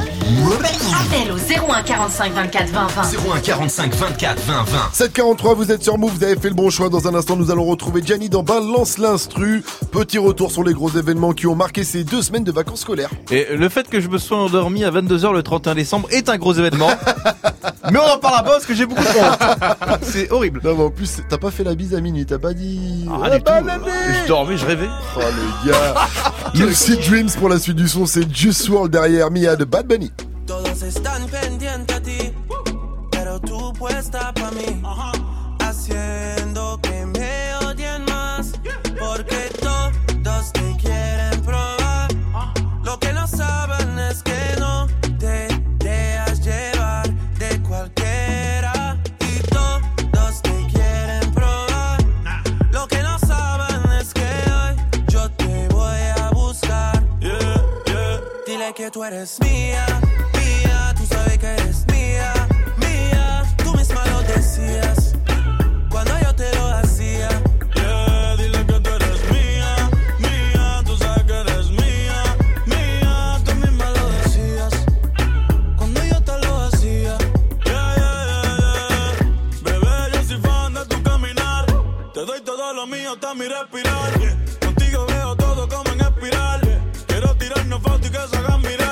Appel 0.94 1.32
au 1.32 1.72
01 1.72 1.82
45 1.82 2.32
24 2.32 2.68
20 2.68 2.86
20. 2.86 3.02
01 3.34 3.40
45 3.40 3.94
24 3.94 4.42
20 4.42 4.62
20. 4.62 4.78
743, 4.92 5.54
vous 5.54 5.72
êtes 5.72 5.82
sur 5.82 5.98
Move, 5.98 6.12
vous 6.16 6.24
avez 6.24 6.36
fait 6.36 6.48
le 6.48 6.54
bon 6.54 6.70
choix. 6.70 6.88
Dans 6.88 7.08
un 7.08 7.14
instant, 7.16 7.34
nous 7.34 7.50
allons 7.50 7.64
retrouver 7.64 8.02
Gianni 8.04 8.28
dans 8.28 8.44
Balance 8.44 8.98
l'instru. 8.98 9.64
Petit 9.90 10.18
retour 10.18 10.52
sur 10.52 10.62
les 10.62 10.74
gros 10.74 10.90
événements 10.90 11.32
qui 11.32 11.48
ont 11.48 11.56
marqué 11.56 11.82
ces 11.82 12.04
deux 12.04 12.22
semaines 12.22 12.44
de 12.44 12.52
vacances 12.52 12.82
scolaires. 12.82 13.10
Et 13.32 13.48
le 13.50 13.68
fait 13.68 13.88
que 13.88 14.00
je 14.00 14.08
me 14.08 14.18
sois 14.18 14.38
endormi 14.38 14.84
à 14.84 14.92
22h 14.92 15.32
le 15.32 15.42
31 15.42 15.74
décembre 15.74 16.08
est 16.12 16.28
un 16.28 16.38
gros 16.38 16.54
événement. 16.54 16.90
Mais 17.90 17.98
on 17.98 18.14
en 18.14 18.18
parlera 18.18 18.42
pas 18.42 18.50
parce 18.52 18.66
que 18.66 18.74
j'ai 18.74 18.86
beaucoup 18.86 19.02
de 19.02 19.08
honte. 19.08 19.98
C'est 20.02 20.30
horrible. 20.30 20.60
Non, 20.64 20.74
mais 20.76 20.84
en 20.84 20.90
plus, 20.90 21.20
t'as 21.28 21.38
pas 21.38 21.50
fait 21.50 21.64
la 21.64 21.74
bise 21.74 21.94
à 21.94 22.00
minuit, 22.00 22.24
t'as 22.26 22.38
pas 22.38 22.52
dit. 22.52 23.06
Ah, 23.08 23.30
du 23.30 23.42
tout. 23.42 23.52
Je 23.52 24.28
dormais, 24.28 24.56
je 24.56 24.66
rêvais. 24.66 24.88
Oh 25.16 25.20
le 25.20 25.70
gars 25.70 25.94
Lucid 26.54 27.00
Dreams 27.00 27.30
pour 27.38 27.48
la 27.48 27.58
suite 27.58 27.76
du 27.76 27.88
son, 27.88 28.06
c'est 28.06 28.30
Juice 28.34 28.68
WRLD 28.68 28.90
derrière 28.92 29.30
Mia 29.30 29.56
de 29.56 29.64
Bad 29.64 29.86
Bunny. 29.86 30.12
Todos 30.46 30.82
están 30.82 31.26
pendientes 31.28 31.96
a 31.96 32.00
ti, 32.00 32.32
pero 33.10 33.40
tú 33.40 33.72
puesta 33.72 34.30
pa' 34.34 34.50
mí, 34.50 34.82
haciendo 35.58 36.33
que 36.33 36.33
tú 58.94 59.02
eres 59.02 59.40
mía, 59.40 59.84
mía, 60.34 60.94
tú 60.96 61.04
sabes 61.04 61.36
que 61.38 61.48
eres 61.48 61.84
mía, 61.88 62.32
mía, 62.76 63.42
tú 63.64 63.74
misma 63.74 64.06
lo 64.06 64.22
decías 64.22 65.16
cuando 65.90 66.16
yo 66.20 66.32
te 66.36 66.54
lo 66.54 66.68
hacía. 66.68 67.28
Yeah, 67.74 68.36
dile 68.36 68.64
que 68.64 68.78
tú 68.78 68.90
eres 68.90 69.30
mía, 69.32 69.90
mía, 70.20 70.82
tú 70.86 70.96
sabes 70.96 71.24
que 71.24 71.40
eres 71.40 71.70
mía, 71.70 72.36
mía, 72.66 73.40
tú 73.44 73.54
misma 73.56 73.90
lo 73.90 74.10
decías 74.10 74.72
cuando 75.76 76.04
yo 76.04 76.20
te 76.22 76.38
lo 76.46 76.62
hacía. 76.62 77.18
Yeah, 77.64 77.94
yeah, 77.98 78.24
yeah, 78.30 78.58
yeah. 78.60 79.62
Bebé, 79.64 80.12
yo 80.12 80.22
soy 80.22 80.40
fan 80.40 80.74
de 80.74 80.86
tu 80.86 81.02
caminar, 81.02 81.66
te 82.14 82.20
doy 82.24 82.40
todo 82.42 82.72
lo 82.72 82.86
mío 82.86 83.14
hasta 83.14 83.34
mi 83.34 83.48
respirar. 83.48 84.12
Contigo 84.60 85.04
veo 85.06 85.34
todo 85.34 85.68
como 85.68 85.90
en 85.90 86.00
espiral. 86.00 86.60
Quiero 87.08 87.34
tirarnos 87.34 87.82
fotos 87.82 88.06
y 88.06 88.10
que 88.10 88.28
se 88.28 88.36
hagan 88.36 88.62
mirar. 88.62 88.83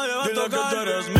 Nadie 0.00 0.14
va 0.14 0.24
a 0.24 0.28
tocar. 0.28 0.50
Dile 0.50 0.50
que 0.50 0.74
tú 0.74 0.80
eres 0.82 1.19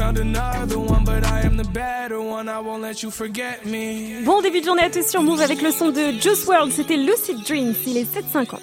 You 0.00 0.06
found 0.06 0.18
another 0.18 0.78
one, 0.78 1.04
but 1.04 1.26
I 1.26 1.42
am 1.42 1.58
the 1.58 1.68
better 1.74 2.22
one. 2.22 2.48
I 2.48 2.58
won't 2.58 2.80
let 2.80 3.02
you 3.02 3.10
forget 3.10 3.66
me. 3.66 4.24
Bon 4.24 4.40
début 4.40 4.60
de 4.60 4.64
journée 4.64 4.84
à 4.84 4.88
tous 4.88 5.06
sur 5.06 5.22
Move 5.22 5.42
avec 5.42 5.60
le 5.60 5.70
son 5.72 5.90
de 5.90 6.12
Juice 6.18 6.46
World, 6.46 6.72
c'était 6.72 6.96
Lucid 6.96 7.44
Dreams, 7.46 7.74
il 7.86 7.98
est 7.98 8.06
7h50. 8.10 8.60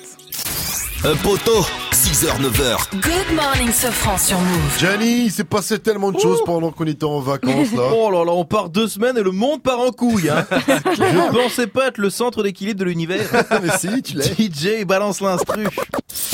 Un 1.06 1.16
poteau, 1.18 1.62
6h, 1.92 2.42
9h. 2.42 3.02
Good 3.04 3.36
morning, 3.36 3.72
Sofran 3.72 4.18
sur 4.18 4.40
Move. 4.40 4.80
Gianni, 4.80 5.26
il 5.26 5.32
s'est 5.32 5.44
passé 5.44 5.78
tellement 5.78 6.12
de 6.12 6.20
choses 6.20 6.42
pendant 6.44 6.72
qu'on 6.72 6.88
était 6.88 7.04
en 7.04 7.20
vacances 7.20 7.72
là. 7.72 7.84
Oh 7.94 8.10
là 8.10 8.26
là, 8.26 8.32
on 8.32 8.44
part 8.44 8.70
deux 8.70 8.88
semaines 8.88 9.20
et 9.20 9.24
le 9.24 9.32
monde 9.32 9.62
part 9.62 9.80
en 9.80 9.92
couille. 9.92 10.32
Hein. 10.32 10.44
Je 10.68 11.32
pensais 11.32 11.68
pas 11.68 11.90
être 11.90 12.00
le 12.00 12.10
centre 12.10 12.42
d'équilibre 12.42 12.80
de 12.80 12.86
l'univers. 12.86 13.30
Mais 13.62 13.78
si, 13.78 14.02
tu 14.02 14.18
l'es. 14.18 14.24
DJ 14.40 14.86
balance 14.86 15.22
l'instru. 15.22 15.68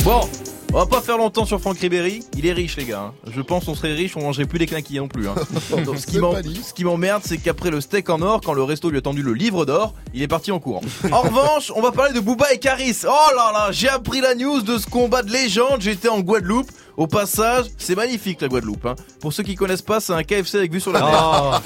Bon, 0.05 0.21
on 0.73 0.77
va 0.79 0.85
pas 0.87 1.01
faire 1.01 1.17
longtemps 1.17 1.45
sur 1.45 1.61
Franck 1.61 1.77
Ribéry. 1.79 2.23
Il 2.35 2.45
est 2.47 2.51
riche 2.53 2.77
les 2.77 2.85
gars. 2.85 2.99
hein. 3.09 3.13
Je 3.31 3.41
pense 3.41 3.65
qu'on 3.65 3.75
serait 3.75 3.93
riche, 3.93 4.17
on 4.17 4.21
mangerait 4.21 4.45
plus 4.45 4.57
les 4.59 4.65
knackis 4.65 4.97
non 4.97 5.07
plus. 5.07 5.27
Hein. 5.27 5.35
Donc, 5.85 5.97
ce 5.99 6.73
qui 6.73 6.83
m'emmerde, 6.83 7.21
c'est 7.25 7.37
qu'après 7.37 7.69
le 7.69 7.79
steak 7.79 8.09
en 8.09 8.21
or, 8.21 8.41
quand 8.43 8.53
le 8.53 8.63
resto 8.63 8.89
lui 8.89 8.97
a 8.97 9.01
tendu 9.01 9.21
le 9.21 9.33
livre 9.33 9.65
d'or, 9.65 9.93
il 10.13 10.21
est 10.21 10.27
parti 10.27 10.51
en 10.51 10.59
courant. 10.59 10.81
En 11.11 11.21
revanche, 11.21 11.71
on 11.75 11.81
va 11.81 11.91
parler 11.91 12.13
de 12.13 12.19
Booba 12.19 12.51
et 12.53 12.57
Caris. 12.59 12.97
Oh 13.05 13.35
là 13.35 13.51
là, 13.53 13.67
j'ai 13.71 13.89
appris 13.89 14.19
la 14.21 14.33
news 14.35 14.61
de 14.61 14.77
ce 14.77 14.87
combat 14.87 15.21
de 15.21 15.31
légende. 15.31 15.81
J'étais 15.81 16.09
en 16.09 16.19
Guadeloupe. 16.21 16.71
Au 16.95 17.07
passage, 17.07 17.65
c'est 17.79 17.95
magnifique 17.95 18.39
la 18.41 18.47
Guadeloupe. 18.47 18.85
Hein. 18.85 18.95
Pour 19.19 19.33
ceux 19.33 19.41
qui 19.41 19.55
connaissent 19.55 19.81
pas, 19.81 19.99
c'est 19.99 20.13
un 20.13 20.21
KFC 20.23 20.57
avec 20.59 20.71
vue 20.71 20.79
sur 20.79 20.91
la 20.91 20.99
mer. 21.01 21.61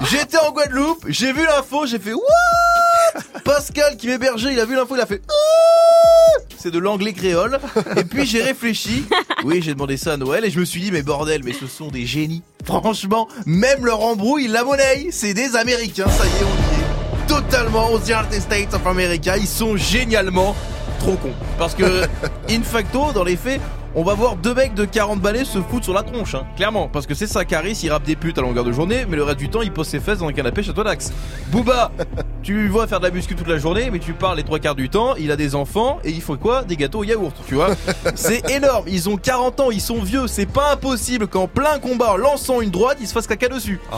J'étais 0.12 0.38
en 0.38 0.52
Guadeloupe, 0.52 1.06
j'ai 1.08 1.32
vu 1.32 1.44
l'info, 1.44 1.86
j'ai 1.86 1.98
fait 1.98 2.12
Pascal 3.44 3.96
qui 3.96 4.06
m'hébergeait, 4.08 4.52
il 4.52 4.60
a 4.60 4.64
vu 4.64 4.74
l'info, 4.74 4.94
il 4.96 5.00
a 5.00 5.06
fait 5.06 5.22
What 5.28 6.44
C'est 6.58 6.70
de 6.70 6.78
l'anglais 6.78 7.12
créole. 7.12 7.58
Et 7.96 8.04
puis 8.04 8.26
j'ai 8.26 8.42
réfléchi. 8.42 9.04
Oui, 9.44 9.60
j'ai 9.62 9.74
demandé 9.74 9.96
ça 9.96 10.14
à 10.14 10.16
Noël 10.16 10.44
et 10.44 10.50
je 10.50 10.60
me 10.60 10.64
suis 10.64 10.80
dit 10.80 10.92
mais 10.92 11.02
bordel, 11.02 11.42
mais 11.44 11.52
ce 11.52 11.66
sont 11.66 11.88
des 11.88 12.06
génies. 12.06 12.42
Franchement, 12.64 13.28
même 13.46 13.84
leur 13.84 14.00
embrouille, 14.00 14.48
la 14.48 14.64
monnaie, 14.64 15.08
c'est 15.10 15.34
des 15.34 15.56
Américains. 15.56 16.08
Ça 16.08 16.24
y 16.24 16.28
est, 16.28 16.44
on 16.44 16.46
y 16.46 16.74
est. 16.74 17.26
Totalement 17.28 17.90
aux 17.90 17.98
United 17.98 18.40
States 18.40 18.74
of 18.74 18.86
America, 18.86 19.36
ils 19.36 19.46
sont 19.46 19.76
génialement 19.76 20.56
trop 20.98 21.16
cons. 21.16 21.34
Parce 21.58 21.74
que, 21.74 22.04
in 22.50 22.62
facto, 22.62 23.12
dans 23.12 23.24
les 23.24 23.36
faits, 23.36 23.60
on 23.94 24.02
va 24.02 24.14
voir 24.14 24.36
deux 24.36 24.54
mecs 24.54 24.74
de 24.74 24.84
40 24.84 25.20
balais 25.20 25.44
se 25.44 25.60
foutre 25.60 25.84
sur 25.84 25.94
la 25.94 26.02
tronche, 26.02 26.34
hein. 26.34 26.46
clairement. 26.56 26.88
Parce 26.88 27.06
que 27.06 27.14
c'est 27.14 27.26
ça, 27.26 27.44
Caris, 27.44 27.80
il 27.82 27.90
rappe 27.90 28.04
des 28.04 28.16
putes 28.16 28.38
à 28.38 28.42
longueur 28.42 28.64
de 28.64 28.72
journée, 28.72 29.06
mais 29.08 29.16
le 29.16 29.24
reste 29.24 29.38
du 29.38 29.48
temps, 29.48 29.62
il 29.62 29.72
pose 29.72 29.86
ses 29.88 30.00
fesses 30.00 30.18
dans 30.18 30.28
un 30.28 30.32
canapé 30.32 30.62
chez 30.62 30.72
toi 30.72 30.84
d'Axe. 30.84 31.12
Booba, 31.48 31.90
tu 32.42 32.68
vois 32.68 32.86
faire 32.86 33.00
de 33.00 33.06
la 33.06 33.10
muscu 33.10 33.34
toute 33.34 33.48
la 33.48 33.58
journée, 33.58 33.90
mais 33.90 33.98
tu 33.98 34.12
parles 34.12 34.36
les 34.36 34.44
trois 34.44 34.58
quarts 34.58 34.74
du 34.74 34.88
temps, 34.88 35.14
il 35.16 35.30
a 35.30 35.36
des 35.36 35.54
enfants, 35.54 35.98
et 36.04 36.10
il 36.10 36.20
faut 36.20 36.36
quoi? 36.36 36.62
Des 36.64 36.76
gâteaux 36.76 37.00
au 37.00 37.04
yaourt, 37.04 37.34
tu 37.46 37.54
vois 37.54 37.70
C'est 38.14 38.48
énorme, 38.50 38.84
ils 38.88 39.08
ont 39.08 39.16
40 39.16 39.60
ans, 39.60 39.70
ils 39.70 39.80
sont 39.80 40.02
vieux, 40.02 40.26
c'est 40.26 40.46
pas 40.46 40.72
impossible 40.72 41.26
qu'en 41.26 41.48
plein 41.48 41.78
combat, 41.78 42.12
en 42.12 42.16
lançant 42.16 42.60
une 42.60 42.70
droite, 42.70 42.98
ils 43.00 43.06
se 43.08 43.12
fassent 43.12 43.26
caca 43.26 43.48
dessus. 43.48 43.80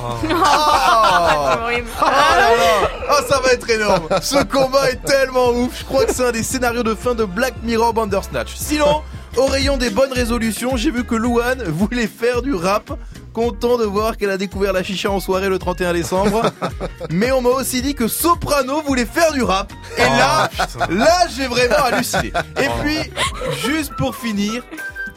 Là 2.00 2.56
là 2.56 2.88
Oh 3.10 3.22
ça 3.28 3.40
va 3.40 3.52
être 3.52 3.68
énorme 3.70 4.08
Ce 4.22 4.42
combat 4.44 4.90
est 4.90 5.02
tellement 5.04 5.50
ouf 5.50 5.80
Je 5.80 5.84
crois 5.84 6.04
que 6.04 6.14
c'est 6.14 6.26
un 6.26 6.32
des 6.32 6.42
scénarios 6.42 6.82
de 6.82 6.94
fin 6.94 7.14
de 7.14 7.24
Black 7.24 7.54
Mirror 7.62 7.92
Bandersnatch 7.92 8.54
Sinon, 8.54 9.02
au 9.36 9.46
rayon 9.46 9.76
des 9.76 9.90
bonnes 9.90 10.12
résolutions, 10.12 10.76
j'ai 10.76 10.90
vu 10.90 11.04
que 11.04 11.14
Louane 11.14 11.62
voulait 11.64 12.06
faire 12.06 12.42
du 12.42 12.54
rap. 12.54 12.92
Content 13.32 13.78
de 13.78 13.84
voir 13.84 14.16
qu'elle 14.16 14.30
a 14.30 14.36
découvert 14.36 14.72
la 14.72 14.82
chicha 14.82 15.08
en 15.08 15.20
soirée 15.20 15.48
le 15.48 15.58
31 15.58 15.92
décembre. 15.92 16.50
Mais 17.10 17.30
on 17.30 17.40
m'a 17.40 17.50
aussi 17.50 17.80
dit 17.80 17.94
que 17.94 18.08
Soprano 18.08 18.82
voulait 18.82 19.06
faire 19.06 19.32
du 19.32 19.42
rap. 19.42 19.72
Et 19.96 20.02
là, 20.02 20.50
là 20.90 21.26
j'ai 21.34 21.46
vraiment 21.46 21.84
halluciné. 21.84 22.32
Et 22.60 22.68
puis, 22.82 22.98
juste 23.64 23.94
pour 23.96 24.16
finir 24.16 24.64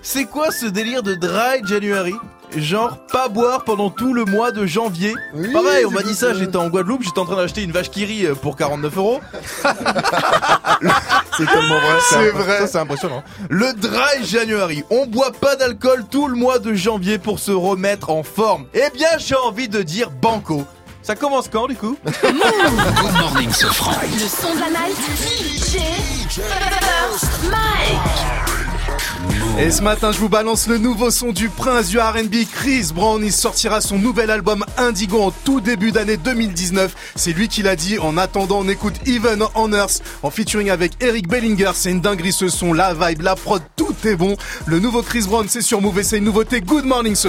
c'est 0.06 0.26
quoi 0.26 0.52
ce 0.52 0.66
délire 0.66 1.02
de 1.02 1.16
dry 1.16 1.66
January? 1.66 2.14
Genre 2.56 2.98
pas 3.12 3.30
boire 3.30 3.64
pendant 3.64 3.90
tout 3.90 4.14
le 4.14 4.26
mois 4.26 4.52
de 4.52 4.66
janvier. 4.66 5.14
Pareil, 5.52 5.86
on 5.86 5.92
m'a 5.92 6.04
dit 6.04 6.14
ça, 6.14 6.34
j'étais 6.34 6.58
en 6.58 6.70
Guadeloupe, 6.70 7.04
j'étais 7.04 7.20
en 7.20 7.26
train 7.26 7.36
d'acheter 7.36 7.64
une 7.64 7.72
vache 7.72 7.90
qui 7.90 8.06
rit 8.06 8.26
euh, 8.26 8.36
pour 8.36 8.56
49 8.56 8.98
euros. 8.98 9.22
c'est 11.38 11.46
tellement 11.46 11.80
vrai. 11.80 12.00
C'est 12.10 12.30
vrai. 12.30 12.60
Ça, 12.60 12.68
c'est 12.68 12.78
impressionnant. 12.78 13.24
Le 13.50 13.74
dry 13.74 14.24
January. 14.24 14.84
On 14.90 15.06
boit 15.06 15.32
pas 15.32 15.56
d'alcool 15.56 16.06
tout 16.10 16.28
le 16.28 16.36
mois 16.36 16.60
de 16.60 16.74
janvier 16.74 17.18
pour 17.18 17.40
se 17.40 17.52
remettre 17.52 18.10
en 18.10 18.24
forme. 18.24 18.66
Eh 18.74 18.90
bien, 18.94 19.10
j'ai 19.18 19.36
envie 19.36 19.68
de 19.68 19.82
dire 19.82 20.12
banco. 20.12 20.66
Ça 21.02 21.16
commence 21.16 21.50
quand 21.50 21.68
du 21.68 21.76
coup? 21.76 21.98
Good 22.06 23.14
morning, 23.20 23.52
ce 23.52 23.66
franc. 23.66 23.92
Le 24.02 24.20
son 24.20 24.54
de 24.56 24.60
la 24.60 24.70
night. 24.70 24.98
DJ 25.18 25.80
First 26.30 27.44
Mike. 27.52 28.63
Et 29.60 29.70
ce 29.70 29.82
matin, 29.82 30.12
je 30.12 30.18
vous 30.18 30.30
balance 30.30 30.68
le 30.68 30.78
nouveau 30.78 31.12
son 31.12 31.32
du 31.32 31.48
prince 31.50 31.90
du 31.90 32.00
R&B, 32.00 32.46
Chris 32.52 32.90
Brown. 32.94 33.24
Il 33.24 33.32
sortira 33.32 33.82
son 33.82 34.00
nouvel 34.00 34.32
album 34.32 34.66
Indigo 34.78 35.22
en 35.22 35.32
tout 35.32 35.62
début 35.62 35.92
d'année 35.92 36.18
2019. 36.18 36.94
C'est 37.16 37.34
lui 37.34 37.48
qui 37.48 37.62
l'a 37.62 37.76
dit. 37.76 38.00
En 38.00 38.18
attendant, 38.18 38.60
on 38.60 38.68
écoute 38.68 38.96
Even 39.06 39.44
on 39.56 39.72
Earth 39.72 40.02
en 40.24 40.32
featuring 40.32 40.70
avec 40.70 40.94
Eric 41.02 41.28
Bellinger. 41.28 41.72
C'est 41.76 41.92
une 41.92 42.02
dinguerie 42.02 42.34
ce 42.34 42.50
son, 42.50 42.74
la 42.74 42.94
vibe, 42.94 43.22
la 43.22 43.36
prod, 43.36 43.62
tout 43.76 43.96
est 44.06 44.16
bon. 44.16 44.36
Le 44.66 44.80
nouveau 44.80 45.04
Chris 45.04 45.26
Brown, 45.28 45.46
c'est 45.48 45.62
sur 45.62 45.82
Move 45.82 46.02
c'est 46.02 46.18
une 46.18 46.26
nouveauté. 46.26 46.62
Good 46.62 46.86
morning, 46.86 47.16
ce. 47.16 47.28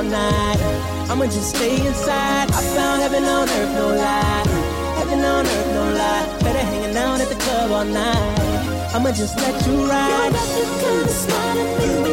All 0.00 0.06
night, 0.10 0.56
I'ma 1.10 1.26
just 1.26 1.50
stay 1.56 1.86
inside. 1.86 2.50
I 2.50 2.62
found 2.74 3.02
heaven 3.02 3.24
on 3.24 3.48
earth, 3.48 3.74
no 3.74 3.88
lie. 3.88 4.44
Heaven 4.98 5.20
on 5.22 5.44
earth, 5.46 5.66
no 5.74 5.84
lie. 6.00 6.38
Better 6.40 6.64
hanging 6.70 6.96
out 6.96 7.20
at 7.20 7.28
the 7.28 7.34
club 7.34 7.70
all 7.70 7.84
night. 7.84 8.94
I'ma 8.94 9.10
just 9.12 9.36
let 9.36 9.66
you 9.66 9.84
ride. 9.86 10.24
You 10.24 10.32
got 10.32 10.48
the 10.56 10.64
kind 10.84 11.04
of 11.04 11.10
smile 11.10 12.09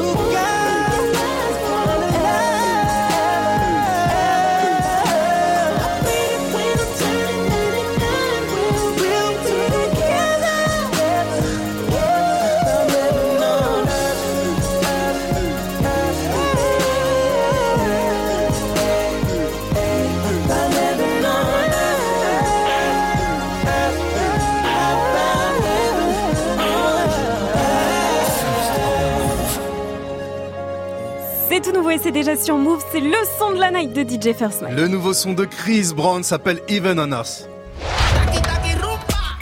tout 31.68 31.76
nouveau 31.76 31.89
et 31.89 31.98
c'est 31.98 32.11
déjà 32.11 32.35
sur 32.35 32.57
Move. 32.57 32.84
C'est 32.91 32.99
le 32.99 33.18
son 33.39 33.52
de 33.52 33.60
la 33.60 33.72
night 33.72 33.94
de 33.94 34.03
DJ 34.03 34.34
First. 34.35 34.64
Le 34.69 34.88
nouveau 34.88 35.14
son 35.14 35.34
de 35.34 35.45
Chris 35.45 35.91
Brown 35.95 36.23
s'appelle 36.23 36.61
Even 36.69 36.99
on 36.99 37.11
Earth. 37.11 37.49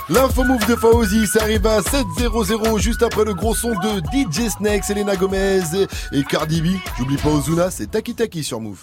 L'info 0.07 0.44
move 0.44 0.64
de 0.68 0.76
Fauzi, 0.76 1.26
ça 1.26 1.41
arrive 1.41 1.65
à 1.65 1.80
7-0-0 1.82 2.77
juste 2.80 3.02
après 3.02 3.26
le 3.26 3.34
gros 3.34 3.56
son 3.56 3.69
de 3.69 4.02
DJ 4.14 4.49
Snake, 4.49 4.84
Selena 4.84 5.15
Gomez 5.15 5.64
et 6.11 6.23
Cardi 6.23 6.61
B. 6.61 6.77
J'oublie 6.99 7.18
pas 7.18 7.30
Ozuna, 7.30 7.72
c'est 7.72 7.90
Taki 7.90 8.14
Taki 8.14 8.44
sur 8.44 8.61
Move. 8.61 8.77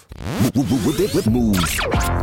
Move. 1.31 1.61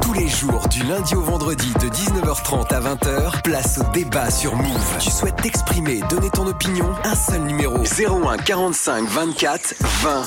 Tous 0.02 0.14
les 0.14 0.28
jours, 0.28 0.68
du 0.68 0.84
lundi 0.84 1.16
au 1.16 1.22
vendredi, 1.22 1.72
de 1.76 1.88
19h30 1.88 2.74
à 2.74 2.82
20h, 2.82 3.42
place 3.42 3.80
au 3.80 3.90
débat 3.94 4.30
sur 4.30 4.58
Move. 4.58 4.98
Tu 5.00 5.10
souhaites 5.10 5.38
t'exprimer, 5.38 6.02
donner 6.10 6.30
ton 6.30 6.46
opinion 6.46 6.90
Un 7.06 7.16
seul 7.16 7.44
numéro 7.44 7.78
01 7.78 8.36
45 8.38 9.08
24 9.08 9.76
20 9.80 10.22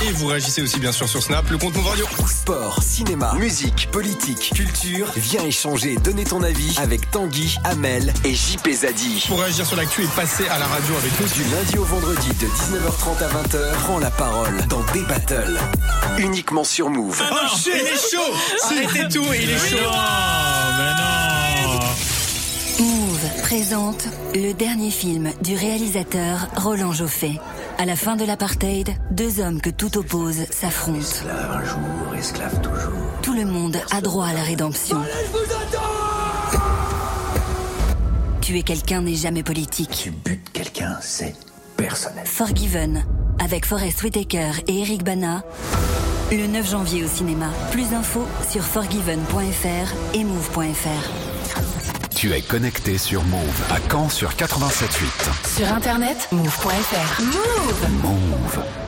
20. 0.00 0.08
Et 0.08 0.12
vous 0.14 0.26
réagissez 0.26 0.60
aussi 0.62 0.80
bien 0.80 0.90
sûr 0.90 1.08
sur 1.08 1.22
Snap, 1.22 1.48
le 1.50 1.58
compte 1.58 1.76
Move 1.76 1.86
Radio. 1.86 2.06
Sport, 2.26 2.82
cinéma, 2.82 3.34
musique, 3.38 3.88
politique, 3.92 4.50
culture. 4.54 5.06
Viens 5.16 5.44
échanger, 5.44 5.94
donner 5.96 6.24
ton 6.24 6.42
avis 6.42 6.74
avec 6.78 7.08
Tanguy, 7.12 7.58
Amel 7.62 8.07
et 8.24 8.34
JP 8.34 8.68
Zadi. 8.70 9.24
Pour 9.28 9.40
réagir 9.40 9.66
sur 9.66 9.76
l'actu 9.76 10.02
et 10.02 10.06
passer 10.08 10.46
à 10.48 10.58
la 10.58 10.66
radio 10.66 10.94
avec 10.96 11.20
nous. 11.20 11.26
Du 11.28 11.44
lundi 11.50 11.78
au 11.78 11.84
vendredi 11.84 12.28
de 12.28 12.46
19h30 12.46 13.22
à 13.22 13.28
20h, 13.28 13.72
prends 13.84 13.98
la 13.98 14.10
parole 14.10 14.66
dans 14.68 14.82
des 14.92 15.02
battles. 15.02 15.58
Uniquement 16.18 16.64
sur 16.64 16.90
Move. 16.90 17.22
Oh 17.30 17.34
shit, 17.56 17.72
il 17.74 17.86
est 17.86 17.96
chaud 17.96 18.32
Arrêtez 18.64 19.08
tout 19.08 19.32
et 19.32 19.42
il 19.42 19.50
est 19.50 19.58
chaud 19.58 19.76
Move 22.80 23.42
présente 23.42 24.08
le 24.34 24.52
dernier 24.52 24.90
film 24.90 25.30
du 25.42 25.56
réalisateur 25.56 26.48
Roland 26.56 26.92
Joffé. 26.92 27.40
À 27.78 27.86
la 27.86 27.96
fin 27.96 28.16
de 28.16 28.24
l'apartheid, 28.24 28.90
deux 29.10 29.40
hommes 29.40 29.60
que 29.60 29.70
tout 29.70 29.98
oppose 29.98 30.46
s'affrontent. 30.50 30.98
Esclave 30.98 31.50
un 31.50 31.64
jour, 31.64 32.14
esclave 32.16 32.60
toujours. 32.60 32.92
Tout 33.22 33.34
le 33.34 33.44
monde 33.44 33.76
a 33.90 34.00
droit 34.00 34.26
à 34.26 34.32
la 34.32 34.42
rédemption. 34.42 34.98
Tuer 38.48 38.62
quelqu'un 38.62 39.02
n'est 39.02 39.14
jamais 39.14 39.42
politique. 39.42 39.90
Tu 39.90 40.10
butes 40.10 40.50
quelqu'un, 40.54 40.96
c'est 41.02 41.36
personnel. 41.76 42.24
Forgiven, 42.24 43.04
avec 43.38 43.66
Forest 43.66 44.02
Whitaker 44.02 44.52
et 44.66 44.80
Eric 44.80 45.04
Bana, 45.04 45.42
le 46.32 46.46
9 46.46 46.70
janvier 46.70 47.04
au 47.04 47.08
cinéma. 47.08 47.50
Plus 47.72 47.90
d'infos 47.90 48.26
sur 48.50 48.62
forgiven.fr 48.62 50.14
et 50.14 50.24
move.fr. 50.24 52.08
Tu 52.16 52.32
es 52.32 52.40
connecté 52.40 52.96
sur 52.96 53.22
Move 53.24 53.64
à 53.70 53.80
Caen 53.92 54.08
sur 54.08 54.30
87.8. 54.30 55.58
Sur 55.58 55.70
internet, 55.70 56.26
move.fr. 56.32 57.22
Move 57.22 58.02
Move. 58.02 58.87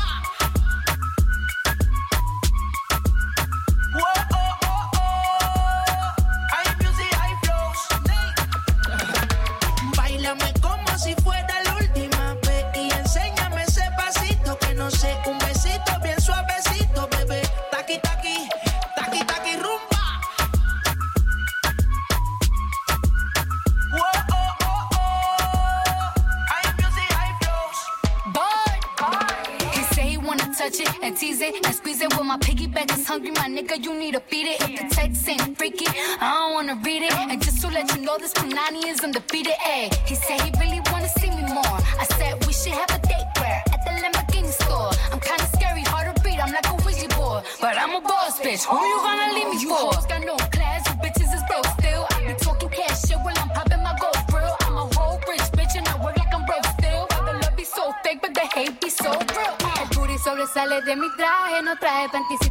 Nigga, 33.71 33.83
you 33.83 33.97
need 33.97 34.13
to 34.13 34.21
beat 34.29 34.47
it. 34.47 34.61
If 34.61 34.89
the 34.89 34.95
text 34.95 35.27
ain't 35.29 35.57
freaky, 35.57 35.85
I 36.19 36.33
don't 36.39 36.53
wanna 36.53 36.79
read 36.83 37.03
it. 37.03 37.13
And 37.13 37.41
just 37.41 37.61
to 37.61 37.67
let 37.67 37.93
you 37.95 38.01
know, 38.01 38.17
this 38.17 38.33
Punani 38.33 38.85
is 38.85 39.01
undefeated. 39.01 39.53
Ayy, 39.65 39.93
he 40.07 40.15
said 40.15 40.41
he 40.41 40.51
really 40.59 40.81
wanna 40.91 41.09
see 41.19 41.29
me 41.29 41.43
more. 41.53 41.77
I 41.99 42.05
said 42.17 42.45
we 42.45 42.53
should 42.53 42.73
have 42.73 42.91
a 42.91 42.99
date 43.07 43.27
where 43.39 43.63
at 43.73 43.81
the 43.85 43.91
Lamborghini 44.01 44.51
store. 44.51 44.91
I'm 45.11 45.19
kinda 45.19 45.45
scary, 45.55 45.81
hard 45.81 46.15
to 46.15 46.21
read. 46.23 46.39
I'm 46.39 46.51
like 46.51 46.67
a 46.67 46.75
Ouija 46.85 47.07
board, 47.15 47.43
but 47.61 47.77
I'm 47.77 47.95
a 47.95 48.01
boss 48.01 48.39
bitch. 48.39 48.63
Who 48.65 48.77
you 48.91 48.97
gonna 49.05 49.33
leave 49.33 49.49
me 49.53 49.61
you 49.61 49.69
for? 49.69 49.93
Hoes 49.93 50.05
got 50.05 50.21
no 50.25 50.35
class, 50.55 50.87
you 50.87 50.95
bitches 51.03 51.33
is 51.33 51.43
broke 51.49 51.67
still. 51.79 52.07
I 52.11 52.27
be 52.27 52.33
talking 52.45 52.69
cash 52.69 53.01
shit 53.07 53.19
while 53.23 53.37
I'm 53.37 53.49
popping 53.49 53.83
my 53.83 53.95
gold 54.01 54.21
grill. 54.29 54.55
I'm 54.65 54.77
a 54.77 54.85
whole 54.95 55.19
rich 55.29 55.47
bitch 55.57 55.75
and 55.77 55.87
I 55.87 55.95
work 56.03 56.17
like 56.17 56.33
I'm 56.33 56.45
broke 56.45 56.65
still. 56.77 57.07
The 57.25 57.33
love 57.41 57.55
be 57.55 57.63
so 57.63 57.93
fake, 58.03 58.19
but 58.21 58.33
the 58.33 58.45
hate 58.53 58.79
be 58.81 58.89
so 58.89 59.11
real. 59.11 59.55
El 59.79 59.87
booty 59.95 60.17
sobresale 60.17 60.81
de 60.85 60.95
mi 60.95 61.09
traje, 61.17 61.61
no 61.63 61.75
traje 61.77 62.09
panticito 62.09 62.50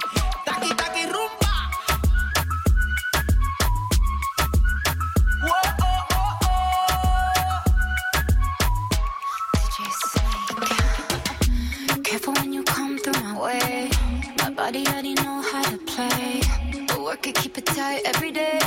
every 18.05 18.31
day. 18.31 18.60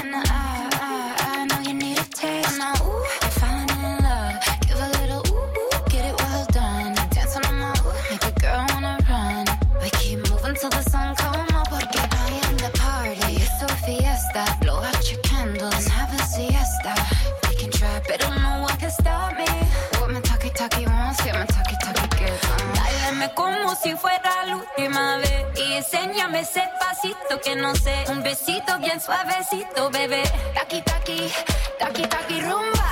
Que 27.42 27.56
no 27.56 27.74
sé, 27.74 28.04
un 28.08 28.22
besito 28.22 28.78
bien 28.80 29.00
suavecito, 29.00 29.90
bebé. 29.90 30.22
Taki 30.54 30.82
taki, 30.82 31.30
taki 31.78 32.02
taki 32.02 32.40
rumba. 32.40 32.84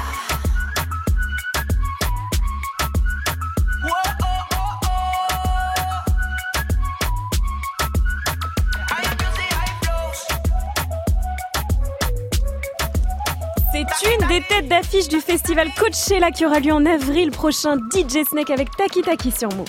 C'est 13.72 14.14
une 14.14 14.26
des 14.28 14.42
têtes 14.42 14.68
d'affiche 14.68 15.08
du 15.08 15.20
festival 15.20 15.68
Coachella 15.74 16.30
qui 16.30 16.44
aura 16.44 16.60
lieu 16.60 16.72
en 16.72 16.84
avril 16.84 17.30
prochain. 17.30 17.78
DJ 17.90 18.24
Snake 18.28 18.50
avec 18.50 18.68
Taki 18.76 19.00
Taki 19.02 19.32
sur 19.32 19.48
Move. 19.54 19.68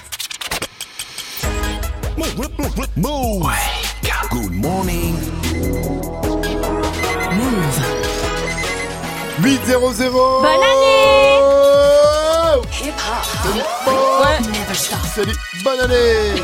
Move. 2.18 2.74
Good 2.76 3.83
morning. 4.64 5.14
Move. 7.36 7.80
8-0-0 9.42 10.12
Bonne 10.14 10.46
année 10.46 11.40
Hip 12.82 12.94
hop. 12.96 13.92
Ouais. 14.22 14.53
Salut, 14.74 15.34
bonne 15.64 15.80
année 15.82 16.42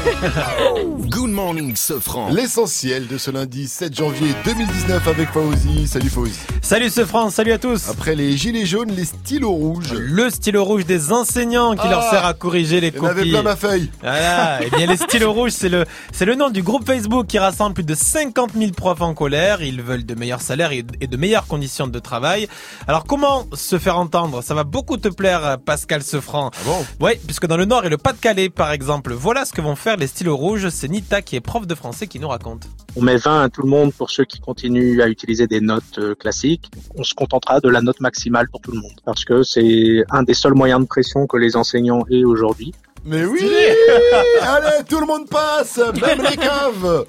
Good 1.09 1.31
morning, 1.31 1.75
Sofran. 1.75 2.29
L'essentiel 2.29 3.07
de 3.07 3.17
ce 3.17 3.31
lundi 3.31 3.67
7 3.67 3.95
janvier 3.95 4.35
2019 4.45 5.07
avec 5.07 5.29
Fauzi. 5.31 5.87
Salut 5.87 6.09
Fauzi. 6.09 6.39
Salut 6.61 6.89
ce 6.91 7.05
France, 7.05 7.33
salut 7.35 7.53
à 7.53 7.57
tous. 7.57 7.89
Après 7.89 8.13
les 8.15 8.37
gilets 8.37 8.67
jaunes, 8.67 8.91
les 8.91 9.05
stylos 9.05 9.51
rouges. 9.51 9.93
Le 9.93 10.29
stylo 10.29 10.63
rouge 10.63 10.85
des 10.85 11.11
enseignants 11.11 11.75
qui 11.75 11.87
leur 11.87 12.03
Ah. 12.05 12.09
sert 12.11 12.25
à 12.25 12.35
corriger 12.35 12.79
les 12.79 12.89
Il 12.89 12.95
y 12.97 12.99
en 12.99 13.05
avait 13.05 13.15
copies. 13.21 13.31
plein 13.31 13.41
ma 13.41 13.55
feuille. 13.55 13.89
Voilà. 14.01 14.59
Eh 14.63 14.69
bien, 14.69 14.85
les 14.85 14.97
stylos 14.97 15.33
rouges, 15.33 15.51
c'est 15.51 15.69
le, 15.69 15.85
c'est 16.11 16.25
le 16.25 16.35
nom 16.35 16.51
du 16.51 16.61
groupe 16.61 16.85
Facebook 16.85 17.25
qui 17.25 17.39
rassemble 17.39 17.73
plus 17.73 17.83
de 17.83 17.95
50 17.95 18.51
000 18.55 18.71
profs 18.73 19.01
en 19.01 19.15
colère. 19.15 19.63
Ils 19.63 19.81
veulent 19.81 20.05
de 20.05 20.13
meilleurs 20.13 20.41
salaires 20.41 20.71
et 20.71 20.85
et 21.01 21.07
de 21.07 21.17
meilleures 21.17 21.47
conditions 21.47 21.87
de 21.87 21.99
travail. 21.99 22.47
Alors, 22.87 23.05
comment 23.05 23.47
se 23.53 23.79
faire 23.79 23.97
entendre? 23.97 24.43
Ça 24.43 24.53
va 24.53 24.63
beaucoup 24.63 24.97
te 24.97 25.07
plaire, 25.09 25.57
Pascal 25.65 26.03
Sefranc. 26.03 26.51
Ah 26.53 26.59
bon? 26.65 26.85
Oui, 26.99 27.11
puisque 27.25 27.47
dans 27.47 27.57
le 27.57 27.65
Nord 27.65 27.85
et 27.85 27.89
le 27.89 27.97
Pas-de-Calais, 28.21 28.49
par 28.49 28.71
exemple, 28.73 29.13
voilà 29.13 29.45
ce 29.45 29.53
que 29.53 29.61
vont 29.61 29.77
faire 29.77 29.95
les 29.95 30.07
stylos 30.07 30.35
rouges. 30.35 30.67
C'est 30.69 30.89
Nita 30.89 31.21
qui 31.21 31.37
est 31.37 31.41
prof 31.41 31.65
de 31.65 31.73
français 31.73 32.05
qui 32.05 32.19
nous 32.19 32.27
raconte. 32.27 32.67
On 32.97 33.01
met 33.01 33.15
20 33.15 33.43
à 33.43 33.49
tout 33.49 33.61
le 33.61 33.69
monde 33.69 33.93
pour 33.93 34.09
ceux 34.09 34.25
qui 34.25 34.39
continuent 34.39 35.01
à 35.01 35.07
utiliser 35.07 35.47
des 35.47 35.61
notes 35.61 35.99
euh, 35.99 36.15
classiques. 36.15 36.69
On 36.97 37.03
se 37.03 37.13
contentera 37.13 37.61
de 37.61 37.69
la 37.69 37.81
note 37.81 38.01
maximale 38.01 38.49
pour 38.49 38.59
tout 38.59 38.71
le 38.71 38.79
monde 38.79 38.99
parce 39.05 39.23
que 39.23 39.43
c'est 39.43 40.03
un 40.09 40.23
des 40.23 40.33
seuls 40.33 40.53
moyens 40.53 40.81
de 40.81 40.85
pression 40.85 41.27
que 41.27 41.37
les 41.37 41.55
enseignants 41.55 42.03
aient 42.09 42.25
aujourd'hui. 42.25 42.73
Mais 43.05 43.25
oui 43.25 43.41
Allez, 44.41 44.83
tout 44.87 44.99
le 44.99 45.05
monde 45.05 45.27
passe 45.29 45.77
Même 45.77 46.21
les 46.29 46.37
caves 46.37 47.05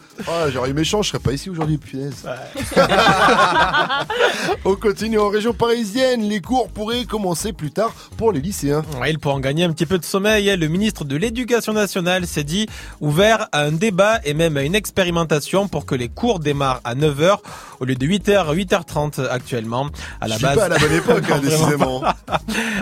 j'aurais 0.52 0.70
eu 0.70 0.74
méchant, 0.74 1.02
je 1.02 1.08
serais 1.10 1.18
pas 1.18 1.32
ici 1.32 1.50
aujourd'hui, 1.50 1.78
punaise. 1.78 2.26
On 4.64 4.74
continue 4.74 5.18
en 5.18 5.28
région 5.28 5.52
parisienne. 5.52 6.22
Les 6.22 6.40
cours 6.40 6.68
pourraient 6.68 7.04
commencer 7.04 7.52
plus 7.52 7.70
tard 7.70 7.92
pour 8.16 8.32
les 8.32 8.40
lycéens. 8.40 8.82
Ouais, 9.00 9.12
pour 9.14 9.34
en 9.34 9.40
gagner 9.40 9.64
un 9.64 9.72
petit 9.72 9.86
peu 9.86 9.98
de 9.98 10.04
sommeil, 10.04 10.54
le 10.56 10.68
ministre 10.68 11.04
de 11.04 11.16
l'Éducation 11.16 11.72
nationale 11.72 12.26
s'est 12.26 12.44
dit 12.44 12.66
ouvert 13.00 13.48
à 13.52 13.62
un 13.62 13.72
débat 13.72 14.20
et 14.24 14.34
même 14.34 14.56
à 14.56 14.62
une 14.62 14.74
expérimentation 14.74 15.68
pour 15.68 15.86
que 15.86 15.94
les 15.94 16.08
cours 16.08 16.40
démarrent 16.40 16.80
à 16.84 16.94
9h 16.94 17.38
au 17.80 17.84
lieu 17.84 17.94
de 17.94 18.06
8h, 18.06 18.54
8h30 18.54 19.28
actuellement. 19.28 19.88
À 20.20 20.28
la 20.28 20.34
Je 20.34 20.38
suis 20.38 20.46
base, 20.46 20.56
pas 20.56 20.64
à 20.64 20.68
la 20.68 20.78
bonne 20.78 20.92
époque, 20.92 21.24
hein, 21.30 21.40
décidément. 21.42 22.02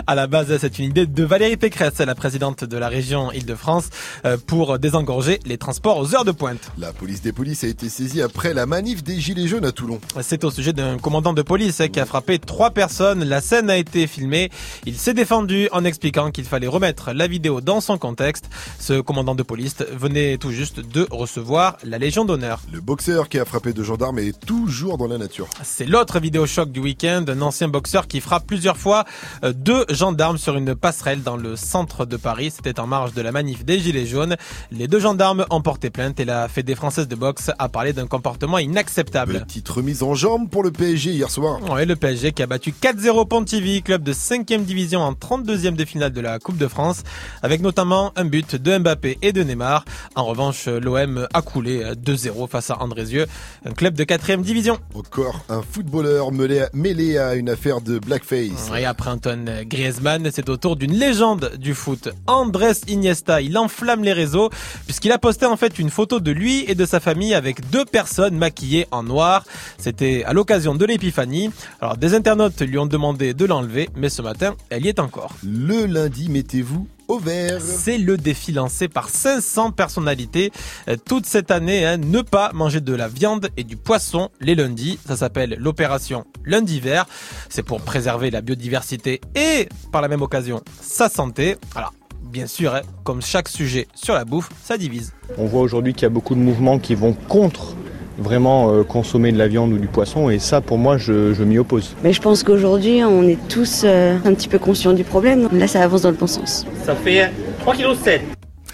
à 0.07 0.15
la 0.15 0.27
base, 0.27 0.57
c'est 0.57 0.79
une 0.79 0.85
idée 0.85 1.05
de 1.05 1.23
Valérie 1.23 1.57
Pécresse, 1.57 1.99
la 1.99 2.15
présidente 2.15 2.63
de 2.63 2.77
la 2.77 2.89
région 2.89 3.08
Île-de-France, 3.33 3.89
euh, 4.25 4.37
pour 4.45 4.79
désengorger 4.79 5.39
les 5.45 5.57
transports 5.57 5.97
aux 5.97 6.15
heures 6.15 6.25
de 6.25 6.31
pointe. 6.31 6.71
La 6.77 6.93
police 6.93 7.21
des 7.21 7.31
polices 7.31 7.63
a 7.63 7.67
été 7.67 7.89
saisie 7.89 8.21
après 8.21 8.53
la 8.53 8.65
manif 8.65 9.03
des 9.03 9.19
Gilets 9.19 9.47
jaunes 9.47 9.65
à 9.65 9.71
Toulon. 9.71 9.99
C'est 10.21 10.43
au 10.43 10.51
sujet 10.51 10.73
d'un 10.73 10.97
commandant 10.97 11.33
de 11.33 11.41
police 11.41 11.81
qui 11.91 11.99
a 11.99 12.05
frappé 12.05 12.39
trois 12.39 12.71
personnes. 12.71 13.23
La 13.23 13.41
scène 13.41 13.69
a 13.69 13.77
été 13.77 14.07
filmée. 14.07 14.49
Il 14.85 14.97
s'est 14.97 15.13
défendu 15.13 15.69
en 15.71 15.83
expliquant 15.85 16.31
qu'il 16.31 16.45
fallait 16.45 16.67
remettre 16.67 17.11
la 17.13 17.27
vidéo 17.27 17.61
dans 17.61 17.81
son 17.81 17.97
contexte. 17.97 18.45
Ce 18.79 19.01
commandant 19.01 19.35
de 19.35 19.43
police 19.43 19.75
venait 19.91 20.37
tout 20.37 20.51
juste 20.51 20.79
de 20.79 21.07
recevoir 21.09 21.77
la 21.83 21.97
Légion 21.97 22.25
d'honneur. 22.25 22.61
Le 22.71 22.81
boxeur 22.81 23.29
qui 23.29 23.39
a 23.39 23.45
frappé 23.45 23.73
deux 23.73 23.83
gendarmes 23.83 24.19
est 24.19 24.39
toujours 24.45 24.97
dans 24.97 25.07
la 25.07 25.17
nature. 25.17 25.47
C'est 25.63 25.85
l'autre 25.85 26.19
vidéo 26.19 26.45
choc 26.45 26.71
du 26.71 26.79
week-end, 26.79 27.25
un 27.27 27.41
ancien 27.41 27.67
boxeur 27.67 28.07
qui 28.07 28.21
frappe 28.21 28.45
plusieurs 28.47 28.77
fois 28.77 29.05
euh, 29.43 29.53
deux 29.53 29.85
gendarmes 29.89 30.37
sur 30.37 30.55
une 30.55 30.75
passerelle 30.75 31.23
dans 31.23 31.37
le 31.37 31.55
centre 31.55 32.05
de 32.05 32.17
Paris. 32.17 32.51
C'était 32.55 32.79
en 32.79 32.87
marge 32.89 33.13
de 33.13 33.21
la 33.21 33.31
manif 33.31 33.63
des 33.63 33.79
Gilets 33.79 34.05
jaunes. 34.05 34.35
Les 34.71 34.89
deux 34.89 34.99
gendarmes 34.99 35.45
ont 35.49 35.61
porté 35.61 35.89
plainte 35.89 36.19
et 36.19 36.25
la 36.25 36.49
Fédé 36.49 36.75
française 36.75 37.07
de 37.07 37.15
boxe 37.15 37.51
a 37.57 37.69
parlé 37.69 37.93
d'un 37.93 38.07
comportement 38.07 38.57
inacceptable. 38.57 39.45
Petite 39.47 39.69
remise 39.69 40.03
en 40.03 40.15
jambe 40.15 40.49
pour 40.49 40.63
le 40.63 40.71
PSG 40.71 41.11
hier 41.11 41.31
soir. 41.31 41.61
Ouais, 41.71 41.85
le 41.85 41.95
PSG 41.95 42.33
qui 42.33 42.43
a 42.43 42.47
battu 42.47 42.71
4-0 42.71 43.27
Pontivy, 43.27 43.81
club 43.81 44.03
de 44.03 44.11
5e 44.11 44.63
division 44.63 45.01
en 45.01 45.13
32e 45.13 45.75
de 45.75 45.85
finale 45.85 46.11
de 46.11 46.19
la 46.19 46.39
Coupe 46.39 46.57
de 46.57 46.67
France, 46.67 47.03
avec 47.43 47.61
notamment 47.61 48.11
un 48.15 48.25
but 48.25 48.55
de 48.55 48.77
Mbappé 48.77 49.17
et 49.21 49.31
de 49.31 49.43
Neymar. 49.43 49.85
En 50.15 50.25
revanche, 50.25 50.67
l'OM 50.67 51.27
a 51.33 51.41
coulé 51.41 51.83
2-0 51.93 52.49
face 52.49 52.71
à 52.71 52.81
Andrézieux, 52.81 53.27
un 53.65 53.71
club 53.71 53.93
de 53.93 54.03
4e 54.03 54.41
division. 54.41 54.79
Encore 54.95 55.45
un 55.49 55.61
footballeur 55.61 56.31
mêlé 56.73 57.17
à, 57.17 57.35
une 57.35 57.49
affaire 57.49 57.81
de 57.81 57.99
blackface. 57.99 58.71
Et 58.77 58.85
après 58.85 59.11
Antoine 59.11 59.63
Griezmann, 59.63 60.29
c'est 60.31 60.49
au 60.49 60.57
tour 60.57 60.75
d'une 60.75 60.93
légende 60.93 61.51
du 61.57 61.73
foot, 61.73 62.09
Andrés 62.27 62.78
Iniesta. 62.87 63.41
Il 63.41 63.57
enflamme 63.57 64.03
les 64.03 64.13
réseaux 64.13 64.49
puisqu'il 64.85 65.11
a 65.11 65.17
posté 65.17 65.45
en 65.45 65.57
fait 65.57 65.79
une 65.79 65.89
photo 65.89 66.19
de 66.19 66.31
lui 66.31 66.65
et 66.67 66.75
de 66.75 66.85
sa 66.85 66.99
famille 66.99 67.33
avec 67.33 67.69
deux 67.69 67.85
personnes 67.85 68.37
maquillées 68.37 68.87
en 68.91 69.03
noir. 69.03 69.43
C'était 69.77 70.23
à 70.25 70.33
l'occasion 70.33 70.75
de 70.75 70.85
l'épiphanie. 70.85 71.51
Alors 71.81 71.97
des 71.97 72.13
internautes 72.13 72.61
lui 72.61 72.77
ont 72.77 72.85
demandé 72.85 73.33
de 73.33 73.45
l'enlever, 73.45 73.89
mais 73.95 74.09
ce 74.09 74.21
matin, 74.21 74.55
elle 74.69 74.85
y 74.85 74.89
est 74.89 74.99
encore. 74.99 75.33
Le 75.43 75.85
lundi, 75.85 76.29
mettez-vous 76.29 76.87
au 77.07 77.17
vert. 77.17 77.59
C'est 77.61 77.97
le 77.97 78.17
défi 78.17 78.51
lancé 78.51 78.87
par 78.87 79.09
500 79.09 79.71
personnalités 79.71 80.51
euh, 80.87 80.95
toute 81.03 81.25
cette 81.25 81.49
année. 81.49 81.85
hein. 81.85 81.97
ne 81.97 82.21
pas 82.21 82.51
manger 82.53 82.81
de 82.81 82.93
la 82.93 83.07
viande 83.07 83.49
et 83.57 83.63
du 83.63 83.77
poisson 83.77 84.29
les 84.39 84.53
lundis. 84.55 84.99
Ça 85.07 85.17
s'appelle 85.17 85.57
l'opération 85.59 86.25
Lundi 86.45 86.79
Vert. 86.79 87.07
C'est 87.49 87.63
pour 87.63 87.81
préserver 87.81 88.29
la 88.29 88.41
biodiversité 88.41 89.21
et 89.35 89.67
par 89.91 90.01
la 90.03 90.07
même 90.07 90.21
occasion 90.21 90.61
sa 90.81 91.09
santé. 91.09 91.57
Alors, 91.75 91.93
bien 92.29 92.47
sûr, 92.47 92.73
hein, 92.75 92.81
comme 93.03 93.21
chaque 93.21 93.49
sujet 93.49 93.87
sur 93.95 94.13
la 94.13 94.25
bouffe, 94.25 94.49
ça 94.63 94.77
divise. 94.77 95.13
On 95.37 95.45
voit 95.45 95.61
aujourd'hui 95.61 95.93
qu'il 95.93 96.03
y 96.03 96.05
a 96.05 96.09
beaucoup 96.09 96.35
de 96.35 96.39
mouvements 96.39 96.79
qui 96.79 96.95
vont 96.95 97.13
contre 97.27 97.75
vraiment 98.17 98.71
euh, 98.73 98.83
consommer 98.83 99.31
de 99.31 99.37
la 99.37 99.47
viande 99.47 99.71
ou 99.71 99.77
du 99.77 99.87
poisson 99.87 100.29
et 100.29 100.39
ça 100.39 100.59
pour 100.59 100.77
moi 100.77 100.97
je, 100.97 101.33
je 101.33 101.43
m'y 101.43 101.57
oppose. 101.57 101.95
Mais 102.03 102.11
je 102.13 102.21
pense 102.21 102.43
qu'aujourd'hui, 102.43 103.01
on 103.03 103.23
est 103.23 103.37
tous 103.47 103.83
euh, 103.85 104.17
un 104.25 104.33
petit 104.33 104.47
peu 104.49 104.59
conscients 104.59 104.93
du 104.93 105.03
problème. 105.05 105.47
Là, 105.53 105.67
ça 105.67 105.81
avance 105.81 106.01
dans 106.01 106.11
le 106.11 106.17
bon 106.17 106.27
sens. 106.27 106.65
Ça 106.85 106.95
fait 106.95 107.31
3,7 107.65 107.77
kg. 107.77 108.21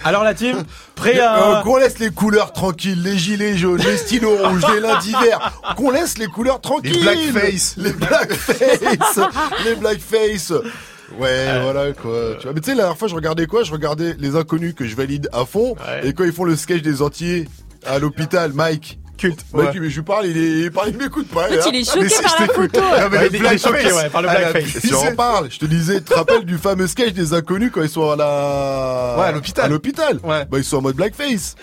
Alors 0.03 0.23
la 0.23 0.34
team, 0.36 0.57
prêt 0.95 1.19
Euh, 1.19 1.57
à... 1.57 1.61
qu'on 1.64 1.77
laisse 1.77 1.98
les 1.99 2.10
couleurs 2.11 2.53
tranquilles, 2.53 3.02
les 3.02 3.18
gilets 3.18 3.57
jaunes, 3.57 3.82
les 3.82 3.98
stylos 3.98 4.38
rouges, 4.48 4.64
les 4.73 4.80
lundis 4.80 5.14
verts. 5.14 5.60
Qu'on 5.77 5.90
laisse 5.90 6.18
les 6.19 6.27
couleurs 6.27 6.61
tranquilles. 6.61 7.02
blackface. 7.02 7.76
Les 7.77 7.91
blackface. 7.94 9.19
les 9.65 9.76
blackface. 9.76 10.53
Ouais, 11.19 11.61
voilà 11.61 11.91
quoi. 11.94 12.36
Tu 12.40 12.44
vois, 12.44 12.53
mais 12.53 12.61
tu 12.61 12.65
sais, 12.65 12.76
la 12.76 12.84
dernière 12.84 12.98
fois, 12.98 13.07
je 13.07 13.15
regardais 13.15 13.45
quoi? 13.45 13.64
Je 13.64 13.72
regardais 13.72 14.15
les 14.19 14.36
inconnus 14.36 14.73
que 14.76 14.86
je 14.86 14.95
valide 14.95 15.30
à 15.32 15.45
fond. 15.45 15.76
Et 16.03 16.14
quand 16.14 16.23
ils 16.23 16.34
font 16.34 16.44
le 16.45 16.56
sketch 16.56 16.82
des 16.82 17.02
entiers 17.02 17.48
à 17.86 17.99
l'hôpital, 17.99 18.52
Mike. 18.53 18.99
Culte. 19.18 19.45
Mike, 19.53 19.69
Ouais. 19.76 19.80
mais 19.80 19.90
je 19.90 19.95
lui 19.95 20.02
parle, 20.03 20.26
il, 20.26 20.38
est, 20.38 20.60
il, 20.65 20.72
parle, 20.72 20.90
il 20.90 20.98
m'écoute 20.98 21.30
pas. 21.30 21.48
Fait, 21.48 21.56
là. 21.56 21.64
il 21.69 21.76
est 21.77 21.86
choqué 21.86 22.02
Mais 22.02 22.10
si, 22.10 22.22
par 22.22 22.36
je 22.36 22.41
la 22.41 22.48
t'écoute. 22.49 22.76
photo. 22.76 22.82
Non, 22.82 23.10
mais 23.10 23.18
Ouais, 23.18 23.23
le 23.23 23.30
il 23.30 23.36
est 23.36 23.40
blackface. 23.40 23.61
choqué, 23.61 23.94
ouais, 23.94 24.10
par 24.10 24.22
le 24.22 24.27
Ah, 24.30 24.36
blackface. 24.52 24.82
Si 24.82 24.94
on 24.94 25.15
parle, 25.15 25.48
je 25.52 25.57
te 25.60 25.65
disais, 25.65 25.95
tu 25.99 26.03
te 26.06 26.14
rappelles 26.15 26.44
du 26.44 26.57
fameux 26.57 26.86
sketch 26.88 27.14
des 27.14 27.34
inconnus 27.34 27.72
quand 27.73 27.82
ils 27.82 27.90
sont 27.90 28.10
à 28.11 28.15
la. 28.18 29.15
Ouais, 29.18 29.26
à 29.27 29.32
l'hôpital. 29.32 29.65
À 29.65 29.68
l'hôpital? 29.69 30.19
Ouais. 30.22 30.44
Bah, 30.52 30.57
ils 30.57 30.65
sont 30.65 30.77
en 30.77 30.82
mode 30.82 30.95
blackface. 30.98 31.56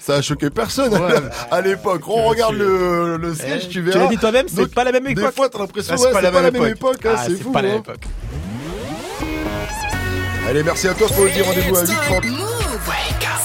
Ça 0.00 0.16
a 0.16 0.20
choqué 0.22 0.50
personne 0.50 0.92
à 1.50 1.60
l'époque. 1.62 2.02
On 2.08 2.24
regarde 2.26 2.56
le, 2.56 3.16
le 3.16 3.34
sketch, 3.34 3.52
Eh, 3.56 3.60
tu 3.60 3.68
tu 3.68 3.80
verras. 3.80 4.00
l'as 4.00 4.08
dit 4.08 4.18
toi-même, 4.18 4.46
c'est 4.54 4.74
pas 4.74 4.84
la 4.84 4.92
même 4.92 5.04
Des 5.04 5.12
époque. 5.12 5.34
fois, 5.34 5.48
t'as 5.48 5.58
l'impression, 5.60 5.94
Ah, 5.96 6.00
ouais, 6.00 6.06
c'est 6.08 6.30
pas, 6.30 6.42
la 6.42 6.50
même 6.50 6.66
époque, 6.66 7.06
hein, 7.06 7.12
Ah, 7.16 7.22
c'est 7.24 7.36
c'est 7.36 7.42
fou. 7.42 7.52
pas 7.52 7.62
la 7.62 7.68
hein. 7.68 7.72
même 7.72 7.80
époque. 7.80 8.04
Allez, 10.48 10.62
merci 10.62 10.88
à 10.88 10.94
toi, 10.94 11.08
faut 11.08 11.24
le 11.24 11.30
dire 11.30 11.44
rendez-vous 11.46 11.76
à 11.76 11.82
8h30. 11.84 12.22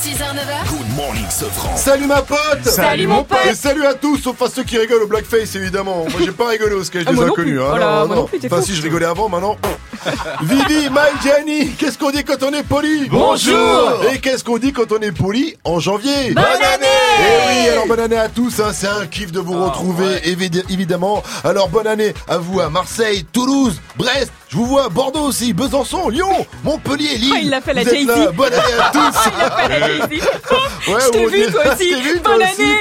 6h, 0.03 0.17
9h. 0.17 0.69
Good 0.69 0.95
morning, 0.97 1.25
Sofran. 1.29 1.77
Salut 1.77 2.07
ma 2.07 2.21
pote 2.21 2.39
Salut, 2.65 3.07
mon 3.07 3.23
pote 3.23 3.37
Et 3.49 3.55
salut 3.55 3.85
à 3.85 3.93
tous, 3.93 4.17
sauf 4.17 4.41
à 4.41 4.49
ceux 4.49 4.63
qui 4.63 4.77
rigolent 4.77 5.03
au 5.03 5.07
blackface 5.07 5.55
évidemment. 5.55 6.05
Moi 6.09 6.19
j'ai 6.19 6.31
pas 6.31 6.47
rigolé 6.49 6.75
au 6.75 6.83
sketch 6.83 7.03
Ah, 7.07 7.11
des 7.11 7.15
moi 7.15 7.25
non 7.25 7.31
inconnus. 7.31 7.51
plus. 7.53 7.61
hein. 7.61 7.65
Voilà, 7.69 7.85
non, 8.01 8.07
moi 8.07 8.15
non. 8.15 8.21
non 8.23 8.27
plus, 8.27 8.39
Enfin 8.45 8.57
fou. 8.57 8.63
si 8.65 8.75
je 8.75 8.81
rigolais 8.81 9.05
avant, 9.05 9.29
maintenant. 9.29 9.55
Vivi, 10.43 10.89
Gianni, 11.23 11.69
qu'est-ce 11.77 11.97
qu'on 11.97 12.11
dit 12.11 12.23
quand 12.25 12.43
on 12.43 12.51
est 12.51 12.63
poli? 12.63 13.07
Bonjour 13.09 14.03
Et 14.13 14.19
qu'est-ce 14.19 14.43
qu'on 14.43 14.57
dit 14.57 14.73
quand 14.73 14.91
on 14.91 14.99
est 14.99 15.13
poli 15.13 15.55
en 15.63 15.79
janvier? 15.79 16.31
Bonne 16.33 16.43
année 16.43 16.85
Eh 17.19 17.47
oui, 17.63 17.69
alors 17.69 17.87
bonne 17.87 18.01
année 18.01 18.17
à 18.17 18.27
tous, 18.27 18.59
hein, 18.59 18.71
c'est 18.73 18.87
un 18.87 19.05
kiff 19.05 19.31
de 19.31 19.39
vous 19.39 19.63
retrouver 19.63 20.17
évid- 20.25 20.63
évidemment. 20.69 21.23
Alors 21.45 21.69
bonne 21.69 21.87
année 21.87 22.13
à 22.27 22.37
vous 22.39 22.59
à 22.59 22.69
Marseille, 22.69 23.25
Toulouse, 23.31 23.79
Brest, 23.95 24.31
je 24.53 24.57
vous 24.59 24.67
vois 24.67 24.85
à 24.85 24.89
Bordeaux 24.89 25.21
aussi, 25.21 25.51
Besançon, 25.51 26.09
Lyon, 26.09 26.45
Montpellier, 26.63 27.15
Lille. 27.17 27.31
Oh, 27.33 27.39
il 27.41 27.49
l'a 27.49 27.59
fait, 27.59 27.73
la 27.73 27.83
Jay-Z. 27.83 28.05
là. 28.05 28.31
Bonne 28.33 28.53
année 28.53 28.73
à 28.79 28.89
tous 28.93 29.19
Il 29.35 29.41
a 29.41 29.49
fait 29.57 29.67
la 29.79 29.87
Jay-Z. 29.87 30.03
Ouais, 30.11 30.99
Je 31.01 31.09
t'ai 31.09 31.25
on 31.25 31.27
vu, 31.27 31.45
dit- 31.47 31.51
toi 31.51 31.61
Je 31.65 31.69
aussi. 31.71 31.89
t'ai 31.89 32.01
vu, 32.01 32.19
toi 32.21 32.33
Bonne 32.33 32.43
année. 32.43 32.75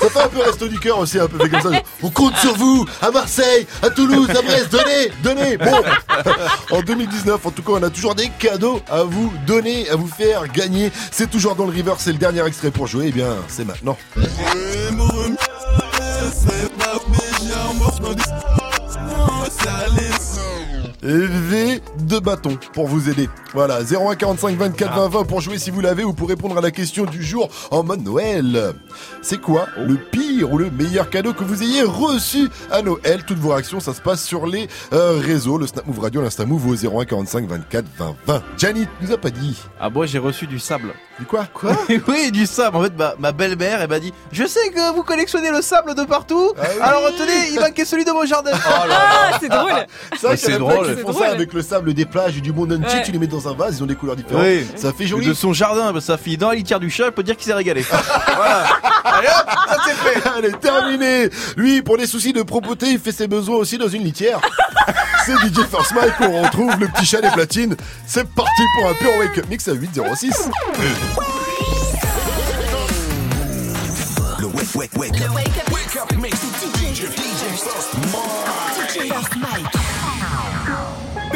Ça 0.00 0.08
fait 0.08 0.20
un 0.20 0.28
peu 0.28 0.40
resto 0.40 0.68
du 0.68 0.80
cœur 0.80 0.98
aussi, 0.98 1.18
un 1.18 1.26
peu 1.28 1.36
fait 1.38 1.50
comme 1.50 1.60
ça. 1.74 1.82
On 2.02 2.08
compte 2.08 2.34
sur 2.38 2.54
vous, 2.56 2.86
à 3.02 3.10
Marseille, 3.10 3.66
à 3.82 3.90
Toulouse, 3.90 4.30
à 4.30 4.40
Brest, 4.40 4.70
donnez, 4.70 5.12
donnez. 5.22 5.56
Bon, 5.58 5.82
en 6.78 6.80
2019, 6.80 7.44
en 7.44 7.50
tout 7.50 7.62
cas, 7.62 7.72
on 7.74 7.82
a 7.82 7.90
toujours 7.90 8.14
des 8.14 8.30
cadeaux 8.38 8.80
à 8.90 9.02
vous 9.02 9.30
donner, 9.46 9.90
à 9.90 9.96
vous 9.96 10.08
faire 10.08 10.48
gagner. 10.48 10.90
C'est 11.10 11.30
toujours 11.30 11.56
dans 11.56 11.66
le 11.66 11.72
river, 11.72 11.92
c'est 11.98 12.12
le 12.12 12.18
dernier 12.18 12.42
extrait 12.46 12.70
pour 12.70 12.86
jouer. 12.86 13.06
Eh 13.08 13.12
bien, 13.12 13.36
c'est 13.48 13.66
maintenant. 13.66 13.98
V 21.02 21.80
de 21.98 22.18
bâton 22.20 22.56
pour 22.72 22.86
vous 22.86 23.10
aider. 23.10 23.28
Voilà, 23.54 23.80
0145 23.82 24.56
24 24.56 24.94
20 24.94 25.08
20 25.08 25.24
pour 25.24 25.40
jouer 25.40 25.58
si 25.58 25.70
vous 25.70 25.80
l'avez 25.80 26.04
ou 26.04 26.12
pour 26.12 26.28
répondre 26.28 26.56
à 26.56 26.60
la 26.60 26.70
question 26.70 27.04
du 27.04 27.22
jour 27.24 27.48
en 27.70 27.82
mode 27.82 28.04
Noël. 28.04 28.72
C'est 29.20 29.40
quoi 29.40 29.66
le 29.76 29.96
pire 29.96 30.52
ou 30.52 30.58
le 30.58 30.70
meilleur 30.70 31.10
cadeau 31.10 31.32
que 31.34 31.42
vous 31.44 31.62
ayez 31.62 31.82
reçu 31.82 32.48
à 32.70 32.82
Noël? 32.82 33.24
Toutes 33.26 33.38
vos 33.38 33.50
réactions, 33.50 33.80
ça 33.80 33.94
se 33.94 34.00
passe 34.00 34.22
sur 34.24 34.46
les 34.46 34.68
euh, 34.92 35.18
réseaux, 35.20 35.58
le 35.58 35.66
Snap 35.66 35.86
Move 35.86 35.98
Radio, 36.00 36.22
l'Insta 36.22 36.46
Move 36.46 36.68
au 36.68 36.76
0145 36.76 37.48
24 37.48 37.84
20 37.98 38.16
20. 38.26 38.42
Janet 38.56 38.88
nous 39.00 39.12
a 39.12 39.18
pas 39.18 39.30
dit. 39.30 39.58
Ah 39.80 39.90
moi 39.90 40.06
j'ai 40.06 40.18
reçu 40.18 40.46
du 40.46 40.58
sable. 40.60 40.94
Du 41.18 41.26
quoi? 41.26 41.46
Quoi? 41.52 41.72
Oui 42.08 42.30
du 42.30 42.46
sable. 42.46 42.76
En 42.76 42.82
fait 42.84 42.96
ma, 42.96 43.14
ma 43.18 43.32
belle-mère 43.32 43.82
elle 43.82 43.90
m'a 43.90 43.98
dit 44.00 44.12
Je 44.30 44.46
sais 44.46 44.70
que 44.70 44.94
vous 44.94 45.02
collectionnez 45.02 45.50
le 45.50 45.62
sable 45.62 45.94
de 45.96 46.04
partout. 46.04 46.52
Ah 46.56 46.62
oui. 46.74 46.80
Alors 46.80 47.02
tenez, 47.18 47.50
il 47.52 47.60
manquait 47.60 47.84
celui 47.84 48.04
de 48.04 48.12
mon 48.12 48.24
jardin. 48.24 48.52
Oh 48.54 48.86
là 48.88 48.96
Ah, 49.00 49.30
là. 49.32 49.38
c'est 49.40 49.48
drôle. 49.48 49.72
C'est 50.18 50.26
y 50.26 50.30
en 50.30 50.36
c'est 50.36 50.58
drôle. 50.58 50.91
C'est 50.96 51.02
font 51.02 51.10
drôle. 51.12 51.24
ça 51.26 51.32
avec 51.32 51.52
le 51.52 51.62
sable 51.62 51.94
des 51.94 52.04
plages 52.04 52.36
et 52.36 52.40
du 52.40 52.52
monde 52.52 52.72
entier, 52.72 52.98
Ouais. 52.98 53.02
tu 53.04 53.12
les 53.12 53.18
mets 53.18 53.26
dans 53.26 53.48
un 53.48 53.54
vase, 53.54 53.76
ils 53.78 53.82
ont 53.82 53.86
des 53.86 53.94
couleurs 53.94 54.16
différentes. 54.16 54.44
Oui. 54.44 54.66
Ça 54.76 54.92
fait 54.92 55.06
joli. 55.06 55.26
De 55.26 55.34
son 55.34 55.52
jardin, 55.52 55.92
bah, 55.92 56.00
sa 56.00 56.16
fille 56.18 56.36
dans 56.36 56.48
la 56.50 56.54
litière 56.54 56.80
du 56.80 56.90
chat, 56.90 57.06
elle 57.06 57.12
peut 57.12 57.22
dire 57.22 57.36
qu'il 57.36 57.46
s'est 57.46 57.54
régalé. 57.54 57.84
voilà. 58.36 58.64
Allez 59.04 59.28
hop, 59.28 59.50
ça 59.68 59.76
c'est 59.86 59.94
fait. 60.20 60.28
Allez, 60.36 60.52
terminé 60.52 61.28
Lui, 61.56 61.82
pour 61.82 61.96
les 61.96 62.06
soucis 62.06 62.32
de 62.32 62.42
propreté, 62.42 62.86
il 62.90 62.98
fait 62.98 63.12
ses 63.12 63.26
besoins 63.26 63.56
aussi 63.56 63.78
dans 63.78 63.88
une 63.88 64.04
litière. 64.04 64.40
C'est 65.26 65.32
DJ 65.34 65.64
First 65.70 65.94
Mike 65.94 66.16
qu'on 66.18 66.42
retrouve, 66.42 66.74
le 66.80 66.88
petit 66.88 67.06
chat 67.06 67.20
des 67.20 67.30
platines. 67.30 67.76
C'est 68.06 68.28
parti 68.28 68.62
pour 68.76 68.90
un 68.90 68.94
pur 68.94 69.10
wake-up 69.18 69.46
mix 69.48 69.68
à 69.68 69.72
806. 69.72 70.48
Le 74.40 74.46
wake, 74.46 74.74
wake, 74.74 74.90
wake 74.96 75.20
up. 75.20 75.30
Wake 75.72 75.96
up 75.96 76.12
mix. 76.20 76.40
DJ, 76.40 77.06
DJ 77.06 77.56
First 77.56 77.94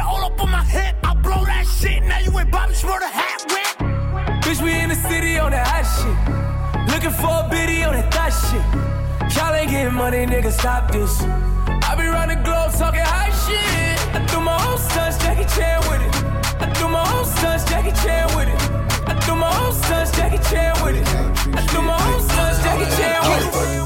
shit 0.00 0.06
all 0.06 0.24
up 0.24 0.40
on 0.40 0.50
my 0.50 0.62
head. 0.62 0.96
I 1.04 1.14
blow 1.14 1.44
that 1.44 1.66
shit. 1.66 2.02
Now 2.04 2.18
you 2.18 2.38
ain't 2.38 2.50
Bobby 2.50 2.74
Smurda 2.74 3.10
hat 3.10 3.40
wet. 3.48 4.42
Bitch, 4.42 4.62
we 4.62 4.72
in 4.72 4.88
the 4.88 4.94
city 4.94 5.38
on 5.38 5.50
the 5.50 5.62
hot 5.62 5.84
shit. 5.94 6.16
Looking 6.92 7.10
for 7.10 7.32
a 7.44 7.48
biddy 7.50 7.82
on 7.84 7.94
the 7.96 8.02
thot 8.10 8.30
shit. 8.30 8.64
Y'all 9.36 9.54
ain't 9.54 9.70
getting 9.70 9.94
money, 9.94 10.26
nigga, 10.26 10.52
stop 10.52 10.90
this. 10.90 11.22
I 11.22 11.94
be 11.96 12.06
round 12.06 12.30
the 12.30 12.36
globe 12.36 12.72
talking 12.72 13.00
hot 13.00 13.32
shit. 13.44 13.98
I 14.14 14.26
threw 14.26 14.40
my 14.40 14.58
own 14.66 14.78
son's 14.78 15.16
Jackie 15.18 15.48
Chan 15.54 15.78
with 15.88 16.02
it. 16.06 16.14
I 16.62 16.66
threw 16.74 16.88
my 16.88 17.04
own 17.14 17.24
son's 17.24 17.64
Jackie 17.64 17.94
Chan 18.02 18.26
with 18.36 18.48
it. 18.48 18.60
I 19.10 19.14
threw 19.20 19.36
my 19.36 19.52
own 19.62 19.72
son's 19.72 20.10
Jackie 20.12 20.42
Chan 20.50 20.72
with 20.82 20.96
it. 20.96 21.06
I 21.58 21.60
threw 21.68 21.82
my 21.82 21.98
own 22.10 22.20
son's 22.20 22.58
Jackie 22.64 22.90
Chan 22.96 23.20
with 23.30 23.76
it. 23.76 23.79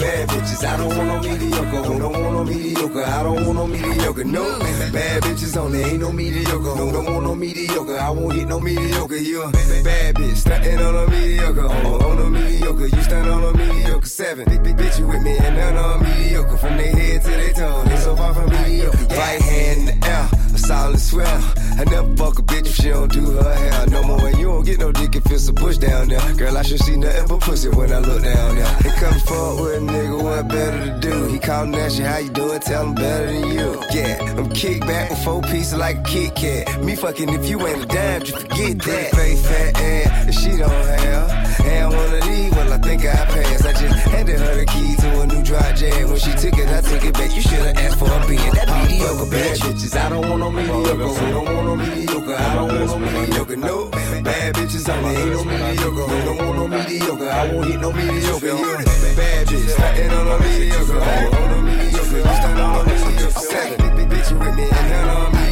I 0.64 0.76
don't 0.78 0.96
want 0.96 1.08
no 1.08 1.20
mediocre. 1.20 1.82
Who 1.82 1.98
don't 1.98 2.12
want 2.12 2.32
no 2.32 2.44
mediocre? 2.44 3.04
I 3.04 3.22
don't 3.22 3.46
want 3.46 3.54
no 3.54 3.66
mediocre. 3.66 4.24
No, 4.24 4.58
bad 4.92 5.22
bitches 5.22 5.56
only, 5.56 5.82
ain't 5.82 6.00
no 6.00 6.10
mediocre. 6.10 6.56
Who 6.56 6.92
don't 6.92 7.04
want 7.04 7.24
no 7.24 7.34
mediocre? 7.34 7.98
I 7.98 8.10
won't 8.10 8.34
hit 8.34 8.48
no 8.48 8.60
mediocre. 8.60 9.16
You 9.16 9.50
bad 9.84 10.14
bitch, 10.14 10.36
stunting 10.36 10.78
on 10.78 10.96
a 10.96 11.10
mediocre. 11.10 11.66
On, 11.66 11.86
on 11.86 12.18
a 12.18 12.30
mediocre, 12.30 12.86
you 12.86 13.02
stand 13.02 13.28
on 13.28 13.44
a 13.44 13.52
mediocre. 13.56 14.06
Seven, 14.06 14.44
big, 14.48 14.62
big 14.62 14.76
bitch, 14.76 14.98
you 14.98 15.06
with 15.06 15.22
me 15.22 15.36
and 15.36 15.56
none 15.56 15.76
on 15.76 16.02
mediocre. 16.02 16.56
From 16.56 16.76
their 16.76 16.94
head 16.96 17.22
to 17.22 17.28
their 17.28 17.52
toe, 17.52 17.84
they 17.84 17.96
so 17.98 18.16
far 18.16 18.32
from 18.32 18.50
mediocre. 18.50 18.96
Right 19.14 19.42
hand 19.42 19.88
in 19.88 20.00
the 20.00 20.06
air, 20.08 20.28
solid 20.64 21.00
swell. 21.00 21.54
I 21.78 21.84
never 21.84 22.16
fuck 22.16 22.38
a 22.38 22.42
bitch 22.42 22.66
if 22.66 22.76
she 22.76 22.88
don't 22.88 23.12
do 23.12 23.24
her 23.24 23.54
hair 23.54 23.86
no 23.88 24.02
more. 24.02 24.26
And 24.26 24.38
you 24.38 24.46
don't 24.46 24.64
get 24.64 24.78
no 24.78 24.92
dick 24.92 25.14
if 25.16 25.30
it's 25.30 25.48
a 25.48 25.52
bush 25.52 25.78
down 25.78 26.08
there. 26.08 26.34
Girl, 26.34 26.56
I 26.56 26.62
should 26.62 26.80
see 26.80 26.96
nothing 26.96 27.26
but 27.28 27.40
pussy 27.40 27.68
when 27.68 27.92
I 27.92 27.98
look 27.98 28.22
down 28.22 28.56
there. 28.56 28.76
They 28.82 28.90
come 28.90 29.18
forward 29.20 29.64
with 29.64 29.76
a 29.76 29.92
nigga, 29.92 30.22
what 30.22 30.48
better 30.48 30.84
to 30.86 30.98
do? 31.00 31.26
He 31.26 31.38
callin' 31.38 31.74
at 31.74 31.98
you, 31.98 32.04
how 32.04 32.18
you 32.18 32.30
doing? 32.30 32.60
Tell 32.60 32.86
him 32.86 32.94
better 32.94 33.26
than 33.26 33.48
you. 33.52 33.82
Yeah, 33.92 34.34
I'm 34.38 34.48
kick 34.50 34.80
back 34.80 35.10
with 35.10 35.22
four 35.24 35.42
pieces 35.42 35.74
like 35.74 35.98
a 35.98 36.02
Kit 36.02 36.34
Kat. 36.34 36.82
Me 36.82 36.94
fucking 36.94 37.28
if 37.28 37.48
you 37.48 37.66
ain't 37.66 37.84
a 37.84 37.86
dime, 37.86 38.22
you 38.24 38.32
forget 38.32 38.78
that. 38.78 39.10
Face 39.14 39.46
fat 39.46 39.80
ass, 39.80 40.26
that 40.26 40.34
she 40.34 40.56
don't 40.56 40.70
have. 40.70 41.43
And 41.60 41.92
one 41.92 42.14
of 42.14 42.22
these, 42.24 42.50
well, 42.52 42.72
I 42.72 42.78
think 42.78 43.04
I 43.04 43.24
passed. 43.26 43.66
I 43.66 43.72
just 43.72 43.98
handed 44.08 44.38
her 44.40 44.54
the 44.56 44.66
key 44.66 44.96
to 44.96 45.20
a 45.20 45.26
new 45.26 45.42
dry 45.42 45.72
jam. 45.72 46.08
When 46.08 46.18
she 46.18 46.32
took 46.32 46.58
it, 46.58 46.68
I 46.68 46.80
took 46.80 47.04
it 47.04 47.14
back. 47.14 47.34
You 47.34 47.42
should've 47.42 47.76
asked 47.76 47.98
for 47.98 48.10
a 48.10 48.26
being 48.26 48.54
that 48.54 48.68
mediocre 48.68 49.30
bad 49.30 49.58
bitches. 49.58 49.96
I 49.96 50.08
don't 50.08 50.28
want 50.28 50.40
no 50.40 50.50
mediocre. 50.50 50.94
Who 50.94 51.32
don't 51.32 51.44
want 51.44 51.66
no 51.66 51.76
mediocre? 51.76 52.34
I 52.34 52.54
don't 52.54 52.68
want 52.68 52.86
no 52.86 52.98
mediocre. 52.98 53.56
No, 53.56 53.88
bad 53.90 54.54
bitches 54.54 54.88
only 54.88 55.16
ain't 55.16 55.30
no 55.30 55.44
mediocre. 55.44 56.06
Who 56.10 56.24
don't 56.24 56.38
want 56.38 56.56
no 56.58 56.68
mediocre? 56.68 57.30
I 57.30 57.52
won't 57.52 57.66
hit 57.68 57.80
no 57.80 57.92
mediocre. 57.92 58.46
You 58.46 58.84
bad 59.16 59.46
bitch, 59.46 59.68
starting 59.70 60.10
on 60.10 60.26
a 60.28 60.38
mediocre. 60.44 61.00
On 61.00 61.50
a 61.50 61.62
mediocre, 61.62 62.16
you 62.16 62.34
stand 62.40 62.60
on 62.60 62.80
a 62.80 62.84
mediocre. 62.84 63.40
Seven, 63.40 64.08
bitch, 64.10 64.30
with 64.38 64.56
me 64.56 64.62
and 64.64 64.90
none 64.90 65.08
on 65.08 65.32
mediocre. 65.32 65.43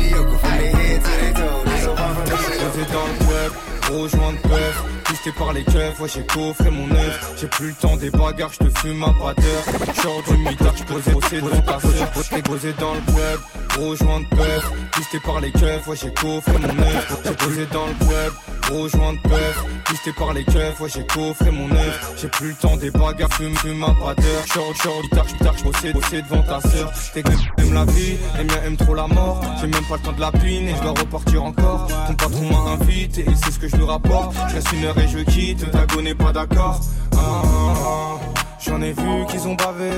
Posé 2.73 2.87
dans 2.87 3.07
le 3.07 3.27
club, 3.27 3.53
rejoint 3.91 4.33
de 4.33 4.39
peuf 4.49 4.85
Boosté 5.13 5.33
par 5.33 5.53
les 5.53 5.63
keufs, 5.63 6.01
ouais 6.01 6.09
j'ai 6.09 6.25
coffré 6.25 6.71
mon 6.71 6.91
œuf. 6.91 7.35
J'ai 7.39 7.47
plus 7.47 7.69
le 7.69 7.75
temps 7.75 7.97
des 7.97 8.09
bagarres, 8.11 8.53
je 8.53 8.67
te 8.67 8.79
fume 8.79 9.05
un 9.05 9.13
bradeur. 9.13 9.63
Short 10.03 10.27
du 10.27 10.39
mitard, 10.39 10.75
posais 10.87 11.11
posé 11.13 11.41
devant 11.43 11.61
ta 11.61 11.81
sœur. 11.81 12.09
J't'ai 12.25 12.43
posé 12.43 12.73
dans 12.81 12.95
le 12.95 13.01
club, 13.01 13.41
rejoint 13.79 14.21
de 14.21 14.27
peuf 14.27 14.73
Boosté 14.97 15.21
par 15.21 15.41
les 15.41 15.53
keufs, 15.53 15.87
ouais 15.87 15.97
j'ai 16.01 16.15
coffré 16.15 16.53
mon 16.59 16.83
œuf. 16.83 17.23
J'ai 17.25 17.33
posé 17.33 17.67
dans 17.67 17.87
le 17.87 18.07
club, 18.07 18.33
rejoint 18.71 19.13
de 19.13 19.19
peuf 19.19 19.65
Boosté 19.91 20.13
par 20.13 20.33
les 20.33 20.45
keufs, 20.45 20.81
ouais 20.81 20.89
j'ai 20.95 21.07
coffré 21.07 21.51
mon 21.51 21.71
œuf. 21.71 22.15
J'ai 22.17 22.29
plus 22.29 22.49
le 22.49 22.55
temps 22.55 22.77
des 22.79 22.91
bagarres, 22.91 23.35
fume, 23.35 23.55
fume 23.57 23.85
un 23.85 23.93
bradeur. 23.93 24.47
Short, 24.47 24.75
short, 24.83 25.03
mitard, 25.03 25.27
mitard, 25.27 25.59
je 25.59 25.65
posé 25.65 25.93
posé 25.93 26.23
devant 26.23 26.43
ta 26.43 26.61
sœur. 26.61 26.91
Tes 27.13 27.23
gueules 27.23 27.35
aiment 27.59 27.75
la 27.75 27.85
vie, 27.85 28.17
les 28.39 28.45
miens 28.45 28.63
aiment 28.65 28.77
trop 28.77 28.95
la 28.95 29.09
mort. 29.09 29.43
J'ai 29.61 29.67
même 29.67 29.85
pas 29.85 29.97
le 29.97 30.03
temps 30.03 30.13
de 30.13 30.21
la 30.23 30.33
pine 30.33 30.69
et 30.69 30.75
je 30.75 30.81
dois 30.81 30.95
repartir 30.99 31.45
encore. 31.45 31.87
Ton 32.07 32.15
patron 32.15 32.51
m'a 32.51 32.62
invité 32.67 33.23
et 33.23 33.35
c'est 33.35 33.53
ce 33.53 33.59
que 33.59 33.69
je 33.69 33.77
lui 33.77 33.85
rapporte. 33.85 34.35
Je 34.49 34.55
reste 34.55 34.73
une 34.73 34.85
heure 34.85 34.99
et 34.99 35.09
je 35.09 35.19
quitte, 35.19 35.71
ta 35.71 35.87
go 35.87 36.03
n'est 36.03 36.15
pas 36.15 36.33
d'accord. 36.33 36.81
Ah. 37.17 38.03
J'en 38.65 38.81
ai 38.81 38.93
vu 38.93 39.27
qu'ils 39.29 39.47
ont 39.49 39.55
bavé. 39.55 39.91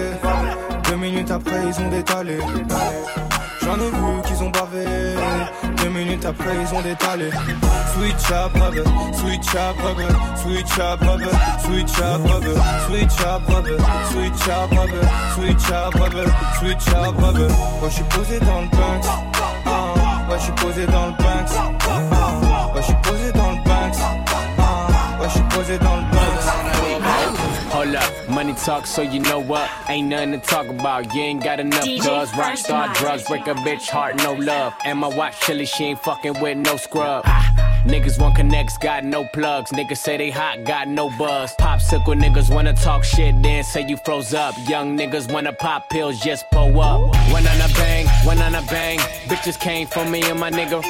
Deux 0.89 0.97
minutes 0.97 1.31
après 1.31 1.61
ils 1.69 1.85
ont 1.85 1.91
détalé. 1.91 2.39
J'en 3.63 3.77
ai 3.77 3.91
vu 3.91 4.23
qu'ils 4.27 4.43
ont 4.43 4.51
bavé. 4.51 4.85
Deux 5.77 5.91
minutes 5.91 6.25
après 6.25 6.55
ils 6.63 6.75
ont 6.75 6.81
détalé. 6.81 7.31
Switch 7.95 8.31
up 8.33 8.53
brother, 8.55 8.85
switch 9.13 9.55
up 9.55 9.77
brother, 9.79 10.09
switch 10.37 10.79
up 10.81 10.99
brother, 11.01 11.31
switch 11.61 12.01
up 12.01 12.23
brother, 12.25 12.57
switch 12.89 13.21
up 13.21 13.47
brother, 13.47 13.79
switch 14.11 14.49
up 14.49 14.71
brother, 14.71 15.05
switch 15.35 15.69
up 15.71 15.93
brother, 15.95 16.27
switch 16.59 16.89
up 16.89 17.15
brother. 17.15 17.49
Moi 17.81 17.89
je 17.89 17.95
suis 17.95 18.05
posé 18.05 18.41
dans 18.41 18.63
le 18.63 18.69
Banks, 18.69 19.07
ah, 19.67 20.31
ouais 20.31 20.39
je 20.39 20.43
suis 20.43 20.53
posé 20.53 20.87
dans 20.87 21.07
le 21.07 21.13
ouais 21.13 21.24
je 22.85 22.93
suis 22.93 23.01
posé 23.03 23.33
dans 23.33 23.51
le 23.51 23.57
Banks, 23.65 23.97
ah, 24.59 25.21
ouais 25.21 25.29
je 25.29 25.33
suis 25.33 25.43
posé 25.43 25.79
dans 25.79 25.97
le 25.97 26.03
Banks. 26.03 26.15
Hold 27.73 27.97
up, 27.97 28.29
money 28.29 28.55
talk, 28.55 28.87
so 28.87 29.03
you 29.03 29.21
know 29.21 29.41
what? 29.41 29.69
Ain't 29.89 30.09
nothing 30.09 30.33
to 30.33 30.39
talk 30.39 30.69
about. 30.69 31.13
You 31.13 31.23
ain't 31.23 31.43
got 31.43 31.59
enough 31.59 31.85
DJ 31.85 31.99
cuz. 31.99 32.31
First 32.31 32.35
Rockstar 32.69 32.95
drugs 32.95 33.25
break 33.27 33.49
a 33.49 33.55
bitch 33.55 33.89
heart, 33.89 34.17
no 34.19 34.35
love. 34.35 34.75
And 34.85 35.01
my 35.01 35.09
watch 35.09 35.41
chilly, 35.41 35.67
she 35.67 35.87
ain't 35.87 35.99
fucking 35.99 36.41
with 36.41 36.59
no 36.59 36.77
scrub. 36.77 37.25
Niggas 37.85 38.19
want 38.21 38.37
connects, 38.37 38.79
got 38.79 39.05
no 39.05 39.25
plugs. 39.25 39.73
Niggas 39.73 39.99
say 39.99 40.17
they 40.17 40.31
hot, 40.31 40.65
got 40.65 40.87
no 40.87 41.11
buzz. 41.19 41.53
Popsicle 41.57 42.15
niggas 42.15 42.49
wanna 42.55 42.75
talk 42.75 43.03
shit, 43.03 43.43
then 43.43 43.65
say 43.65 43.85
you 43.87 43.97
froze 43.97 44.33
up. 44.33 44.55
Young 44.69 44.97
niggas 44.97 45.31
wanna 45.33 45.53
pop 45.53 45.91
pills, 45.91 46.21
just 46.21 46.49
pull 46.53 46.81
up. 46.81 47.01
One 47.33 47.47
on 47.47 47.61
a 47.61 47.69
bang, 47.75 48.07
one 48.25 48.41
on 48.41 48.55
a 48.55 48.63
bang. 48.63 48.99
Bitches 49.29 49.59
came 49.59 49.89
for 49.89 50.05
me 50.05 50.23
and 50.23 50.39
my 50.39 50.51
nigga. 50.51 50.81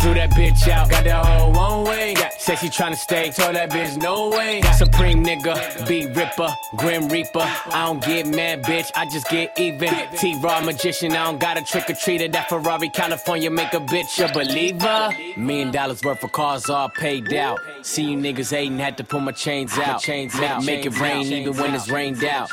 Threw 0.00 0.14
that 0.14 0.30
bitch 0.30 0.68
out, 0.68 0.88
got 0.90 1.04
that 1.04 1.24
whole 1.26 1.52
one 1.52 1.84
way. 1.84 2.14
Said 2.38 2.56
she 2.56 2.68
tryna 2.68 2.96
stay, 2.96 3.30
told 3.30 3.56
that 3.56 3.70
bitch 3.70 4.00
no 4.00 4.30
way. 4.30 4.62
Supreme 4.76 5.24
nigga, 5.24 5.86
beat 5.88 6.14
ripper, 6.16 6.48
grim 6.76 7.08
reaper. 7.08 7.40
I 7.40 7.86
don't 7.86 8.02
get 8.02 8.26
mad, 8.26 8.62
bitch, 8.62 8.90
I 8.94 9.06
just 9.10 9.28
get 9.28 9.58
even. 9.58 9.92
T 10.16 10.38
Raw 10.40 10.60
magician, 10.60 11.12
I 11.12 11.24
don't 11.24 11.38
got 11.38 11.58
a 11.58 11.62
trick 11.62 11.90
or 11.90 11.94
treater. 11.94 12.30
That 12.30 12.48
Ferrari, 12.48 12.88
California, 12.88 13.50
make 13.50 13.74
a 13.74 13.80
bitch 13.80 14.18
a 14.24 14.32
believer. 14.32 15.10
Million 15.36 15.72
dollars 15.72 16.02
worth 16.02 16.22
of 16.22 16.32
cars 16.32 16.70
all 16.70 16.88
paid 16.88 17.34
out. 17.34 17.58
See 17.82 18.04
you 18.04 18.16
niggas 18.16 18.50
hating, 18.50 18.78
had 18.78 18.96
to 18.98 19.04
pull 19.04 19.20
my 19.20 19.32
chains 19.32 19.76
out. 19.78 20.00
Chains 20.00 20.34
out, 20.36 20.64
make 20.64 20.86
it 20.86 20.98
rain 21.00 21.26
even 21.26 21.56
when 21.56 21.74
it's 21.74 21.90
rained 21.90 22.24
out. 22.24 22.50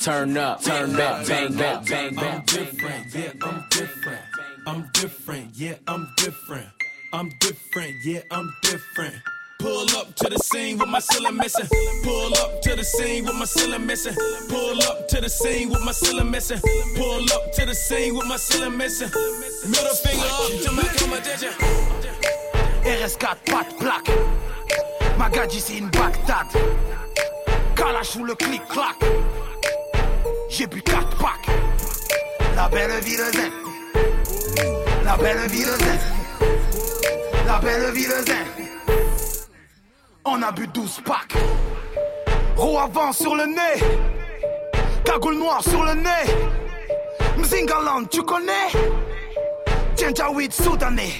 Turn 0.00 0.36
up, 0.36 0.62
turn 0.62 0.96
back, 0.96 1.26
bang, 1.26 1.54
bang, 1.54 1.84
bang, 1.84 2.14
bang. 2.14 2.38
I'm 2.38 2.44
different, 2.46 3.14
yeah, 3.14 3.32
I'm 3.42 3.64
different. 3.70 4.18
I'm 4.66 4.90
different, 4.92 5.50
yeah, 5.54 5.74
I'm 5.86 6.12
different. 6.16 6.77
I'm 7.10 7.30
different, 7.40 8.04
yeah, 8.04 8.20
I'm 8.30 8.54
different. 8.62 9.14
Pull 9.60 9.88
up 9.96 10.14
to 10.16 10.28
the 10.28 10.36
scene 10.38 10.76
with 10.76 10.88
my 10.88 10.98
ceiling 10.98 11.36
missing. 11.36 11.66
Pull 12.04 12.34
up 12.36 12.60
to 12.62 12.76
the 12.76 12.84
scene 12.84 13.24
with 13.24 13.34
my 13.34 13.46
ceiling 13.46 13.86
missing. 13.86 14.14
Pull 14.50 14.82
up 14.82 15.08
to 15.08 15.20
the 15.22 15.28
scene 15.28 15.70
with 15.70 15.80
my 15.84 15.92
ceiling 15.92 16.30
missing. 16.30 16.60
Pull 16.96 17.24
up 17.32 17.52
to 17.54 17.64
the 17.64 17.74
scene 17.74 18.14
with 18.14 18.26
my 18.26 18.36
ceiling 18.36 18.76
missing. 18.76 19.08
Middle 19.68 19.94
finger 19.96 20.26
up 20.26 20.62
to 20.62 20.70
my 20.72 20.82
competition. 20.98 21.48
RS4, 22.84 23.36
pas 23.46 23.64
de 23.64 23.74
plaque. 23.78 24.10
Magadji, 25.18 25.60
c'est 25.60 25.78
une 25.78 25.88
Bagdad. 25.88 26.46
Kalash 27.74 28.16
ou 28.16 28.24
le 28.24 28.34
clic-clac. 28.34 28.96
J'ai 30.50 30.66
bu 30.66 30.82
4 30.82 31.16
packs. 31.16 31.48
La 32.54 32.68
belle 32.68 33.00
vie 33.00 33.16
de 33.16 33.32
zen. 33.32 33.52
La 35.04 35.16
belle 35.16 35.48
vie 35.48 35.64
de 35.64 35.76
zen. 35.84 36.17
La 37.48 37.58
belle. 37.60 37.94
On 40.26 40.42
a 40.42 40.52
bu 40.52 40.66
12 40.66 41.00
packs. 41.02 41.34
Roue 42.58 42.78
avant 42.78 43.10
sur 43.10 43.34
le 43.34 43.46
nez. 43.46 43.82
Cagoule 45.02 45.38
noire 45.38 45.62
sur 45.62 45.82
le 45.82 45.94
nez. 45.94 46.26
Mzingaland, 47.38 48.04
tu 48.10 48.22
connais? 48.22 48.68
Janjaweed 49.96 50.52
soudanais 50.52 51.14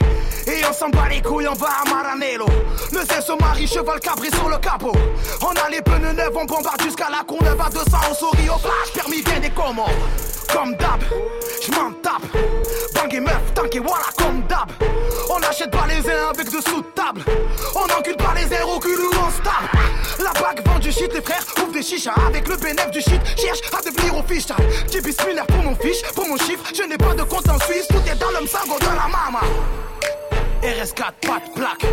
Et 0.47 0.61
on 0.69 0.73
s'en 0.75 0.91
bat 0.91 1.09
les 1.09 1.23
couilles, 1.23 1.49
on 1.49 1.55
va 1.55 1.69
à 1.85 1.89
Maranello 1.89 2.47
Le 2.93 2.99
se 2.99 3.43
marie, 3.43 3.67
cheval 3.67 3.99
cabri 3.99 4.29
sur 4.31 4.49
le 4.49 4.59
capot 4.59 4.93
On 5.41 5.51
a 5.51 5.71
les 5.71 5.81
pneus 5.81 6.13
neufs, 6.13 6.37
on 6.37 6.45
bombarde 6.45 6.81
jusqu'à 6.83 7.09
la 7.11 7.25
Courneuve 7.25 7.61
à 7.61 7.71
200 7.71 7.85
On 8.11 8.15
sourit 8.15 8.51
au 8.51 8.59
flash, 8.59 8.93
permis 8.95 9.23
bien 9.23 9.41
des 9.41 9.51
commandes 9.51 9.91
Comme 10.53 10.77
d'hab, 10.77 11.03
j'm'en 11.63 11.91
tape 12.03 12.23
Bang 12.95 13.13
et 13.13 13.21
meuf, 13.21 13.55
tank 13.55 13.75
et 13.75 13.81
voilà 13.81 14.05
comme 14.17 14.43
d'hab 14.43 14.71
On 15.39 15.43
achète 15.49 15.71
pas 15.71 15.87
les 15.87 16.11
uns 16.11 16.31
avec 16.31 16.47
de 16.47 16.61
sous 16.61 16.83
de 16.83 16.87
table. 16.95 17.23
On 17.75 17.85
encule 17.99 18.17
pas 18.17 18.35
les 18.35 18.53
airs 18.53 18.69
au 18.69 18.81
cul 18.81 18.89
où 18.89 19.11
on 19.15 19.31
se 19.31 19.41
tape 19.41 19.71
La 20.19 20.33
bague 20.33 20.67
vend 20.67 20.81
du 20.81 20.91
shit, 20.91 21.13
les 21.15 21.21
frères 21.21 21.45
ouvrent 21.59 21.73
des 21.73 21.83
chichas. 21.83 22.15
Avec 22.27 22.49
le 22.49 22.57
bénéf 22.57 22.91
du 22.91 23.01
shit, 23.01 23.21
cherche 23.37 23.61
à 23.73 23.81
devenir 23.89 24.17
au 24.17 24.23
fiche 24.25 24.47
J'ai 24.91 25.01
bismillah 25.01 25.45
pour 25.45 25.63
mon 25.63 25.77
fiche, 25.77 26.03
pour 26.15 26.27
mon 26.27 26.37
chiffre. 26.39 26.65
Je 26.75 26.83
n'ai 26.83 26.99
pas 26.99 27.15
de 27.15 27.23
compte 27.23 27.49
en 27.49 27.59
Suisse, 27.61 27.87
tout 27.89 28.03
est 28.11 28.17
dans 28.17 28.31
le 28.41 28.47
sango 28.49 28.79
de 28.81 28.87
la 28.87 29.07
mama. 29.07 29.41
RS4, 30.63 31.13
pas 31.23 31.41
de 31.47 31.53
plaque 31.55 31.87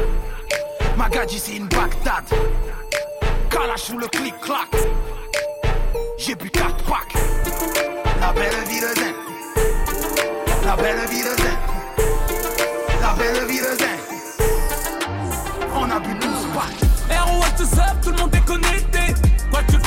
Magadji 0.97 1.38
c'est 1.38 1.55
une 1.57 1.67
Bagdad. 1.67 2.23
Kalash 3.51 3.91
ou 3.91 3.99
le 3.99 4.07
clic-clac 4.07 4.69
J'ai 6.17 6.34
bu 6.34 6.49
4 6.49 6.76
packs. 6.85 7.13
La 8.19 8.34
belle 8.34 8.63
vie 8.67 8.80
de 8.80 8.88
zen. 8.88 9.13
La 10.65 10.76
belle 10.77 11.05
vie 11.09 11.22
de 11.22 11.41
zen 11.41 11.44
belle 13.34 13.45
vie 13.47 13.60
On 15.76 15.89
a 15.89 15.99
bu 15.99 16.14
12 16.15 16.30
packs 16.53 16.85
tout 17.57 17.80
up, 17.80 17.97
tout 18.02 18.10
le 18.11 18.18
monde 18.18 18.35
est 18.35 18.45
connecté. 18.45 18.99
Quoi 19.49 19.61
que 19.64 19.77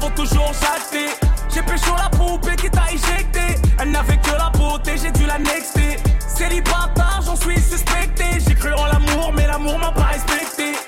vaut 0.00 0.10
toujours 0.16 0.52
jacter. 0.54 1.10
J'ai 1.52 1.62
pécho 1.62 1.94
la 1.96 2.08
poupée 2.16 2.56
qui 2.56 2.70
t'a 2.70 2.86
éjecté. 2.90 3.60
Elle 3.78 3.90
n'avait 3.90 4.16
que 4.16 4.30
la 4.30 4.50
beauté, 4.50 4.92
j'ai 4.96 5.10
dû 5.10 5.26
la 5.26 5.38
nexter. 5.38 5.96
Célibataire, 6.26 7.20
j'en 7.24 7.36
suis 7.36 7.60
suspecté. 7.60 8.24
J'ai 8.46 8.54
cru 8.54 8.72
en 8.72 8.86
l'amour, 8.86 9.32
mais 9.36 9.46
l'amour 9.46 9.78
m'a 9.78 9.92
pas 9.92 10.04
respecté. 10.12 10.81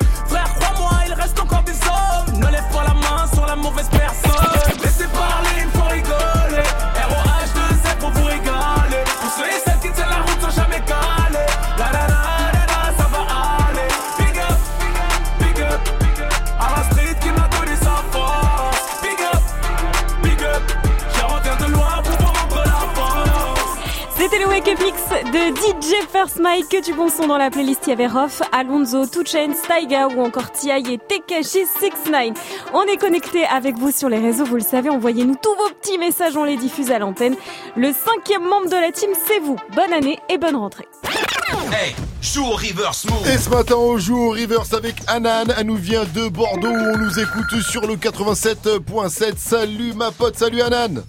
Le 24.44 24.50
Wake 24.50 24.68
Up 24.68 24.80
Mix 24.80 25.00
de 25.32 25.54
DJ 25.56 25.94
First 26.10 26.38
Mike. 26.40 26.68
Que 26.68 26.84
du 26.84 26.92
bon 26.92 27.08
son 27.08 27.26
dans 27.26 27.38
la 27.38 27.50
playlist. 27.50 27.82
Il 27.86 27.90
y 27.90 27.92
avait 27.92 28.06
Rof, 28.06 28.42
Alonso, 28.52 29.06
Two 29.06 29.22
Taiga 29.22 30.08
ou 30.08 30.22
encore 30.22 30.50
T.I. 30.50 30.92
et 30.92 30.98
Tekashi 30.98 31.66
69. 31.78 32.32
On 32.72 32.82
est 32.82 32.96
connecté 32.96 33.44
avec 33.46 33.76
vous 33.76 33.90
sur 33.90 34.08
les 34.08 34.18
réseaux. 34.18 34.44
Vous 34.44 34.56
le 34.56 34.62
savez, 34.62 34.90
envoyez-nous 34.90 35.36
tous 35.40 35.54
vos 35.54 35.68
petits 35.80 35.98
messages. 35.98 36.36
On 36.36 36.44
les 36.44 36.56
diffuse 36.56 36.90
à 36.90 36.98
l'antenne. 36.98 37.36
Le 37.76 37.92
cinquième 37.92 38.42
membre 38.48 38.68
de 38.68 38.76
la 38.76 38.92
team, 38.92 39.10
c'est 39.26 39.40
vous. 39.40 39.56
Bonne 39.74 39.92
année 39.92 40.18
et 40.28 40.38
bonne 40.38 40.56
rentrée. 40.56 40.88
Hey, 41.72 41.94
joue 42.20 42.44
au 42.44 42.56
reverse 42.56 43.04
move. 43.06 43.28
Et 43.28 43.38
ce 43.38 43.50
matin, 43.50 43.76
on 43.76 43.98
joue 43.98 44.18
au 44.18 44.30
reverse 44.30 44.72
avec 44.72 44.96
Anan. 45.06 45.46
Elle 45.56 45.66
nous 45.66 45.76
vient 45.76 46.04
de 46.14 46.28
Bordeaux. 46.28 46.68
On 46.68 46.98
nous 46.98 47.18
écoute 47.18 47.60
sur 47.70 47.86
le 47.86 47.96
87.7. 47.96 49.34
Salut 49.36 49.92
ma 49.94 50.10
pote, 50.10 50.36
salut 50.36 50.60
Anan. 50.60 51.02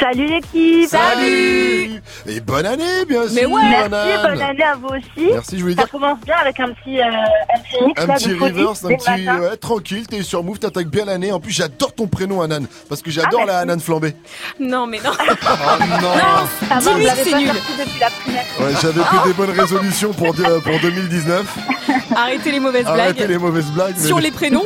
Salut 0.00 0.26
l'équipe 0.26 0.88
Salut 0.88 2.00
Et 2.26 2.40
bonne 2.40 2.66
année, 2.66 3.04
bien 3.08 3.24
sûr, 3.24 3.32
Mais 3.34 3.46
ouais 3.46 3.62
Merci, 3.68 3.88
bonne 4.22 4.42
année 4.42 4.62
à 4.62 4.74
vous 4.76 4.88
aussi 4.88 5.28
Merci, 5.32 5.56
je 5.58 5.62
voulais 5.62 5.74
Ça 5.74 5.82
dire- 5.82 5.90
commence 5.90 6.18
bien 6.20 6.36
avec 6.36 6.60
un 6.60 6.68
petit, 6.72 7.00
euh, 7.00 7.04
un 7.04 7.60
petit 7.60 7.84
mix 7.84 8.02
Un 8.02 8.06
là, 8.06 8.14
petit 8.14 8.32
reverse, 8.34 8.84
un 8.84 8.88
petit 8.88 9.28
ouais, 9.28 9.56
tranquille, 9.56 10.06
t'es 10.06 10.22
sur 10.22 10.44
Move, 10.44 10.58
t'attaques 10.58 10.86
bien 10.88 11.04
l'année. 11.04 11.32
En 11.32 11.40
plus, 11.40 11.52
j'adore 11.52 11.92
ton 11.94 12.06
prénom 12.06 12.42
Anan, 12.42 12.66
parce 12.88 13.02
que 13.02 13.10
j'adore 13.10 13.40
Ah, 13.42 13.46
la. 13.46 13.58
Anan 13.60 13.80
flambée. 13.80 14.14
Non, 14.60 14.86
mais 14.86 15.00
non. 15.04 15.10
Oh 15.20 15.84
non 16.02 16.80
Ça 16.80 16.90
que 16.92 17.24
c'est 17.24 17.36
nul. 17.36 17.48
Ouais, 17.50 18.72
j'avais 18.80 19.00
pris 19.00 19.18
des 19.28 19.32
bonnes 19.32 19.50
résolutions 19.58 20.12
pour, 20.12 20.34
de- 20.34 20.60
pour 20.60 20.78
2019. 20.80 21.46
Arrêtez 22.16 22.50
les 22.52 22.60
mauvaises 22.60 22.86
Arrêtez 22.86 23.12
blagues. 23.14 23.28
les 23.30 23.38
mauvaises 23.38 23.70
blagues. 23.70 23.94
mais- 23.98 24.06
Sur 24.06 24.18
les 24.20 24.30
prénoms. 24.30 24.64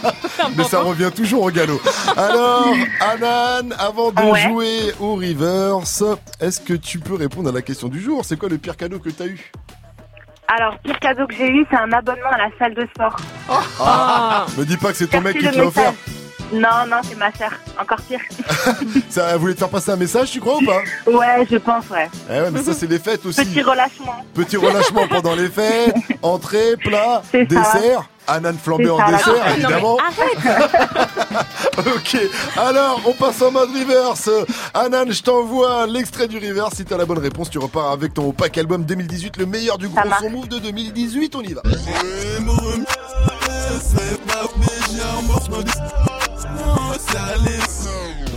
Mais 0.56 0.64
ça 0.64 0.80
revient 0.80 1.10
toujours 1.14 1.42
au 1.44 1.50
galop. 1.50 1.80
Alors, 2.16 2.68
Anan, 3.00 3.74
avant 3.78 4.10
de 4.12 4.20
Ouais. 4.22 4.40
Jouer 4.58 4.92
au 4.98 5.14
reverse, 5.14 6.02
est-ce 6.40 6.60
que 6.60 6.74
tu 6.74 6.98
peux 6.98 7.14
répondre 7.14 7.48
à 7.48 7.52
la 7.52 7.62
question 7.62 7.88
du 7.88 8.00
jour? 8.00 8.24
C'est 8.24 8.36
quoi 8.36 8.48
le 8.48 8.58
pire 8.58 8.76
cadeau 8.76 8.98
que 8.98 9.10
t'as 9.10 9.26
eu? 9.26 9.52
Alors, 10.48 10.78
pire 10.78 10.98
cadeau 10.98 11.26
que 11.26 11.34
j'ai 11.34 11.48
eu, 11.48 11.64
c'est 11.70 11.76
un 11.76 11.92
abonnement 11.92 12.30
à 12.32 12.38
la 12.38 12.48
salle 12.58 12.74
de 12.74 12.86
sport. 12.94 13.16
Ah. 13.48 14.46
Me 14.56 14.64
dis 14.64 14.76
pas 14.76 14.90
que 14.90 14.96
c'est 14.96 15.06
ton 15.06 15.20
mec 15.20 15.38
qui 15.38 15.48
te 15.48 15.56
l'a 15.56 15.66
offert. 15.66 15.92
Non, 16.52 16.86
non, 16.88 16.96
c'est 17.02 17.16
ma 17.16 17.32
sœur. 17.32 17.52
Encore 17.80 18.00
pire. 18.02 18.20
Ça 19.10 19.28
elle 19.32 19.38
voulait 19.38 19.54
te 19.54 19.58
faire 19.58 19.68
passer 19.68 19.90
un 19.90 19.96
message, 19.96 20.30
tu 20.30 20.40
crois 20.40 20.56
ou 20.56 20.64
pas? 20.64 20.82
Ouais, 21.06 21.46
je 21.50 21.56
pense, 21.56 21.84
ouais. 21.90 22.08
Eh 22.30 22.40
ouais, 22.40 22.50
mais 22.50 22.62
ça 22.62 22.72
c'est 22.72 22.86
les 22.86 22.98
fêtes 22.98 23.24
aussi. 23.26 23.44
Petit 23.44 23.62
relâchement. 23.62 24.24
Petit 24.34 24.56
relâchement 24.56 25.06
pendant 25.08 25.34
les 25.34 25.48
fêtes, 25.48 25.94
entrée, 26.22 26.76
plat, 26.76 27.22
dessert. 27.32 28.08
Anan 28.30 28.58
flambé 28.62 28.84
C'est 28.84 28.90
en 28.90 29.10
dessert, 29.10 29.52
évidemment. 29.56 29.96
ok, 31.78 32.16
alors 32.58 33.00
on 33.06 33.12
passe 33.12 33.40
en 33.40 33.50
mode 33.50 33.70
reverse. 33.70 34.28
Anan, 34.74 35.10
je 35.10 35.22
t'envoie 35.22 35.86
l'extrait 35.86 36.28
du 36.28 36.36
reverse. 36.36 36.74
Si 36.74 36.84
t'as 36.84 36.98
la 36.98 37.06
bonne 37.06 37.18
réponse, 37.18 37.48
tu 37.48 37.58
repars 37.58 37.90
avec 37.90 38.12
ton 38.12 38.32
pack 38.32 38.58
album 38.58 38.84
2018, 38.84 39.38
le 39.38 39.46
meilleur 39.46 39.78
du 39.78 39.88
gros 39.88 40.00
son 40.20 40.28
move 40.28 40.48
de 40.48 40.58
2018. 40.58 41.36
On 41.36 41.42
y 41.42 41.54
va. 41.54 41.62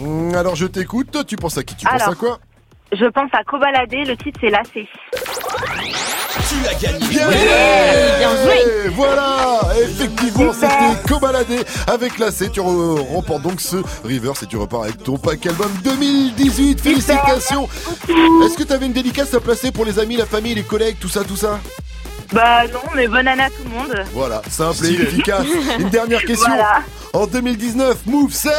Hum, 0.03 0.33
Alors 0.35 0.55
je 0.55 0.65
t'écoute, 0.65 1.25
tu 1.27 1.35
penses 1.35 1.57
à 1.57 1.63
qui? 1.63 1.75
Tu 1.75 1.85
penses 1.85 2.01
à 2.07 2.15
quoi? 2.15 2.39
Je 2.91 3.05
pense 3.05 3.29
à 3.33 3.43
Cobaladé, 3.43 4.03
le 4.05 4.17
titre 4.17 4.39
c'est 4.41 4.49
Lacé. 4.49 4.87
Tu 6.49 6.67
as 6.67 6.73
gagné. 6.75 7.07
Bien, 7.07 7.27
Voilà! 8.91 9.61
Effectivement, 9.81 10.51
c'était 10.53 11.07
Cobaladé 11.07 11.59
avec 11.87 12.17
la 12.19 12.31
C. 12.31 12.49
Tu 12.51 12.59
re- 12.59 12.99
remportes 13.13 13.41
donc 13.43 13.61
ce 13.61 13.77
reverse 14.03 14.43
et 14.43 14.47
tu 14.47 14.57
repars 14.57 14.83
avec 14.83 15.01
ton 15.03 15.17
pack 15.17 15.45
album 15.45 15.71
2018. 15.83 16.81
Félicitations! 16.81 17.67
Est-ce 18.43 18.57
que 18.57 18.63
tu 18.63 18.73
avais 18.73 18.85
une 18.87 18.93
dédicace 18.93 19.33
à 19.33 19.39
placer 19.39 19.71
pour 19.71 19.85
les 19.85 19.99
amis, 19.99 20.17
la 20.17 20.25
famille, 20.25 20.55
les 20.55 20.63
collègues, 20.63 20.97
tout 20.99 21.09
ça, 21.09 21.23
tout 21.23 21.37
ça? 21.37 21.59
Bah 22.31 22.65
non, 22.71 22.79
mais 22.95 23.07
bonne 23.07 23.27
année 23.27 23.43
à 23.43 23.49
tout 23.49 23.63
le 23.63 23.69
monde. 23.69 24.05
Voilà, 24.13 24.41
simple 24.49 24.85
et 24.85 24.93
efficace. 24.93 25.45
Une 25.79 25.89
dernière 25.89 26.23
question. 26.23 26.47
Voilà. 26.47 26.79
En 27.13 27.27
2019, 27.27 28.05
Move, 28.05 28.31
c'est... 28.33 28.49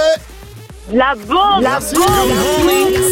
La 0.92 1.14
bombe 1.14 1.62
La 1.62 1.78
bombe 1.78 2.30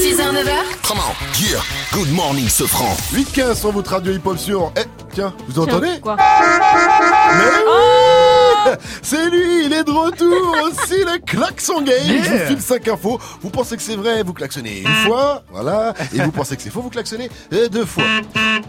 6h, 0.01 0.19
9h. 0.19 0.51
Come 0.87 0.99
on, 0.99 1.41
yeah. 1.41 1.61
Good 1.93 2.13
morning, 2.13 2.49
ce 2.49 2.65
franc. 2.65 2.95
8-15 3.15 3.55
sur 3.61 3.73
votre 3.73 3.93
radio 3.93 4.13
hip-hop 4.13 4.37
sur... 4.39 4.73
Eh, 4.77 4.83
tiens, 5.15 5.33
vous 5.49 5.61
entendez? 5.61 6.01
Quoi? 6.03 6.17
Mais 7.39 7.45
oui 7.67 8.77
C'est 9.03 9.31
lui, 9.31 9.65
il 9.67 9.73
est 9.73 9.85
de 9.85 9.91
retour 9.91 10.55
aussi, 10.65 11.01
le 11.01 11.19
klaxon 11.25 11.83
game 11.83 11.97
Yeah. 12.01 12.25
Je 12.25 12.31
vous 12.31 12.47
file 12.47 12.61
5 12.61 12.89
infos, 12.89 13.21
vous 13.41 13.51
pensez 13.51 13.77
que 13.77 13.83
c'est 13.83 13.97
vrai, 13.97 14.23
vous 14.23 14.33
klaxonnez 14.33 14.81
une 14.81 15.07
fois, 15.07 15.43
voilà, 15.51 15.95
et 16.15 16.21
vous 16.21 16.31
pensez 16.31 16.57
que 16.57 16.63
c'est 16.63 16.71
faux, 16.71 16.83
vous 16.83 16.91
klaxonnez 16.91 17.31
euh, 17.53 17.69
deux 17.69 17.85
fois. 17.85 18.05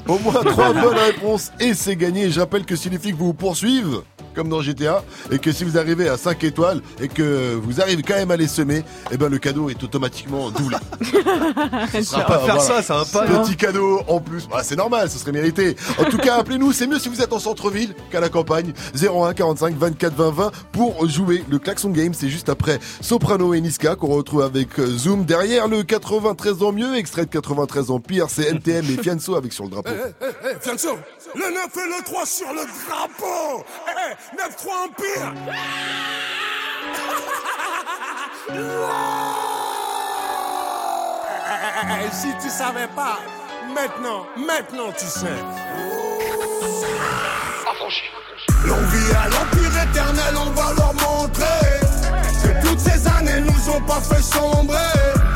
Au 0.08 0.18
moins 0.20 0.34
3 0.44 0.74
bonnes 0.74 0.98
réponses 0.98 1.52
et 1.60 1.74
c'est 1.74 1.96
gagné. 1.96 2.30
J'appelle 2.32 2.66
que 2.66 2.76
si 2.76 2.90
les 2.90 2.98
flics 2.98 3.16
vous 3.16 3.34
poursuivent, 3.34 4.02
comme 4.34 4.50
dans 4.50 4.62
GTA, 4.62 5.04
et 5.32 5.40
que 5.40 5.52
si 5.52 5.64
vous 5.64 5.78
arrivez 5.78 6.10
à 6.10 6.18
5 6.18 6.44
étoiles, 6.44 6.82
et 7.00 7.08
que 7.08 7.56
vous 7.56 7.82
arrivez 7.82 8.02
quand 8.04 8.16
même 8.16 8.32
à 8.32 8.38
les 8.38 8.48
semer, 8.48 8.84
eh 9.12 9.18
ben 9.18 9.30
le 9.30 9.38
cadeau 9.38 9.70
est 9.70 9.84
automatiquement 9.84 10.50
doublé. 10.52 10.78
Ce 11.92 12.02
sera 12.04 12.32
va 12.32 12.40
faire 12.40 12.62
ça, 12.62 12.82
ça 12.82 12.98
va 12.98 13.06
pas, 13.06 13.26
Petit 13.26 13.56
cadeau 13.56 14.02
en 14.08 14.20
plus. 14.20 14.48
Bah, 14.48 14.62
c'est 14.64 14.76
normal, 14.76 15.10
ce 15.10 15.18
serait 15.18 15.32
mérité. 15.32 15.76
En 16.00 16.06
tout 16.06 16.18
cas, 16.18 16.38
appelez-nous. 16.38 16.72
C'est 16.72 16.88
mieux 16.88 17.00
si 17.00 17.10
vous 17.10 17.22
êtes 17.22 17.34
en 17.34 17.40
centre-ville 17.40 17.94
qu'à 18.12 18.20
la 18.20 18.30
campagne. 18.30 18.74
01 18.96 19.34
45 19.34 19.76
24 19.76 20.14
20 20.14 20.32
20 20.32 20.52
pour 20.72 21.08
jouer 21.08 21.44
le 21.50 21.60
klaxon 21.60 21.90
game. 21.90 22.14
C'est 22.14 22.30
juste 22.30 22.50
après 22.50 22.80
Soprano 23.02 23.54
et 23.54 23.62
Niska 23.62 23.96
qu'on 23.96 24.08
retrouve 24.08 24.42
avec 24.42 24.80
euh, 24.80 24.86
Zoom. 24.86 25.26
Derrière 25.26 25.68
le 25.68 25.84
93 25.84 26.64
ans 26.64 26.72
mieux, 26.72 26.96
extrait 26.96 27.26
de 27.26 27.32
93 27.32 27.92
ans 27.92 28.00
pire, 28.00 28.28
c'est 28.30 28.50
NTM 28.50 28.86
et 28.86 29.02
Fianso 29.02 29.36
avec 29.36 29.54
sur 29.54 29.66
le 29.66 29.72
drapeau. 29.72 29.92
Eh, 29.94 30.26
eh, 30.26 30.60
Fianso, 30.60 30.90
le 31.36 31.52
9 31.52 31.78
et 31.78 31.88
le 31.88 32.02
3 32.04 32.26
sur 32.26 32.52
le 32.54 32.66
drapeau. 32.86 33.64
Eh, 33.88 34.16
9-3 34.36 34.86
Empire 34.86 35.34
Si 42.12 42.28
tu 42.42 42.50
savais 42.50 42.88
pas, 42.96 43.20
maintenant, 43.74 44.26
maintenant 44.36 44.92
tu 44.92 45.06
sais. 45.06 45.28
L'on 48.66 48.76
vit 48.76 49.12
à 49.16 49.30
l'empire 49.30 49.84
éternel, 49.84 50.36
on 50.38 50.50
va 50.52 50.74
leur 50.74 50.94
montrer 50.94 51.81
toutes 52.64 52.80
ces 52.80 53.08
années 53.08 53.42
nous 53.42 53.74
ont 53.74 53.82
pas 53.82 54.02
fait 54.02 54.22
sombrer. 54.22 54.78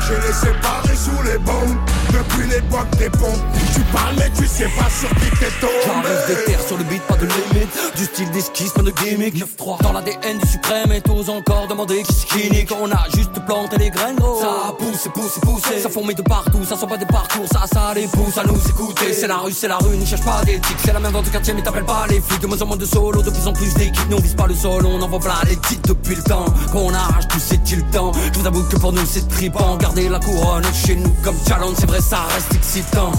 J'ai 0.06 0.14
les 0.26 0.32
séparés 0.32 0.96
sous 0.96 1.22
les 1.24 1.38
bombes. 1.38 1.76
Depuis 2.12 2.48
l'époque 2.48 2.88
des 2.98 3.10
pompes 3.10 3.44
Tu 3.74 3.80
parles 3.92 4.14
mais 4.16 4.30
tu 4.36 4.46
sais 4.46 4.68
pas 4.78 4.88
sur 4.88 5.08
qui 5.16 5.30
t'es 5.38 5.50
tombé. 5.60 5.72
J'enlève 5.86 6.26
des 6.28 6.44
terres 6.44 6.66
sur 6.66 6.78
le 6.78 6.84
beat, 6.84 7.02
pas 7.02 7.16
de 7.16 7.26
limite. 7.26 7.96
Du 7.96 8.04
style 8.04 8.30
d'esquisse, 8.30 8.72
pas 8.72 8.82
de 8.82 8.90
gimmick 8.90 9.34
9-3 9.34 9.82
Dans 9.82 9.92
l'ADN 9.92 10.38
du 10.38 10.48
suprême 10.48 10.92
et 10.92 11.00
tous 11.00 11.28
encore 11.28 11.66
demander 11.68 12.02
qui 12.02 12.50
nique 12.50 12.72
On 12.80 12.90
a 12.90 13.04
juste 13.14 13.32
planté 13.44 13.76
les 13.78 13.90
graines 13.90 14.16
gros. 14.16 14.40
Ça 14.40 14.72
pousse, 14.78 15.08
pousse, 15.12 15.38
poussé 15.42 15.80
Ça 15.80 15.88
fourmille 15.88 16.14
de 16.16 16.22
partout, 16.22 16.64
ça 16.64 16.76
sont 16.76 16.86
pas 16.86 16.96
des 16.96 17.06
parcours 17.06 17.46
Ça, 17.50 17.64
ça 17.72 17.92
les 17.94 18.06
pousse 18.06 18.38
à 18.38 18.44
nous 18.44 18.60
écouter. 18.68 19.12
C'est 19.12 19.26
la 19.28 19.38
rue, 19.38 19.52
c'est 19.52 19.68
la 19.68 19.78
rue, 19.78 19.96
n'y 19.96 20.06
cherche 20.06 20.24
pas 20.24 20.42
d'éthique. 20.44 20.78
C'est 20.84 20.92
la 20.92 21.00
même 21.00 21.12
dans 21.12 21.22
le 21.22 21.28
quartier 21.28 21.52
mais 21.54 21.62
t'appelles 21.62 21.84
pas 21.84 22.06
les 22.08 22.20
flics. 22.20 22.40
De 22.40 22.46
moins 22.46 22.60
en 22.62 22.66
moins 22.66 22.76
de 22.76 22.86
solo, 22.86 23.22
de 23.22 23.30
plus 23.30 23.46
en 23.46 23.52
plus 23.52 23.74
d'équipes. 23.74 24.08
Nous 24.08 24.16
on 24.16 24.20
vise 24.20 24.34
pas 24.34 24.46
le 24.46 24.54
sol, 24.54 24.86
on 24.86 25.02
envoie 25.02 25.20
plein 25.20 25.34
les 25.48 25.56
titres 25.56 25.88
depuis 25.88 26.14
le 26.14 26.22
temps 26.22 26.46
Qu'on 26.72 26.94
tout 27.20 27.38
c'est-il 27.38 27.82
temps? 27.86 28.12
Je 28.32 28.38
vous 28.38 28.46
avoue 28.46 28.62
que 28.64 28.76
pour 28.76 28.92
nous 28.92 29.06
c'est 29.06 29.28
tripant. 29.28 29.76
Garder 29.76 30.08
la 30.08 30.18
couronne 30.18 30.64
chez 30.74 30.96
nous 30.96 31.14
comme 31.22 31.36
challenge 31.46 31.76
C'est 31.78 31.86
vrai 31.86 32.00
ça 32.00 32.22
reste 32.34 32.54
excitant. 32.54 33.12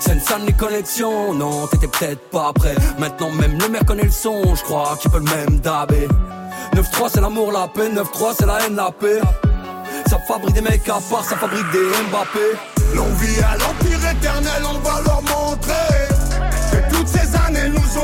Ça 0.00 0.38
les 0.46 0.52
connexions. 0.52 1.34
Non 1.34 1.66
t'étais 1.66 1.88
peut-être 1.88 2.30
pas 2.30 2.52
prêt. 2.52 2.74
Maintenant 2.98 3.30
même 3.30 3.58
le 3.58 3.68
maire 3.68 3.84
connaît 3.84 4.04
le 4.04 4.10
son. 4.10 4.54
Je 4.54 4.62
crois 4.62 4.96
qu'il 5.00 5.10
peut 5.10 5.18
le 5.18 5.24
même 5.24 5.60
dabé. 5.60 6.08
9-3 6.74 7.10
c'est 7.12 7.20
l'amour 7.20 7.52
la 7.52 7.68
paix. 7.68 7.88
9-3 7.88 8.34
c'est 8.38 8.46
la 8.46 8.66
haine 8.66 8.76
la 8.76 8.90
paix. 8.90 9.20
Ça 10.08 10.18
fabrique 10.18 10.54
des 10.54 10.60
mecs 10.60 10.88
à 10.88 10.98
part 11.10 11.24
Ça 11.24 11.36
fabrique 11.36 11.70
des 11.72 11.88
Mbappé. 12.10 12.56
L'on 12.94 13.08
vit 13.14 13.40
à 13.40 13.56
l'empire 13.56 14.10
éternel, 14.10 14.62
on 14.64 14.78
va 14.78 15.00
leur 15.02 15.22
montrer 15.22 15.95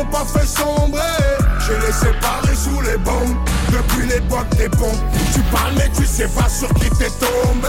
Que 0.02 0.10
toutes 0.10 0.10
ces 0.10 0.10
années 0.10 0.10
nous 0.10 0.10
ont 0.10 0.10
pas 0.10 0.24
fait 0.24 0.46
sombrer 0.46 1.42
les 1.86 1.92
séparés 1.92 2.56
sous 2.56 2.80
les 2.82 2.96
bombes 2.98 3.36
Depuis 3.70 4.06
l'époque 4.06 4.48
des 4.56 4.68
bons. 4.68 4.98
Tu 5.32 5.40
parles 5.42 5.74
mais 5.76 5.90
tu 5.96 6.04
sais 6.06 6.28
pas 6.28 6.48
sur 6.48 6.68
qui 6.74 6.90
t'es 6.90 7.10
tombé. 7.10 7.68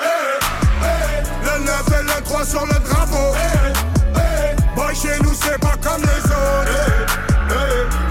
Eh, 0.00 0.82
eh, 0.82 1.22
le 1.44 1.64
9 1.64 1.84
et 1.88 2.02
le 2.02 2.24
3 2.24 2.44
sur 2.44 2.66
le 2.66 2.74
drapeau. 2.88 3.34
Eh, 3.34 3.72
eh, 4.16 4.76
boy, 4.76 4.94
chez 4.94 5.18
nous 5.22 5.34
c'est 5.34 5.58
pas 5.58 5.76
comme 5.82 6.02
les 6.02 6.24
autres. 6.24 7.14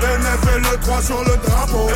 Le 0.02 0.18
9 0.24 0.56
et 0.56 0.60
le 0.60 0.78
3 0.80 1.02
sur 1.02 1.24
le 1.24 1.38
drapeau. 1.46 1.90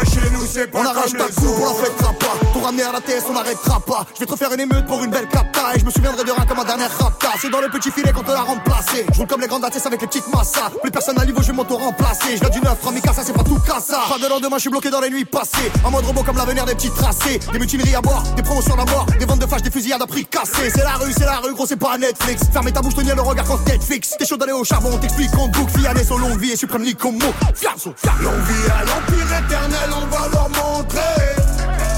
Boy, 0.00 0.10
chez 0.10 0.30
nous 0.30 0.46
c'est 0.46 0.66
pas 0.66 0.80
On 0.80 0.84
arrache 0.84 1.12
ta 1.12 1.24
coupe, 1.24 1.58
on 1.60 1.64
la 1.64 1.84
fêtera 1.84 2.12
pas. 2.14 2.46
Pour 2.52 2.64
ramener 2.64 2.82
à 2.82 2.92
la 2.92 3.00
TS, 3.00 3.24
on 3.28 3.32
n'arrêtera 3.34 3.80
pas. 3.80 4.06
Je 4.14 4.20
vais 4.20 4.26
te 4.26 4.32
refaire 4.32 4.52
une 4.52 4.60
émeute 4.60 4.86
pour 4.86 5.02
une 5.04 5.10
belle 5.10 5.28
capta. 5.28 5.74
Et 5.74 5.80
je 5.80 5.84
me 5.84 5.90
souviendrai 5.90 6.24
de 6.24 6.30
rien 6.30 6.44
comme 6.46 6.58
un 6.58 6.64
dernier 6.64 6.86
rapta. 6.86 7.28
C'est 7.40 7.50
dans 7.50 7.60
le 7.60 7.68
petit 7.68 7.90
filet 7.90 8.12
qu'on 8.12 8.22
te 8.22 8.30
l'a 8.30 8.40
remplacé. 8.40 9.04
Je 9.12 9.18
roule 9.18 9.26
comme 9.26 9.40
les 9.40 9.46
grandes 9.46 9.64
ATS 9.64 9.86
avec 9.86 10.00
les 10.00 10.06
petites 10.06 10.32
massas. 10.32 10.70
Plus 10.82 10.90
personne 10.90 11.18
à 11.20 11.24
niveau, 11.24 11.42
je 11.42 11.48
vais 11.48 11.52
m'auto-remplacer. 11.52 12.36
Je 12.36 12.40
viens 12.40 12.48
du 12.50 12.60
neuf, 12.60 12.78
Ramikasa, 12.82 13.22
c'est 13.24 13.32
pas 13.32 13.44
tout 13.44 13.58
cassa. 13.60 14.00
Pas 14.08 14.18
de 14.18 14.28
lendemain, 14.28 14.56
je 14.56 14.62
suis 14.62 14.70
bloqué 14.70 14.90
dans 14.90 15.00
les 15.00 15.10
nuits 15.10 15.24
passées. 15.24 15.70
En 15.84 15.90
mode 15.90 16.04
robot 16.04 16.22
comme 16.22 16.36
l'avenir 16.36 16.64
des 16.64 16.74
petits 16.74 16.90
tracés. 16.90 17.38
Des 17.52 17.58
mutineries 17.58 17.94
à 17.94 18.00
boire, 18.00 18.22
des 18.36 18.42
promotions 18.42 18.74
à 18.74 18.84
mort. 18.90 19.06
Des 19.18 19.26
ventes 19.26 19.40
de 19.40 19.46
flash, 19.46 19.62
des 19.62 19.70
fusillades 19.70 20.02
à 20.02 20.06
prix 20.06 20.24
cassés. 20.24 20.70
C'est 20.74 20.84
la 20.84 20.94
rue, 20.94 21.12
c'est 21.12 21.26
la 21.26 21.38
rue, 21.38 21.52
gros, 21.52 21.66
c'est 21.66 21.76
pas 21.76 21.98
Netflix. 21.98 22.42
Fermez 22.52 22.72
ta 22.72 22.80
bouche, 22.80 22.94
tenir 22.94 23.16
le 23.16 23.22
regard 23.22 23.44
quand 23.44 23.66
Netflix. 23.66 24.14
T'es 24.18 24.26
chaud 24.26 24.36
d'aller 24.36 24.52
au 24.52 24.64
charbon, 24.64 24.90
on 24.94 24.98
t'explique 24.98 25.34
en 25.36 25.48
boucle. 25.48 25.78
Fianès 25.78 26.10
au 26.10 26.18
longue 26.18 26.38
vie 26.38 26.52
et 26.52 26.56
suprême 26.56 26.82
mot. 26.82 27.32
Fianso, 27.54 27.94
L'envie 28.22 28.70
à 28.70 28.84
l'empire 28.84 29.38
éternel, 29.38 29.89
on 29.92 30.06
va 30.06 30.28
leur 30.32 30.48
montrer 30.50 31.00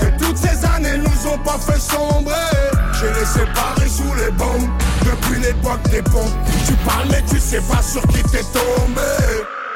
que 0.00 0.24
toutes 0.24 0.36
ces 0.36 0.64
années 0.66 0.98
nous 0.98 1.30
ont 1.30 1.38
pas 1.38 1.58
fait 1.58 1.80
sombrer. 1.80 2.32
J'ai 3.00 3.12
les 3.18 3.26
séparés 3.26 3.88
sous 3.88 4.14
les 4.14 4.30
bombes 4.32 4.68
depuis 5.04 5.40
l'époque 5.40 5.82
des 5.90 6.02
pompes. 6.02 6.32
Tu 6.66 6.74
parles 6.86 7.08
mais 7.10 7.22
tu 7.28 7.38
sais 7.38 7.60
pas 7.62 7.82
sur 7.82 8.02
qui 8.08 8.22
t'es 8.24 8.44
tombé. 8.52 9.00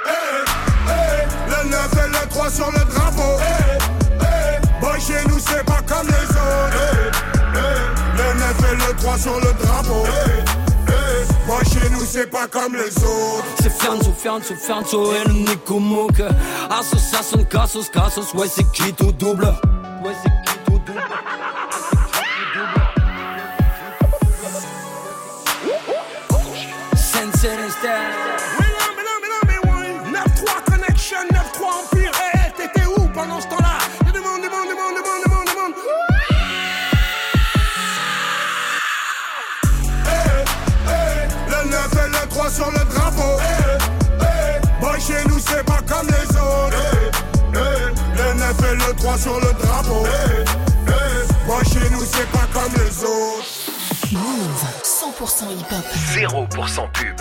Eh, 0.06 0.88
eh, 0.88 1.50
le 1.50 1.70
9 1.70 1.90
et 2.04 2.08
le 2.08 2.28
3 2.28 2.50
sur 2.50 2.70
le 2.70 2.84
drapeau. 2.92 3.38
Eh, 3.40 3.78
eh, 4.20 4.80
boy, 4.80 5.00
chez 5.00 5.28
nous 5.28 5.38
c'est 5.38 5.64
pas 5.64 5.80
comme 5.86 6.06
les 6.06 6.28
autres. 6.30 7.12
Le 8.16 8.38
9 8.38 8.72
et 8.72 8.76
le 8.76 8.96
3 8.96 9.18
sur 9.18 9.40
le 9.40 9.52
drapeau. 9.64 10.04
Chez 11.72 11.90
nous 11.90 12.04
c'est 12.04 12.30
pas 12.30 12.46
comme 12.46 12.74
les 12.74 12.96
autres. 13.04 13.44
C'est 13.60 13.72
Fianzo, 13.72 14.12
Fianzo, 14.16 14.54
Fianzo 14.54 15.12
et 15.14 15.24
le 15.28 15.34
Nico 15.34 15.78
Mouk 15.78 16.22
Association, 16.70 17.44
Cassos, 17.44 17.88
Cassos, 17.90 18.32
ouais 18.34 18.48
c'est 18.48 18.70
qui 18.72 18.92
tout 18.92 19.12
double? 19.12 19.46
Ouais 20.04 20.12
c'est 20.22 20.45
et 49.16 49.28
le 49.28 49.32
3 49.32 49.32
sur 49.32 49.40
le 49.40 49.52
drapeau. 49.54 50.02
Eh, 50.04 50.44
eh, 50.88 51.46
boy, 51.46 51.64
chez 51.64 51.90
nous, 51.90 52.04
c'est 52.04 52.30
pas 52.30 52.46
comme 52.52 52.72
les 52.74 53.04
autres. 53.04 53.46
Move 54.12 54.64
100% 54.82 55.50
hip-hop. 55.52 55.84
0% 56.14 56.88
pub. 56.92 57.20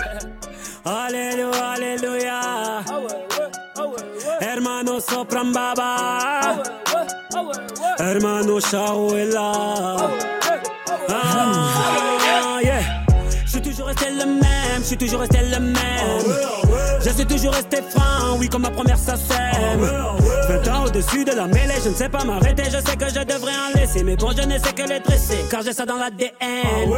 Alléluia, 0.84 1.72
alléluia. 1.74 2.40
Hermano 4.40 5.00
sopran 5.00 5.52
baba. 5.52 6.62
Hermano 7.98 8.60
Shawela. 8.60 9.52
Ah, 11.08 11.12
yeah. 11.12 12.15
Je 13.76 13.82
suis 13.82 13.84
toujours 13.84 13.88
resté 13.88 14.10
le 14.10 14.26
même, 14.26 14.80
je 14.80 14.84
suis 14.84 14.96
toujours 14.96 15.20
resté 15.20 15.38
le 15.42 15.60
même. 15.60 15.76
Je 17.04 17.10
suis 17.10 17.26
toujours 17.26 17.52
resté 17.52 17.76
franc, 17.90 18.38
oui, 18.38 18.48
comme 18.48 18.62
ma 18.62 18.70
première 18.70 18.96
ça 18.96 19.16
sème. 19.16 19.86
20 20.48 20.68
ans 20.68 20.84
au-dessus 20.86 21.26
de 21.26 21.32
la 21.32 21.46
mêlée, 21.46 21.74
je 21.84 21.90
ne 21.90 21.94
sais 21.94 22.08
pas 22.08 22.24
m'arrêter, 22.24 22.62
je 22.64 22.78
sais 22.78 22.96
que 22.96 23.06
je 23.08 23.22
devrais 23.22 23.52
en 23.52 23.78
laisser. 23.78 24.02
Mais 24.02 24.16
bon, 24.16 24.30
je 24.34 24.46
ne 24.46 24.58
sais 24.58 24.72
que 24.72 24.88
les 24.88 25.00
dresser, 25.00 25.44
car 25.50 25.60
j'ai 25.60 25.74
ça 25.74 25.84
dans 25.84 25.96
l'ADN. 25.96 26.88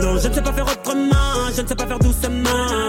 Non, 0.00 0.16
je 0.18 0.28
ne 0.28 0.32
sais 0.32 0.40
pas 0.40 0.52
faire 0.54 0.66
autrement, 0.66 1.50
je 1.54 1.60
ne 1.60 1.66
sais 1.66 1.74
pas 1.74 1.86
faire 1.86 1.98
doucement. 1.98 2.88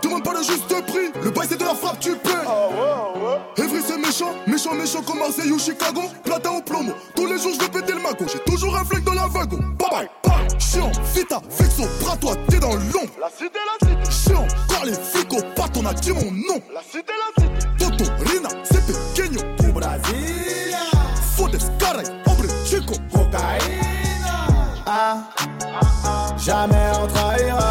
le 0.41 0.47
juste 0.47 0.85
prix, 0.85 1.11
le 1.23 1.29
bail 1.29 1.47
c'est 1.49 1.57
de 1.57 1.63
la 1.63 1.75
frappe, 1.75 1.99
tu 1.99 2.15
paies. 2.15 2.31
Evry 3.57 3.81
c'est 3.85 3.97
méchant, 3.97 4.33
méchant, 4.47 4.73
méchant 4.73 5.01
comme 5.01 5.19
Marseille 5.19 5.51
ou 5.51 5.59
Chicago. 5.59 6.01
Platin 6.23 6.51
au 6.51 6.61
plomo, 6.61 6.93
tous 7.15 7.25
les 7.27 7.37
jours 7.37 7.53
je 7.53 7.59
vais 7.59 7.69
péter 7.69 7.93
le 7.93 7.99
mago. 7.99 8.25
J'ai 8.31 8.39
toujours 8.39 8.75
un 8.75 8.83
flingue 8.83 9.03
dans 9.03 9.13
la 9.13 9.27
wagon. 9.27 9.59
Bye 9.77 9.89
bye, 9.89 10.09
bye. 10.23 10.59
Chiant, 10.59 10.91
vita, 11.13 11.41
vexo, 11.59 11.83
bras 12.01 12.17
toi, 12.17 12.33
t'es 12.49 12.59
dans 12.59 12.73
l'ombre. 12.73 13.11
La 13.19 13.29
cité, 13.29 13.59
la 13.67 13.87
cité. 13.87 14.11
Chiant, 14.11 14.47
quand 14.67 14.83
les 14.85 14.93
flics 14.93 15.33
au 15.33 15.41
pat, 15.55 15.71
on 15.77 15.85
a 15.85 15.93
dit 15.93 16.11
mon 16.11 16.31
nom. 16.31 16.61
La 16.73 16.81
cité, 16.81 17.13
la 17.37 17.43
cité. 17.43 17.67
Toto, 17.77 18.11
Rina, 18.25 18.49
c'est 18.63 18.85
pequeño. 18.85 19.41
Du 19.59 19.71
Brasilia. 19.71 20.79
Fodes, 21.35 21.59
caray, 21.77 22.05
hombre, 22.25 22.47
chico. 22.65 22.93
Cocaïna. 23.11 24.47
Ah, 24.87 26.35
jamais 26.37 26.91
on 27.01 27.07
trahira. 27.07 27.70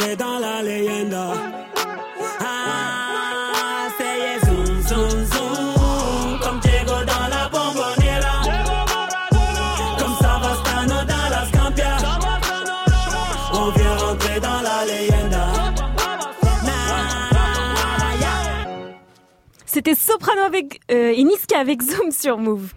C'était 19.83 19.99
Soprano 19.99 20.41
avec 20.43 20.79
euh, 20.91 21.11
et 21.11 21.23
Niska 21.23 21.57
avec 21.59 21.81
Zoom 21.81 22.11
sur 22.11 22.37
Move. 22.37 22.71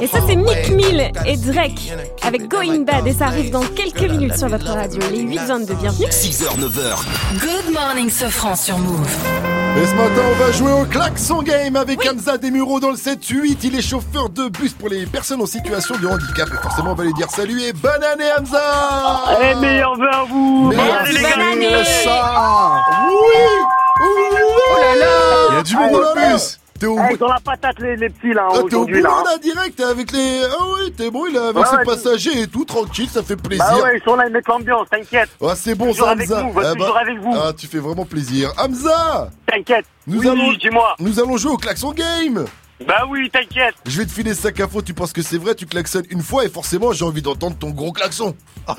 Et 0.00 0.06
ça, 0.06 0.18
c'est 0.24 0.36
Mick 0.36 0.70
Mill 0.70 1.10
et 1.26 1.36
Drake 1.36 1.92
avec 2.22 2.46
Going 2.46 2.84
Bad. 2.84 3.08
Et 3.08 3.12
ça 3.12 3.26
arrive 3.26 3.50
dans 3.50 3.64
quelques 3.64 4.08
minutes 4.08 4.36
sur 4.36 4.46
votre 4.46 4.66
radio. 4.70 5.00
Les 5.10 5.24
8-22, 5.24 5.74
bienvenue. 5.80 6.06
6h, 6.06 6.44
9h. 6.60 7.40
Good 7.40 7.74
morning, 7.74 8.08
Sofran 8.08 8.54
sur 8.54 8.78
Move. 8.78 9.04
Et 9.82 9.84
ce 9.86 9.94
matin, 9.96 10.22
on 10.30 10.44
va 10.44 10.52
jouer 10.52 10.72
au 10.80 10.84
klaxon 10.84 11.42
game 11.42 11.74
avec 11.74 11.98
Hamza 12.08 12.38
Desmureaux 12.38 12.78
dans 12.78 12.90
le 12.90 12.96
7-8. 12.96 13.56
Il 13.64 13.74
est 13.76 13.82
chauffeur 13.82 14.28
de 14.28 14.48
bus 14.48 14.74
pour 14.74 14.90
les 14.90 15.06
personnes 15.06 15.42
en 15.42 15.46
situation 15.46 15.96
de 16.00 16.06
handicap. 16.06 16.48
Et 16.54 16.62
forcément, 16.62 16.92
on 16.92 16.94
va 16.94 17.02
lui 17.02 17.14
dire 17.14 17.28
salut 17.30 17.60
et 17.62 17.72
bonne 17.72 18.04
année, 18.04 18.30
Hamza 18.38 18.62
Eh, 19.42 19.56
meilleur 19.56 19.96
vœu 19.96 20.08
à 20.08 20.22
vous 20.22 20.68
Merci, 20.68 20.82
Bonne 20.84 20.92
année, 21.02 21.14
les 21.16 21.22
gars. 21.22 21.36
bonne 21.36 21.40
année. 21.40 21.76
Oui 23.08 23.77
Oh 24.00 24.76
là 24.80 24.94
là 24.96 25.06
Il 25.50 25.54
y 25.56 25.58
a 25.58 25.62
du 25.62 25.76
monde 25.76 25.92
dans 25.92 25.98
le 26.14 26.32
bus 26.34 26.58
T'es 26.78 26.86
au 26.86 26.96
Eh, 27.10 27.14
Ils 27.14 27.24
ont 27.24 27.28
la 27.28 27.40
patate, 27.40 27.80
les, 27.80 27.96
les 27.96 28.08
petits, 28.08 28.32
là, 28.32 28.46
Ah, 28.52 28.58
t'es 28.70 28.76
au 28.76 28.84
boulot 28.86 29.02
là. 29.02 29.22
là, 29.32 29.38
direct, 29.38 29.74
t'es 29.76 29.82
avec 29.82 30.12
les. 30.12 30.42
Ah 30.44 30.62
oui, 30.76 30.92
t'es 30.96 31.10
bon, 31.10 31.26
il 31.26 31.34
est 31.34 31.38
avec 31.40 31.56
Ouais, 31.56 31.64
ses 31.68 31.76
ouais, 31.76 31.84
passagers 31.84 32.42
et 32.42 32.46
tout, 32.46 32.64
tranquille, 32.64 33.08
ça 33.08 33.24
fait 33.24 33.34
plaisir. 33.34 33.64
Bah 33.68 33.82
ouais, 33.82 33.98
ils 33.98 34.02
sont 34.04 34.14
là, 34.14 34.26
ils 34.28 34.32
mettent 34.32 34.46
l'ambiance, 34.46 34.86
t'inquiète. 34.88 35.28
Ah, 35.42 35.54
c'est 35.56 35.74
bon 35.74 35.92
ça, 35.92 36.10
avec 36.10 36.30
Hamza. 36.30 36.42
vous, 36.44 36.52
va 36.52 36.62
Ah, 36.70 36.74
toujours 36.74 36.96
avec 36.98 37.18
vous. 37.18 37.34
Ah, 37.36 37.52
tu 37.52 37.66
fais 37.66 37.78
vraiment 37.78 38.04
plaisir. 38.04 38.52
Hamza 38.58 39.28
T'inquiète. 39.48 39.86
Nous 40.06 40.20
Oui, 40.20 40.28
allons, 40.28 40.52
dis-moi. 40.52 40.94
Nous 41.00 41.18
allons 41.18 41.36
jouer 41.36 41.50
au 41.50 41.56
klaxon 41.56 41.90
game. 41.90 42.44
Bah 42.86 43.02
oui, 43.10 43.28
t'inquiète. 43.28 43.74
Je 43.84 43.98
vais 43.98 44.06
te 44.06 44.12
filer 44.12 44.32
ce 44.34 44.42
sac 44.42 44.60
à 44.60 44.68
faux, 44.68 44.80
tu 44.80 44.94
penses 44.94 45.12
que 45.12 45.20
c'est 45.20 45.38
vrai, 45.38 45.56
tu 45.56 45.66
klaxonnes 45.66 46.06
une 46.10 46.22
fois 46.22 46.44
et 46.44 46.48
forcément 46.48 46.92
j'ai 46.92 47.04
envie 47.04 47.22
d'entendre 47.22 47.56
ton 47.58 47.70
gros 47.70 47.90
klaxon. 47.90 48.36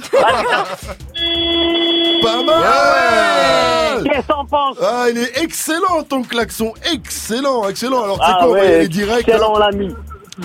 Pas 2.21 2.43
mal 2.43 4.03
Qu'est-ce 4.03 4.27
qu'on 4.27 4.45
pense 4.45 4.77
Ah, 4.81 5.05
il 5.09 5.17
est 5.17 5.41
excellent 5.43 6.03
ton 6.07 6.23
klaxon, 6.23 6.73
excellent, 6.93 7.67
excellent. 7.67 8.03
Alors 8.03 8.19
tu 8.19 8.25
sais 8.25 8.31
Ah 8.33 8.37
quoi, 8.39 8.49
on 8.49 8.53
va 8.53 8.59
y 8.59 8.61
ouais, 8.67 8.75
aller 8.75 8.87
direct. 8.87 9.27
excellent, 9.27 9.55
hein. 9.55 9.59
l'ami. 9.71 9.95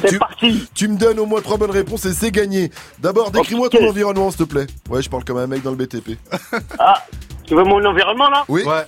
C'est 0.02 0.08
Tu- 0.08 0.18
parti. 0.18 0.68
Tu 0.74 0.88
me 0.88 0.96
donnes 0.98 1.20
au 1.20 1.26
moins 1.26 1.40
trois 1.40 1.56
bonnes 1.56 1.70
réponses 1.70 2.04
et 2.06 2.12
c'est 2.12 2.32
gagné. 2.32 2.70
D'abord, 2.98 3.30
décris-moi 3.30 3.68
ton 3.68 3.88
environnement, 3.88 4.30
s'il 4.32 4.40
te 4.40 4.44
plaît. 4.52 4.66
Ouais, 4.90 5.00
je 5.02 5.08
parle 5.08 5.22
comme 5.24 5.36
un 5.38 5.46
mec 5.46 5.62
dans 5.62 5.70
le 5.70 5.76
BTP. 5.76 6.18
Ah, 6.80 7.00
tu 7.46 7.54
veux 7.54 7.62
mon 7.62 7.84
environnement, 7.84 8.28
là? 8.28 8.44
Oui. 8.48 8.64
Ouais. 8.64 8.82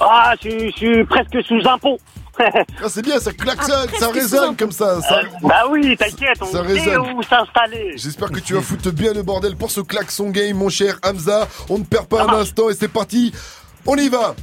Ah, 0.00 0.34
je, 0.42 0.50
suis- 0.50 0.70
je 0.72 0.76
suis 0.76 1.04
presque 1.04 1.42
sous 1.44 1.60
impôt. 1.66 1.98
Ah, 2.82 2.88
c'est 2.88 3.02
bien, 3.02 3.18
ça 3.20 3.32
klaxonne, 3.32 3.88
ça 3.98 4.08
résonne 4.08 4.56
comme 4.56 4.72
ça. 4.72 5.00
ça- 5.00 5.20
bah 5.42 5.64
oui, 5.70 5.96
t'inquiète, 5.96 6.36
on 6.40 6.46
Ça 6.46 6.64
sait 6.66 6.96
où 6.96 7.22
s'installer. 7.22 7.92
J'espère 7.96 8.30
que 8.30 8.40
tu 8.40 8.54
vas 8.54 8.60
foutre 8.60 8.92
bien 8.92 9.12
le 9.12 9.22
bordel 9.22 9.56
pour 9.56 9.70
ce 9.70 9.80
klaxon 9.80 10.30
game, 10.30 10.56
mon 10.56 10.68
cher 10.68 10.98
Hamza. 11.04 11.48
On 11.68 11.78
ne 11.78 11.84
perd 11.84 12.06
pas 12.06 12.24
un 12.24 12.40
instant 12.40 12.68
et 12.70 12.74
c'est 12.74 12.88
parti. 12.88 13.32
On 13.86 13.96
y 13.96 14.08
va. 14.08 14.34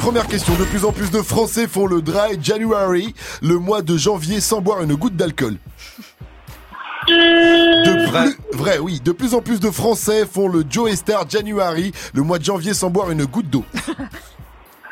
Première 0.00 0.26
question. 0.26 0.54
De 0.54 0.64
plus 0.64 0.84
en 0.84 0.92
plus 0.92 1.10
de 1.10 1.22
Français 1.22 1.66
font 1.68 1.86
le 1.86 2.02
dry 2.02 2.38
January, 2.42 3.14
le 3.42 3.58
mois 3.58 3.82
de 3.82 3.96
janvier 3.96 4.40
sans 4.40 4.60
boire 4.60 4.82
une 4.82 4.94
goutte 4.94 5.16
d'alcool. 5.16 5.56
De 7.08 8.06
vrai. 8.10 8.26
vrai, 8.52 8.78
oui. 8.78 9.00
De 9.04 9.12
plus 9.12 9.34
en 9.34 9.40
plus 9.40 9.60
de 9.60 9.70
Français 9.70 10.26
font 10.26 10.48
le 10.48 10.64
Joe 10.68 10.94
Star 10.94 11.28
January, 11.28 11.92
le 12.14 12.22
mois 12.22 12.38
de 12.38 12.44
janvier 12.44 12.74
sans 12.74 12.90
boire 12.90 13.10
une 13.10 13.24
goutte 13.24 13.48
d'eau. 13.50 13.64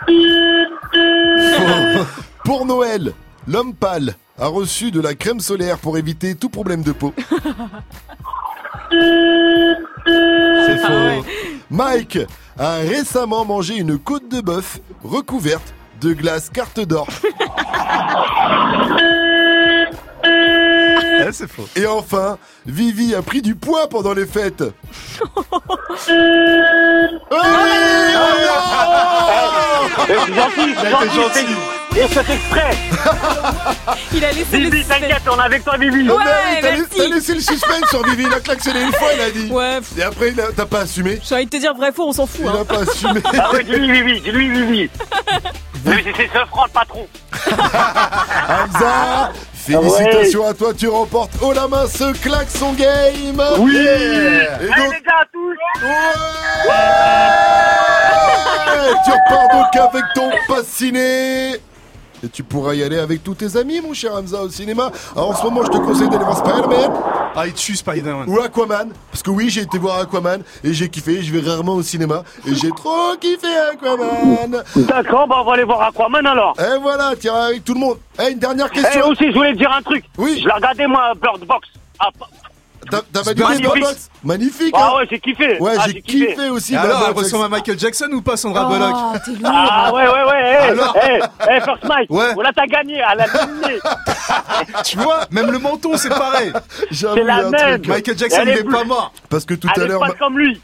Pour 2.44 2.64
Noël, 2.64 3.12
l'homme 3.46 3.74
pâle 3.74 4.14
a 4.38 4.46
reçu 4.46 4.90
de 4.90 5.00
la 5.00 5.14
crème 5.14 5.40
solaire 5.40 5.76
pour 5.78 5.98
éviter 5.98 6.34
tout 6.34 6.48
problème 6.48 6.82
de 6.82 6.92
peau. 6.92 7.12
C'est 8.90 10.78
faux. 10.78 11.26
Mike 11.70 12.20
a 12.58 12.76
récemment 12.76 13.44
mangé 13.44 13.76
une 13.76 13.98
côte 13.98 14.30
de 14.30 14.40
bœuf 14.40 14.80
recouverte 15.04 15.74
de 16.00 16.14
glace 16.14 16.48
carte 16.50 16.80
d'or. 16.80 17.06
c'est 21.32 21.50
faux. 21.50 21.68
Et 21.76 21.86
enfin, 21.86 22.38
Vivi 22.66 23.14
a 23.14 23.22
pris 23.22 23.42
du 23.42 23.54
poids 23.54 23.88
pendant 23.88 24.12
les 24.14 24.26
fêtes. 24.26 24.64
Eh, 30.10 30.14
c'est 30.26 30.34
gentil, 30.34 30.74
c'est 30.80 30.90
gentil. 30.90 31.30
c'est- 31.32 32.00
Et 32.00 32.06
c'est 32.12 32.30
exprès. 32.32 32.70
Il 34.14 34.24
a 34.24 34.32
laissé 34.32 34.58
le 34.58 34.70
Vivi, 34.70 34.84
t'inquiète, 34.84 35.22
on 35.30 35.38
est 35.38 35.42
avec 35.44 35.64
toi, 35.64 35.76
Vivi. 35.76 36.08
Oh, 36.10 36.18
mais 36.24 36.60
t'as, 36.60 36.70
laissé- 36.72 36.86
t'as 36.96 37.14
laissé 37.14 37.34
le 37.34 37.40
suspense 37.40 37.88
sur 37.90 38.02
Vivi, 38.06 38.24
il 38.24 38.32
a 38.32 38.40
klaxonné 38.40 38.82
une 38.82 38.92
fois, 38.92 39.08
il 39.14 39.20
a 39.20 39.30
dit. 39.30 39.50
Ouais. 39.50 39.78
Et 39.98 40.02
après, 40.02 40.30
il 40.30 40.40
a- 40.40 40.52
t'as 40.54 40.66
pas 40.66 40.80
assumé. 40.80 41.20
J'ai 41.26 41.34
envie 41.34 41.44
de 41.46 41.50
te 41.50 41.56
dire 41.56 41.74
vrai 41.74 41.92
faux, 41.92 42.08
on 42.08 42.12
s'en 42.12 42.26
fout. 42.26 42.40
Il 42.44 42.48
hein. 42.48 42.58
a 42.62 42.64
pas 42.64 42.80
assumé. 42.82 43.20
Ah 43.38 43.52
ouais, 43.52 43.64
dis-lui, 43.64 43.90
Vivi, 43.90 44.20
dis-lui, 44.20 44.48
Vivi. 44.50 44.90
Lui, 45.86 46.02
c'est 46.04 46.12
c'est 46.16 46.30
ce 46.38 46.44
franc, 46.46 46.64
le 46.66 46.70
patron. 46.72 47.06
Hamza, 48.48 49.32
félicitations 49.76 50.46
à 50.46 50.54
toi, 50.54 50.72
tu 50.74 50.88
remportes 50.88 51.32
haut 51.42 51.52
la 51.52 51.68
main 51.68 51.86
ce 51.86 52.12
klaxon 52.20 52.72
game. 52.72 53.42
Oui. 53.58 53.76
Et 53.76 53.88
Allez, 53.88 54.68
donc, 54.68 54.94
les 54.94 55.00
gars, 55.02 55.20
à 55.20 55.26
tous. 55.32 55.56
Ouais, 58.78 58.94
tu 59.04 59.10
repars 59.10 59.48
donc 59.52 59.76
avec 59.76 60.04
ton 60.14 60.30
pass 60.48 60.66
ciné. 60.66 61.56
Et 62.24 62.28
tu 62.28 62.42
pourras 62.42 62.74
y 62.74 62.82
aller 62.82 62.98
avec 62.98 63.22
tous 63.22 63.34
tes 63.34 63.56
amis, 63.56 63.80
mon 63.80 63.94
cher 63.94 64.12
Hamza, 64.14 64.42
au 64.42 64.48
cinéma. 64.48 64.90
Alors, 65.14 65.30
en 65.30 65.34
ce 65.36 65.44
moment, 65.44 65.62
je 65.64 65.70
te 65.70 65.76
conseille 65.76 66.08
d'aller 66.08 66.24
voir 66.24 66.38
Spider-Man. 66.38 66.90
Ah, 67.36 67.46
il 67.46 67.52
tue 67.52 67.76
Spider-Man. 67.76 68.28
Ou 68.28 68.40
Aquaman. 68.40 68.88
Parce 69.12 69.22
que 69.22 69.30
oui, 69.30 69.48
j'ai 69.50 69.60
été 69.60 69.78
voir 69.78 70.00
Aquaman 70.00 70.42
et 70.64 70.72
j'ai 70.72 70.88
kiffé. 70.88 71.22
Je 71.22 71.32
vais 71.32 71.48
rarement 71.48 71.74
au 71.74 71.82
cinéma. 71.82 72.24
Et 72.46 72.54
j'ai 72.54 72.70
trop 72.70 73.14
kiffé 73.20 73.46
Aquaman. 73.72 74.62
D'accord, 74.74 75.28
bah 75.28 75.36
on 75.40 75.44
va 75.44 75.52
aller 75.52 75.64
voir 75.64 75.82
Aquaman 75.82 76.26
alors. 76.26 76.54
Et 76.58 76.78
voilà, 76.80 77.12
tiens, 77.18 77.34
avec 77.34 77.64
tout 77.64 77.74
le 77.74 77.80
monde. 77.80 77.98
Eh, 78.20 78.32
une 78.32 78.38
dernière 78.38 78.66
Eh 78.72 78.80
question. 78.80 79.06
aussi, 79.08 79.26
je 79.30 79.34
voulais 79.36 79.52
te 79.52 79.58
dire 79.58 79.70
un 79.72 79.82
truc. 79.82 80.04
Oui. 80.16 80.40
Je 80.42 80.46
l'ai 80.48 80.52
regardé, 80.54 80.86
moi, 80.88 81.12
Bird 81.20 81.44
Box. 81.46 81.68
Ah, 82.00 82.08
T'as 82.90 83.22
validé 83.22 83.42
magnifique. 83.68 83.98
Magnifique. 84.24 84.74
Ah 84.76 84.90
hein. 84.92 84.96
ouais, 84.98 85.06
j'ai 85.10 85.18
kiffé. 85.20 85.60
Ouais, 85.60 85.72
Ah, 85.78 85.84
j'ai 85.86 86.00
kiffé 86.02 86.48
aussi. 86.50 86.72
Et 86.74 86.76
Bird 86.76 86.86
alors, 86.86 87.04
elle 87.08 87.14
ressemble 87.16 87.44
à 87.44 87.48
Michael 87.48 87.78
Jackson 87.78 88.08
ou 88.12 88.22
pas, 88.22 88.36
Sandra 88.36 88.66
Oh, 88.68 88.72
Bullock 88.72 89.22
t'es 89.24 89.30
lourd. 89.32 89.52
Ah 89.54 89.92
ouais, 89.94 90.02
ouais, 90.06 90.24
ouais. 90.24 90.40
Eh, 90.40 90.70
Alors 90.70 90.96
eh, 91.02 91.18
eh, 91.50 91.60
First 91.60 91.84
Mike. 91.84 92.10
Ouais. 92.10 92.34
Voilà, 92.34 92.50
t'as 92.54 92.66
gagné. 92.66 93.00
À 93.02 93.14
la 93.14 93.26
lignée. 93.26 93.78
Tu 94.84 94.98
vois, 94.98 95.20
même 95.30 95.50
le 95.50 95.58
menton, 95.58 95.96
c'est 95.96 96.08
pareil. 96.08 96.52
J'avoue, 96.90 97.16
C'est 97.16 97.22
a 97.22 97.24
la 97.24 97.46
un 97.46 97.50
même. 97.50 97.80
truc. 97.80 97.88
Michael 97.88 98.18
Jackson, 98.18 98.38
Elle 98.42 98.48
il 98.48 98.58
est 98.58 98.64
pas 98.64 98.84
mort. 98.84 99.12
Parce 99.30 99.44
que 99.44 99.54
tout 99.54 99.68
Elle 99.76 99.82
à 99.82 99.86
l'heure, 99.86 100.00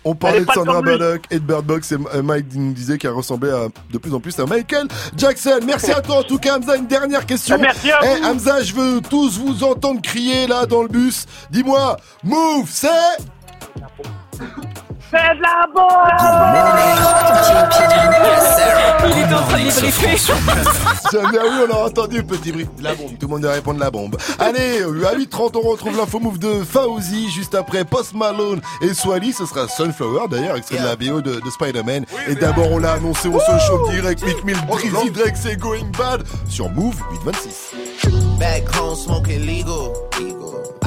on 0.05 0.13
Elle 0.13 0.17
parlait 0.17 0.41
de 0.45 0.51
Sandra. 0.53 0.83
Bullock 0.83 1.23
et 1.31 1.37
de 1.37 1.41
Bird 1.45 1.65
Box 1.65 1.93
et 1.93 1.97
euh, 2.15 2.23
Mike 2.23 2.47
nous 2.55 2.73
disait 2.73 2.99
qu'elle 2.99 3.13
ressemblait 3.13 3.51
à, 3.51 3.69
de 3.91 3.99
plus 3.99 4.13
en 4.15 4.21
plus 4.21 4.39
à 4.39 4.47
Michael 4.47 4.89
Jackson. 5.17 5.61
Merci 5.67 5.93
à 5.93 6.01
toi 6.01 6.17
en 6.19 6.23
tout 6.23 6.39
cas 6.39 6.57
Hamza. 6.59 6.77
Une 6.77 6.87
dernière 6.87 7.25
question. 7.27 7.57
Merci 7.59 7.91
à 7.91 8.01
Eh, 8.03 8.21
vous. 8.21 8.27
Hamza, 8.27 8.63
je 8.63 8.75
veux 8.75 9.01
tous 9.09 9.39
vous 9.39 9.65
entendre 9.65 10.03
crier 10.03 10.47
là 10.47 10.67
dans 10.67 10.83
le 10.83 10.89
bus. 10.89 11.27
Dis-moi, 11.51 11.97
move, 12.23 12.69
c'est... 12.71 12.89
Fais 15.11 15.37
de 15.37 15.43
la 15.43 15.67
boîte. 15.73 16.75
Il 19.07 19.19
est 19.19 19.35
en 19.35 19.43
train 19.43 19.59
de 19.59 19.71
débriefer. 19.71 20.17
Jamais 21.13 21.39
oui, 21.39 21.67
on 21.69 21.73
a 21.73 21.87
entendu 21.87 22.17
le 22.17 22.25
petit 22.25 22.51
bruit. 22.51 22.67
La 22.81 22.95
bombe, 22.95 23.11
tout 23.19 23.27
le 23.27 23.29
monde 23.29 23.43
doit 23.43 23.53
répondre 23.53 23.79
la 23.79 23.91
bombe. 23.91 24.17
Allez, 24.39 24.83
à 24.83 25.15
8h30, 25.15 25.61
on 25.63 25.69
retrouve 25.69 25.97
l'info 25.97 26.19
move 26.19 26.39
de 26.39 26.65
Fauzi 26.65 27.31
juste 27.31 27.55
après 27.55 27.85
Post 27.85 28.15
Malone 28.15 28.61
et 28.83 28.95
Swally. 28.95 29.33
Ce 29.33 29.47
sera 29.47 29.69
Sunflower 29.69 30.29
d'ailleurs, 30.29 30.57
extrait 30.57 30.79
de 30.79 30.85
la 30.85 30.97
BO 30.97 31.21
de, 31.21 31.41
de 31.41 31.51
Spider-Man. 31.51 32.07
Et 32.29 32.35
d'abord, 32.35 32.73
on 32.73 32.79
l'a 32.79 32.95
annoncé, 32.95 33.29
on 33.29 33.39
se 33.39 33.67
chauffe 33.67 33.91
direct. 33.91 34.25
Mick 34.25 34.43
Mill, 34.45 34.57
Drizzy 34.69 35.11
Drake, 35.11 35.37
c'est 35.37 35.57
Going 35.57 35.91
Bad 35.97 36.25
sur 36.49 36.71
Move 36.71 36.97
826. 37.13 37.75
Back 38.39 38.65
home 38.77 38.97
smoking 38.97 39.47
legal. 39.47 39.93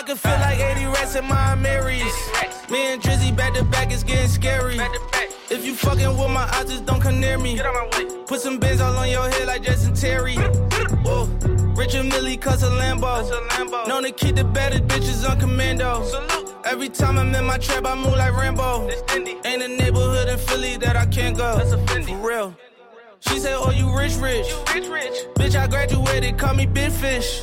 I 0.00 0.02
can 0.02 0.16
feel 0.16 0.32
like 0.32 0.58
80 0.58 0.86
rats 0.86 1.14
in 1.14 1.26
my 1.26 1.54
Marys. 1.56 2.30
Me 2.70 2.94
and 2.94 3.02
Drizzy 3.02 3.36
back 3.36 3.52
to 3.52 3.64
back 3.64 3.92
is 3.92 4.02
getting 4.02 4.30
scary. 4.30 4.78
If 5.50 5.66
you 5.66 5.74
fucking 5.74 6.16
with 6.16 6.30
my 6.30 6.48
eyes, 6.54 6.70
just 6.70 6.86
don't 6.86 7.02
come 7.02 7.20
near 7.20 7.36
me. 7.36 7.60
Put 8.26 8.40
some 8.40 8.58
bins 8.58 8.80
all 8.80 8.96
on 8.96 9.10
your 9.10 9.28
head 9.28 9.46
like 9.46 9.62
Jason 9.62 9.92
Terry. 9.92 10.36
Whoa. 11.04 11.26
Richard 11.76 12.06
Millie 12.06 12.38
cause 12.38 12.62
a 12.62 12.70
Lambo. 12.70 13.86
Known 13.88 14.04
to 14.04 14.10
keep 14.10 14.36
the 14.36 14.44
baddest 14.44 14.84
bitches 14.84 15.28
on 15.28 15.38
commando. 15.38 16.02
Every 16.64 16.88
time 16.88 17.18
I'm 17.18 17.34
in 17.34 17.44
my 17.44 17.58
trap, 17.58 17.84
I 17.84 17.94
move 17.94 18.16
like 18.16 18.34
Rambo. 18.34 18.88
Ain't 19.44 19.62
a 19.62 19.68
neighborhood 19.68 20.30
in 20.30 20.38
Philly 20.38 20.78
that 20.78 20.96
I 20.96 21.04
can't 21.04 21.36
go. 21.36 21.58
For 21.58 22.26
real. 22.26 22.56
She 23.20 23.38
said, 23.38 23.54
Oh, 23.54 23.70
you 23.70 23.94
rich, 23.94 24.14
rich. 24.16 24.46
rich 24.74 24.88
rich 24.88 25.26
Bitch, 25.34 25.54
I 25.54 25.66
graduated, 25.66 26.38
call 26.38 26.54
me 26.54 26.64
Big 26.64 26.90
Fish. 26.90 27.42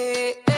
way. 0.00 0.49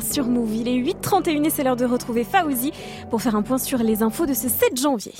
Sur 0.00 0.26
Move. 0.26 0.54
Il 0.54 0.68
est 0.68 0.78
8h31 0.78 1.44
et 1.44 1.50
c'est 1.50 1.62
l'heure 1.62 1.76
de 1.76 1.84
retrouver 1.84 2.24
Faouzi 2.24 2.72
pour 3.10 3.20
faire 3.20 3.36
un 3.36 3.42
point 3.42 3.58
sur 3.58 3.78
les 3.78 4.02
infos 4.02 4.24
de 4.24 4.32
ce 4.32 4.48
7 4.48 4.80
janvier. 4.80 5.12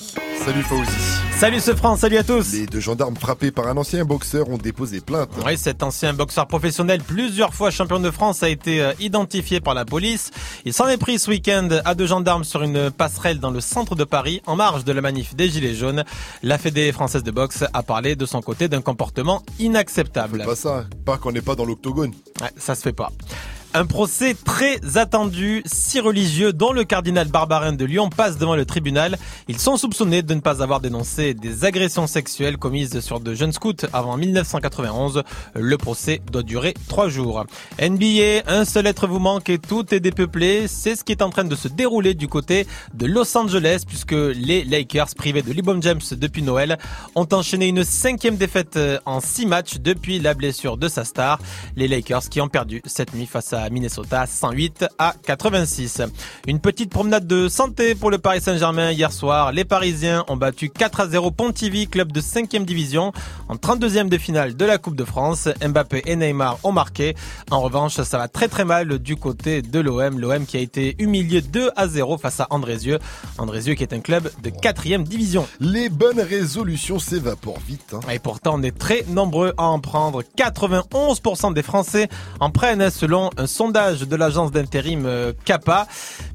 Salut 0.44 0.62
Fauzi. 0.62 0.90
Salut 1.36 1.60
ce 1.60 1.74
France, 1.74 2.00
salut 2.00 2.16
à 2.16 2.24
tous. 2.24 2.54
Les 2.54 2.66
deux 2.66 2.80
gendarmes 2.80 3.16
frappés 3.16 3.50
par 3.50 3.68
un 3.68 3.76
ancien 3.76 4.06
boxeur 4.06 4.48
ont 4.48 4.56
déposé 4.56 5.00
plainte. 5.00 5.28
Oui, 5.44 5.58
cet 5.58 5.82
ancien 5.82 6.14
boxeur 6.14 6.46
professionnel, 6.46 7.02
plusieurs 7.02 7.52
fois 7.52 7.70
champion 7.70 8.00
de 8.00 8.10
France, 8.10 8.42
a 8.42 8.48
été 8.48 8.80
euh, 8.80 8.94
identifié 8.98 9.60
par 9.60 9.74
la 9.74 9.84
police. 9.84 10.30
Il 10.64 10.72
s'en 10.72 10.88
est 10.88 10.96
pris 10.96 11.18
ce 11.18 11.30
week-end 11.30 11.68
à 11.84 11.94
deux 11.94 12.06
gendarmes 12.06 12.44
sur 12.44 12.62
une 12.62 12.90
passerelle 12.90 13.38
dans 13.38 13.50
le 13.50 13.60
centre 13.60 13.94
de 13.94 14.04
Paris, 14.04 14.40
en 14.46 14.56
marge 14.56 14.84
de 14.84 14.92
la 14.92 15.02
manif 15.02 15.36
des 15.36 15.50
Gilets 15.50 15.74
jaunes. 15.74 16.04
La 16.42 16.56
Fédé 16.56 16.90
française 16.92 17.22
de 17.22 17.30
boxe 17.30 17.64
a 17.74 17.82
parlé 17.82 18.16
de 18.16 18.24
son 18.24 18.40
côté 18.40 18.68
d'un 18.68 18.80
comportement 18.80 19.42
inacceptable. 19.58 20.44
Pas 20.46 20.56
ça, 20.56 20.86
pas 21.04 21.18
qu'on 21.18 21.32
n'est 21.32 21.42
pas 21.42 21.56
dans 21.56 21.66
l'octogone. 21.66 22.12
Ouais, 22.40 22.50
ça 22.56 22.74
se 22.74 22.80
fait 22.80 22.94
pas. 22.94 23.10
Un 23.78 23.84
procès 23.84 24.32
très 24.32 24.96
attendu, 24.96 25.62
si 25.66 26.00
religieux, 26.00 26.54
dont 26.54 26.72
le 26.72 26.84
cardinal 26.84 27.28
Barbarin 27.28 27.74
de 27.74 27.84
Lyon 27.84 28.08
passe 28.08 28.38
devant 28.38 28.56
le 28.56 28.64
tribunal. 28.64 29.18
Ils 29.48 29.58
sont 29.58 29.76
soupçonnés 29.76 30.22
de 30.22 30.32
ne 30.32 30.40
pas 30.40 30.62
avoir 30.62 30.80
dénoncé 30.80 31.34
des 31.34 31.66
agressions 31.66 32.06
sexuelles 32.06 32.56
commises 32.56 33.00
sur 33.00 33.20
de 33.20 33.34
jeunes 33.34 33.52
scouts 33.52 33.84
avant 33.92 34.16
1991. 34.16 35.24
Le 35.54 35.76
procès 35.76 36.22
doit 36.32 36.42
durer 36.42 36.72
trois 36.88 37.10
jours. 37.10 37.44
NBA, 37.78 38.44
un 38.46 38.64
seul 38.64 38.86
être 38.86 39.06
vous 39.06 39.18
manque 39.18 39.50
et 39.50 39.58
tout 39.58 39.94
est 39.94 40.00
dépeuplé. 40.00 40.68
C'est 40.68 40.96
ce 40.96 41.04
qui 41.04 41.12
est 41.12 41.20
en 41.20 41.28
train 41.28 41.44
de 41.44 41.54
se 41.54 41.68
dérouler 41.68 42.14
du 42.14 42.28
côté 42.28 42.66
de 42.94 43.04
Los 43.04 43.36
Angeles 43.36 43.82
puisque 43.86 44.12
les 44.12 44.64
Lakers, 44.64 45.14
privés 45.14 45.42
de 45.42 45.52
LeBron 45.52 45.82
James 45.82 46.00
depuis 46.12 46.40
Noël, 46.40 46.78
ont 47.14 47.28
enchaîné 47.30 47.68
une 47.68 47.84
cinquième 47.84 48.36
défaite 48.36 48.78
euh, 48.78 48.98
en 49.04 49.20
six 49.20 49.44
matchs 49.44 49.76
depuis 49.80 50.18
la 50.18 50.32
blessure 50.32 50.78
de 50.78 50.88
sa 50.88 51.04
star. 51.04 51.38
Les 51.76 51.88
Lakers 51.88 52.30
qui 52.30 52.40
ont 52.40 52.48
perdu 52.48 52.80
cette 52.86 53.12
nuit 53.12 53.26
face 53.26 53.52
à 53.52 53.65
Minnesota 53.70 54.26
108 54.26 54.86
à 54.98 55.14
86. 55.24 56.02
Une 56.46 56.60
petite 56.60 56.90
promenade 56.90 57.26
de 57.26 57.48
santé 57.48 57.94
pour 57.94 58.10
le 58.10 58.18
Paris 58.18 58.40
Saint-Germain 58.40 58.90
hier 58.92 59.12
soir. 59.12 59.52
Les 59.52 59.64
Parisiens 59.64 60.24
ont 60.28 60.36
battu 60.36 60.70
4 60.70 61.00
à 61.00 61.08
0 61.08 61.30
Pontivy, 61.30 61.86
club 61.88 62.12
de 62.12 62.20
5e 62.20 62.64
division, 62.64 63.12
en 63.48 63.56
32e 63.56 64.08
de 64.08 64.18
finale 64.18 64.56
de 64.56 64.64
la 64.64 64.78
Coupe 64.78 64.96
de 64.96 65.04
France. 65.04 65.48
Mbappé 65.66 66.02
et 66.06 66.16
Neymar 66.16 66.58
ont 66.62 66.72
marqué. 66.72 67.14
En 67.50 67.60
revanche, 67.60 67.94
ça 68.00 68.18
va 68.18 68.28
très 68.28 68.48
très 68.48 68.64
mal 68.64 68.98
du 68.98 69.16
côté 69.16 69.62
de 69.62 69.80
l'OM. 69.80 70.18
L'OM 70.18 70.46
qui 70.46 70.56
a 70.56 70.60
été 70.60 70.94
humilié 70.98 71.40
2 71.40 71.70
à 71.76 71.88
0 71.88 72.18
face 72.18 72.40
à 72.40 72.46
Andrézieux. 72.50 72.98
Andrézieux 73.38 73.74
qui 73.74 73.82
est 73.82 73.92
un 73.92 74.00
club 74.00 74.30
de 74.42 74.50
4e 74.50 75.02
division. 75.02 75.46
Les 75.60 75.88
bonnes 75.88 76.20
résolutions 76.20 76.98
s'évaporent 76.98 77.60
vite. 77.66 77.94
hein. 77.94 78.00
Et 78.12 78.18
pourtant, 78.18 78.54
on 78.56 78.62
est 78.62 78.76
très 78.76 79.04
nombreux 79.08 79.52
à 79.56 79.64
en 79.64 79.80
prendre. 79.80 80.22
91% 80.36 81.52
des 81.54 81.62
Français 81.62 82.08
en 82.40 82.50
prennent 82.50 82.90
selon 82.90 83.30
un 83.36 83.45
sondage 83.46 84.00
de 84.00 84.16
l'agence 84.16 84.50
d'intérim 84.50 85.06
euh, 85.06 85.32
CAPA. 85.44 85.86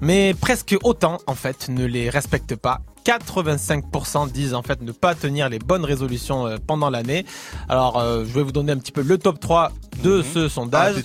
Mais 0.01 0.33
presque 0.33 0.75
autant, 0.83 1.19
en 1.27 1.35
fait, 1.35 1.69
ne 1.69 1.85
les 1.85 2.09
respectent 2.09 2.55
pas. 2.55 2.81
85% 3.05 4.31
disent 4.31 4.53
en 4.53 4.61
fait 4.61 4.81
ne 4.81 4.91
pas 4.91 5.15
tenir 5.15 5.49
les 5.49 5.59
bonnes 5.59 5.85
résolutions 5.85 6.47
euh, 6.47 6.57
pendant 6.65 6.89
l'année. 6.89 7.25
Alors 7.69 7.99
euh, 7.99 8.23
je 8.25 8.33
vais 8.33 8.43
vous 8.43 8.51
donner 8.51 8.71
un 8.71 8.77
petit 8.77 8.91
peu 8.91 9.01
le 9.01 9.17
top 9.17 9.39
3 9.39 9.71
de 10.03 10.21
ce 10.21 10.47
sondage. 10.47 10.95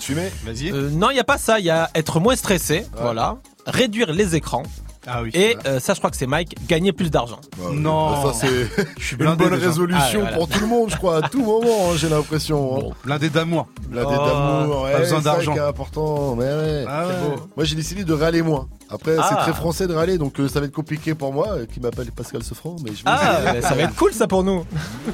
Vas-y. 0.45 0.71
Euh, 0.71 0.89
non, 0.89 1.09
il 1.09 1.15
n'y 1.15 1.19
a 1.19 1.25
pas 1.25 1.37
ça, 1.37 1.59
il 1.59 1.65
y 1.65 1.69
a 1.69 1.89
être 1.95 2.19
moins 2.19 2.35
stressé, 2.35 2.85
voilà, 2.99 3.37
réduire 3.65 4.11
les 4.13 4.35
écrans. 4.35 4.63
Ah 5.09 5.21
oui, 5.23 5.31
Et 5.33 5.55
euh, 5.65 5.79
ça, 5.79 5.93
je 5.93 5.99
crois 5.99 6.09
que 6.11 6.17
c'est 6.17 6.27
Mike, 6.27 6.55
gagner 6.67 6.91
plus 6.91 7.09
d'argent. 7.09 7.39
Non. 7.71 8.33
Ça, 8.33 8.39
c'est 8.41 9.15
une 9.19 9.35
bonne 9.35 9.53
résolution 9.53 10.19
Ah, 10.19 10.31
voilà. 10.31 10.35
pour 10.37 10.49
tout 10.49 10.59
le 10.59 10.67
monde, 10.67 10.89
je 10.89 10.97
crois, 10.97 11.17
à 11.23 11.29
tout 11.29 11.43
moment, 11.43 11.91
hein, 11.91 11.95
j'ai 11.95 12.09
l'impression. 12.09 12.89
hein. 12.91 12.93
Blindé 13.05 13.29
d'amour. 13.29 13.67
Blindé 13.87 14.15
Oh, 14.19 14.25
d'amour, 14.25 14.81
ouais, 14.83 14.91
pas 14.91 14.99
besoin 14.99 15.21
d'argent. 15.21 15.55
important. 15.65 16.35
Mais 16.35 16.43
ouais. 16.43 16.85
Ah 16.87 17.07
ouais. 17.07 17.13
C'est 17.21 17.29
beau. 17.29 17.35
Moi, 17.55 17.65
j'ai 17.65 17.75
décidé 17.75 18.03
de 18.03 18.13
râler 18.13 18.41
moins. 18.41 18.67
Après, 18.89 19.15
c'est 19.15 19.35
très 19.35 19.53
français 19.53 19.87
de 19.87 19.93
râler, 19.93 20.17
donc 20.17 20.39
euh, 20.39 20.47
ça 20.47 20.59
va 20.59 20.65
être 20.65 20.73
compliqué 20.75 21.13
pour 21.15 21.31
moi, 21.33 21.47
euh, 21.51 21.65
qui 21.65 21.79
m'appelle 21.79 22.11
Pascal 22.11 22.43
Sefranc, 22.43 22.75
mais 22.83 22.91
je 22.91 22.97
vais 22.97 23.01
Ah, 23.05 23.61
ça 23.61 23.75
va 23.75 23.83
être 23.83 23.95
cool 23.95 24.13
ça 24.13 24.27
pour 24.27 24.43
nous. 24.43 24.65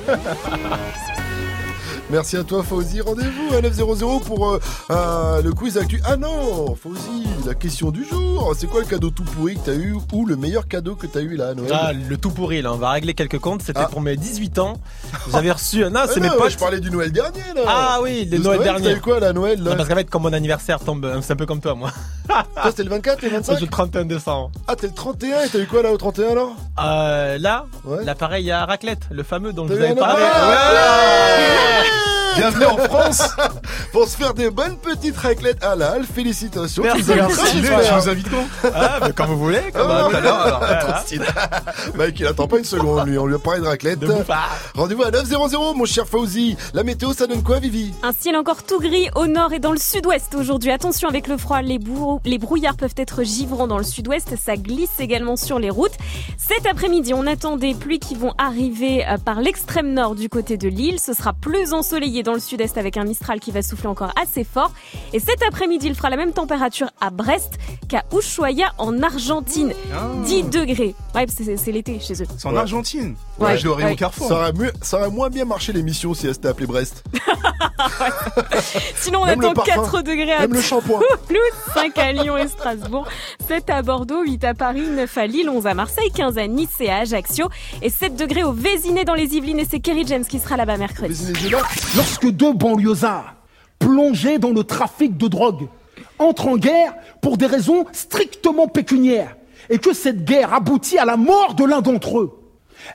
Merci 2.14 2.38
à 2.38 2.44
toi, 2.44 2.62
Fauzi. 2.62 3.02
Rendez-vous 3.02 3.56
à 3.56 3.62
900 3.62 4.20
pour 4.20 4.52
euh, 4.52 4.60
euh, 4.92 5.42
le 5.42 5.52
quiz 5.52 5.80
actu. 5.80 6.00
Ah 6.06 6.16
non, 6.16 6.76
Fauzi, 6.76 7.24
la 7.44 7.56
question 7.56 7.90
du 7.90 8.06
jour. 8.06 8.54
C'est 8.56 8.68
quoi 8.68 8.82
le 8.82 8.86
cadeau 8.86 9.10
tout 9.10 9.24
pourri 9.24 9.56
que 9.56 9.62
t'as 9.66 9.74
eu 9.74 9.96
ou 10.12 10.26
le 10.28 10.36
meilleur 10.36 10.68
cadeau 10.68 10.94
que 10.96 11.08
t'as 11.08 11.22
eu 11.22 11.36
là 11.36 11.50
à 11.50 11.54
Noël 11.56 11.72
Ah, 11.74 11.92
le 11.92 12.16
tout 12.18 12.30
pourri 12.30 12.62
là, 12.62 12.72
on 12.72 12.78
va 12.78 12.92
régler 12.92 13.16
quelques 13.16 13.40
comptes. 13.40 13.64
C'était 13.64 13.80
Ah. 13.84 13.88
pour 13.92 14.00
mes 14.02 14.16
18 14.16 14.60
ans. 14.60 14.74
J'avais 15.32 15.52
reçu. 15.52 15.80
Non, 15.86 16.02
Ah 16.04 16.06
c'est 16.08 16.20
mes 16.20 16.28
non, 16.28 16.36
potes. 16.38 16.52
Je 16.52 16.58
parlais 16.60 16.80
du 16.80 16.92
Noël 16.92 17.12
dernier 17.12 17.40
là. 17.56 17.62
Ah 17.66 18.00
oui, 18.04 18.28
De 18.28 18.38
Noël 18.38 18.60
Noël, 18.60 18.64
derniers. 18.64 18.92
T'as 18.92 18.98
eu 18.98 19.02
quoi 19.02 19.20
là, 19.20 19.34
Noël 19.34 19.64
là 19.64 19.72
Non, 19.72 19.76
parce 19.78 19.90
qu'en 19.90 19.96
fait, 19.96 20.08
comme 20.08 20.22
mon 20.22 20.34
anniversaire 20.34 20.80
tombe, 20.82 21.04
euh, 21.06 21.20
c'est 21.24 21.34
un 21.34 21.36
peu 21.36 21.48
comme 21.48 21.62
toi, 21.62 21.74
moi. 21.74 21.90
Toi, 22.28 22.46
c'était 22.68 22.84
le 22.84 22.90
24, 22.92 23.22
le 23.24 23.30
Moi, 23.32 23.40
25 23.40 23.56
j'ai 23.58 23.66
le 23.66 23.72
31 23.72 24.06
décembre. 24.06 24.52
Ah, 24.68 24.76
t'es 24.76 24.86
le 24.88 24.94
31 24.94 25.42
et 25.42 25.50
t'as 25.50 25.60
eu 25.60 25.66
quoi 25.66 25.82
là 25.82 25.92
au 25.92 25.98
31 25.98 26.30
alors 26.30 26.52
Euh, 26.80 27.38
là, 27.40 27.66
Ouais. 27.86 28.06
l'appareil 28.06 28.50
à 28.52 28.66
raclette, 28.66 29.02
le 29.12 29.24
fameux 29.24 29.52
dont 29.52 29.68
je 29.68 29.74
vous 29.74 29.80
avais 29.82 29.96
parlé. 29.96 30.24
appareil 30.24 31.90
Yeah. 32.06 32.23
Bienvenue 32.38 32.66
en 32.66 32.78
France. 32.78 33.22
Pour 33.92 34.08
se 34.08 34.18
faire 34.18 34.34
des 34.34 34.50
bonnes 34.50 34.78
petites 34.78 35.18
raclettes 35.18 35.64
halal, 35.64 36.04
félicitations. 36.04 36.84
Merci, 36.84 37.04
Tu 37.04 37.12
merci. 37.16 38.10
invites 38.10 38.28
quand 38.30 38.70
Ah, 38.74 39.00
mais 39.04 39.12
quand 39.14 39.26
vous 39.28 39.38
voulez, 39.38 39.62
comme 39.74 39.88
Ah, 39.90 40.08
tout 40.10 40.16
à 40.16 40.20
l'heure. 40.22 40.36
alors, 40.46 40.60
Trop 40.60 40.68
voilà. 40.88 41.02
stylé. 41.02 41.26
Mec, 41.96 42.20
il 42.20 42.26
attend 42.28 42.48
pas 42.48 42.58
une 42.58 42.64
seconde, 42.66 43.08
lui. 43.08 43.18
On 43.18 43.26
lui 43.26 43.36
a 43.36 43.40
parlé 43.40 43.62
de 43.62 43.68
raclette. 43.68 44.00
De 44.00 44.08
bouffard. 44.08 44.50
Rendez-vous 44.76 45.04
à 45.04 45.12
900, 45.12 45.74
mon 45.76 45.86
cher 45.86 46.08
Fauzi. 46.08 46.58
La 46.74 46.84
météo, 46.84 47.14
ça 47.14 47.28
donne 47.28 47.44
quoi, 47.44 47.60
Vivi? 47.60 47.94
Un 48.04 48.12
ciel 48.14 48.36
encore 48.36 48.64
tout 48.64 48.80
gris 48.80 49.10
au 49.16 49.28
nord 49.28 49.54
et 49.54 49.60
dans 49.60 49.72
le 49.72 49.78
sud-ouest 49.78 50.34
aujourd'hui. 50.36 50.72
Attention 50.72 51.08
avec 51.10 51.28
le 51.28 51.38
froid, 51.38 51.62
les, 51.62 51.78
bourreaux- 51.80 52.20
les 52.26 52.38
brouillards 52.40 52.78
peuvent 52.78 52.96
être 52.98 53.24
givrants 53.24 53.68
dans 53.68 53.78
le 53.78 53.84
sud-ouest. 53.84 54.34
Ça 54.44 54.56
glisse 54.56 55.00
également 55.00 55.36
sur 55.36 55.60
les 55.60 55.70
routes. 55.70 55.94
Cet 56.38 56.66
après-midi, 56.66 57.14
on 57.14 57.28
attend 57.28 57.58
des 57.58 57.74
pluies 57.74 58.00
qui 58.00 58.16
vont 58.16 58.34
arriver 58.38 59.06
euh, 59.08 59.18
par 59.18 59.40
l'extrême 59.40 59.94
nord 59.94 60.16
du 60.16 60.30
côté 60.30 60.58
de 60.58 60.68
l'île. 60.68 61.00
Ce 61.00 61.14
sera 61.14 61.34
plus 61.34 61.74
ensoleillé 61.74 62.23
dans 62.24 62.34
le 62.34 62.40
sud-est 62.40 62.78
avec 62.78 62.98
un 62.98 63.04
mistral 63.04 63.40
qui 63.40 63.52
va 63.52 63.62
souffler 63.62 63.88
encore 63.88 64.12
assez 64.22 64.44
fort. 64.44 64.72
Et 65.14 65.20
cet 65.20 65.44
après-midi, 65.44 65.88
il 65.88 65.96
fera 65.96 66.10
la 66.10 66.18
même 66.18 66.34
température 66.34 66.88
à 67.02 67.10
Brest 67.10 67.54
qu'à 67.90 68.04
Ushuaia 68.18 68.74
en 68.78 69.02
Argentine. 69.04 69.74
10 70.26 70.44
degrés. 70.44 70.96
Ouais, 71.16 71.26
c'est 71.28 71.58
c'est 71.58 71.72
l'été 71.72 72.00
chez 72.00 72.14
eux. 72.24 72.28
C'est 72.38 72.48
en 72.48 72.54
Ouais. 72.54 72.60
Argentine. 72.60 73.16
Ouais. 73.40 73.48
Ouais, 73.48 73.58
je 73.58 73.66
l'aurais 73.66 73.84
Ouais. 73.86 73.92
au 73.94 73.96
Carrefour. 73.96 74.28
ça 74.28 74.36
aurait, 74.36 74.54
mieux, 74.54 74.72
ça 74.82 74.98
aurait 74.98 75.10
moins 75.10 75.30
bien 75.30 75.46
marché 75.46 75.74
l'émission 75.74 76.14
si 76.14 76.28
elle 76.28 76.34
s'était 76.34 76.48
appelée 76.48 76.66
Brest. 76.68 77.04
Sinon, 78.96 79.22
on 79.22 79.26
Même 79.26 79.40
attend 79.42 79.54
parfum. 79.54 79.72
4 79.84 80.02
degrés 80.04 80.32
à 80.34 80.42
Même 80.42 80.54
le 80.54 80.62
shampoing. 80.62 81.00
Toulouse, 81.28 81.42
5 81.74 81.98
à 81.98 82.12
Lyon 82.14 82.38
et 82.38 82.48
Strasbourg, 82.48 83.08
7 83.48 83.70
à 83.70 83.82
Bordeaux, 83.82 84.22
8 84.24 84.44
à 84.44 84.54
Paris, 84.54 84.88
9 84.88 85.18
à 85.18 85.28
Lille, 85.28 85.50
11 85.50 85.68
à 85.68 85.74
Marseille, 85.74 86.12
15 86.14 86.38
à 86.38 86.48
Nice 86.48 86.70
et 86.80 86.90
à 86.90 86.98
Ajaccio 87.00 87.50
et 87.82 87.90
7 87.90 88.16
degrés 88.16 88.44
au 88.44 88.52
Vésiné 88.54 89.04
dans 89.04 89.14
les 89.16 89.36
Yvelines 89.36 89.60
et 89.60 89.68
c'est 89.70 89.80
Kerry 89.80 90.06
James 90.08 90.26
qui 90.26 90.40
sera 90.40 90.58
là-bas 90.58 90.78
mercredi. 90.78 91.14
Lorsque 92.14 92.36
deux 92.36 92.54
banlieusards, 92.54 93.34
plongés 93.80 94.38
dans 94.38 94.52
le 94.52 94.64
trafic 94.64 95.18
de 95.18 95.28
drogue, 95.28 95.68
entrent 96.20 96.48
en 96.48 96.58
guerre 96.58 96.94
pour 97.24 97.38
des 97.38 97.48
raisons 97.48 97.86
strictement 97.92 98.68
pécuniaires, 98.68 99.36
et 99.72 99.80
que 99.80 99.94
cette 99.94 100.24
guerre 100.24 100.54
aboutit 100.54 101.00
à 101.00 101.06
la 101.06 101.18
mort 101.18 101.56
de 101.56 101.66
l'un 101.66 101.82
d'entre 101.82 102.20
eux, 102.20 102.43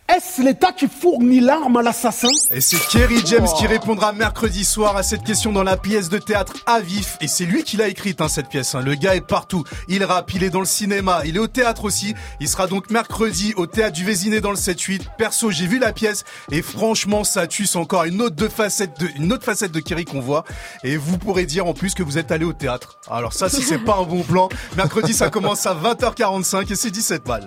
est-ce 0.09 0.43
l'État 0.43 0.73
qui 0.73 0.87
fournit 0.89 1.41
l'arme 1.41 1.77
à 1.77 1.83
l'assassin 1.83 2.29
Et 2.51 2.61
c'est 2.61 2.79
Kerry 2.89 3.23
James 3.27 3.47
qui 3.59 3.67
répondra 3.67 4.13
mercredi 4.13 4.65
soir 4.65 4.97
à 4.97 5.03
cette 5.03 5.23
question 5.25 5.53
dans 5.53 5.63
la 5.63 5.77
pièce 5.77 6.09
de 6.09 6.19
théâtre 6.19 6.55
à 6.67 6.81
vif. 6.81 7.17
Et 7.21 7.29
c'est 7.29 7.45
lui 7.45 7.63
qui 7.63 7.77
l'a 7.77 7.89
écrite, 7.89 8.21
hein, 8.21 8.29
cette 8.29 8.49
pièce. 8.49 8.75
hein. 8.75 8.81
Le 8.81 8.95
gars 8.95 9.15
est 9.17 9.27
partout. 9.27 9.65
Il 9.89 10.05
rappe, 10.05 10.33
il 10.35 10.43
est 10.45 10.51
dans 10.51 10.61
le 10.61 10.67
cinéma, 10.67 11.23
il 11.25 11.37
est 11.37 11.41
au 11.41 11.47
théâtre 11.47 11.85
aussi. 11.85 12.15
Il 12.41 12.49
sera 12.49 12.67
donc 12.67 12.91
mercredi 12.91 13.55
au 13.57 13.67
théâtre 13.67 13.93
du 13.95 14.05
Vésiné 14.05 14.41
dans 14.41 14.51
le 14.51 14.57
7-8. 14.57 15.03
Perso, 15.19 15.51
j'ai 15.51 15.67
vu 15.67 15.79
la 15.79 15.93
pièce 15.93 16.25
et 16.51 16.63
franchement, 16.63 17.25
ça 17.25 17.47
tue. 17.47 17.67
C'est 17.67 17.79
encore 17.79 18.05
une 18.05 18.21
autre, 18.23 18.37
de 18.37 18.49
facette 18.49 18.99
de, 19.01 19.09
une 19.17 19.33
autre 19.33 19.45
facette 19.45 19.73
de 19.73 19.81
Kerry 19.81 20.05
qu'on 20.05 20.21
voit. 20.21 20.45
Et 20.85 20.97
vous 20.97 21.19
pourrez 21.19 21.47
dire 21.47 21.67
en 21.67 21.75
plus 21.75 21.95
que 21.95 22.03
vous 22.03 22.19
êtes 22.19 22.33
allé 22.33 22.45
au 22.45 22.53
théâtre. 22.53 22.99
Alors 23.11 23.33
ça, 23.33 23.49
si 23.49 23.63
c'est 23.63 23.79
pas 23.79 23.97
un 23.97 24.05
bon 24.05 24.23
plan, 24.23 24.49
mercredi, 24.77 25.13
ça 25.13 25.31
commence 25.31 25.67
à 25.67 25.75
20h45 25.75 26.73
et 26.73 26.77
c'est 26.77 26.91
17 26.91 27.25
balles. 27.25 27.47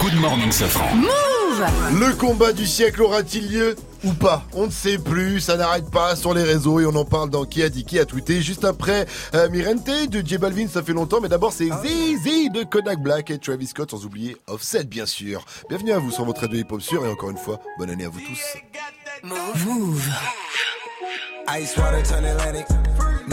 Good 0.00 0.14
morning, 0.20 0.50
Safran. 0.52 0.88
Le 1.92 2.16
combat 2.16 2.52
du 2.52 2.66
siècle 2.66 3.02
aura-t-il 3.02 3.52
lieu 3.52 3.76
ou 4.02 4.12
pas? 4.12 4.44
On 4.54 4.66
ne 4.66 4.72
sait 4.72 4.98
plus, 4.98 5.40
ça 5.40 5.56
n'arrête 5.56 5.88
pas 5.88 6.16
sur 6.16 6.34
les 6.34 6.42
réseaux 6.42 6.80
et 6.80 6.86
on 6.86 6.94
en 6.96 7.04
parle 7.04 7.30
dans 7.30 7.44
Qui 7.44 7.62
a 7.62 7.68
dit 7.68 7.84
qui 7.84 7.98
a 8.00 8.04
tweeté 8.04 8.42
juste 8.42 8.64
après 8.64 9.06
euh, 9.34 9.48
Mirente 9.50 10.10
de 10.10 10.26
J 10.26 10.38
Balvin, 10.38 10.66
ça 10.66 10.82
fait 10.82 10.92
longtemps, 10.92 11.20
mais 11.20 11.28
d'abord 11.28 11.52
c'est 11.52 11.68
Zizi 11.82 12.50
de 12.50 12.64
Kodak 12.64 13.00
Black 13.00 13.30
et 13.30 13.38
Travis 13.38 13.68
Scott, 13.68 13.92
sans 13.92 14.04
oublier 14.04 14.36
Offset 14.48 14.84
bien 14.84 15.06
sûr. 15.06 15.44
Bienvenue 15.68 15.92
à 15.92 15.98
vous 15.98 16.10
sur 16.10 16.24
votre 16.24 16.40
radio 16.40 16.58
hip-hop 16.58 16.82
sûr 16.82 17.06
et 17.06 17.08
encore 17.08 17.30
une 17.30 17.38
fois, 17.38 17.60
bonne 17.78 17.90
année 17.90 18.04
à 18.04 18.08
vous 18.08 18.20
tous. 18.20 18.40
Move. 19.22 20.08
Ice 21.56 21.76
water 21.76 22.02
turn 22.02 22.24
Atlantic. 22.24 22.66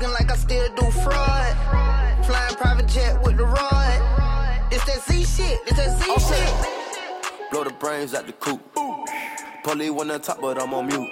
Looking 0.00 0.14
like 0.14 0.30
I 0.32 0.36
still 0.36 0.74
do 0.76 0.90
fraud. 0.92 2.24
Flying 2.24 2.54
private 2.54 2.88
jet 2.88 3.22
with 3.22 3.36
the 3.36 3.44
rod. 3.44 4.70
This 4.70 4.82
that 4.84 5.02
Z 5.02 5.24
shit, 5.24 5.66
this 5.66 5.76
that 5.76 5.98
Z 5.98 6.04
shit. 6.26 7.50
Blow 7.50 7.64
the 7.64 7.70
brains 7.74 8.14
out 8.14 8.26
the 8.26 8.32
coop. 8.32 8.62
Polly 9.62 9.90
wanna 9.90 10.18
talk, 10.18 10.40
but 10.40 10.58
I'm 10.58 10.72
on 10.72 10.86
mute. 10.86 11.06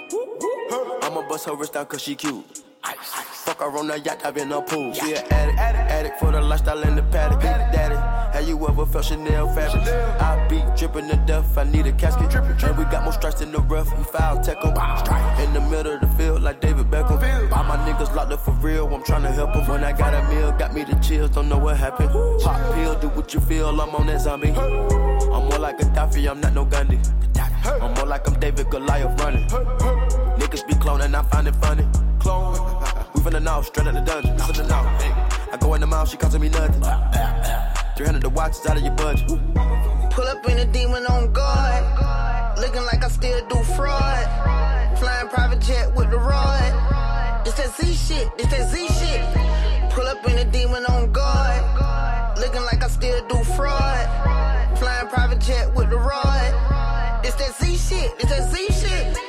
I'ma 1.03 1.21
bust 1.29 1.45
her 1.45 1.55
wrist 1.55 1.73
down 1.73 1.85
cause 1.85 2.01
she 2.01 2.15
cute. 2.15 2.63
Fuck 2.83 3.59
truck 3.59 3.73
or 3.73 3.77
on 3.77 3.91
a 3.91 3.97
yacht, 3.97 4.21
I've 4.25 4.37
in 4.37 4.51
a 4.51 4.61
pool. 4.61 4.93
She 4.93 5.13
an 5.13 5.25
addict, 5.31 5.59
addict 5.59 6.19
for 6.19 6.31
the 6.31 6.41
lifestyle 6.41 6.81
in 6.83 6.95
the 6.95 7.03
paddock. 7.03 7.39
Big 7.39 7.49
daddy, 7.73 7.95
have 7.95 8.47
you 8.47 8.67
ever 8.67 8.85
felt 8.85 9.05
Chanel 9.05 9.47
fabric? 9.53 9.87
I 10.21 10.47
be 10.47 10.63
dripping 10.77 11.09
to 11.09 11.17
death, 11.25 11.57
I 11.57 11.63
need 11.63 11.87
a 11.87 11.91
casket. 11.91 12.33
And 12.33 12.77
we 12.77 12.83
got 12.85 13.03
more 13.03 13.13
strikes 13.13 13.41
in 13.41 13.51
the 13.51 13.59
rough, 13.59 13.89
we 13.97 14.03
foul 14.03 14.37
'em. 14.37 15.43
In 15.43 15.53
the 15.53 15.61
middle 15.61 15.93
of 15.93 16.01
the 16.01 16.07
field, 16.17 16.41
like 16.41 16.61
David 16.61 16.89
Beckham. 16.89 17.51
All 17.51 17.63
my 17.63 17.77
niggas 17.77 18.13
locked 18.15 18.31
up 18.31 18.41
for 18.41 18.51
real, 18.51 18.87
I'm 18.93 19.03
trying 19.03 19.23
to 19.23 19.31
help 19.31 19.49
help 19.49 19.55
'em. 19.55 19.67
When 19.67 19.83
I 19.83 19.91
got 19.91 20.13
a 20.13 20.23
meal, 20.29 20.51
got 20.51 20.73
me 20.73 20.83
the 20.83 20.95
chills, 20.95 21.31
don't 21.31 21.49
know 21.49 21.57
what 21.57 21.77
happened. 21.77 22.11
Pop 22.41 22.73
pill, 22.73 22.95
do 22.95 23.09
what 23.09 23.33
you 23.33 23.39
feel, 23.39 23.69
I'm 23.69 23.95
on 23.95 24.07
that 24.07 24.21
zombie. 24.21 24.49
I'm 24.49 25.45
more 25.49 25.59
like 25.59 25.81
a 25.81 25.85
Gaddafi, 25.85 26.29
I'm 26.29 26.41
not 26.41 26.53
no 26.53 26.65
Gandhi. 26.65 26.99
I'm 27.81 27.93
more 27.93 28.05
like 28.05 28.27
I'm 28.27 28.39
David 28.39 28.69
Goliath 28.69 29.19
running. 29.21 29.47
Niggas 30.49 30.67
be 30.67 30.73
cloning, 30.73 31.13
I 31.13 31.21
find 31.29 31.47
it 31.47 31.55
funny. 31.57 31.85
Clone. 32.17 32.55
We 33.13 33.21
finna 33.21 33.43
know, 33.43 33.61
straight 33.61 33.85
out 33.85 33.93
the 33.93 34.01
dungeon. 34.01 34.35
Listen 34.35 34.53
to 34.55 34.63
now. 34.63 34.81
I 35.51 35.57
go 35.59 35.75
in 35.75 35.81
the 35.81 35.85
mouth, 35.85 36.09
she 36.09 36.17
costing 36.17 36.41
me 36.41 36.49
nothing. 36.49 36.81
300 37.95 38.23
the 38.23 38.29
watch 38.29 38.53
is 38.53 38.65
out 38.65 38.77
of 38.77 38.81
your 38.81 38.95
budget. 38.95 39.27
Pull 40.09 40.23
up 40.25 40.49
in 40.49 40.57
a 40.57 40.65
demon 40.65 41.05
on 41.05 41.31
guard. 41.33 42.57
Looking 42.57 42.81
like 42.81 43.03
I 43.03 43.09
still 43.09 43.47
do 43.47 43.61
fraud. 43.75 44.97
Flying 44.97 45.27
private 45.27 45.59
jet 45.59 45.93
with 45.95 46.09
the 46.09 46.17
rod. 46.17 47.45
It's 47.45 47.55
that 47.57 47.69
Z 47.75 47.93
shit, 47.93 48.27
it's 48.39 48.49
that 48.49 48.71
Z 48.71 48.87
shit. 48.87 49.91
Pull 49.91 50.07
up 50.07 50.27
in 50.27 50.35
a 50.39 50.45
demon 50.45 50.83
on 50.85 51.11
guard. 51.11 52.39
Looking 52.39 52.63
like 52.63 52.83
I 52.83 52.87
still 52.87 53.21
do 53.27 53.43
fraud. 53.53 54.79
Flying 54.79 55.09
private 55.09 55.41
jet 55.41 55.75
with 55.75 55.91
the 55.91 55.97
rod. 55.97 57.21
It's 57.23 57.35
that 57.35 57.53
Z 57.53 57.75
shit, 57.75 58.13
it's 58.17 58.29
that 58.31 58.49
Z 58.49 58.67
shit. 58.73 59.28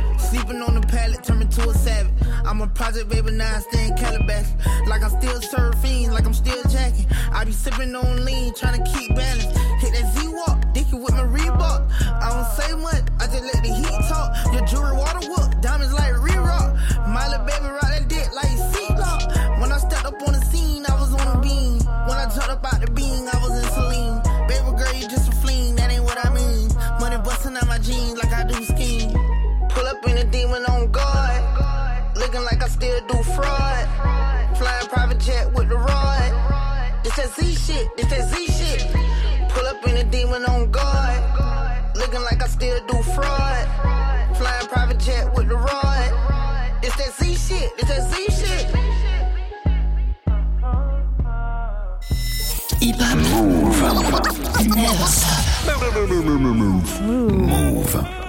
Sleeping 0.31 0.61
on 0.61 0.79
the 0.79 0.87
pallet, 0.87 1.21
turn 1.25 1.39
me 1.39 1.45
to 1.45 1.69
a 1.69 1.73
savage. 1.73 2.13
I'm 2.45 2.61
a 2.61 2.67
project 2.67 3.09
baby, 3.09 3.31
now 3.31 3.53
I 3.53 3.59
stay 3.59 3.87
in 3.87 3.97
Calabash. 3.97 4.47
Like 4.87 5.03
I'm 5.03 5.09
still 5.09 5.41
surfing, 5.41 6.09
like 6.09 6.25
I'm 6.25 6.33
still 6.33 6.63
jacking. 6.71 7.05
I 7.33 7.43
be 7.43 7.51
sipping 7.51 7.93
on 7.93 8.23
lean, 8.23 8.53
trying 8.53 8.81
to 8.81 8.91
keep 8.93 9.13
balance. 9.13 9.43
Hit 9.83 9.91
that 9.91 10.07
Z-Walk, 10.15 10.73
dicky 10.73 10.95
with 10.95 11.11
my 11.11 11.27
Reebok. 11.27 11.91
I 12.23 12.29
don't 12.31 12.47
say 12.55 12.73
much, 12.75 13.03
I 13.19 13.27
just 13.27 13.43
let 13.43 13.61
the 13.61 13.73
heat 13.75 14.07
talk. 14.07 14.53
Your 14.53 14.65
jewelry 14.65 14.95
water 14.95 15.19
whoop, 15.27 15.59
diamonds 15.59 15.93
like 15.93 16.15
re-rock. 16.23 16.77
My 17.09 17.27
little 17.27 17.45
baby 17.45 17.67
rock 17.67 17.90
up 30.51 30.57
in 30.57 30.67
a 30.67 30.73
demon 30.73 30.83
on 30.83 30.91
guard. 30.91 32.17
Looking 32.17 32.43
like 32.43 32.61
I 32.63 32.67
still 32.67 32.99
do 33.07 33.23
fraud. 33.23 33.87
Flying 34.57 34.87
private 34.87 35.19
jet 35.19 35.53
with 35.53 35.69
the 35.69 35.75
rod. 35.75 36.31
It's 37.05 37.15
that 37.15 37.29
Z 37.35 37.55
shit, 37.55 37.87
it's 37.97 38.09
that 38.09 38.29
Z 38.29 38.47
shit. 38.47 38.87
Pull 39.49 39.67
up 39.67 39.87
in 39.87 39.97
a 39.97 40.03
demon 40.03 40.45
on 40.45 40.71
guard. 40.71 41.23
Looking 41.95 42.21
like 42.21 42.41
I 42.43 42.47
still 42.47 42.79
do 42.87 43.01
fraud. 43.03 43.67
Flying 44.37 44.67
private 44.67 44.99
jet 44.99 45.33
with 45.35 45.47
the 45.49 45.55
rod. 45.55 46.11
It's 46.83 46.95
that 46.97 47.13
Z 47.13 47.35
shit, 47.35 47.71
it's 47.77 47.87
that 47.87 48.09
Z 48.11 48.15
shit. 48.31 48.67
Move. 53.11 53.81
Never 54.75 55.05
stop. 55.05 55.41
Move. 57.01 58.20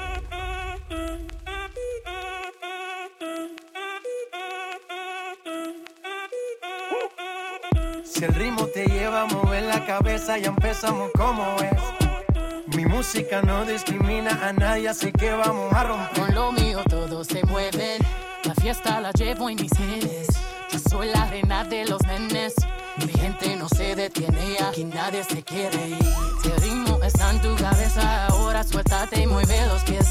Si 8.23 8.27
el 8.27 8.35
ritmo 8.37 8.69
te 8.69 8.85
lleva 8.87 9.23
a 9.23 9.27
mover 9.27 9.65
la 9.65 9.85
cabeza, 9.85 10.39
ya 10.39 10.51
empezamos 10.51 11.11
como 11.19 11.57
es. 11.57 12.77
Mi 12.77 12.85
música 12.87 13.43
no 13.43 13.65
discrimina 13.65 14.31
a 14.49 14.53
nadie, 14.53 14.89
así 14.91 15.11
que 15.11 15.33
vamos 15.33 15.73
a 15.73 15.83
romper. 15.83 16.27
Con 16.27 16.33
lo 16.33 16.53
mío 16.53 16.85
todos 16.89 17.27
se 17.27 17.43
mueven. 17.47 18.01
La 18.45 18.55
fiesta 18.55 19.01
la 19.01 19.11
llevo 19.11 19.51
en 19.51 19.57
mis 19.57 19.73
genes. 19.77 20.29
Yo 20.71 20.79
soy 20.89 21.09
la 21.09 21.27
reina 21.31 21.65
de 21.65 21.85
los 21.85 22.01
nenes. 22.07 22.55
Mi 22.99 23.13
gente 23.13 23.57
no 23.57 23.69
se 23.69 23.97
detiene, 23.97 24.57
aquí 24.69 24.85
nadie 24.85 25.25
se 25.25 25.43
quiere 25.43 25.89
ir. 25.89 26.15
Si 26.45 26.49
el 26.49 26.57
ritmo 26.63 27.01
está 27.03 27.29
en 27.29 27.41
tu 27.41 27.57
cabeza, 27.57 28.27
ahora 28.27 28.63
suéltate 28.63 29.23
y 29.23 29.27
mueve 29.27 29.67
los 29.67 29.83
pies. 29.83 30.07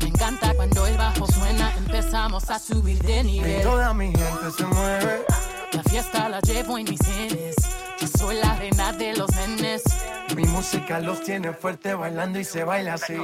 Me 0.00 0.08
encanta 0.08 0.54
cuando 0.56 0.88
el 0.88 0.98
bajo 0.98 1.24
suena, 1.28 1.72
empezamos 1.76 2.50
a 2.50 2.58
subir 2.58 3.00
de 3.04 3.20
Y 3.20 3.22
nivel. 3.22 3.62
toda 3.62 3.94
mi 3.94 4.06
gente 4.06 4.50
se 4.58 4.64
mueve. 4.66 5.24
La 5.72 5.82
fiesta 5.84 6.28
la 6.28 6.40
llevo 6.40 6.76
en 6.76 6.84
mis 6.84 7.00
genes. 7.00 7.56
Yo 7.98 8.06
soy 8.06 8.36
la 8.36 8.56
reina 8.56 8.92
de 8.92 9.16
los 9.16 9.30
nenes. 9.34 9.82
Mi 10.36 10.44
música 10.44 11.00
los 11.00 11.22
tiene 11.22 11.52
fuerte 11.52 11.94
bailando 11.94 12.38
y 12.38 12.44
se 12.44 12.62
baila 12.62 12.94
así. 12.94 13.14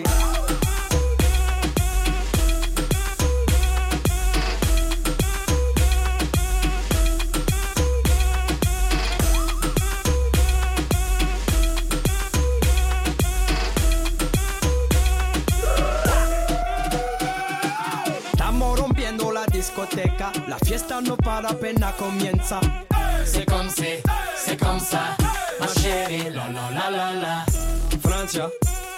Discoteca, 19.78 20.32
la 20.48 20.58
fiesta 20.58 21.00
no 21.00 21.16
para 21.16 21.50
apenas 21.50 21.94
comienza. 21.94 22.60
C'est 23.24 23.44
comme 23.44 23.68
c'est, 23.68 24.02
c'est 24.36 24.56
comme 24.56 24.80
ça. 24.80 25.16
Ma 25.60 25.66
chérie, 25.68 26.30
la 26.30 26.48
la 26.48 26.70
la 26.70 26.90
la 26.90 27.12
la. 27.12 27.46
Francia, 28.02 28.48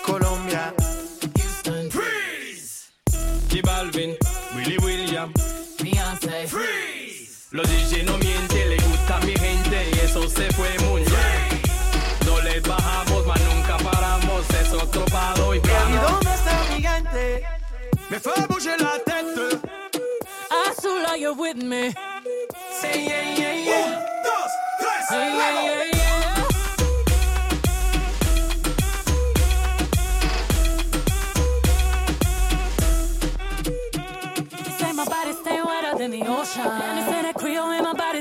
Colombia, 0.04 0.72
Houston, 1.36 1.90
Freeze. 1.90 2.92
J 3.50 3.60
Balvin, 3.62 4.14
Willy 4.54 4.78
William, 4.78 5.32
Beyoncé, 5.82 6.46
Freeze. 6.46 7.48
Los 7.52 7.68
DJ 7.68 8.04
no 8.04 8.16
mienten, 8.18 8.68
le 8.70 8.76
gusta 8.76 9.16
a 9.16 9.20
mi 9.20 9.34
gente 9.36 9.90
y 9.92 9.98
eso 9.98 10.28
se 10.28 10.50
fue 10.52 10.70
muy 10.88 11.02
bien. 11.02 11.60
No 12.26 12.40
les 12.40 12.62
bajamos, 12.62 13.26
mas 13.26 13.40
nunca 13.42 13.76
paramos, 13.78 14.48
es 14.50 14.72
otro 14.72 15.04
palo 15.06 15.54
y 15.54 15.58
¿Y 15.58 15.60
dónde 15.60 16.34
está 16.34 16.64
mi 16.74 16.82
gente? 16.82 17.42
Me 18.10 18.16
la 18.16 18.22
tête. 18.22 18.89
Azul, 20.90 21.06
are 21.06 21.16
you 21.16 21.32
with 21.34 21.56
me? 21.62 21.94
Say 22.80 23.06
yeah, 23.06 23.34
yeah, 23.38 23.54
yeah. 23.54 23.86
Un, 23.86 23.92
dos, 24.24 24.52
tres, 24.80 25.06
Yeah, 25.10 25.34
yeah, 25.38 25.62
yeah, 25.62 25.84
yeah. 25.94 26.34
Say 34.78 34.92
my 34.92 35.04
body 35.04 35.32
stay 35.32 35.62
wetter 35.62 35.96
than 35.98 36.10
the 36.10 36.22
ocean. 36.26 36.99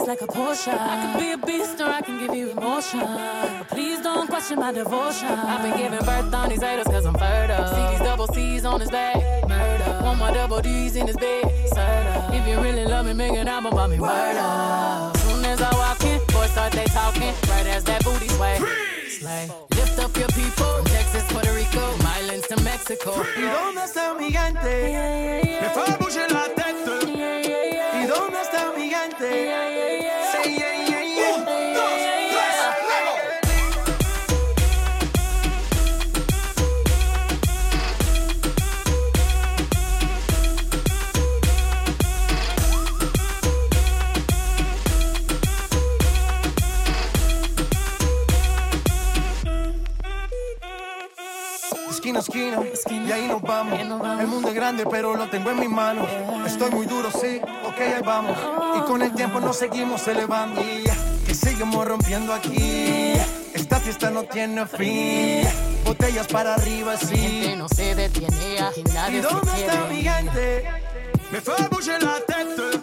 Like 0.10 0.22
a 0.24 0.28
Porsche. 0.28 0.74
I 0.74 1.14
could 1.14 1.20
be 1.22 1.32
a 1.34 1.38
beast 1.38 1.80
or 1.80 1.88
I 1.88 2.02
can 2.02 2.18
give 2.18 2.34
you 2.36 2.50
emotion. 2.50 3.02
But 3.02 3.68
please 3.68 4.02
don't 4.02 4.28
question 4.28 4.58
my 4.58 4.72
devotion. 4.72 5.28
I've 5.28 5.62
been 5.62 5.78
giving 5.78 6.04
birth 6.04 6.34
on 6.34 6.50
these 6.50 6.64
haters 6.64 6.88
cause 6.88 7.06
I'm 7.06 7.14
fertile. 7.14 7.68
See 7.68 7.86
these 7.92 8.00
double 8.00 8.26
C's 8.34 8.66
on 8.66 8.80
his 8.80 8.90
back. 8.90 9.18
Murder. 9.48 9.92
One 10.04 10.18
more 10.18 10.32
double 10.32 10.62
D's 10.62 10.96
in 10.96 11.06
his 11.06 11.16
bed. 11.16 11.44
Serta. 11.74 12.34
If 12.34 12.48
you 12.48 12.60
really 12.60 12.86
love 12.86 13.06
me, 13.06 13.14
make 13.14 13.34
an 13.34 13.48
album 13.48 13.74
about 13.74 13.92
me. 13.92 14.00
Word 14.00 14.38
up. 14.38 15.16
Soon 15.18 15.46
as 15.46 15.62
I 15.62 15.72
walk 15.76 16.04
in, 16.04 16.20
boys 16.34 16.50
start 16.50 16.74
they 16.74 16.86
talking. 16.86 17.34
Right 17.52 17.68
as 17.68 17.84
that 17.84 18.04
booty 18.04 18.30
sway. 18.30 18.58
Slay. 19.10 19.48
Lift 19.76 20.00
up 20.00 20.18
your 20.18 20.30
people. 20.30 20.70
From 20.74 20.86
Texas, 20.86 21.24
Puerto 21.32 21.54
Rico, 21.54 21.84
Islands 22.18 22.48
to 22.48 22.56
Mexico. 22.64 23.12
¿Y 23.38 23.42
dónde 23.42 23.84
está 23.84 24.16
mi 24.16 24.32
gente? 24.32 25.99
Esquina 52.18 52.58
a 52.58 52.64
esquina. 52.64 53.08
Y 53.08 53.12
ahí 53.12 53.28
nos 53.28 53.42
vamos. 53.42 53.80
El 53.80 54.28
mundo 54.28 54.50
es 54.50 54.56
grande, 54.56 54.86
pero 54.90 55.16
lo 55.16 55.30
tengo 55.30 55.52
en 55.52 55.60
mis 55.60 55.70
manos. 55.70 56.08
Estoy 56.46 56.72
muy 56.72 56.86
duro, 56.88 57.10
sí, 57.12 57.40
ok, 57.66 57.80
ahí 57.80 58.02
vamos. 58.04 58.38
Y 58.78 58.82
con 58.82 59.02
el 59.02 59.14
tiempo 59.14 59.40
nos 59.40 59.58
seguimos 59.58 60.08
elevando. 60.08 60.62
Y 60.62 60.84
que 61.26 61.36
seguimos 61.36 61.86
rompiendo 61.86 62.34
aquí. 62.34 63.14
Esta 63.54 63.80
fiesta 63.80 64.10
no 64.10 64.24
tiene 64.24 64.66
fin. 64.66 65.48
Botellas 65.86 66.28
para 66.28 66.56
arriba, 66.56 66.98
sí. 66.98 67.54
no 67.58 67.68
se 67.70 67.94
detiene, 67.96 68.58
nadie 68.94 69.20
¿Y 69.20 69.22
dónde 69.22 69.52
está 69.52 69.86
mi 69.86 70.02
gente? 70.02 70.66
Me 71.32 71.42
fue 71.42 71.56
la 72.00 72.20
tête. 72.26 72.82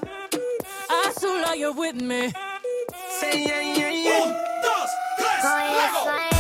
Azul, 1.08 1.44
are 1.44 1.58
you 1.58 1.72
with 1.72 1.94
me? 1.94 2.32
Say 3.20 3.44
yeah, 3.44 3.60
yeah, 3.60 3.90
yeah. 3.90 4.22
Un, 4.22 4.32
dos, 4.62 4.90
tres, 5.18 5.44
Worldwide, 5.44 6.35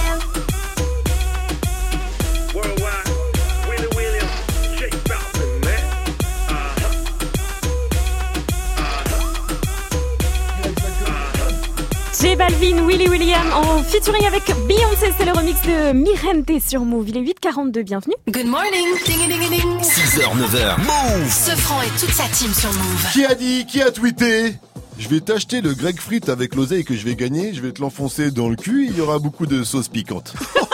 J 12.18 12.34
Balvin, 12.34 12.86
Willy 12.86 13.08
William 13.08 13.52
en 13.52 13.82
featuring 13.82 14.24
avec 14.24 14.44
Beyoncé, 14.66 15.12
c'est 15.18 15.26
le 15.26 15.32
remix 15.32 15.60
de 15.62 15.92
Mirente 15.92 16.62
sur 16.66 16.80
Move. 16.80 17.10
Il 17.10 17.18
est 17.18 17.20
8h42, 17.20 17.82
bienvenue. 17.82 18.14
Good 18.28 18.46
morning. 18.46 18.86
Ding 19.04 19.28
ding 19.28 19.50
ding. 19.50 19.80
6h, 19.82 20.22
9h. 20.22 20.78
Move 20.78 21.30
Ce 21.30 21.50
franc 21.50 21.82
et 21.82 22.00
toute 22.00 22.12
sa 22.12 22.24
team 22.28 22.52
sur 22.54 22.72
Move. 22.72 23.06
Qui 23.12 23.24
a 23.26 23.34
dit 23.34 23.66
Qui 23.66 23.82
a 23.82 23.90
tweeté? 23.90 24.54
Je 24.98 25.08
vais 25.08 25.20
t'acheter 25.20 25.60
le 25.60 25.74
grec 25.74 26.00
frites 26.00 26.30
avec 26.30 26.54
l'oseille 26.54 26.84
que 26.84 26.96
je 26.96 27.04
vais 27.04 27.16
gagner, 27.16 27.52
je 27.52 27.60
vais 27.60 27.72
te 27.72 27.82
l'enfoncer 27.82 28.30
dans 28.30 28.48
le 28.48 28.56
cul, 28.56 28.86
il 28.88 28.96
y 28.96 29.02
aura 29.02 29.18
beaucoup 29.18 29.44
de 29.44 29.62
sauce 29.62 29.88
piquante. 29.88 30.32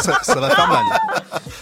ça, 0.00 0.18
ça 0.22 0.34
va 0.40 0.50
faire 0.50 0.68
mal. 0.68 0.82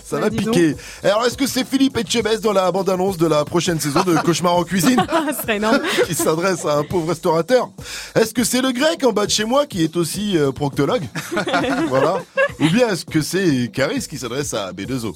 Ça 0.05 0.19
va 0.19 0.31
piquer. 0.31 0.77
Alors 1.05 1.25
est-ce 1.27 1.37
que 1.37 1.47
c'est 1.47 1.65
Philippe 1.67 1.97
Etchebest 1.97 2.43
dans 2.43 2.53
la 2.53 2.71
bande-annonce 2.73 3.17
de 3.17 3.27
la 3.27 3.45
prochaine 3.45 3.79
saison 3.81 4.03
de 4.03 4.17
Cauchemar 4.17 4.57
en 4.57 4.65
cuisine 4.65 5.05
Ah, 5.09 5.27
ce 5.35 5.43
serait 5.43 5.57
énorme. 5.57 5.81
qui 6.07 6.15
s'adresse 6.15 6.65
à 6.65 6.79
un 6.79 6.85
pauvre 6.85 7.09
restaurateur 7.09 7.71
Est-ce 8.15 8.35
que 8.35 8.45
c'est 8.45 8.63
le 8.63 8.73
grec 8.73 9.05
en 9.05 9.13
bas 9.13 9.27
de 9.27 9.31
chez 9.31 9.45
moi 9.45 9.67
qui 9.67 9.83
est 9.85 9.97
aussi 9.97 10.37
euh, 10.37 10.53
proctologue 10.53 11.03
Voilà. 11.89 12.19
Ou 12.61 12.69
bien 12.71 12.89
est-ce 12.89 13.05
que 13.05 13.21
c'est 13.21 13.71
Caris 13.73 14.07
qui 14.09 14.19
s'adresse 14.19 14.55
à 14.55 14.73
B2O 14.73 15.15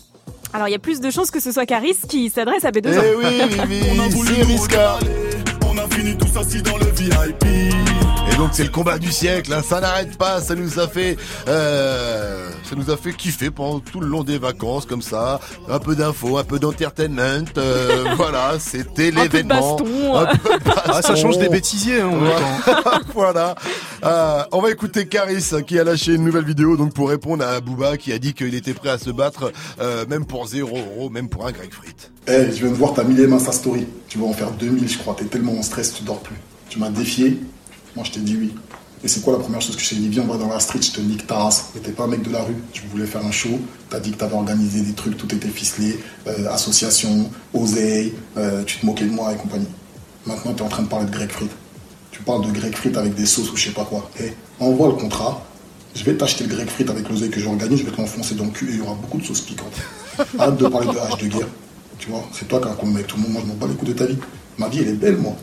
Alors 0.52 0.68
il 0.68 0.73
y 0.73 0.76
a 0.76 0.78
plus 0.78 1.01
de 1.01 1.10
chances 1.10 1.31
que 1.31 1.41
ce 1.41 1.52
soit 1.52 1.67
Caris 1.67 1.97
qui 2.09 2.31
s'adresse 2.31 2.65
à 2.65 2.70
B2O. 2.70 3.02
Eh 3.02 3.15
oui, 3.17 3.25
oui, 3.68 3.83
oui, 4.15 4.25
c'est 4.26 4.43
Riska. 4.43 4.99
On 5.68 5.78
a 5.78 5.89
fini 5.89 6.17
tous 6.17 6.39
assis 6.39 6.62
dans 6.62 6.76
le 6.76 6.86
VIP. 6.86 7.93
Et 8.33 8.36
donc 8.36 8.51
c'est 8.53 8.65
le 8.65 8.70
combat 8.70 8.99
du 8.99 9.12
siècle, 9.12 9.53
hein, 9.53 9.62
ça 9.65 9.81
n'arrête 9.81 10.17
pas, 10.19 10.41
ça 10.41 10.55
nous 10.57 10.81
a 10.81 10.89
fait, 10.89 11.17
euh, 11.47 12.51
ça 12.69 12.75
nous 12.75 12.91
a 12.91 12.97
fait 12.97 13.12
kiffer 13.12 13.51
pendant 13.51 13.78
tout 13.78 14.01
le 14.01 14.09
long 14.09 14.25
des 14.25 14.39
vacances 14.39 14.86
comme 14.86 15.03
ça, 15.03 15.39
un 15.69 15.78
peu 15.78 15.94
d'infos, 15.94 16.39
un 16.39 16.43
peu 16.44 16.59
d'entertainment, 16.59 17.44
euh, 17.59 18.05
voilà, 18.17 18.55
c'était 18.59 19.09
Un 19.09 19.12
peu 19.12 19.12
de 19.12 19.23
l'événement. 19.23 19.77
baston. 19.77 20.17
Un 20.17 20.27
peu 20.27 20.49
de 20.59 20.65
Ah, 20.86 21.03
ça 21.03 21.15
change 21.15 21.39
des 21.39 21.49
bêtisiers, 21.49 22.01
hein, 22.01 22.09
en 22.09 22.17
même 22.17 22.33
Voilà. 22.65 23.01
voilà. 23.15 23.55
Euh, 24.05 24.43
on 24.53 24.61
va 24.61 24.70
écouter 24.70 25.07
Caris 25.07 25.51
qui 25.67 25.78
a 25.78 25.85
lâché 25.85 26.15
une 26.15 26.25
nouvelle 26.25 26.44
vidéo 26.44 26.77
donc 26.77 26.93
pour 26.93 27.09
répondre 27.11 27.44
à 27.44 27.61
Booba 27.61 27.97
qui 27.97 28.12
a 28.12 28.19
dit 28.19 28.35
qu'il 28.35 28.55
était 28.55 28.75
prêt 28.75 28.91
à 28.91 28.99
se 28.99 29.11
battre, 29.11 29.53
euh, 29.81 30.07
même 30.09 30.25
pour 30.27 30.47
0 30.49 30.77
euros, 30.77 31.09
même 31.11 31.28
pour 31.28 31.47
un 31.47 31.53
grec 31.53 31.73
frites. 31.73 32.11
Eh, 32.27 32.47
je 32.47 32.62
viens 32.62 32.70
de 32.70 32.75
voir, 32.75 32.94
t'as 32.94 33.05
mis 33.05 33.15
les 33.15 33.27
mains 33.27 33.36
Insta 33.36 33.53
Story. 33.53 33.86
Tu 34.09 34.19
vas 34.19 34.27
en 34.27 34.33
faire 34.33 34.51
2000, 34.51 34.89
je 34.89 34.99
crois. 34.99 35.15
T'es 35.15 35.25
tellement 35.27 35.53
en 35.59 35.62
stress, 35.62 35.94
tu 35.94 36.03
dors 36.03 36.20
plus. 36.20 36.36
Tu 36.69 36.78
m'as 36.78 36.89
défié. 36.91 37.39
Moi, 37.97 38.05
je 38.05 38.12
t'ai 38.12 38.20
dit 38.20 38.36
oui. 38.36 38.55
Et 39.05 39.08
c'est 39.08 39.20
quoi 39.20 39.34
la 39.34 39.39
première 39.39 39.60
chose 39.60 39.76
que 39.76 39.82
je 39.82 39.90
t'ai 39.90 39.97
dit? 39.97 40.08
Viens, 40.08 40.23
on 40.23 40.32
va 40.32 40.39
dans 40.39 40.48
la 40.48 40.58
street, 40.58 40.81
je 40.81 40.92
te 40.92 41.00
nique 41.00 41.26
ta 41.26 41.36
race. 41.36 41.66
Et 41.76 41.81
t'es 41.81 41.92
pas 41.92 42.05
un 42.05 42.08
mec 42.08 42.23
de 42.23 42.31
la 42.31 42.42
rue. 42.42 42.56
Tu 42.73 42.82
voulais 42.90 43.06
faire 43.06 43.24
un 43.24 43.31
show. 43.31 43.60
T'as 43.90 44.00
dit 44.00 44.12
que 44.12 44.16
t'avais 44.16 44.34
organisé 44.34 44.81
des 44.81 44.94
trucs, 44.94 45.16
tout 45.18 45.32
était 45.34 45.48
ficelé. 45.48 46.00
Euh, 46.26 46.48
association, 46.50 47.31
oseille, 47.52 48.14
euh, 48.39 48.64
tu 48.64 48.78
te 48.78 48.86
moquais 48.86 49.05
de 49.05 49.10
moi 49.10 49.32
et 49.32 49.36
compagnie. 49.36 49.68
Maintenant, 50.26 50.55
t'es 50.55 50.62
en 50.62 50.68
train 50.68 50.82
de 50.84 50.89
parler 50.89 51.06
de 51.06 51.10
grec 51.10 51.31
frites. 51.31 51.52
Tu 52.10 52.23
parles 52.23 52.47
de 52.47 52.50
grec 52.50 52.74
frites 52.76 52.97
avec 52.97 53.14
des 53.14 53.26
sauces 53.26 53.52
ou 53.52 53.56
je 53.56 53.64
sais 53.64 53.74
pas 53.74 53.84
quoi. 53.84 54.10
Eh, 54.20 54.32
envoie 54.58 54.89
le 54.89 54.94
contrat. 54.94 55.44
Je 55.94 56.02
vais 56.05 56.16
t'acheter 56.16 56.44
le 56.44 56.55
grec 56.55 56.70
frites 56.70 56.89
avec 56.89 57.08
l'oseille 57.08 57.31
que 57.31 57.39
j'ai 57.39 57.47
organisé. 57.47 57.82
Je 57.82 57.90
vais 57.90 57.94
te 57.94 58.00
l'enfoncer 58.00 58.34
dans 58.34 58.44
le 58.44 58.50
cul 58.50 58.70
et 58.70 58.73
il 58.73 58.78
y 58.78 58.81
aura 58.81 58.94
beaucoup 58.94 59.18
de 59.18 59.24
sauces 59.24 59.42
piquantes. 59.42 59.76
Arrête 60.39 60.56
de 60.56 60.66
parler 60.66 60.86
de 60.86 60.98
hache 60.98 61.18
de 61.18 61.28
guerre. 61.28 61.48
Tu 61.98 62.08
vois, 62.08 62.24
c'est 62.32 62.48
toi 62.48 62.58
qui 62.60 62.68
as 62.68 62.70
un 62.70 62.94
avec 62.94 63.06
tout 63.06 63.16
le 63.16 63.23
monde. 63.23 63.32
Moi, 63.32 63.42
je 63.44 63.48
m'en 63.48 63.55
bats 63.55 63.66
les 63.66 63.74
coups 63.74 63.92
de 63.92 63.97
ta 63.98 64.06
vie. 64.06 64.16
Ma 64.56 64.68
vie, 64.68 64.78
elle 64.81 64.89
est 64.89 64.92
belle, 64.92 65.18
moi. 65.18 65.36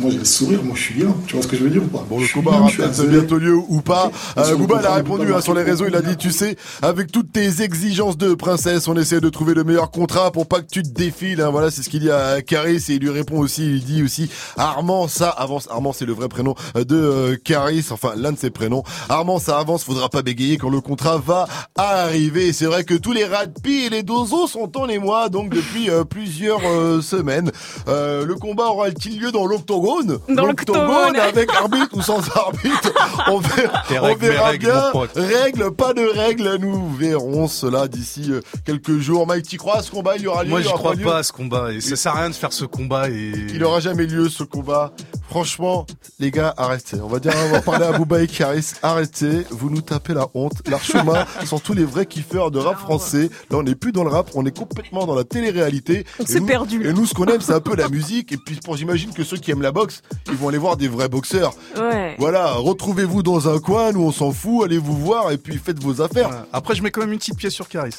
Moi, 0.00 0.10
j'ai 0.10 0.18
le 0.18 0.24
sourire. 0.24 0.62
Moi, 0.64 0.74
je 0.76 0.82
suis 0.82 0.94
bien. 0.94 1.14
Tu 1.26 1.34
vois 1.34 1.42
ce 1.42 1.48
que 1.48 1.56
je 1.56 1.62
veux 1.62 1.70
dire 1.70 1.82
ou 1.82 1.86
pas? 1.86 2.04
Bon, 2.08 2.18
le 2.18 2.26
combat 2.32 2.52
aura 2.52 2.70
peut-être 2.70 3.06
bientôt 3.06 3.36
lieu 3.38 3.54
ou 3.54 3.80
pas? 3.82 4.10
Euh, 4.38 4.56
Booba 4.56 4.78
il 4.80 4.86
a 4.86 4.94
répondu 4.94 5.32
hein, 5.34 5.40
sur 5.42 5.54
les 5.54 5.62
réseaux, 5.62 5.84
il 5.86 5.94
a 5.94 6.00
dit, 6.00 6.16
tu 6.16 6.30
sais, 6.30 6.56
avec 6.80 7.12
toutes 7.12 7.32
tes 7.32 7.62
exigences 7.62 8.16
de 8.16 8.32
princesse, 8.34 8.88
on 8.88 8.96
essaie 8.96 9.20
de 9.20 9.28
trouver 9.28 9.52
le 9.52 9.62
meilleur 9.62 9.90
contrat 9.90 10.30
pour 10.30 10.46
pas 10.46 10.60
que 10.62 10.68
tu 10.70 10.82
te 10.82 10.88
défiles. 10.88 11.42
Hein, 11.42 11.50
voilà, 11.50 11.70
c'est 11.70 11.82
ce 11.82 11.90
qu'il 11.90 12.00
dit 12.00 12.10
à 12.10 12.40
Caris 12.40 12.82
et 12.88 12.94
il 12.94 13.00
lui 13.00 13.10
répond 13.10 13.38
aussi, 13.38 13.66
il 13.66 13.84
dit 13.84 14.02
aussi, 14.02 14.30
Armand, 14.56 15.06
ça 15.06 15.28
avance. 15.28 15.68
Armand, 15.70 15.92
c'est 15.92 16.06
le 16.06 16.14
vrai 16.14 16.28
prénom 16.28 16.54
de 16.74 16.96
euh, 16.96 17.36
Caris, 17.44 17.84
enfin 17.90 18.12
l'un 18.16 18.32
de 18.32 18.38
ses 18.38 18.50
prénoms. 18.50 18.82
Armand, 19.10 19.38
ça 19.38 19.58
avance, 19.58 19.84
faudra 19.84 20.08
pas 20.08 20.22
bégayer 20.22 20.56
quand 20.56 20.70
le 20.70 20.80
contrat 20.80 21.18
va 21.18 21.46
arriver. 21.76 22.48
Et 22.48 22.52
C'est 22.54 22.66
vrai 22.66 22.84
que 22.84 22.94
tous 22.94 23.12
les 23.12 23.24
radpi 23.24 23.84
et 23.86 23.90
les 23.90 24.02
dozos 24.02 24.46
sont 24.46 24.76
en 24.78 24.88
émoi, 24.88 25.28
donc 25.28 25.50
depuis 25.50 25.90
euh, 25.90 26.04
plusieurs 26.04 26.60
euh, 26.64 27.02
semaines. 27.02 27.50
Euh, 27.88 28.24
le 28.24 28.34
combat 28.36 28.68
aura-t-il 28.68 29.20
lieu 29.20 29.32
dans 29.32 29.46
l'octogone? 29.46 29.89
Dans 30.28 30.46
l'octogone. 30.46 31.16
avec 31.16 31.50
arbitre 31.54 31.88
ou 31.96 32.02
sans 32.02 32.18
arbitre. 32.36 32.92
On 33.28 33.38
verra, 33.40 33.82
on 34.00 34.04
règles, 34.04 34.58
bien. 34.58 34.92
Règles, 35.14 35.70
pas 35.72 35.92
de 35.94 36.02
règles. 36.02 36.56
Nous 36.60 36.90
verrons 36.94 37.48
cela 37.48 37.88
d'ici 37.88 38.26
euh, 38.30 38.40
quelques 38.64 38.98
jours. 38.98 39.26
Mike, 39.26 39.46
tu 39.48 39.56
crois 39.58 39.78
à 39.78 39.82
ce 39.82 39.90
combat? 39.90 40.16
Il 40.16 40.22
y 40.22 40.26
aura 40.26 40.44
lieu 40.44 40.50
Moi, 40.50 40.60
aura 40.66 40.74
crois 40.76 40.96
pas 40.96 41.18
à 41.18 41.22
ce 41.22 41.32
combat. 41.32 41.72
Et 41.72 41.80
ça 41.80 41.96
sert 41.96 42.14
à 42.16 42.20
rien 42.20 42.30
de 42.30 42.34
faire 42.34 42.52
ce 42.52 42.64
combat. 42.64 43.08
Et 43.10 43.32
Il 43.50 43.58
n'aura 43.58 43.80
jamais 43.80 44.06
lieu 44.06 44.28
ce 44.28 44.44
combat. 44.44 44.92
Franchement, 45.28 45.86
les 46.18 46.30
gars, 46.30 46.52
arrêtez. 46.56 46.96
On 47.00 47.06
va 47.06 47.20
dire, 47.20 47.32
on 47.46 47.52
va 47.52 47.60
parler 47.62 47.84
à 47.86 47.92
Booba 47.92 48.20
et 48.22 48.26
Karis. 48.26 48.72
Arrêtez. 48.82 49.44
Vous 49.50 49.70
nous 49.70 49.80
tapez 49.80 50.12
la 50.14 50.26
honte. 50.34 50.54
L'archema 50.68 51.26
sont 51.46 51.58
tous 51.60 51.72
les 51.74 51.84
vrais 51.84 52.06
kiffeurs 52.06 52.50
de 52.50 52.58
rap 52.58 52.78
français. 52.78 53.30
Là, 53.50 53.58
on 53.58 53.62
n'est 53.62 53.76
plus 53.76 53.92
dans 53.92 54.02
le 54.04 54.10
rap. 54.10 54.30
On 54.34 54.44
est 54.44 54.56
complètement 54.56 55.06
dans 55.06 55.14
la 55.14 55.24
télé-réalité. 55.24 56.04
On 56.18 56.24
Et 56.24 56.26
s'est 56.26 56.40
nous- 56.40 56.46
perdu. 56.46 56.88
Et 56.88 56.92
nous, 56.92 57.06
ce 57.06 57.14
qu'on 57.14 57.26
aime, 57.26 57.40
c'est 57.40 57.52
un 57.54 57.60
peu 57.60 57.76
la 57.76 57.88
musique. 57.88 58.32
Et 58.32 58.36
puis, 58.38 58.56
pour 58.64 58.76
j'imagine 58.76 59.12
que 59.12 59.22
ceux 59.22 59.36
qui 59.36 59.50
aiment 59.52 59.62
la 59.62 59.70
boxe, 59.72 59.79
ils 60.28 60.36
vont 60.36 60.48
aller 60.48 60.58
voir 60.58 60.76
des 60.76 60.88
vrais 60.88 61.08
boxeurs. 61.08 61.54
Ouais. 61.76 62.16
Voilà. 62.18 62.52
Retrouvez-vous 62.52 63.22
dans 63.22 63.48
un 63.48 63.58
coin. 63.58 63.92
Nous, 63.92 64.02
on 64.02 64.12
s'en 64.12 64.32
fout. 64.32 64.64
Allez 64.64 64.78
vous 64.78 64.96
voir 64.96 65.30
et 65.30 65.38
puis 65.38 65.58
faites 65.58 65.82
vos 65.82 66.00
affaires. 66.02 66.30
Après, 66.52 66.74
je 66.74 66.82
mets 66.82 66.90
quand 66.90 67.00
même 67.00 67.12
une 67.12 67.18
petite 67.18 67.36
pièce 67.36 67.54
sur 67.54 67.68
Caris. 67.68 67.94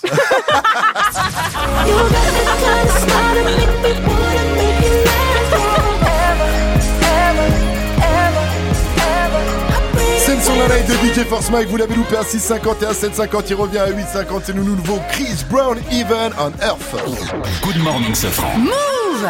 C'est 10.18 10.36
le 10.36 10.42
son 10.42 10.56
la 10.56 10.78
live 10.78 10.88
de 10.88 10.94
DJ 10.94 11.26
Force 11.28 11.50
Mike, 11.50 11.68
vous 11.68 11.78
l'avez 11.78 11.96
loupé 11.96 12.16
à 12.16 12.22
6,50 12.22 12.84
et 12.84 12.86
à 12.86 12.94
7,50, 12.94 13.44
il 13.50 13.56
revient 13.56 13.80
à 13.80 13.90
8,50, 13.90 14.42
c'est 14.46 14.56
le 14.56 14.64
nouveau 14.64 15.00
Chris 15.12 15.44
Brown 15.50 15.78
Even 15.92 16.32
on 16.40 16.52
Earth. 16.64 16.96
Good 17.64 17.78
morning, 17.78 18.14
Safran. 18.14 18.60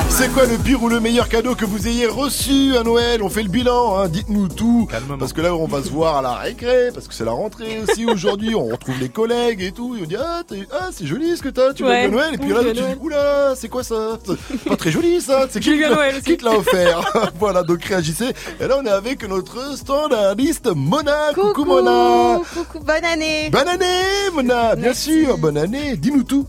C'est 0.10 0.32
quoi 0.32 0.46
le 0.46 0.58
pire 0.58 0.82
ou 0.84 0.90
le 0.90 1.00
meilleur 1.00 1.28
cadeau 1.28 1.56
que 1.56 1.66
vous 1.66 1.88
ayez 1.88 2.06
reçu 2.06 2.78
à 2.78 2.84
Noël? 2.84 3.24
On 3.24 3.30
fait 3.30 3.42
le 3.44 3.50
bilan, 3.50 3.98
hein, 3.98 4.08
dites-nous 4.10 4.48
tout. 4.48 4.88
Parce 5.20 5.34
que 5.34 5.42
là, 5.42 5.56
on 5.56 5.66
va 5.66 5.82
se 5.84 5.90
voir 5.90 6.18
à 6.18 6.22
la 6.22 6.34
récré, 6.36 6.90
parce 6.94 7.08
que 7.08 7.14
c'est 7.14 7.26
la 7.26 7.32
rentrée 7.32 7.80
aussi. 7.82 8.06
Aujourd'hui, 8.06 8.54
on 8.54 8.66
retrouve 8.68 9.00
les 9.00 9.10
collègues 9.10 9.62
et 9.62 9.72
tout, 9.72 9.96
et 9.98 10.02
on 10.04 10.06
dit 10.06 10.16
Ah, 10.20 10.44
ah, 10.72 10.90
c'est 10.92 11.06
joli 11.08 11.36
ce 11.36 11.42
que 11.42 11.50
t'as, 11.50 11.74
tu 11.74 11.84
Ouais. 11.84 12.06
veux 12.06 12.12
Noël. 12.12 12.36
Et 12.36 12.38
puis 12.38 12.54
Oui, 12.54 12.64
là, 12.64 12.72
tu 12.72 12.74
dis. 12.80 12.82
Oula, 13.02 13.54
c'est 13.56 13.70
quoi 13.70 13.84
ça? 13.84 14.20
C'est 14.26 14.64
Pas 14.70 14.76
très 14.78 14.92
joli 14.92 15.20
ça, 15.20 15.48
c'est 15.50 15.60
qui, 15.60 15.72
qui 16.24 16.38
te- 16.38 16.46
l'a 16.46 16.52
offert? 16.58 17.02
Voilà, 17.40 17.64
donc 17.64 17.84
réagissez. 17.84 18.34
Et 18.60 18.68
là, 18.68 18.76
on 18.80 18.86
est 18.86 18.90
avec 18.90 19.28
notre 19.28 19.76
standardiste 19.78 20.70
Mona. 20.76 21.34
Coucou, 21.34 21.66
Mona. 21.66 22.40
Coucou, 22.54 22.86
bonne 22.86 23.04
année. 23.06 23.50
Bonne 23.50 23.68
année, 23.68 24.30
Mona. 24.34 24.76
Bien 24.76 24.94
sûr, 24.94 25.38
bonne 25.40 25.58
année. 25.58 25.98
Dis-nous 25.98 26.24
tout. 26.24 26.46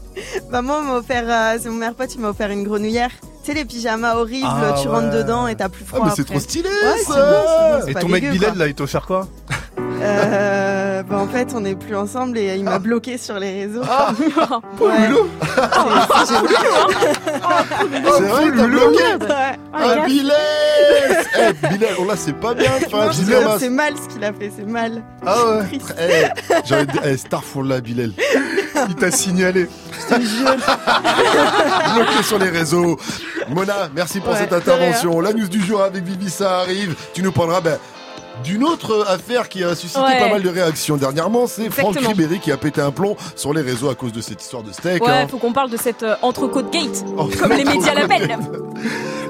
Maman 0.50 0.82
m'a 0.82 0.94
offert, 0.96 1.24
euh, 1.26 1.58
c'est 1.60 1.70
mon 1.70 1.76
meilleur 1.76 1.94
pote, 1.94 2.14
il 2.14 2.20
m'a 2.20 2.28
offert 2.28 2.50
une 2.50 2.64
grenouillère. 2.64 3.10
Tu 3.22 3.50
sais, 3.50 3.54
les 3.54 3.64
pyjamas 3.64 4.14
horribles, 4.14 4.46
Ah, 4.48 4.74
tu 4.80 4.86
ouais. 4.88 4.94
rentres 4.94 5.10
dedans 5.10 5.48
et 5.48 5.56
t'as 5.56 5.68
plus 5.68 5.84
froid. 5.84 6.00
Ah, 6.02 6.06
mais 6.08 6.12
c'est 6.14 6.24
trop 6.24 6.38
stylé, 6.38 6.68
Ouais, 6.68 6.98
ça. 7.04 7.14
bon, 7.14 7.80
bon, 7.80 7.86
Et 7.88 7.94
ton 7.94 8.08
mec 8.08 8.30
Bilal, 8.30 8.56
là, 8.56 8.68
il 8.68 8.74
t'a 8.74 8.84
offert 8.84 9.04
quoi? 9.06 9.26
Euh, 10.04 11.02
bah, 11.04 11.18
en 11.18 11.28
fait, 11.28 11.48
on 11.54 11.60
n'est 11.60 11.74
plus 11.76 11.94
ensemble 11.94 12.38
et 12.38 12.56
il 12.56 12.64
m'a 12.64 12.78
bloqué 12.78 13.18
sur 13.18 13.38
les 13.38 13.52
réseaux. 13.64 13.82
Ah. 13.88 14.12
Loulou. 14.80 15.28
C'est- 16.26 16.34
vrai, 18.22 18.44
t'as 18.56 18.66
bloqué. 18.66 19.02
Ah, 19.72 20.06
Bilal 20.06 20.36
Eh, 21.38 21.68
Bilal, 21.68 21.90
oh 21.98 22.04
là, 22.04 22.14
c'est 22.16 22.34
pas 22.34 22.54
bien 22.54 22.70
c'est- 23.58 23.68
mal 23.70 23.94
ce 23.96 24.08
qu'il 24.12 24.24
a 24.24 24.32
fait, 24.32 24.50
c'est 24.56 24.66
mal. 24.66 25.02
Ah 25.26 25.36
ouais 25.46 25.64
Eh, 25.98 26.60
de 26.60 26.84
dire, 26.84 27.02
eh, 27.04 27.16
Starfall 27.16 27.66
là, 27.68 27.80
Bilal. 27.80 28.12
Il 28.88 28.94
t'a 28.96 29.10
signalé. 29.10 29.68
Bloqué 30.10 32.22
sur 32.22 32.38
les 32.38 32.50
réseaux. 32.50 32.98
Mona, 33.48 33.88
merci 33.94 34.20
pour 34.20 34.32
Ouais, 34.32 34.38
cette 34.38 34.52
intervention. 34.52 35.20
La 35.20 35.32
news 35.32 35.48
du 35.48 35.62
jour 35.64 35.82
avec 35.82 36.04
Vivi, 36.04 36.28
ça 36.30 36.58
arrive. 36.60 36.94
Tu 37.14 37.22
nous 37.22 37.32
parleras 37.32 37.60
ben, 37.60 37.78
d'une 38.42 38.64
autre 38.64 39.04
affaire 39.08 39.48
qui 39.48 39.62
a 39.64 39.74
suscité 39.74 40.00
Ouais. 40.00 40.18
pas 40.18 40.28
mal 40.28 40.42
de 40.42 40.48
réactions 40.48 40.96
dernièrement. 40.96 41.46
C'est 41.46 41.70
Franck. 41.70 41.96
Ribéry 41.98 42.38
qui 42.40 42.50
a 42.52 42.56
pété 42.56 42.80
un 42.80 42.90
plomb 42.90 43.16
sur 43.36 43.52
les 43.52 43.62
réseaux 43.62 43.88
à 43.90 43.94
cause 43.94 44.12
de 44.12 44.20
cette 44.20 44.42
histoire 44.42 44.62
de 44.62 44.72
steak. 44.72 45.02
Ouais, 45.04 45.10
hein. 45.10 45.28
faut 45.28 45.38
qu'on 45.38 45.52
parle 45.52 45.70
de 45.70 45.76
cette 45.76 46.02
euh, 46.02 46.14
entrecôte 46.22 46.70
gate, 46.72 47.04
Oh, 47.16 47.28
comme 47.38 47.52
les 47.52 47.64
médias 47.64 47.94
l'appellent. 47.94 48.38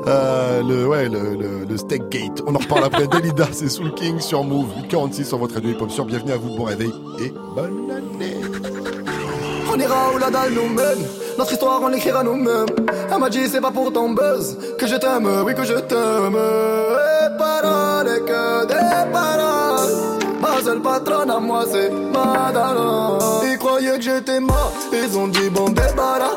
Euh, 0.06 0.62
le, 0.62 0.86
ouais, 0.88 1.08
le, 1.08 1.34
le, 1.36 1.64
le 1.68 1.76
steak 1.76 2.08
gate. 2.08 2.42
On 2.46 2.54
en 2.54 2.58
reparle 2.58 2.84
après. 2.84 3.06
Dalida, 3.12 3.46
c'est 3.52 3.68
Soul 3.68 3.92
King 3.94 4.18
sur 4.20 4.42
Move. 4.44 4.68
46 4.88 5.24
sur 5.26 5.38
votre 5.38 5.54
radio 5.54 5.70
hip-hop 5.70 5.90
sur. 5.90 6.04
Bienvenue 6.06 6.32
à 6.32 6.36
vous, 6.36 6.56
bon 6.56 6.64
réveil 6.64 6.92
et 7.20 7.32
bonne 7.54 7.90
année. 7.90 8.36
On 9.72 9.78
ira 9.78 10.12
où 10.14 10.18
la 10.18 10.30
dalle 10.30 10.52
nous 10.52 10.68
mène 10.68 11.06
Notre 11.38 11.52
histoire 11.52 11.80
on 11.82 11.88
l'écrira 11.88 12.22
nous-mêmes. 12.22 12.66
Elle 13.12 13.18
m'a 13.18 13.28
dit 13.30 13.48
c'est 13.48 13.60
pas 13.60 13.70
pour 13.70 13.92
ton 13.92 14.10
buzz 14.10 14.56
Que 14.78 14.86
je 14.86 14.96
t'aime, 14.96 15.28
oui 15.44 15.54
que 15.54 15.64
je 15.64 15.74
t'aime. 15.74 16.36
Et 16.36 17.38
paroles 17.38 18.08
et 18.16 18.20
que 18.20 18.66
des 18.66 19.12
paroles. 19.12 19.90
Ma 20.40 20.60
seule 20.62 20.80
patronne 20.80 21.30
à 21.30 21.38
moi 21.38 21.64
c'est 21.70 21.90
Madonna 21.90 23.18
Ils 23.44 23.58
croyaient 23.58 23.96
que 23.98 24.02
j'étais 24.02 24.40
mort. 24.40 24.72
Ils 24.92 25.16
ont 25.18 25.28
dit 25.28 25.48
bon 25.50 25.68
débarras 25.70 26.36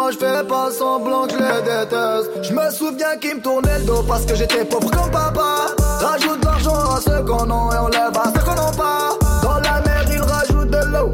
Moi 0.00 0.12
je 0.12 0.16
fais 0.16 0.42
pas 0.48 0.70
semblant 0.70 1.26
que 1.26 1.34
les 1.34 1.60
déteste. 1.60 2.30
Je 2.42 2.54
me 2.54 2.70
souviens 2.70 3.18
qu'ils 3.20 3.34
me 3.34 3.42
tournaient 3.42 3.80
le 3.80 3.84
dos 3.84 4.02
Parce 4.08 4.24
que 4.24 4.34
j'étais 4.34 4.64
pauvre 4.64 4.90
comme 4.90 5.10
papa. 5.10 5.66
Rajoute 6.00 6.40
de 6.40 6.46
l'argent 6.46 6.74
à 6.74 7.00
ceux 7.02 7.22
qu'on 7.22 7.50
a 7.50 7.74
Et 7.74 7.78
on 7.78 7.88
à 7.88 8.32
ceux 8.34 8.40
qu'on 8.40 8.54
n'a 8.54 8.72
pas. 8.72 9.18
Dans 9.42 9.56
la 9.56 9.82
mer 9.82 10.02
ils 10.10 10.22
rajoutent 10.22 10.70
de 10.70 10.84
l'eau. 10.90 11.12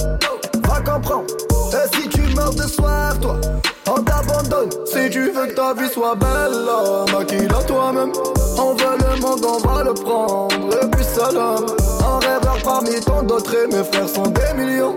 Va 0.68 0.81
comprendre. 0.82 1.26
Et 1.73 1.97
si 1.97 2.08
tu 2.10 2.32
meurs 2.36 2.55
de 2.55 2.62
soif 2.62 3.18
toi 3.20 3.40
On 3.89 4.00
t'abandonne. 4.05 4.70
Si 4.84 5.10
tu 5.10 5.32
veux 5.32 5.47
que 5.48 5.55
ta 5.55 5.74
vie 5.74 5.90
soit 5.92 6.15
belle 6.15 7.12
Maquille-la 7.12 7.65
toi-même 7.65 8.12
On 8.56 8.74
veut 8.74 8.98
le 9.00 9.20
monde 9.20 9.44
on 9.44 9.66
va 9.66 9.82
le 9.82 9.94
prendre. 9.94 10.55
Et 10.81 10.86
puis 10.92 11.05
salam 11.05 11.66
Un 12.06 12.18
rêveur 12.24 12.58
parmi 12.62 13.00
tant 13.00 13.24
d'autres. 13.24 13.52
Et 13.52 13.66
mes 13.66 13.82
frères 13.82 14.08
sont 14.08 14.28
des 14.28 14.55
millions 14.56 14.97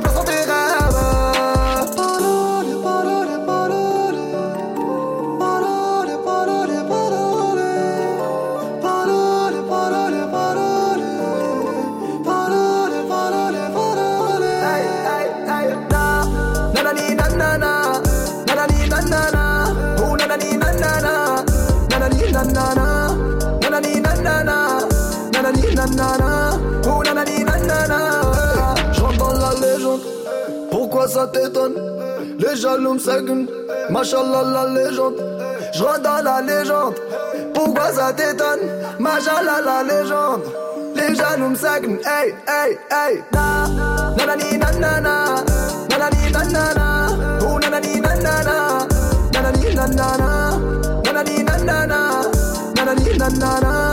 Les 32.39 32.55
jaloux 32.55 32.93
me 32.93 32.99
seguent. 32.99 33.45
Machallah, 33.91 34.43
la 34.43 34.67
légende. 34.73 35.23
Je 35.73 36.01
dans 36.01 36.23
la 36.23 36.41
légende. 36.41 36.95
Pourquoi 37.53 37.91
ça 37.91 38.11
t'étonne? 38.11 38.59
Machallah, 38.99 39.61
la 39.63 39.83
légende. 39.83 40.41
Les 40.95 41.13
jaloux 41.13 41.49
me 41.49 41.55
seguent. 41.55 41.99
Hey, 42.03 42.33
hey, 42.47 42.77
hey. 42.89 43.23
Na, 43.31 43.67
nanani, 44.17 44.57
nanana. 44.57 45.43
Nanani, 45.89 46.31
nanana. 46.31 47.07
Oh, 47.41 47.59
nanani, 47.59 48.01
nanana. 48.01 48.87
Nanani, 49.31 49.75
nanana. 49.75 50.59
Nanani, 51.03 51.43
nanana. 51.43 52.21
Nanani, 52.75 53.17
nanana. 53.17 53.90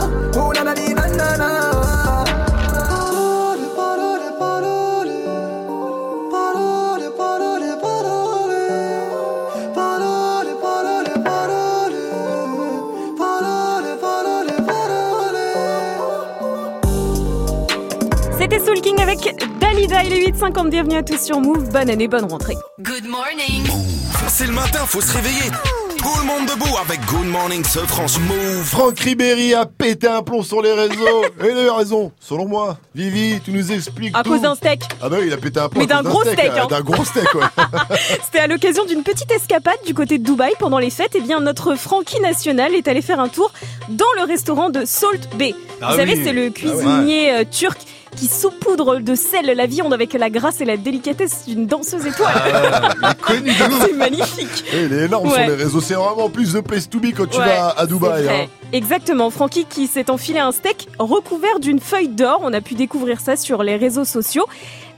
Dalida, 19.78 20.02
il 20.02 20.12
est 20.12 20.30
8h50, 20.32 20.70
bienvenue 20.70 20.96
à 20.96 21.04
tous 21.04 21.24
sur 21.24 21.40
Move, 21.40 21.70
bonne 21.70 21.88
année, 21.88 22.08
bonne 22.08 22.24
rentrée. 22.24 22.56
Good 22.80 23.04
morning. 23.06 23.62
C'est 24.26 24.46
le 24.48 24.52
matin, 24.52 24.80
faut 24.84 25.00
se 25.00 25.12
réveiller. 25.16 25.52
Tout 25.98 26.18
le 26.20 26.26
monde 26.26 26.48
debout 26.48 26.76
avec 26.84 26.98
Good 27.06 27.26
Morning 27.26 27.62
ce 27.64 27.78
France 27.80 28.18
Move. 28.18 28.64
Franck 28.64 28.98
Ribéry 28.98 29.54
a 29.54 29.66
pété 29.66 30.08
un 30.08 30.22
plomb 30.22 30.42
sur 30.42 30.62
les 30.62 30.72
réseaux. 30.72 31.22
Et 31.44 31.50
il 31.52 31.56
a 31.58 31.62
eu 31.62 31.70
raison, 31.70 32.10
selon 32.18 32.46
moi. 32.48 32.78
Vivi, 32.94 33.40
tu 33.44 33.52
nous 33.52 33.70
expliques 33.70 34.16
À 34.16 34.24
tout. 34.24 34.30
cause 34.30 34.40
d'un 34.42 34.56
steak. 34.56 34.80
Ah 35.00 35.08
bah 35.08 35.18
oui, 35.20 35.26
il 35.28 35.32
a 35.32 35.36
pété 35.36 35.60
un 35.60 35.68
plomb. 35.68 35.80
Mais 35.80 35.86
d'un 35.86 36.02
gros 36.02 36.22
steak, 36.22 36.40
euh, 36.40 36.62
hein. 36.62 36.66
D'un 36.68 36.80
gros 36.80 37.04
steak, 37.04 37.32
ouais. 37.34 37.44
C'était 38.24 38.40
à 38.40 38.46
l'occasion 38.48 38.84
d'une 38.84 39.04
petite 39.04 39.30
escapade 39.30 39.78
du 39.86 39.94
côté 39.94 40.18
de 40.18 40.24
Dubaï 40.24 40.52
pendant 40.58 40.78
les 40.78 40.90
fêtes. 40.90 41.14
Et 41.14 41.20
bien, 41.20 41.38
notre 41.40 41.76
Frankie 41.76 42.20
national 42.20 42.74
est 42.74 42.88
allé 42.88 43.00
faire 43.02 43.20
un 43.20 43.28
tour 43.28 43.52
dans 43.90 44.04
le 44.16 44.22
restaurant 44.24 44.70
de 44.70 44.84
Salt 44.84 45.28
Bay. 45.36 45.54
Ah 45.80 45.90
Vous 45.92 45.96
savez, 45.98 46.24
c'est 46.24 46.32
le 46.32 46.42
Ah 46.42 46.44
ouais. 46.46 46.50
cuisinier 46.52 47.32
euh, 47.32 47.44
turc 47.48 47.78
qui 48.18 48.26
saupoudre 48.26 48.98
de 49.00 49.14
sel 49.14 49.46
la 49.46 49.66
viande 49.66 49.92
avec 49.94 50.12
la 50.14 50.28
grâce 50.30 50.60
et 50.60 50.64
la 50.64 50.76
délicatesse 50.76 51.44
d'une 51.46 51.66
danseuse 51.66 52.04
étoile. 52.06 52.34
Ah, 53.02 53.14
de 53.30 53.50
c'est 53.86 53.92
magnifique. 53.94 54.64
Et 54.72 54.84
il 54.84 54.92
est 54.92 55.04
énorme 55.04 55.28
Ouais. 55.28 55.34
sur 55.44 55.56
les 55.56 55.62
réseaux. 55.62 55.80
C'est 55.80 55.94
vraiment 55.94 56.28
plus 56.28 56.52
the 56.54 56.60
place 56.60 56.88
to 56.88 56.98
be 56.98 57.12
quand 57.16 57.26
tu 57.30 57.38
Ouais, 57.38 57.44
vas 57.46 57.68
à 57.70 57.80
c'est 57.82 57.86
Dubaï. 57.88 58.48
Exactement, 58.72 59.30
Francky 59.30 59.64
qui 59.64 59.86
s'est 59.86 60.10
enfilé 60.10 60.40
un 60.40 60.52
steak 60.52 60.88
recouvert 60.98 61.58
d'une 61.58 61.80
feuille 61.80 62.08
d'or. 62.08 62.40
On 62.42 62.52
a 62.52 62.60
pu 62.60 62.74
découvrir 62.74 63.20
ça 63.20 63.34
sur 63.36 63.62
les 63.62 63.76
réseaux 63.76 64.04
sociaux. 64.04 64.44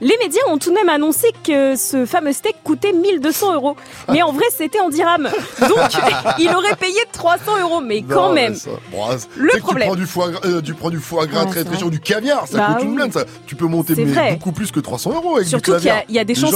Les 0.03 0.17
médias 0.17 0.41
ont 0.49 0.57
tout 0.57 0.71
de 0.71 0.75
même 0.75 0.89
annoncé 0.89 1.27
que 1.43 1.75
ce 1.75 2.07
fameux 2.07 2.33
steak 2.33 2.55
coûtait 2.63 2.91
1200 2.91 3.53
euros. 3.53 3.75
Mais 4.09 4.23
en 4.23 4.31
vrai, 4.33 4.45
c'était 4.57 4.79
en 4.79 4.89
dirhams. 4.89 5.29
Donc, 5.61 5.77
il 6.39 6.49
aurait 6.49 6.75
payé 6.75 6.97
300 7.13 7.59
euros. 7.61 7.81
Mais 7.81 8.01
quand 8.01 8.29
Non, 8.29 8.33
même. 8.33 8.53
mais 8.53 8.57
ça- 8.57 8.71
bon, 8.91 9.05
c'est- 9.15 9.27
Le 9.37 9.59
problème. 9.59 9.87
Tu 9.89 9.93
prends 9.93 9.95
du 10.01 10.05
foie, 10.07 10.29
gras- 10.31 10.41
euh, 10.45 10.61
tu 10.61 10.73
prends 10.73 10.89
du 10.89 10.97
foie 10.99 11.27
gras 11.27 11.43
Ouais, 11.45 11.51
très 11.51 11.63
très 11.63 11.77
cher, 11.77 11.89
du 11.91 11.99
caviar, 11.99 12.47
ça 12.47 12.57
Bah 12.57 12.73
coûte 12.73 12.83
une 12.85 12.95
blinde. 12.95 13.13
Ça. 13.13 13.25
Tu 13.45 13.55
peux 13.55 13.67
monter 13.67 13.93
mais 13.95 14.31
beaucoup 14.33 14.51
plus 14.51 14.71
que 14.71 14.79
300 14.79 15.11
euros 15.13 15.35
avec 15.35 15.47
Surtout 15.47 15.73
du 15.75 15.81
qu'il 15.81 15.91
y, 15.91 16.03
il 16.09 16.15
y 16.15 16.19
a 16.19 16.23
des 16.23 16.33
chances 16.35 16.55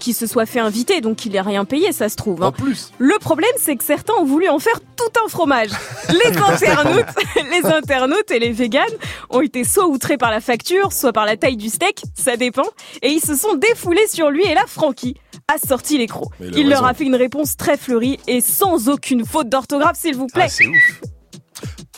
qu'il 0.00 0.14
se 0.14 0.26
soit 0.26 0.46
fait 0.46 0.58
inviter, 0.60 1.00
donc 1.00 1.16
qu'il 1.18 1.36
ait 1.36 1.40
rien 1.40 1.64
payé, 1.64 1.92
ça 1.92 2.08
se 2.08 2.16
trouve. 2.16 2.42
hein. 2.42 2.48
En 2.48 2.52
plus. 2.52 2.90
Le 2.98 3.16
problème, 3.20 3.48
c'est 3.58 3.76
que 3.76 3.84
certains 3.84 4.14
ont 4.14 4.24
voulu 4.24 4.48
en 4.48 4.58
faire 4.58 4.80
tout 4.96 5.04
un 5.24 5.28
fromage. 5.28 5.70
Les 6.08 6.25
internautes, 6.26 7.06
les 7.50 7.66
internautes 7.66 8.30
et 8.30 8.38
les 8.38 8.52
véganes 8.52 8.84
ont 9.30 9.40
été 9.40 9.64
soit 9.64 9.86
outrés 9.86 10.16
par 10.16 10.30
la 10.30 10.40
facture, 10.40 10.92
soit 10.92 11.12
par 11.12 11.26
la 11.26 11.36
taille 11.36 11.56
du 11.56 11.68
steak, 11.68 12.02
ça 12.14 12.36
dépend, 12.36 12.66
et 13.02 13.08
ils 13.08 13.20
se 13.20 13.34
sont 13.34 13.54
défoulés 13.54 14.06
sur 14.08 14.30
lui 14.30 14.44
et 14.44 14.54
là, 14.54 14.64
Francky 14.66 15.16
a 15.48 15.58
sorti 15.58 15.98
les 15.98 16.06
crocs. 16.06 16.32
Il 16.40 16.68
leur 16.68 16.84
a 16.84 16.94
fait 16.94 17.04
une 17.04 17.14
réponse 17.14 17.56
très 17.56 17.76
fleurie 17.76 18.18
et 18.26 18.40
sans 18.40 18.88
aucune 18.88 19.24
faute 19.24 19.48
d'orthographe, 19.48 19.96
s'il 19.98 20.16
vous 20.16 20.26
plaît. 20.26 20.48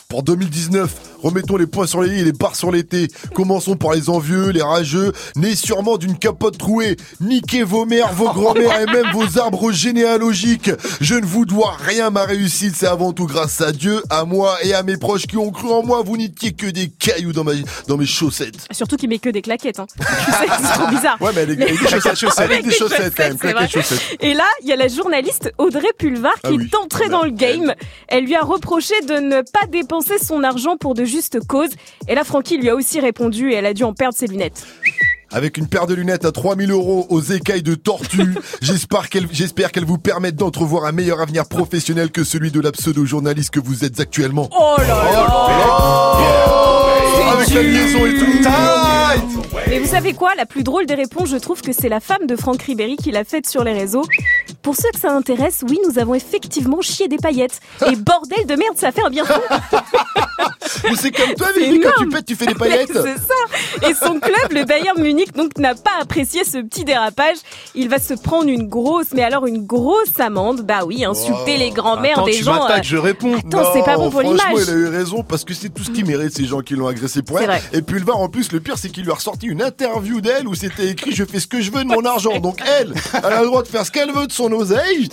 Pour 0.07 0.23
2019, 0.23 1.18
remettons 1.21 1.57
les 1.57 1.67
points 1.67 1.87
sur 1.87 2.01
les 2.01 2.17
i 2.17 2.19
et 2.21 2.23
les 2.23 2.31
barres 2.31 2.55
sur 2.55 2.71
les 2.71 2.83
t. 2.83 3.07
Commençons 3.33 3.75
par 3.75 3.93
les 3.93 4.09
envieux, 4.09 4.49
les 4.49 4.61
rageux, 4.61 5.11
nés 5.35 5.55
sûrement 5.55 5.97
d'une 5.97 6.17
capote 6.17 6.57
trouée. 6.57 6.97
Niquez 7.21 7.63
vos 7.63 7.85
mères, 7.85 8.13
vos 8.13 8.31
grands-mères 8.31 8.81
et 8.81 8.85
même 8.85 9.11
vos 9.13 9.39
arbres 9.39 9.71
généalogiques. 9.71 10.71
Je 11.01 11.15
ne 11.15 11.25
vous 11.25 11.45
dois 11.45 11.75
rien, 11.79 12.09
ma 12.09 12.23
réussite, 12.23 12.75
c'est 12.75 12.87
avant 12.87 13.13
tout 13.13 13.25
grâce 13.27 13.61
à 13.61 13.71
Dieu, 13.71 14.01
à 14.09 14.25
moi 14.25 14.57
et 14.63 14.73
à 14.73 14.83
mes 14.83 14.97
proches 14.97 15.27
qui 15.27 15.37
ont 15.37 15.51
cru 15.51 15.69
en 15.69 15.83
moi. 15.83 16.01
Vous 16.05 16.17
n'étiez 16.17 16.53
que 16.53 16.67
des 16.67 16.87
cailloux 16.89 17.33
dans, 17.33 17.43
ma, 17.43 17.51
dans 17.87 17.97
mes 17.97 18.05
chaussettes. 18.05 18.55
Surtout 18.71 18.95
qu'il 18.97 19.09
met 19.09 19.19
que 19.19 19.29
des 19.29 19.41
claquettes. 19.41 19.79
Hein. 19.79 19.87
C'est 19.99 20.79
trop 20.79 20.87
bizarre. 20.89 21.17
Ouais, 21.21 21.31
mais 21.35 21.41
avec, 21.41 21.61
avec 21.61 21.79
des 21.79 21.87
chaussettes, 22.15 22.39
avec 22.39 22.63
des 22.65 22.71
chaussettes 22.71 23.13
quand 23.15 23.23
même, 23.23 23.37
claquettes 23.37 23.71
chaussettes. 23.71 24.17
Et 24.21 24.33
là, 24.33 24.45
il 24.61 24.67
y 24.67 24.71
a 24.71 24.75
la 24.75 24.87
journaliste 24.87 25.51
Audrey 25.57 25.89
Pulvar 25.97 26.33
qui 26.35 26.39
Ah 26.45 26.51
oui. 26.51 26.69
est 26.71 26.75
entrée 26.75 27.09
dans 27.09 27.23
le 27.23 27.31
game. 27.31 27.73
Elle 28.07 28.25
lui 28.25 28.35
a 28.35 28.41
reproché 28.41 28.93
de 29.07 29.13
ne 29.15 29.41
pas 29.41 29.65
dépenser 29.69 30.17
son 30.19 30.43
argent 30.43 30.77
pour 30.77 30.93
de 30.93 31.05
justes 31.09 31.39
causes. 31.45 31.71
Et 32.07 32.15
là, 32.15 32.23
Francky 32.23 32.57
lui 32.57 32.69
a 32.69 32.75
aussi 32.75 32.99
répondu 32.99 33.51
et 33.51 33.55
elle 33.55 33.65
a 33.65 33.73
dû 33.73 33.83
en 33.83 33.93
perdre 33.93 34.15
ses 34.15 34.27
lunettes. 34.27 34.65
Avec 35.31 35.57
une 35.57 35.67
paire 35.67 35.85
de 35.85 35.93
lunettes 35.93 36.25
à 36.25 36.31
3000 36.31 36.71
euros 36.71 37.05
aux 37.09 37.21
écailles 37.21 37.61
de 37.61 37.75
tortue, 37.75 38.35
j'espère 38.61 39.09
qu'elle, 39.09 39.27
j'espère 39.31 39.71
qu'elle 39.71 39.85
vous 39.85 39.99
permettent 39.99 40.37
d'entrevoir 40.37 40.85
un 40.85 40.91
meilleur 40.91 41.21
avenir 41.21 41.45
professionnel 41.47 42.09
que 42.09 42.23
celui 42.23 42.49
de 42.49 42.59
la 42.59 42.71
pseudo-journaliste 42.71 43.51
que 43.51 43.59
vous 43.59 43.85
êtes 43.85 43.99
actuellement. 43.99 44.49
Oh 44.57 44.75
là 44.79 44.87
là 44.87 44.97
Avec 47.33 47.49
la 47.49 47.61
liaison 47.61 48.05
et 48.05 48.15
tout. 48.17 48.49
Mais 49.67 49.79
vous 49.79 49.87
savez 49.87 50.13
quoi 50.13 50.33
La 50.35 50.45
plus 50.45 50.63
drôle 50.63 50.85
des 50.85 50.95
réponses, 50.95 51.29
je 51.29 51.37
trouve 51.37 51.61
que 51.61 51.71
c'est 51.71 51.89
la 51.89 51.99
femme 51.99 52.25
de 52.27 52.35
Franck 52.35 52.61
Ribéry 52.63 52.95
qui 52.97 53.11
l'a 53.11 53.23
faite 53.23 53.47
sur 53.47 53.63
les 53.63 53.73
réseaux. 53.73 54.03
Pour 54.61 54.75
ceux 54.75 54.89
que 54.93 54.99
ça 54.99 55.11
intéresse, 55.11 55.63
oui, 55.67 55.79
nous 55.87 55.99
avons 55.99 56.15
effectivement 56.15 56.81
chié 56.81 57.07
des 57.07 57.17
paillettes. 57.17 57.59
Et 57.87 57.95
bordel 57.95 58.45
de 58.45 58.55
merde, 58.55 58.75
ça 58.77 58.91
fait 58.91 59.03
un 59.03 59.09
bien 59.09 59.25
fou 59.25 59.39
Mais 60.83 60.95
c'est 60.95 61.11
comme 61.11 61.33
toi, 61.35 61.47
Vivi, 61.57 61.79
quand 61.79 61.91
tu 61.97 62.09
pètes, 62.09 62.25
tu 62.25 62.35
fais 62.35 62.45
des 62.47 62.55
paillettes. 62.55 62.91
C'est 62.91 63.17
ça. 63.17 63.89
Et 63.89 63.93
son 63.93 64.19
club, 64.19 64.51
le 64.51 64.65
Bayern 64.65 65.01
Munich, 65.01 65.33
donc 65.33 65.57
n'a 65.57 65.75
pas 65.75 65.91
apprécié 66.01 66.43
ce 66.43 66.57
petit 66.59 66.83
dérapage. 66.83 67.37
Il 67.75 67.89
va 67.89 67.99
se 67.99 68.13
prendre 68.13 68.49
une 68.49 68.67
grosse, 68.67 69.07
mais 69.13 69.23
alors 69.23 69.45
une 69.47 69.65
grosse 69.65 70.19
amende. 70.19 70.61
Bah 70.61 70.81
oui, 70.85 71.03
insulter 71.05 71.57
les 71.57 71.71
grands-mères 71.71 72.23
des 72.23 72.33
tu 72.33 72.43
gens. 72.43 72.69
euh, 72.69 72.79
je 72.83 72.97
réponds. 72.97 73.35
Attends, 73.37 73.71
c'est 73.73 73.83
pas 73.83 73.97
bon 73.97 74.09
pour 74.09 74.21
franchement, 74.21 74.43
l'image. 74.49 74.65
il 74.67 74.69
a 74.73 74.77
eu 74.77 74.87
raison 74.87 75.23
parce 75.23 75.43
que 75.43 75.53
c'est 75.53 75.69
tout 75.69 75.83
ce 75.83 75.91
qu'il 75.91 76.05
mérite, 76.05 76.35
ces 76.35 76.45
gens 76.45 76.61
qui 76.61 76.75
l'ont 76.75 76.87
agressé 76.87 77.21
pour 77.21 77.39
elle. 77.39 77.49
Et 77.73 77.81
puis 77.81 77.99
le 77.99 78.05
var, 78.05 78.17
en 78.17 78.29
plus, 78.29 78.51
le 78.51 78.59
pire, 78.59 78.77
c'est 78.77 78.89
qu'il 78.89 78.98
lui 79.03 79.11
a 79.11 79.15
ressorti 79.15 79.47
une 79.47 79.61
interview 79.61 80.21
d'elle 80.21 80.47
où 80.47 80.55
c'était 80.55 80.87
écrit 80.89 81.11
Je 81.13 81.23
fais 81.25 81.39
ce 81.39 81.47
que 81.47 81.61
je 81.61 81.71
veux 81.71 81.83
de 81.83 81.89
mon 81.89 82.05
argent. 82.05 82.39
Donc 82.39 82.59
elle, 82.65 82.93
elle 83.13 83.25
a 83.25 83.41
le 83.41 83.47
droit 83.47 83.63
de 83.63 83.67
faire 83.67 83.85
ce 83.85 83.91
qu'elle 83.91 84.11
veut 84.11 84.27
de 84.27 84.31
son 84.31 84.51
oseille. 84.51 85.09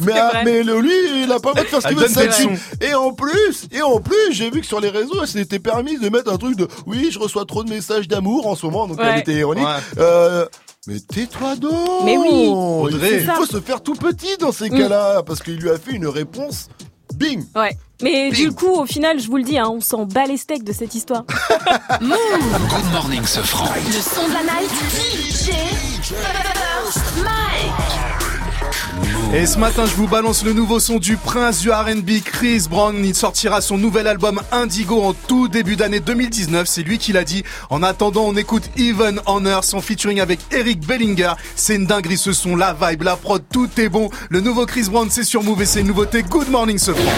Mais, 0.00 0.14
mais 0.44 0.62
le- 0.62 0.80
lui, 0.80 0.92
il 1.24 1.32
a 1.32 1.38
pas 1.40 1.50
le 1.50 1.54
droit 1.54 1.62
de 1.64 1.68
faire 1.68 1.82
ce 1.82 1.88
qu'il 1.88 1.96
veut 1.96 2.08
de 2.08 2.08
sa. 2.08 2.24
Et 2.86 2.94
en 2.94 3.12
plus, 3.12 3.66
et 3.72 3.82
en 3.82 4.00
plus, 4.00 4.32
j'ai 4.32 4.50
vu 4.50 4.60
que 4.60 4.66
sur 4.66 4.80
les 4.80 4.88
réseaux, 4.90 5.20
elle 5.22 5.28
s'était 5.28 5.58
permis 5.58 5.98
de 5.98 6.08
mettre 6.08 6.32
un 6.32 6.36
truc 6.36 6.56
de 6.56 6.68
Oui, 6.86 7.08
je 7.10 7.18
reçois 7.18 7.44
trop 7.44 7.64
de 7.64 7.70
messages 7.70 8.08
d'amour 8.08 8.46
en 8.46 8.54
ce 8.54 8.66
moment. 8.66 8.86
Donc 8.86 8.98
Ouais. 8.98 9.06
elle 9.12 9.18
était 9.20 9.34
ironique. 9.34 9.64
Ouais. 9.66 9.80
Euh, 9.98 10.46
mais 10.86 11.00
tais-toi 11.00 11.56
donc 11.56 12.04
Mais 12.04 12.16
oui. 12.16 12.48
Audrey. 12.48 13.20
Il 13.20 13.30
faut 13.30 13.44
se 13.46 13.60
faire 13.60 13.82
tout 13.82 13.94
petit 13.94 14.36
dans 14.38 14.52
ces 14.52 14.70
Mm. 14.70 14.78
cas-là 14.78 15.22
Parce 15.22 15.42
qu'il 15.42 15.56
lui 15.56 15.68
a 15.70 15.76
fait 15.78 15.92
une 15.92 16.06
réponse 16.06 16.68
Bing 17.18 17.44
Ouais. 17.54 17.76
Mais 18.00 18.30
du 18.30 18.52
coup, 18.52 18.70
au 18.70 18.86
final, 18.86 19.18
je 19.18 19.26
vous 19.26 19.38
le 19.38 19.42
dis, 19.42 19.58
hein, 19.58 19.68
on 19.68 19.80
s'en 19.80 20.04
bat 20.04 20.24
les 20.26 20.36
steaks 20.36 20.62
de 20.62 20.72
cette 20.72 20.94
histoire. 20.94 21.24
Good 22.00 22.92
morning, 22.92 23.24
ce 23.26 23.40
franc. 23.40 23.68
Le 23.74 23.92
son 24.00 24.28
de 24.28 24.34
la 24.34 24.42
night. 24.42 24.70
DJ 24.70 25.50
First 26.02 27.16
Mike. 27.24 27.87
Et 29.34 29.44
ce 29.44 29.58
matin, 29.58 29.84
je 29.84 29.94
vous 29.94 30.08
balance 30.08 30.42
le 30.42 30.54
nouveau 30.54 30.80
son 30.80 30.98
du 30.98 31.16
prince 31.18 31.60
du 31.60 31.70
R&B, 31.70 32.22
Chris 32.24 32.64
Brown. 32.68 32.96
Il 33.04 33.14
sortira 33.14 33.60
son 33.60 33.76
nouvel 33.76 34.06
album 34.06 34.40
Indigo 34.52 35.02
en 35.02 35.12
tout 35.12 35.48
début 35.48 35.76
d'année 35.76 36.00
2019. 36.00 36.66
C'est 36.66 36.82
lui 36.82 36.96
qui 36.96 37.12
l'a 37.12 37.24
dit. 37.24 37.44
En 37.68 37.82
attendant, 37.82 38.24
on 38.24 38.36
écoute 38.36 38.70
Even 38.78 39.20
Honor, 39.26 39.64
son 39.64 39.82
featuring 39.82 40.20
avec 40.20 40.40
Eric 40.50 40.86
Bellinger. 40.86 41.32
C'est 41.56 41.76
une 41.76 41.86
dinguerie 41.86 42.16
ce 42.16 42.32
son, 42.32 42.56
la 42.56 42.74
vibe, 42.74 43.02
la 43.02 43.16
prod, 43.16 43.42
tout 43.52 43.68
est 43.78 43.90
bon. 43.90 44.08
Le 44.30 44.40
nouveau 44.40 44.64
Chris 44.64 44.86
Brown, 44.90 45.08
c'est 45.10 45.24
sur 45.24 45.42
Move 45.42 45.60
et 45.60 45.66
c'est 45.66 45.80
une 45.80 45.88
nouveauté. 45.88 46.22
Good 46.22 46.48
morning, 46.48 46.78
ce 46.78 46.92
franc. 46.92 47.12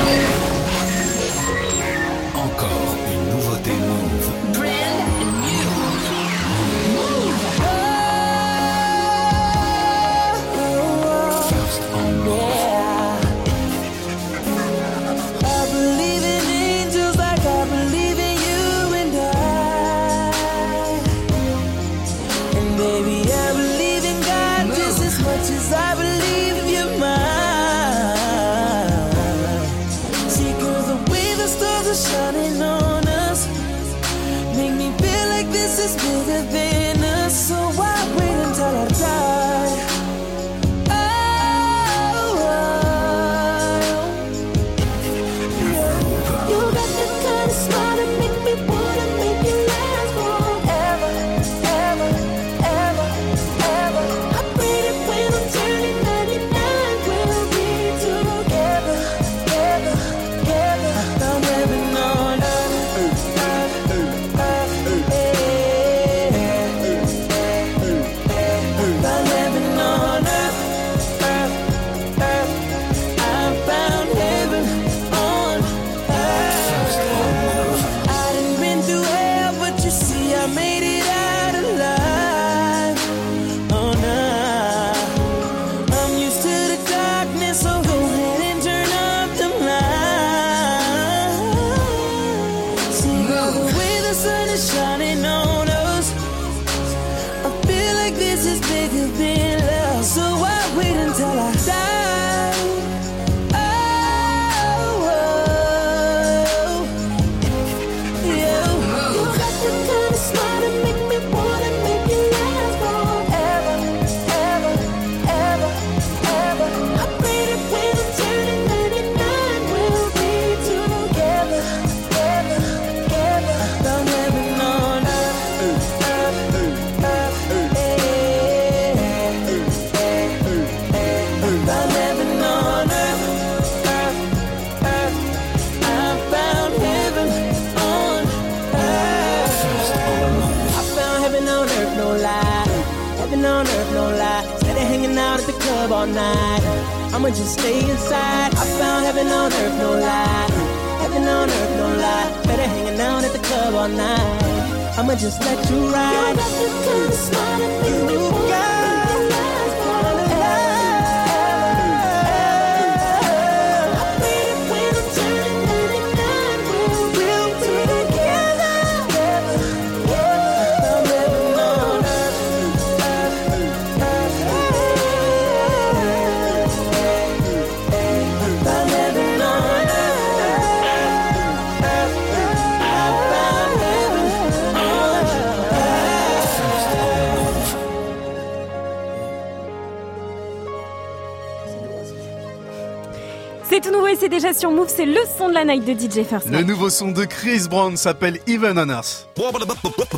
Sur 194.60 194.70
Move, 194.72 194.92
c'est 194.94 195.06
le 195.06 195.20
son 195.38 195.48
de 195.48 195.54
la 195.54 195.64
night 195.64 195.86
de 195.86 195.92
DJ 195.94 196.22
First. 196.22 196.50
Le 196.50 196.62
nouveau 196.62 196.90
son 196.90 197.12
de 197.12 197.24
Chris 197.24 197.62
Brown 197.70 197.96
s'appelle 197.96 198.38
Even 198.46 198.78
on 198.78 198.90
Earth. 198.90 199.26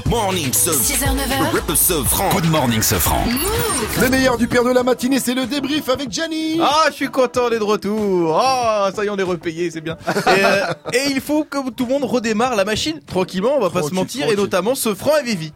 Morning, 0.07 0.53
ce 0.53 0.71
6h, 0.71 1.15
9h. 1.15 1.77
ce 1.77 2.03
franc. 2.03 2.29
Good 2.31 2.51
morning, 2.51 2.83
ce 2.83 2.97
franc. 2.97 3.23
Le 4.01 4.09
meilleur 4.09 4.39
du 4.39 4.49
père 4.49 4.65
de 4.65 4.71
la 4.71 4.83
matinée, 4.83 5.21
c'est 5.21 5.35
le 5.35 5.47
débrief 5.47 5.89
avec 5.89 6.11
Gianni. 6.11 6.59
Ah, 6.61 6.87
je 6.89 6.95
suis 6.95 7.09
content 7.09 7.51
d'être 7.51 7.61
de 7.61 7.65
retour. 7.65 8.37
Ah, 8.37 8.91
ça 8.93 9.05
y 9.05 9.07
est, 9.07 9.11
on 9.11 9.17
est 9.17 9.23
repayé, 9.23 9.71
c'est 9.71 9.81
bien. 9.81 9.97
Et, 10.09 10.45
euh, 10.45 10.73
et 10.93 11.11
il 11.11 11.21
faut 11.21 11.45
que 11.45 11.71
tout 11.71 11.87
le 11.87 11.93
monde 11.93 12.05
redémarre 12.05 12.57
la 12.57 12.65
machine 12.65 12.99
tranquillement, 13.07 13.53
on 13.57 13.61
va 13.61 13.71
pas 13.71 13.83
se 13.83 13.91
Tranquille, 13.91 14.23
mentir, 14.23 14.29
et 14.29 14.35
notamment 14.35 14.75
ce 14.75 14.93
franc 14.93 15.13
et 15.21 15.25
Vivi. 15.25 15.53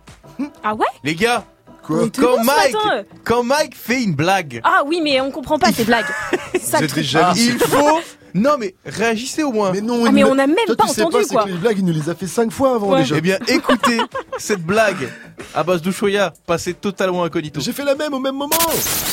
Ah 0.63 0.75
ouais? 0.75 0.87
Les 1.03 1.17
gars, 1.17 1.45
Quoi 1.87 2.09
quand 2.19 2.43
Mike, 2.43 2.75
matin. 2.75 3.03
quand 3.25 3.43
Mike 3.45 3.77
fait 3.77 4.03
une 4.03 4.15
blague, 4.15 4.61
Ah 4.65 4.83
oui, 4.87 5.01
mais 5.03 5.21
on 5.21 5.31
comprend 5.31 5.59
pas 5.59 5.73
ces 5.73 5.85
blagues. 5.85 6.07
Ça, 6.61 6.79
jaloux. 6.87 7.35
il 7.37 7.59
faut. 7.59 8.01
Non 8.37 8.57
mais 8.59 8.75
réagissez 8.85 9.43
au 9.43 9.51
moins. 9.53 9.73
Mais 9.73 9.81
non, 9.81 10.05
Ah, 10.07 10.13
mais 10.13 10.25
on 10.25 10.33
a 10.39 10.47
même 10.47 10.57
Toi, 10.67 10.77
pas 10.77 10.85
tu 10.87 10.95
sais 10.95 11.03
entendu, 11.03 11.25
c'est 11.27 11.35
quoi. 11.35 11.45
que 11.45 11.49
les 11.49 11.55
blagues, 11.57 11.79
il 11.79 11.85
nous 11.85 11.93
les 11.93 12.09
a 12.11 12.15
fait 12.15 12.27
cinq 12.27 12.53
fois 12.53 12.75
avant 12.75 12.91
Ouais. 12.93 13.01
déjà. 13.01 13.17
Eh 13.19 13.21
bien, 13.21 13.39
écoutez 13.49 13.99
cette 14.39 14.63
blague 14.63 15.09
à 15.55 15.63
base 15.65 15.83
d'Ushuaïa, 15.83 16.33
passée 16.47 16.75
totalement 16.75 17.25
incognito. 17.25 17.61
J'ai 17.61 17.73
fait 17.73 17.85
la 17.85 17.95
même 17.95 18.15
au 18.15 18.19
même 18.21 18.35
moment. 18.37 18.57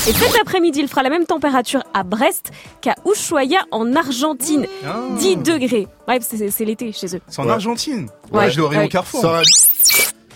Et 0.07 0.13
cet 0.13 0.35
après-midi, 0.41 0.79
il 0.81 0.87
fera 0.87 1.03
la 1.03 1.09
même 1.09 1.25
température 1.25 1.83
à 1.93 2.03
Brest 2.03 2.51
qu'à 2.81 2.95
Ushuaia 3.05 3.61
en 3.71 3.95
Argentine. 3.95 4.67
Ah. 4.85 4.97
10 5.17 5.37
degrés. 5.37 5.87
Ouais, 6.07 6.19
c'est- 6.21 6.65
l'été 6.65 6.91
chez 6.91 7.15
eux. 7.15 7.21
C'est 7.27 7.39
en 7.41 7.45
Ouais. 7.45 7.51
Argentine. 7.51 8.09
Ouais. 8.31 8.39
Ouais, 8.45 8.51
je 8.51 8.59
l'aurais 8.59 8.77
Ouais. 8.77 8.85
au 8.85 8.89
Carrefour. 8.89 9.21
Ça 9.21 9.31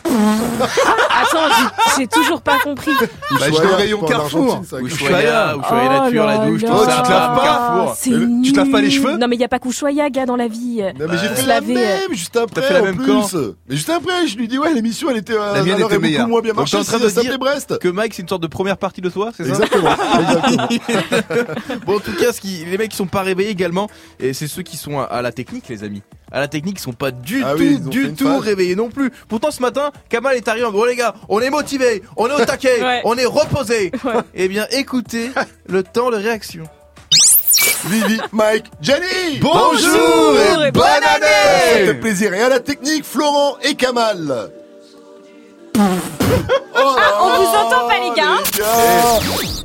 Attends, 0.60 1.53
j'ai- 1.98 2.08
toujours 2.08 2.42
pas 2.42 2.58
compris. 2.64 2.92
Bah, 3.00 3.08
je 3.48 3.94
au 3.94 4.03
en 4.03 4.08
Carrefour. 4.08 4.61
Ça. 4.69 4.80
Ushuaïa, 4.80 5.56
Ushuaïa 5.58 6.00
Oh 6.00 6.03
nature, 6.06 6.26
la 6.26 6.38
là 6.38 6.45
douche, 6.48 6.61
tout 6.61 6.68
là. 6.68 6.74
Oh, 6.80 6.86
ça. 6.86 6.95
tu 6.98 7.03
te 7.03 7.10
laves 7.10 7.36
pas 7.38 7.44
Carrefour. 7.44 7.95
Euh, 8.08 8.42
tu 8.44 8.52
te 8.52 8.58
laves 8.58 8.69
pas 8.69 8.82
les 8.82 8.92
cheveux 8.92 9.18
Non, 9.18 9.27
mais 9.27 9.36
il 9.36 9.40
y 9.42 9.44
a 9.44 9.48
pas 9.48 9.60
qu'Ushuaia, 9.60 10.10
gars, 10.10 10.26
dans 10.26 10.36
la 10.36 10.48
vie. 10.48 10.82
Non, 11.00 11.06
mais 11.10 11.18
j'ai 11.18 11.27
Euh, 11.27 11.36
fait 11.36 11.45
la 11.45 11.56
laver, 11.56 11.74
même 11.74 12.14
juste 12.14 12.36
après. 12.38 12.61
fait 12.61 12.74
la 12.74 12.82
même 12.82 12.98
quand 12.98 13.27
Mais 13.69 13.76
juste 13.76 13.90
après, 13.90 14.27
je 14.27 14.38
lui 14.38 14.48
dis 14.48 14.58
ouais, 14.58 14.74
l'émission 14.74 15.10
elle 15.10 15.18
était. 15.18 15.34
euh, 15.34 15.53
La 15.53 15.64
mienne 15.64 15.82
était 15.82 16.00
meilleure. 16.00 16.22
beaucoup 16.22 16.32
moins 16.32 16.42
bien 16.42 16.53
marché. 16.53 16.77
en 16.77 16.84
train 16.84 17.00
de 17.00 17.10
ça 17.10 17.22
dire 17.22 17.38
Brest. 17.40 17.77
Que 17.80 17.88
Mike, 17.90 18.14
c'est 18.14 18.22
une 18.22 18.27
sorte 18.30 18.42
de 18.44 18.48
première 18.48 18.77
partie 18.77 19.02
de 19.02 19.10
toi, 19.10 19.32
c'est 19.36 19.44
ça 19.44 19.50
Exactement. 19.50 19.90
Bon, 21.86 21.98
en 21.98 22.00
tout 22.00 22.14
cas, 22.14 22.32
les 22.44 22.77
mecs 22.77 22.92
qui 22.92 22.98
sont 22.98 23.06
pas 23.08 23.22
réveillés 23.22 23.50
également, 23.50 23.88
et 24.19 24.34
c'est 24.34 24.48
ceux 24.48 24.61
qui 24.64 24.77
sont 24.77 25.00
à 25.00 25.22
la 25.22 25.32
technique, 25.32 25.68
les 25.69 25.84
amis. 25.84 26.02
À 26.31 26.39
la 26.41 26.47
technique, 26.49 26.77
ils 26.80 26.81
sont 26.81 26.91
pas 26.93 27.11
du 27.11 27.41
Ah 27.45 27.53
tout, 27.53 27.59
oui, 27.59 27.80
du 27.80 28.14
tout 28.14 28.27
phase. 28.27 28.39
réveillés 28.41 28.75
non 28.75 28.89
plus. 28.89 29.11
Pourtant, 29.30 29.49
ce 29.49 29.61
matin, 29.61 29.91
Kamal 30.09 30.35
est 30.35 30.47
arrivé 30.47 30.65
en 30.65 30.72
disant, 30.72 30.80
bon 30.81 30.85
les 30.85 30.95
gars, 30.97 31.14
on 31.30 31.39
est 31.39 31.49
motivés, 31.49 32.03
on 32.17 32.27
est 32.27 32.33
au 32.33 32.43
taquet, 32.45 32.81
Ouais. 32.83 33.01
on 33.06 33.15
est 33.17 33.25
reposés. 33.25 33.91
Ouais. 34.03 34.14
Eh 34.35 34.47
bien, 34.49 34.67
écoutez 34.72 35.31
le 35.69 35.83
temps 35.83 36.11
de 36.11 36.17
réaction. 36.17 36.65
Vivi, 37.85 38.19
Mike, 38.33 38.65
Jenny. 38.81 39.39
Bonjour 39.39 40.35
et 40.65 40.72
bonne 40.72 40.83
Ça 40.83 41.11
année. 41.15 41.85
fait 41.85 41.93
plaisir. 41.93 42.33
Et 42.33 42.41
à 42.41 42.49
la 42.49 42.59
technique, 42.59 43.06
Florent 43.06 43.57
et 43.64 43.75
Kamal. 43.75 44.49
Oh 45.80 45.81
Ah, 46.75 47.19
on 47.22 47.27
vous 47.38 47.49
entend 47.49 47.88
pas, 47.88 47.99
les 47.99 48.15
gars. 48.15 48.38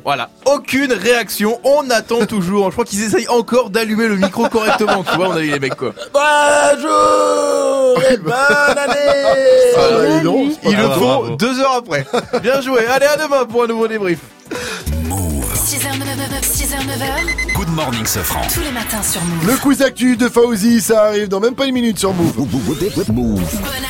Voilà, 0.05 0.29
aucune 0.45 0.91
réaction, 0.91 1.59
on 1.63 1.89
attend 1.89 2.25
toujours. 2.27 2.67
Je 2.67 2.71
crois 2.73 2.85
qu'ils 2.85 3.03
essayent 3.03 3.27
encore 3.29 3.69
d'allumer 3.69 4.07
le 4.07 4.17
micro 4.17 4.47
correctement, 4.49 5.03
tu 5.03 5.15
vois, 5.15 5.29
on 5.29 5.35
a 5.37 5.41
eu 5.41 5.51
les 5.51 5.59
mecs 5.59 5.75
quoi. 5.75 5.93
Bonjour 6.13 8.01
et 8.11 8.17
bonne 8.17 8.33
année. 8.33 9.73
Ah, 9.75 9.79
bah, 9.91 10.17
dis 10.17 10.23
donc, 10.23 10.51
c'est 10.53 10.61
pas 10.61 10.69
Ils 10.69 10.77
le 10.77 10.83
grave. 10.87 10.99
font 10.99 11.35
deux 11.35 11.59
heures 11.61 11.75
après. 11.77 12.05
Bien 12.41 12.59
joué, 12.61 12.85
allez 12.85 13.05
à 13.05 13.15
demain 13.17 13.45
pour 13.45 13.63
un 13.63 13.67
nouveau 13.67 13.87
débrief. 13.87 14.19
6h, 14.49 15.87
9h, 15.87 16.43
6h, 16.43 16.75
9h. 16.85 17.55
Good 17.55 17.69
morning, 17.69 18.05
ce 18.05 18.19
franc. 18.19 18.41
Tous 18.53 18.59
les 18.59 18.71
matins 18.71 19.01
sur 19.01 19.21
Move. 19.23 19.47
Le 19.47 19.57
quiz 19.57 19.81
actu 19.81 20.17
de 20.17 20.27
Fauzi, 20.29 20.81
ça 20.81 21.05
arrive 21.05 21.29
dans 21.29 21.39
même 21.39 21.55
pas 21.55 21.65
une 21.65 21.73
minute 21.73 21.97
sur 21.97 22.13
Move. 22.13 22.37
Move. 22.37 22.49
Bonne 22.77 22.77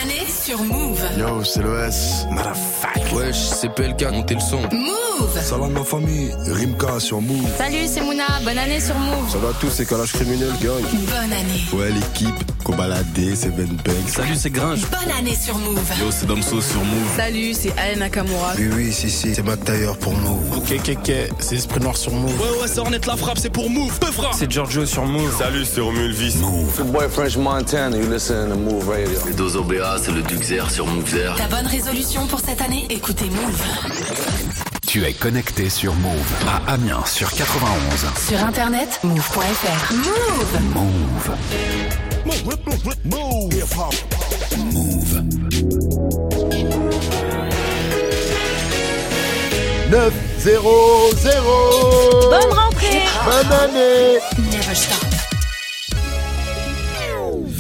année 0.04 0.26
sur 0.46 0.62
Move. 0.64 0.83
Yo, 1.24 1.42
c'est 1.42 1.62
le 1.62 1.80
S. 1.80 2.26
Motherfucker. 2.32 3.16
Wesh, 3.16 3.38
c'est 3.38 3.70
PLK, 3.70 4.12
montez 4.12 4.34
le 4.36 4.42
son. 4.42 4.62
Move. 4.74 5.42
Salam 5.42 5.72
ma 5.72 5.84
famille, 5.84 6.32
Rimka 6.52 7.00
sur 7.00 7.22
Move. 7.22 7.48
Salut, 7.58 7.88
c'est 7.88 8.02
Mouna. 8.02 8.26
Bonne 8.44 8.58
année 8.58 8.82
sur 8.82 8.96
Move. 8.96 9.30
Ça 9.32 9.38
va 9.38 9.54
tous, 9.60 9.70
c'est 9.70 9.86
Kalash 9.86 10.12
Criminel, 10.12 10.52
gang. 10.62 10.82
Bonne 10.92 11.32
année. 11.32 11.64
Ouais, 11.72 11.92
l'équipe, 11.92 12.36
Kobalade, 12.66 13.06
Seven 13.36 13.68
Banks. 13.86 14.10
Salut, 14.10 14.36
c'est 14.36 14.50
Gringe. 14.50 14.82
Bonne 14.92 15.12
année 15.18 15.36
sur 15.36 15.58
Move. 15.60 15.80
Yo, 15.98 16.08
c'est 16.12 16.26
Damso 16.26 16.60
sur 16.60 16.80
Move. 16.80 17.16
Salut, 17.16 17.54
c'est 17.54 17.72
Alain 17.78 18.00
Nakamura. 18.00 18.54
Oui, 18.58 18.70
oui, 18.76 18.92
si, 18.92 19.10
si, 19.10 19.34
c'est 19.34 19.44
Mac 19.44 19.64
Taylor 19.64 19.98
pour 19.98 20.14
Move. 20.14 20.58
Ok, 20.58 20.74
ok, 20.78 20.98
ok, 21.00 21.14
c'est 21.40 21.56
Esprit 21.56 21.80
Noir 21.80 21.96
sur 21.96 22.12
Move. 22.12 22.32
Ouais, 22.42 22.62
ouais, 22.62 22.68
c'est 22.68 22.80
Ornette 22.80 23.06
la 23.06 23.16
frappe, 23.16 23.38
c'est 23.38 23.52
pour 23.52 23.70
Move. 23.70 23.98
Peu 24.00 24.12
frappe. 24.12 24.34
C'est 24.38 24.52
Giorgio 24.52 24.86
sur 24.86 25.06
Move. 25.06 25.34
Salut, 25.38 25.64
c'est 25.64 25.80
Romulvis. 25.80 26.36
Move. 26.42 26.92
Boy 26.92 27.08
French 27.10 27.38
Montana, 27.38 27.96
you 27.96 28.12
listen 28.12 28.50
to 28.50 28.58
Move 28.58 28.90
Radio. 28.90 29.20
Les 29.26 29.34
deux 29.34 29.56
OBA, 29.56 29.98
c'est 30.04 30.12
le 30.12 30.22
Duxer 30.24 30.70
sur 30.70 30.86
Move 30.88 31.13
Ta 31.14 31.48
bonne 31.48 31.68
résolution 31.68 32.26
pour 32.26 32.40
cette 32.40 32.60
année 32.62 32.88
Écoutez 32.90 33.26
Move. 33.26 33.64
Tu 34.88 35.06
es 35.06 35.14
connecté 35.14 35.70
sur 35.70 35.94
Move 35.94 36.34
à 36.48 36.74
Amiens 36.74 37.06
sur 37.06 37.32
91. 37.32 37.70
Sur 38.28 38.44
internet, 38.44 39.00
move.fr. 39.04 39.94
Move. 39.94 40.60
Move. 40.74 41.32
Move. 43.06 43.54
Hip 43.54 43.78
hop. 43.78 43.94
Move. 44.58 45.24
9 49.92 50.14
0 50.40 51.12
0 51.16 52.30
Bonne 52.32 52.58
rentrée. 52.58 53.04
Bonne 53.26 53.52
année 53.52 54.18